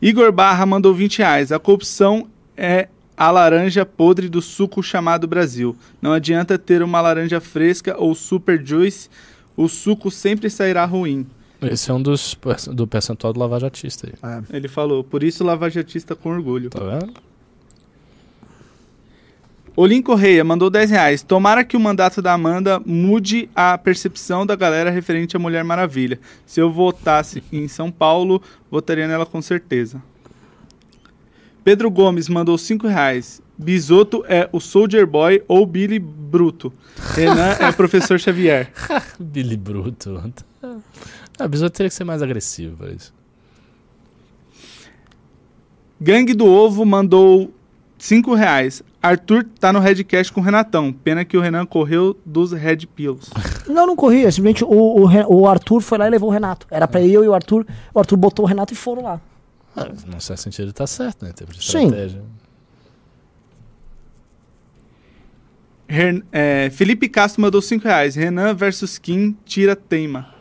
Igor 0.00 0.30
Barra 0.32 0.64
mandou 0.64 0.94
20 0.94 1.18
reais. 1.18 1.52
A 1.52 1.58
corrupção 1.58 2.28
é 2.56 2.88
a 3.16 3.30
laranja 3.30 3.84
podre 3.84 4.28
do 4.28 4.40
suco 4.40 4.82
chamado 4.82 5.26
Brasil. 5.26 5.76
Não 6.00 6.12
adianta 6.12 6.56
ter 6.56 6.82
uma 6.82 7.00
laranja 7.00 7.40
fresca 7.40 7.96
ou 7.98 8.14
super 8.14 8.64
juice, 8.64 9.10
o 9.56 9.68
suco 9.68 10.10
sempre 10.10 10.48
sairá 10.48 10.84
ruim. 10.84 11.26
Esse 11.60 11.90
é 11.90 11.94
um 11.94 12.00
dos 12.00 12.34
do 12.72 12.86
percentual 12.86 13.34
do 13.34 13.40
lavajatista 13.40 14.08
aí. 14.08 14.42
Ele 14.50 14.68
falou, 14.68 15.04
por 15.04 15.22
isso 15.22 15.44
lavajatista 15.44 16.16
com 16.16 16.30
orgulho. 16.30 16.70
Tá 16.70 16.80
vendo? 16.82 17.12
Olim 19.80 20.02
Correia 20.02 20.44
mandou 20.44 20.68
10 20.68 20.90
reais. 20.90 21.22
Tomara 21.22 21.64
que 21.64 21.74
o 21.74 21.80
mandato 21.80 22.20
da 22.20 22.34
Amanda 22.34 22.78
mude 22.84 23.48
a 23.56 23.78
percepção 23.78 24.44
da 24.44 24.54
galera 24.54 24.90
referente 24.90 25.34
à 25.34 25.38
Mulher 25.38 25.64
Maravilha. 25.64 26.20
Se 26.44 26.60
eu 26.60 26.70
votasse 26.70 27.42
em 27.50 27.66
São 27.66 27.90
Paulo, 27.90 28.42
votaria 28.70 29.08
nela 29.08 29.24
com 29.24 29.40
certeza. 29.40 30.02
Pedro 31.64 31.90
Gomes 31.90 32.28
mandou 32.28 32.58
5 32.58 32.86
reais. 32.86 33.40
Bisoto 33.56 34.22
é 34.28 34.50
o 34.52 34.60
Soldier 34.60 35.06
Boy 35.06 35.42
ou 35.48 35.64
Billy 35.64 35.98
Bruto. 35.98 36.70
Renan 37.14 37.52
é 37.58 37.70
o 37.70 37.72
professor 37.72 38.20
Xavier. 38.20 38.70
Billy 39.18 39.56
Bruto. 39.56 40.22
A 41.38 41.48
Bisoto 41.48 41.74
teria 41.74 41.88
que 41.88 41.94
ser 41.94 42.04
mais 42.04 42.22
agressivo 42.22 42.76
pra 42.76 42.90
isso. 42.90 43.14
Gangue 45.98 46.34
do 46.34 46.44
Ovo 46.44 46.84
mandou 46.84 47.50
5 48.00 48.34
reais. 48.34 48.82
Arthur 49.02 49.44
tá 49.58 49.72
no 49.72 49.78
Redcast 49.78 50.32
com 50.32 50.40
o 50.40 50.44
Renatão. 50.44 50.90
Pena 50.92 51.24
que 51.24 51.36
o 51.36 51.40
Renan 51.40 51.66
correu 51.66 52.16
dos 52.24 52.50
Red 52.52 52.86
Pills. 52.94 53.30
Não, 53.68 53.86
não 53.86 53.94
corria. 53.94 54.32
Simplesmente 54.32 54.64
o, 54.64 54.68
o, 54.68 55.36
o 55.42 55.46
Arthur 55.46 55.80
foi 55.80 55.96
lá 55.98 56.06
e 56.06 56.10
levou 56.10 56.28
o 56.30 56.32
Renato. 56.32 56.66
Era 56.70 56.88
pra 56.88 57.00
eu 57.00 57.22
e 57.22 57.28
o 57.28 57.34
Arthur. 57.34 57.64
O 57.94 57.98
Arthur 57.98 58.16
botou 58.16 58.44
o 58.44 58.48
Renato 58.48 58.72
e 58.72 58.76
foram 58.76 59.02
lá. 59.02 59.20
Ah, 59.76 59.86
não 60.10 60.18
certo 60.18 60.40
sentido 60.40 60.64
ele 60.64 60.72
tá 60.72 60.86
certo, 60.86 61.22
né? 61.24 61.30
Em 61.30 61.34
termos 61.34 61.56
de 61.56 61.64
Sim. 61.64 61.84
estratégia. 61.84 62.22
Ren- 65.88 66.22
é, 66.32 66.70
Felipe 66.70 67.08
Castro 67.08 67.42
mandou 67.42 67.60
5 67.62 67.84
reais. 67.84 68.14
Renan 68.16 68.54
versus 68.54 68.98
Kim 68.98 69.36
tira 69.44 69.76
teima. 69.76 70.34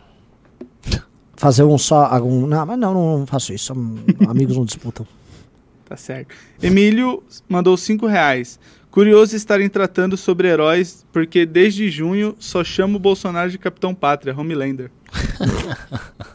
Fazer 1.36 1.64
um 1.64 1.78
só. 1.78 2.06
Algum, 2.06 2.48
não, 2.48 2.66
mas 2.66 2.80
não, 2.80 2.94
não, 3.20 3.28
faço 3.28 3.54
isso. 3.54 3.74
Amigos 4.28 4.58
não 4.58 4.66
disputam. 4.66 5.06
Tá 5.90 5.98
certo. 5.98 6.36
Emílio 6.62 7.24
mandou 7.50 7.76
5 7.76 8.06
reais. 8.06 8.60
Curioso 8.92 9.36
estarem 9.36 9.68
tratando 9.68 10.16
sobre 10.16 10.48
heróis, 10.48 11.04
porque 11.12 11.48
desde 11.48 11.90
junho 11.90 12.36
só 12.40 12.64
chamo 12.64 12.98
o 12.98 13.00
Bolsonaro 13.00 13.50
de 13.50 13.58
Capitão 13.58 13.96
Pátria, 13.96 14.36
Homelander. 14.38 14.92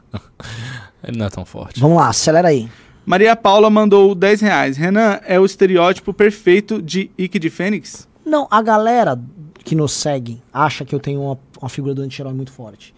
Ele 1.02 1.18
não 1.18 1.26
é 1.26 1.30
tão 1.30 1.44
forte. 1.44 1.80
Vamos 1.80 1.98
lá, 1.98 2.08
acelera 2.08 2.48
aí. 2.48 2.68
Maria 3.04 3.36
Paula 3.36 3.68
mandou 3.68 4.14
10 4.14 4.40
reais. 4.40 4.76
Renan 4.76 5.20
é 5.24 5.38
o 5.38 5.44
estereótipo 5.44 6.14
perfeito 6.14 6.80
de 6.80 7.10
Ike 7.18 7.38
de 7.38 7.50
Fênix? 7.50 8.08
Não, 8.24 8.48
a 8.50 8.62
galera 8.62 9.20
que 9.64 9.74
nos 9.74 9.92
segue 9.92 10.42
acha 10.52 10.84
que 10.84 10.94
eu 10.94 11.00
tenho 11.00 11.20
uma, 11.22 11.38
uma 11.60 11.68
figura 11.68 11.94
do 11.94 12.02
anti-herói 12.02 12.32
muito 12.32 12.52
forte. 12.52 12.94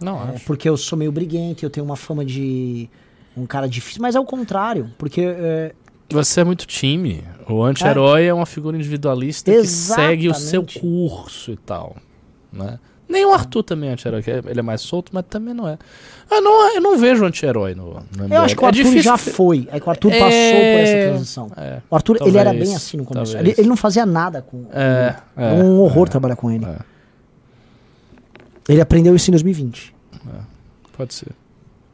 Não, 0.00 0.28
É, 0.28 0.34
acho. 0.34 0.44
porque 0.44 0.68
eu 0.68 0.76
sou 0.76 0.98
meio 0.98 1.10
briguente, 1.10 1.64
eu 1.64 1.70
tenho 1.70 1.86
uma 1.86 1.96
fama 1.96 2.24
de 2.24 2.90
um 3.34 3.46
cara 3.46 3.66
difícil. 3.66 4.02
Mas 4.02 4.14
é 4.14 4.20
o 4.20 4.24
contrário. 4.26 4.90
Porque 4.98 5.22
é, 5.22 5.74
Você 6.10 6.40
é 6.40 6.44
muito 6.44 6.66
time. 6.66 7.24
O 7.48 7.62
anti-herói 7.62 8.26
é. 8.26 8.34
uma 8.34 8.46
figura 8.46 8.76
individualista 8.76 9.50
que 9.52 9.66
segue 9.66 10.28
o 10.28 10.34
seu 10.34 10.62
Exatamente. 10.62 10.80
curso 10.80 11.52
e 11.52 11.56
tal. 11.56 11.96
Né? 12.52 12.78
Nem 13.08 13.24
o 13.24 13.32
Arthur 13.32 13.62
também 13.62 13.90
é 13.90 13.92
anti-herói, 13.92 14.22
que 14.22 14.30
é- 14.30 14.42
ele 14.46 14.58
é 14.58 14.62
mais 14.62 14.80
solto, 14.80 15.10
mas 15.14 15.24
também 15.28 15.54
não 15.54 15.68
é. 15.68 15.78
Eu 16.28 16.40
não, 16.42 16.74
eu 16.74 16.80
não 16.80 16.98
vejo 16.98 17.24
anti-herói 17.24 17.74
no, 17.74 18.02
no 18.16 18.34
eu 18.34 18.42
acho 18.42 18.56
que 18.56 18.62
o 18.62 18.66
é 18.66 18.68
Arthur 18.68 18.98
já 18.98 19.16
foi. 19.16 19.68
É 19.70 19.78
que 19.78 19.86
o 19.86 19.90
Arthur 19.90 20.10
É, 20.12 20.18
passou 20.18 20.30
por 20.60 20.80
essa 20.80 21.08
transição. 21.10 21.50
É, 21.56 21.80
O 21.88 21.94
Arthur, 21.94 22.16
ele 22.22 22.36
era 22.36 22.50
talvez, 22.50 22.68
bem 22.68 22.76
assim 22.76 22.96
no 22.96 23.04
começo. 23.04 23.32
talvez. 23.32 23.52
Ele, 23.54 23.60
ele 23.62 23.68
não 23.68 23.76
fazia 23.76 24.04
nada 24.04 24.42
com. 24.42 24.64
é, 24.72 25.14
É 25.36 25.50
é, 25.58 25.62
um 25.62 25.78
horror 25.80 26.06
é, 26.08 26.10
trabalhar 26.10 26.34
com 26.36 26.50
ele. 26.50 26.64
é. 26.64 26.78
Ele 28.68 28.80
aprendeu 28.80 29.14
isso 29.14 29.30
em 29.30 29.32
2020. 29.32 29.94
Pode 30.96 31.14
ser. 31.14 31.28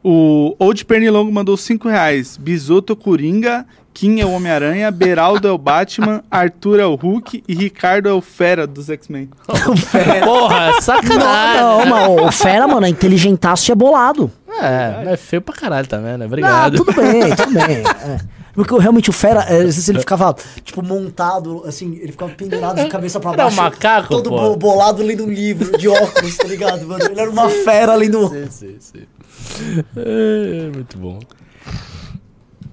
O 0.03 0.55
Old 0.59 0.83
Pernilongo 0.85 1.31
mandou 1.31 1.55
5 1.55 1.87
reais. 1.87 2.37
Bisoto 2.37 2.95
Coringa, 2.95 3.65
Kim 3.93 4.19
é 4.19 4.25
o 4.25 4.31
Homem-Aranha, 4.31 4.89
Beraldo 4.91 5.47
é 5.47 5.51
o 5.51 5.57
Batman, 5.57 6.23
Arthur 6.31 6.79
é 6.79 6.85
o 6.85 6.95
Hulk 6.95 7.43
e 7.47 7.53
Ricardo 7.53 8.09
é 8.09 8.13
o 8.13 8.21
Fera 8.21 8.65
dos 8.65 8.89
X-Men. 8.89 9.29
Porra, 10.23 10.81
sacanagem. 10.81 11.61
Não, 11.61 11.85
não, 11.85 12.15
mas 12.17 12.27
o 12.27 12.31
Fera, 12.31 12.67
mano, 12.67 12.85
é 12.85 12.89
inteligentaço 12.89 13.69
e 13.69 13.71
é 13.71 13.75
bolado. 13.75 14.31
É, 14.49 15.13
é 15.13 15.17
feio 15.17 15.41
pra 15.41 15.53
caralho 15.55 15.87
também, 15.87 16.17
né? 16.17 16.25
Obrigado. 16.25 16.77
tudo 16.77 16.93
bem, 16.93 17.33
tudo 17.35 17.53
bem. 17.53 17.77
é. 17.77 18.19
Porque 18.53 18.77
realmente 18.77 19.09
o 19.09 19.13
Fera, 19.13 19.41
é, 19.49 19.57
às 19.57 19.63
vezes 19.63 19.89
ele 19.89 19.99
ficava, 19.99 20.35
tipo, 20.63 20.83
montado, 20.83 21.63
assim, 21.65 21.95
ele 21.99 22.11
ficava 22.11 22.31
pendurado 22.33 22.79
de 22.83 22.87
cabeça 22.87 23.19
pra 23.19 23.31
É 23.31 23.33
um 23.33 23.37
baixo. 23.37 23.57
macaco, 23.57 24.09
Todo 24.09 24.29
pô. 24.29 24.37
bo- 24.37 24.55
bolado 24.57 25.01
lendo 25.01 25.23
um 25.25 25.29
livro 25.29 25.75
de 25.75 25.87
óculos, 25.87 26.37
tá 26.37 26.47
ligado, 26.47 26.85
mano? 26.87 27.03
Ele 27.03 27.19
era 27.19 27.31
uma 27.31 27.49
fera 27.49 27.95
lendo. 27.95 28.25
um- 28.25 28.29
Sim, 28.29 28.47
sim, 28.51 28.75
sim. 28.79 29.83
É, 29.97 30.69
muito 30.71 30.97
bom. 30.99 31.17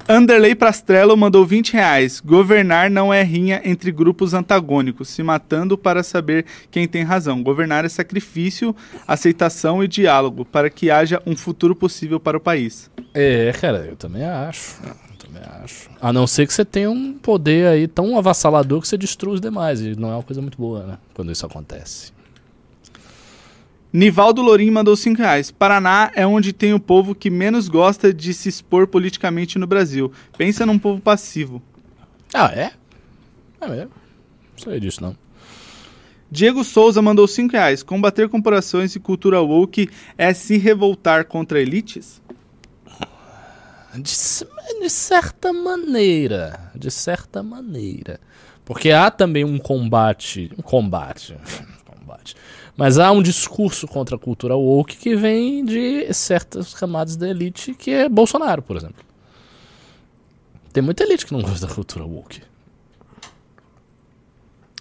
Anderley 0.09 0.55
Prastrello 0.55 1.16
mandou 1.16 1.47
20 1.47 1.72
reais. 1.72 2.20
Governar 2.20 2.90
não 2.90 3.12
é 3.12 3.22
rinha 3.22 3.60
entre 3.64 3.93
grupos 3.93 4.35
antagônicos, 4.35 5.09
se 5.09 5.22
matando 5.22 5.78
para 5.78 6.02
saber 6.02 6.44
quem 6.70 6.89
tem 6.89 7.02
razão. 7.02 7.43
Governar 7.43 7.85
é 7.85 7.89
sacrifício, 7.89 8.74
aceitação 9.06 9.82
e 9.85 9.89
diálogo, 9.89 10.44
para 10.44 10.68
que 10.68 10.90
haja 10.90 11.22
um 11.27 11.36
futuro 11.36 11.74
possível 11.77 12.18
para 12.18 12.36
o 12.36 12.40
país. 12.40 12.90
É, 13.14 13.52
cara, 13.60 13.86
eu 13.89 13.97
também 13.97 14.24
acho. 14.24 14.81
Eu 14.85 15.16
também 15.16 15.43
acho. 15.62 15.89
A 16.01 16.12
não 16.12 16.27
ser 16.27 16.47
que 16.47 16.52
você 16.52 16.64
tenha 16.64 16.90
um 16.90 17.12
poder 17.12 17.68
aí 17.68 17.86
tão 17.86 18.18
avassalador 18.18 18.81
que 18.81 18.89
você 18.89 18.97
destrua 18.97 19.35
os 19.35 19.40
demais. 19.40 19.81
E 19.81 19.94
não 19.98 20.10
é 20.10 20.14
uma 20.14 20.22
coisa 20.22 20.40
muito 20.40 20.59
boa, 20.59 20.85
né? 20.85 20.98
Quando 21.14 21.31
isso 21.31 21.47
acontece. 21.47 22.12
Nivaldo 23.92 24.40
Lorim 24.40 24.70
mandou 24.70 24.96
5 24.96 25.18
reais. 25.18 25.50
Paraná 25.50 26.12
é 26.14 26.26
onde 26.26 26.52
tem 26.52 26.72
o 26.72 26.80
povo 26.80 27.14
que 27.14 27.28
menos 27.28 27.68
gosta 27.68 28.12
de 28.14 28.32
se 28.32 28.48
expor 28.48 28.86
politicamente 28.86 29.58
no 29.58 29.66
Brasil. 29.66 30.12
Pensa 30.38 30.64
num 30.64 30.78
povo 30.78 31.00
passivo. 31.00 31.60
Ah, 32.32 32.52
é? 32.54 32.70
É 33.60 33.66
mesmo. 33.66 33.90
Não 34.52 34.58
sei 34.64 34.78
disso, 34.78 35.02
não. 35.02 35.16
Diego 36.30 36.62
Souza 36.62 37.02
mandou 37.02 37.26
5 37.26 37.52
reais. 37.52 37.82
Combater 37.82 38.28
corporações 38.28 38.94
e 38.94 39.00
cultura 39.00 39.40
woke 39.40 39.90
é 40.16 40.32
se 40.32 40.56
revoltar 40.56 41.24
contra 41.24 41.60
elites? 41.60 42.22
De, 43.92 44.02
de 44.80 44.88
certa 44.88 45.52
maneira. 45.52 46.70
De 46.76 46.92
certa 46.92 47.42
maneira. 47.42 48.20
Porque 48.64 48.92
há 48.92 49.10
também 49.10 49.44
um 49.44 49.58
combate. 49.58 50.52
Um 50.56 50.62
combate. 50.62 51.36
Mas 52.76 52.98
há 52.98 53.10
um 53.12 53.22
discurso 53.22 53.86
contra 53.86 54.16
a 54.16 54.18
cultura 54.18 54.56
woke 54.56 54.97
que 54.97 55.14
vem 55.14 55.64
de 55.64 56.12
certas 56.14 56.72
camadas 56.72 57.16
da 57.16 57.28
elite, 57.28 57.74
que 57.74 57.90
é 57.90 58.09
Bolsonaro, 58.09 58.62
por 58.62 58.76
exemplo. 58.76 59.05
Tem 60.72 60.82
muita 60.82 61.02
elite 61.02 61.26
que 61.26 61.32
não 61.32 61.42
gosta 61.42 61.66
da 61.66 61.74
cultura 61.74 62.05
woke. 62.05 62.42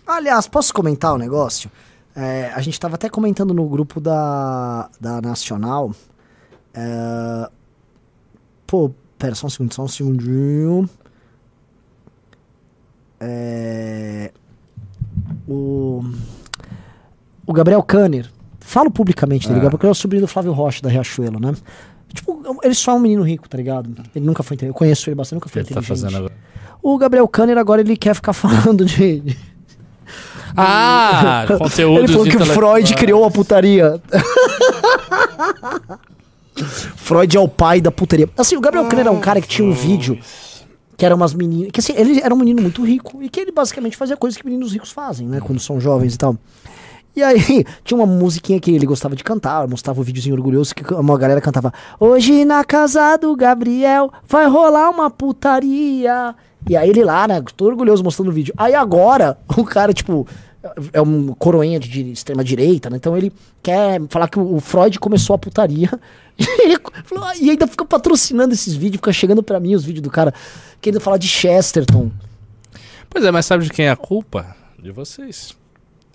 Aliás, 0.05 0.47
posso 0.47 0.73
comentar 0.73 1.13
um 1.13 1.17
negócio? 1.17 1.69
É, 2.15 2.51
a 2.53 2.61
gente 2.61 2.73
estava 2.73 2.95
até 2.95 3.09
comentando 3.09 3.53
no 3.53 3.67
grupo 3.67 3.99
da, 3.99 4.89
da 4.99 5.21
Nacional. 5.21 5.93
É, 6.73 7.49
pô, 8.65 8.91
pera, 9.17 9.35
só 9.35 9.47
um 9.47 9.49
segundo, 9.49 9.73
só 9.73 9.83
um 9.83 9.87
segundinho. 9.87 10.89
É, 13.19 14.31
o, 15.47 16.01
o 17.49 17.53
Gabriel 17.53 17.81
Kanner. 17.81 18.29
Falo 18.59 18.91
publicamente 18.91 19.47
dele, 19.47 19.65
Ah. 19.65 19.69
porque 19.71 19.85
ele 19.85 19.89
é 19.89 19.91
o 19.91 19.95
sobrinho 19.95 20.21
do 20.21 20.27
Flávio 20.27 20.51
Rocha, 20.51 20.81
da 20.83 20.89
Riachuelo, 20.89 21.39
né? 21.39 21.53
Tipo, 22.13 22.43
ele 22.63 22.73
só 22.75 22.91
é 22.91 22.95
um 22.95 22.99
menino 22.99 23.23
rico, 23.23 23.49
tá 23.49 23.57
ligado? 23.57 23.89
Ele 24.15 24.25
nunca 24.25 24.43
foi 24.43 24.55
inteligente. 24.55 24.75
Eu 24.75 24.77
conheço 24.77 25.09
ele 25.09 25.15
bastante, 25.15 25.37
nunca 25.37 25.49
foi 25.49 25.61
Ele 25.61 25.69
tá 25.69 25.79
inteligente. 25.79 26.01
fazendo 26.01 26.17
agora. 26.17 26.33
O 26.81 26.97
Gabriel 26.97 27.27
Kanner 27.27 27.57
agora 27.57 27.81
ele 27.81 27.97
quer 27.97 28.13
ficar 28.13 28.33
falando 28.33 28.85
de, 28.85 29.19
de 29.21 29.37
Ah, 30.55 31.45
conteúdo. 31.57 31.99
ele 31.99 32.07
falou 32.07 32.25
que 32.27 32.37
o 32.37 32.45
Freud 32.45 32.93
criou 32.95 33.25
a 33.25 33.31
putaria. 33.31 33.99
Freud 36.95 37.37
é 37.37 37.39
o 37.39 37.47
pai 37.47 37.81
da 37.81 37.91
putaria. 37.91 38.29
Assim, 38.37 38.55
o 38.57 38.61
Gabriel 38.61 38.85
Kanner 38.87 39.05
era 39.07 39.11
um 39.11 39.19
cara 39.19 39.41
que 39.41 39.47
tinha 39.47 39.67
um 39.67 39.71
vídeo 39.73 40.17
que 40.97 41.05
era 41.05 41.15
umas 41.15 41.33
meninas. 41.33 41.71
Que 41.71 41.79
assim, 41.79 41.93
ele 41.95 42.19
era 42.21 42.33
um 42.33 42.37
menino 42.37 42.61
muito 42.61 42.83
rico 42.85 43.21
e 43.23 43.29
que 43.29 43.39
ele 43.39 43.51
basicamente 43.51 43.95
fazia 43.95 44.17
coisas 44.17 44.37
que 44.39 44.45
meninos 44.45 44.73
ricos 44.73 44.91
fazem, 44.91 45.27
né? 45.27 45.39
Quando 45.39 45.59
são 45.59 45.79
jovens 45.79 46.15
e 46.15 46.17
tal. 46.17 46.35
E 47.15 47.23
aí, 47.23 47.65
tinha 47.83 47.97
uma 47.97 48.05
musiquinha 48.05 48.59
que 48.59 48.71
ele 48.71 48.85
gostava 48.85 49.15
de 49.15 49.23
cantar, 49.23 49.67
mostrava 49.67 49.99
o 49.99 50.03
videozinho 50.03 50.35
orgulhoso 50.35 50.73
que 50.73 50.93
uma 50.93 51.17
galera 51.17 51.41
cantava: 51.41 51.73
Hoje 51.99 52.45
na 52.45 52.63
casa 52.63 53.17
do 53.17 53.35
Gabriel 53.35 54.11
vai 54.27 54.47
rolar 54.47 54.89
uma 54.89 55.09
putaria. 55.09 56.35
E 56.67 56.75
aí 56.75 56.89
ele 56.89 57.03
lá, 57.03 57.27
né, 57.27 57.41
todo 57.55 57.69
orgulhoso 57.69 58.03
mostrando 58.03 58.29
o 58.29 58.33
vídeo. 58.33 58.53
Aí 58.57 58.75
agora, 58.75 59.37
o 59.57 59.63
cara, 59.63 59.93
tipo, 59.93 60.27
é 60.91 61.01
um 61.01 61.27
coroinha 61.33 61.79
de, 61.79 62.11
extrema 62.11 62.43
direita, 62.43 62.89
né? 62.89 62.97
Então 62.97 63.17
ele 63.17 63.31
quer 63.63 64.01
falar 64.09 64.27
que 64.27 64.39
o, 64.39 64.59
Freud 64.59 64.99
começou 64.99 65.35
a 65.35 65.39
putaria. 65.39 65.89
E, 66.41 66.61
ele 66.63 66.77
falou, 67.03 67.25
"Ah", 67.25 67.35
e 67.35 67.49
ainda 67.49 67.67
fica 67.67 67.83
patrocinando 67.83 68.53
esses 68.53 68.73
vídeos, 68.73 68.95
fica 68.95 69.11
chegando 69.11 69.43
pra 69.43 69.59
mim 69.59 69.75
os 69.75 69.83
vídeos 69.83 70.01
do 70.01 70.09
cara 70.09 70.33
querendo 70.79 71.01
falar 71.01 71.17
de 71.17 71.27
Chesterton. 71.27 72.09
Pois 73.09 73.25
é, 73.25 73.29
mas 73.29 73.45
sabe 73.45 73.65
de 73.65 73.69
quem 73.69 73.87
é 73.87 73.89
a 73.89 73.97
culpa? 73.97 74.55
De 74.81 74.89
vocês. 74.89 75.53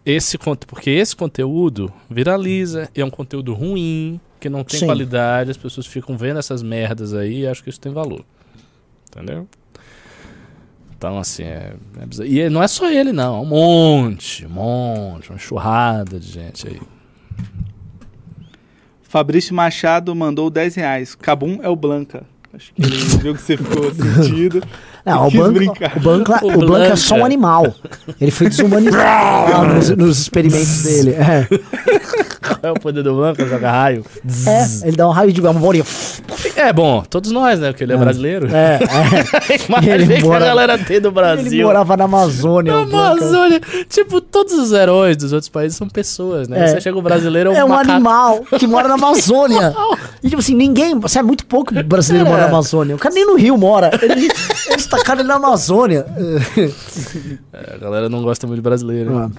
Esse 0.05 0.39
porque 0.66 0.90
esse 0.90 1.16
conteúdo 1.16 1.93
viraliza, 2.10 2.90
e 2.94 3.01
é 3.01 3.05
um 3.05 3.10
conteúdo 3.10 3.55
ruim, 3.55 4.20
que 4.39 4.51
não 4.51 4.62
tem 4.62 4.81
Sim. 4.81 4.86
qualidade, 4.86 5.51
as 5.51 5.56
pessoas 5.56 5.86
ficam 5.86 6.16
vendo 6.16 6.39
essas 6.39 6.62
merdas 6.62 7.14
aí 7.14 7.40
e 7.40 7.47
acham 7.47 7.64
que 7.64 7.70
isso 7.70 7.81
tem 7.81 7.93
valor. 7.93 8.22
Entendeu? 9.10 9.48
Então, 10.97 11.18
assim, 11.18 11.44
é, 11.44 11.74
é. 11.98 12.26
E 12.26 12.51
não 12.51 12.62
é 12.62 12.68
só 12.68 12.90
ele, 12.90 13.12
não. 13.12 13.36
É 13.36 13.40
um 13.40 13.44
monte, 13.47 14.47
um 14.47 14.51
monte, 14.51 15.31
uma 15.31 15.36
enxurrada 15.36 16.20
de 16.20 16.26
gente 16.26 16.68
aí. 16.68 16.81
Fabrício 19.02 19.55
Machado 19.55 20.14
mandou 20.14 20.51
10 20.51 20.74
reais. 20.74 21.14
Cabum 21.14 21.60
é 21.62 21.68
o 21.68 21.76
Blanca. 21.76 22.24
Acho 22.52 22.72
que 22.74 22.82
ele 22.82 22.97
viu 22.97 23.35
que 23.35 23.40
você 23.40 23.56
ficou 23.56 23.93
sentido. 23.94 24.62
Não, 25.06 25.26
o 25.26 25.31
Blanca, 25.31 25.52
brincar. 25.52 25.97
o, 25.97 26.01
Blanca, 26.01 26.40
O 26.44 26.48
o 26.48 26.59
Blanca 26.59 26.93
é 26.93 26.97
só 26.97 27.14
um 27.14 27.18
Blanca. 27.18 27.26
animal. 27.26 27.74
Ele 28.20 28.31
foi 28.31 28.48
desumanizado 28.48 29.64
nos, 29.74 29.90
nos 29.90 30.18
experimentos 30.20 30.82
dele. 30.82 31.10
É. 31.12 31.47
Qual 32.40 32.59
é 32.62 32.70
o 32.70 32.74
poder 32.74 33.02
do 33.02 33.14
Blanca? 33.14 33.47
Joga 33.47 33.70
raio. 33.70 34.05
É, 34.47 34.86
ele 34.89 34.97
dá 34.97 35.09
um 35.09 35.12
raio 35.12 35.32
de 35.32 35.40
uma 35.40 35.52
bolinha. 35.52 35.85
É 36.56 36.72
bom, 36.72 37.02
todos 37.09 37.31
nós, 37.31 37.59
né? 37.60 37.68
Porque 37.72 37.85
ele 37.85 37.93
é, 37.93 37.97
brasileiro. 37.97 38.48
É, 38.55 38.78
é. 39.52 39.56
Imagina 39.68 39.94
Ele 39.94 40.16
que 40.16 40.22
mora- 40.24 40.44
a 40.44 40.48
galera 40.48 40.78
tem 40.78 41.01
do 41.01 41.10
Brasil. 41.10 41.47
Ele 41.52 41.64
morava 41.64 41.97
na 41.97 42.05
Amazônia. 42.05 42.72
Na 42.72 42.85
Blanca. 42.85 43.22
Amazônia. 43.24 43.60
Tipo, 43.89 44.20
todos 44.20 44.52
os 44.55 44.72
heróis 44.72 45.16
dos 45.16 45.32
outros 45.32 45.48
países 45.48 45.76
são 45.76 45.89
pessoas, 45.89 46.48
né? 46.48 46.64
É. 46.64 46.68
Você 46.68 46.81
chega 46.81 46.98
o 46.98 47.02
brasileiro, 47.02 47.51
é 47.51 47.55
um, 47.55 47.56
É 47.56 47.64
um 47.64 47.68
macaco. 47.68 47.90
animal 47.93 48.40
que 48.59 48.66
mora 48.66 48.89
na 48.89 48.94
Amazônia. 48.94 49.74
E 50.22 50.28
tipo 50.28 50.40
assim, 50.40 50.55
ninguém. 50.55 50.98
Você 51.01 51.18
é 51.18 51.22
muito 51.22 51.44
pouco 51.47 51.74
brasileiro 51.82 52.26
É. 52.26 52.31
mora 52.31 52.43
na 52.43 52.48
Amazônia. 52.48 52.94
O 52.94 52.98
cara 52.98 53.14
nem 53.14 53.26
no 53.26 53.36
Rio 53.36 53.56
mora. 53.59 53.90
Ele, 54.02 54.28
eles 54.70 54.86
tacaram 54.98 55.20
ele 55.20 55.28
na 55.28 55.36
Amazônia. 55.36 56.06
É, 57.52 57.74
a 57.74 57.78
galera 57.78 58.08
não 58.08 58.22
gosta 58.22 58.46
muito 58.46 58.58
de 58.58 58.62
brasileiro. 58.62 59.16
Ah. 59.16 59.30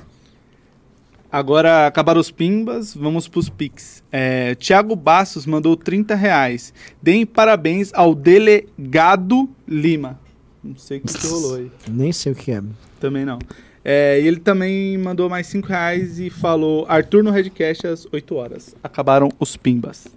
Agora 1.32 1.88
acabaram 1.88 2.22
os 2.22 2.32
pimbas, 2.32 2.94
vamos 2.94 3.28
pros 3.28 3.50
Pix. 3.50 4.02
É, 4.12 4.56
Tiago 4.56 4.96
Bastos 4.96 5.46
mandou 5.46 5.76
30 5.76 6.16
reais. 6.16 6.74
Deem 7.02 7.26
parabéns 7.26 7.92
ao 7.94 8.16
delegado 8.16 9.50
Lima. 9.68 10.18
Não 10.64 10.78
sei 10.78 10.98
o 10.98 11.02
que, 11.02 11.14
que 11.14 11.28
rolou 11.28 11.56
aí. 11.56 11.72
Nem 11.92 12.12
sei 12.12 12.32
o 12.32 12.36
que 12.36 12.52
é. 12.52 12.64
Também 13.00 13.26
não. 13.26 13.40
É, 13.84 14.20
e 14.20 14.28
ele 14.28 14.40
também 14.40 14.98
mandou 14.98 15.30
mais 15.30 15.46
5 15.48 15.68
reais 15.68 16.20
e 16.20 16.30
falou: 16.30 16.86
Arthur 16.88 17.24
no 17.24 17.32
Redcast 17.32 17.86
às 17.86 18.08
8 18.12 18.36
horas. 18.36 18.76
Acabaram 18.82 19.30
os 19.40 19.56
pimbas. 19.58 20.08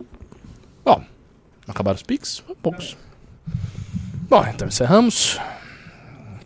Bom, 0.84 1.02
acabaram 1.66 1.96
os 1.96 2.02
pics? 2.02 2.42
Poucos. 2.62 2.96
Bom, 4.28 4.44
então 4.46 4.68
encerramos. 4.68 5.38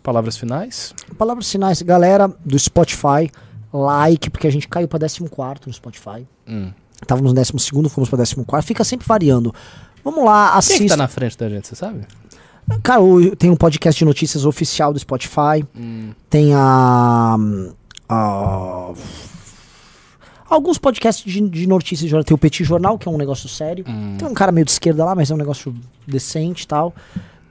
Palavras 0.01 0.37
finais. 0.37 0.93
Palavras 1.17 1.49
finais, 1.51 1.81
galera 1.81 2.27
do 2.43 2.57
Spotify, 2.59 3.31
like, 3.71 4.29
porque 4.29 4.47
a 4.47 4.51
gente 4.51 4.67
caiu 4.67 4.87
pra 4.87 4.99
14 4.99 5.21
no 5.67 5.73
Spotify. 5.73 6.27
Hum. 6.47 6.71
Estávamos 7.01 7.31
no 7.33 7.35
12, 7.35 7.51
fomos 7.89 8.09
pra 8.09 8.17
14. 8.17 8.35
Fica 8.65 8.83
sempre 8.83 9.07
variando. 9.07 9.53
Vamos 10.03 10.23
lá, 10.25 10.47
Quem 10.49 10.55
é 10.55 10.57
assista. 10.59 10.83
que 10.83 10.89
tá 10.89 10.97
na 10.97 11.07
frente 11.07 11.37
da 11.37 11.49
gente, 11.49 11.67
você 11.67 11.75
sabe? 11.75 12.01
Cara, 12.81 13.01
tem 13.37 13.49
um 13.49 13.55
podcast 13.57 13.97
de 13.99 14.05
notícias 14.05 14.45
oficial 14.45 14.93
do 14.93 14.99
Spotify. 14.99 15.65
Tem 16.29 16.53
a. 16.53 17.35
a- 18.07 18.93
alguns 20.49 20.77
podcasts 20.77 21.25
de, 21.31 21.41
de 21.49 21.67
notícias. 21.67 22.09
Tem 22.25 22.35
o 22.35 22.37
Petit 22.37 22.63
Jornal, 22.63 22.97
que 22.97 23.07
é 23.07 23.11
um 23.11 23.17
negócio 23.17 23.49
sério. 23.49 23.83
Tem 24.17 24.27
um 24.27 24.33
cara 24.33 24.51
meio 24.51 24.65
de 24.65 24.71
esquerda 24.71 25.03
lá, 25.03 25.15
mas 25.15 25.29
é 25.31 25.33
um 25.33 25.37
negócio 25.37 25.73
decente 26.07 26.63
e 26.63 26.67
tal. 26.67 26.93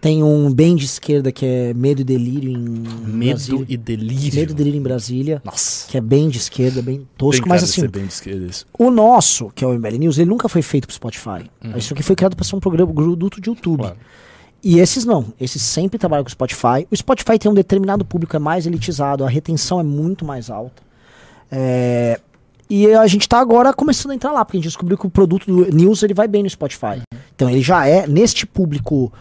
Tem 0.03 0.21
um 0.21 0.53
bem 0.53 0.75
de 0.75 0.85
esquerda 0.85 1.31
que 1.31 1.47
é 1.47 1.73
Medo 1.73 2.01
e 2.01 2.05
Delírio 2.05 2.51
em 2.51 2.59
Medo 2.59 3.37
Brasília. 3.37 3.67
e 3.69 3.77
delírio. 3.77 4.35
Medo 4.35 4.51
e 4.51 4.55
Delírio 4.55 4.79
em 4.79 4.83
Brasília. 4.83 5.41
Nossa. 5.45 5.89
Que 5.89 5.97
é 5.97 6.01
bem 6.01 6.29
de 6.29 6.39
esquerda, 6.39 6.83
bem 6.83 7.07
tosco, 7.17 7.49
mas 7.49 7.63
assim, 7.63 7.83
ser 7.83 7.89
bem 7.89 8.07
de 8.07 8.13
esquerda 8.13 8.45
isso. 8.45 8.67
o 8.77 8.91
nosso, 8.91 9.51
que 9.55 9.65
é 9.65 9.67
o 9.69 9.73
ML 9.73 9.99
News, 10.01 10.19
ele 10.19 10.29
nunca 10.29 10.49
foi 10.49 10.61
feito 10.61 10.89
pro 10.89 10.95
Spotify. 10.95 11.49
Isso 11.77 11.95
aqui 11.95 12.03
foi 12.03 12.17
criado 12.17 12.35
para 12.35 12.45
ser 12.45 12.57
um 12.57 12.59
programa 12.59 12.93
produto 12.93 13.41
de 13.41 13.49
YouTube. 13.49 13.79
Claro. 13.79 13.97
E 14.61 14.81
esses 14.81 15.05
não, 15.05 15.33
esses 15.41 15.63
sempre 15.63 16.01
trabalham 16.01 16.25
com 16.25 16.29
o 16.29 16.33
Spotify. 16.33 16.85
O 16.91 16.97
Spotify 16.97 17.39
tem 17.39 17.49
um 17.49 17.55
determinado 17.55 18.05
público, 18.05 18.35
é 18.35 18.41
mais 18.41 18.67
elitizado, 18.67 19.25
a 19.25 19.29
retenção 19.29 19.79
é 19.79 19.85
muito 19.85 20.25
mais 20.25 20.51
alta. 20.51 20.83
É, 21.49 22.19
E 22.69 22.93
a 22.93 23.07
gente 23.07 23.29
tá 23.29 23.39
agora 23.39 23.73
começando 23.73 24.11
a 24.11 24.15
entrar 24.17 24.33
lá, 24.33 24.45
porque 24.45 24.57
a 24.57 24.61
gente 24.61 24.69
descobriu 24.69 24.99
que 24.99 25.07
o 25.07 25.11
produto 25.11 25.47
do 25.47 25.71
News 25.73 26.03
ele 26.03 26.15
vai 26.15 26.27
bem 26.27 26.43
no 26.43 26.51
Spotify. 26.51 27.03
Então 27.35 27.49
ele 27.49 27.61
já 27.61 27.87
é, 27.87 28.07
neste 28.07 28.47
público 28.47 29.13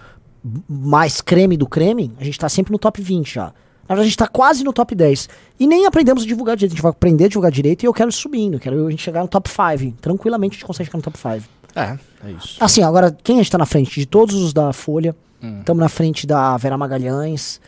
mais 0.68 1.22
creme 1.22 1.56
do 1.56 1.68
creme, 1.68 2.12
a 2.20 2.24
gente 2.24 2.40
tá 2.40 2.50
sempre 2.50 2.72
no 2.72 2.80
top 2.80 3.02
20 3.02 3.34
já. 3.34 3.54
Na 3.88 3.96
verdade, 3.96 4.02
a 4.02 4.10
gente 4.10 4.18
tá 4.18 4.28
quase 4.28 4.64
no 4.64 4.72
top 4.72 4.96
10. 4.96 5.28
E 5.60 5.68
nem 5.68 5.86
aprendemos 5.86 6.24
a 6.24 6.26
divulgar 6.26 6.56
direito. 6.56 6.72
A 6.72 6.76
gente 6.76 6.84
vai 6.84 6.92
aprender 6.92 7.26
a 7.26 7.28
divulgar 7.28 7.52
direito 7.52 7.84
e 7.84 7.86
eu 7.86 7.94
quero 7.94 8.10
ir 8.10 8.14
subindo. 8.14 8.58
Quero 8.60 8.88
a 8.88 8.90
gente 8.90 9.04
chegar 9.04 9.22
no 9.22 9.28
top 9.28 9.50
5. 9.50 9.98
Tranquilamente 10.00 10.54
a 10.54 10.56
gente 10.56 10.66
consegue 10.66 10.88
chegar 10.88 10.98
no 10.98 11.04
top 11.04 11.18
5. 11.18 11.44
É, 11.76 11.98
é 12.26 12.32
isso. 12.32 12.58
Assim, 12.64 12.84
agora, 12.84 13.16
quem 13.24 13.36
a 13.36 13.40
gente 13.40 13.52
tá 13.52 13.58
na 13.58 13.66
frente? 13.66 14.00
De 14.00 14.06
todos 14.06 14.36
os 14.36 14.54
da 14.54 14.72
Folha. 14.72 15.16
Hum. 15.44 15.60
Estamos 15.60 15.82
na 15.82 15.90
frente 15.90 16.26
da 16.26 16.56
Vera 16.58 16.78
Magalhães, 16.78 17.60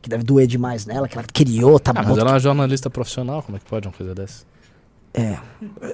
que 0.00 0.08
deve 0.08 0.24
doer 0.24 0.46
demais 0.46 0.86
nela, 0.86 1.06
que 1.06 1.16
ela 1.16 1.26
criou, 1.32 1.78
tá 1.78 1.92
Ah, 1.94 2.02
mas 2.02 2.16
ela 2.18 2.30
é 2.30 2.32
uma 2.32 2.40
jornalista 2.40 2.88
profissional, 2.88 3.42
como 3.42 3.56
é 3.56 3.60
que 3.60 3.66
pode 3.66 3.86
uma 3.86 3.92
coisa 3.92 4.14
dessa? 4.14 4.47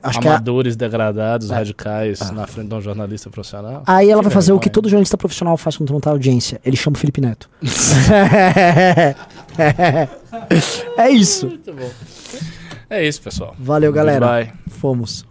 Acho 0.02 0.20
que 0.20 0.28
é- 0.28 0.30
Amadores 0.30 0.76
degradados, 0.76 1.50
radicais, 1.50 2.30
na 2.30 2.46
frente 2.46 2.68
de 2.68 2.74
um 2.74 2.80
jornalista 2.80 3.30
profissional. 3.30 3.82
aí 3.86 4.10
ela 4.10 4.22
vai 4.22 4.30
Que 4.30 4.34
fazer 4.34 4.52
o 4.52 4.58
que 4.58 4.64
vergonha. 4.66 4.72
todo 4.72 4.88
jornalista 4.88 5.16
profissional 5.16 5.56
faz 5.56 5.76
quando 5.76 5.92
não 5.92 6.00
tá 6.00 6.10
audiência. 6.10 6.60
Ele 6.64 6.76
chama 6.76 6.96
o 6.96 6.98
Felipe 6.98 7.20
Neto. 7.20 7.48
é 10.96 11.10
isso. 11.10 11.46
Muito 11.48 11.72
bom. 11.72 11.90
É 12.90 13.06
isso, 13.06 13.20
pessoal. 13.22 13.54
Valeu, 13.58 13.92
galera. 13.92 14.26
Goodbye. 14.26 14.52
Fomos. 14.68 15.24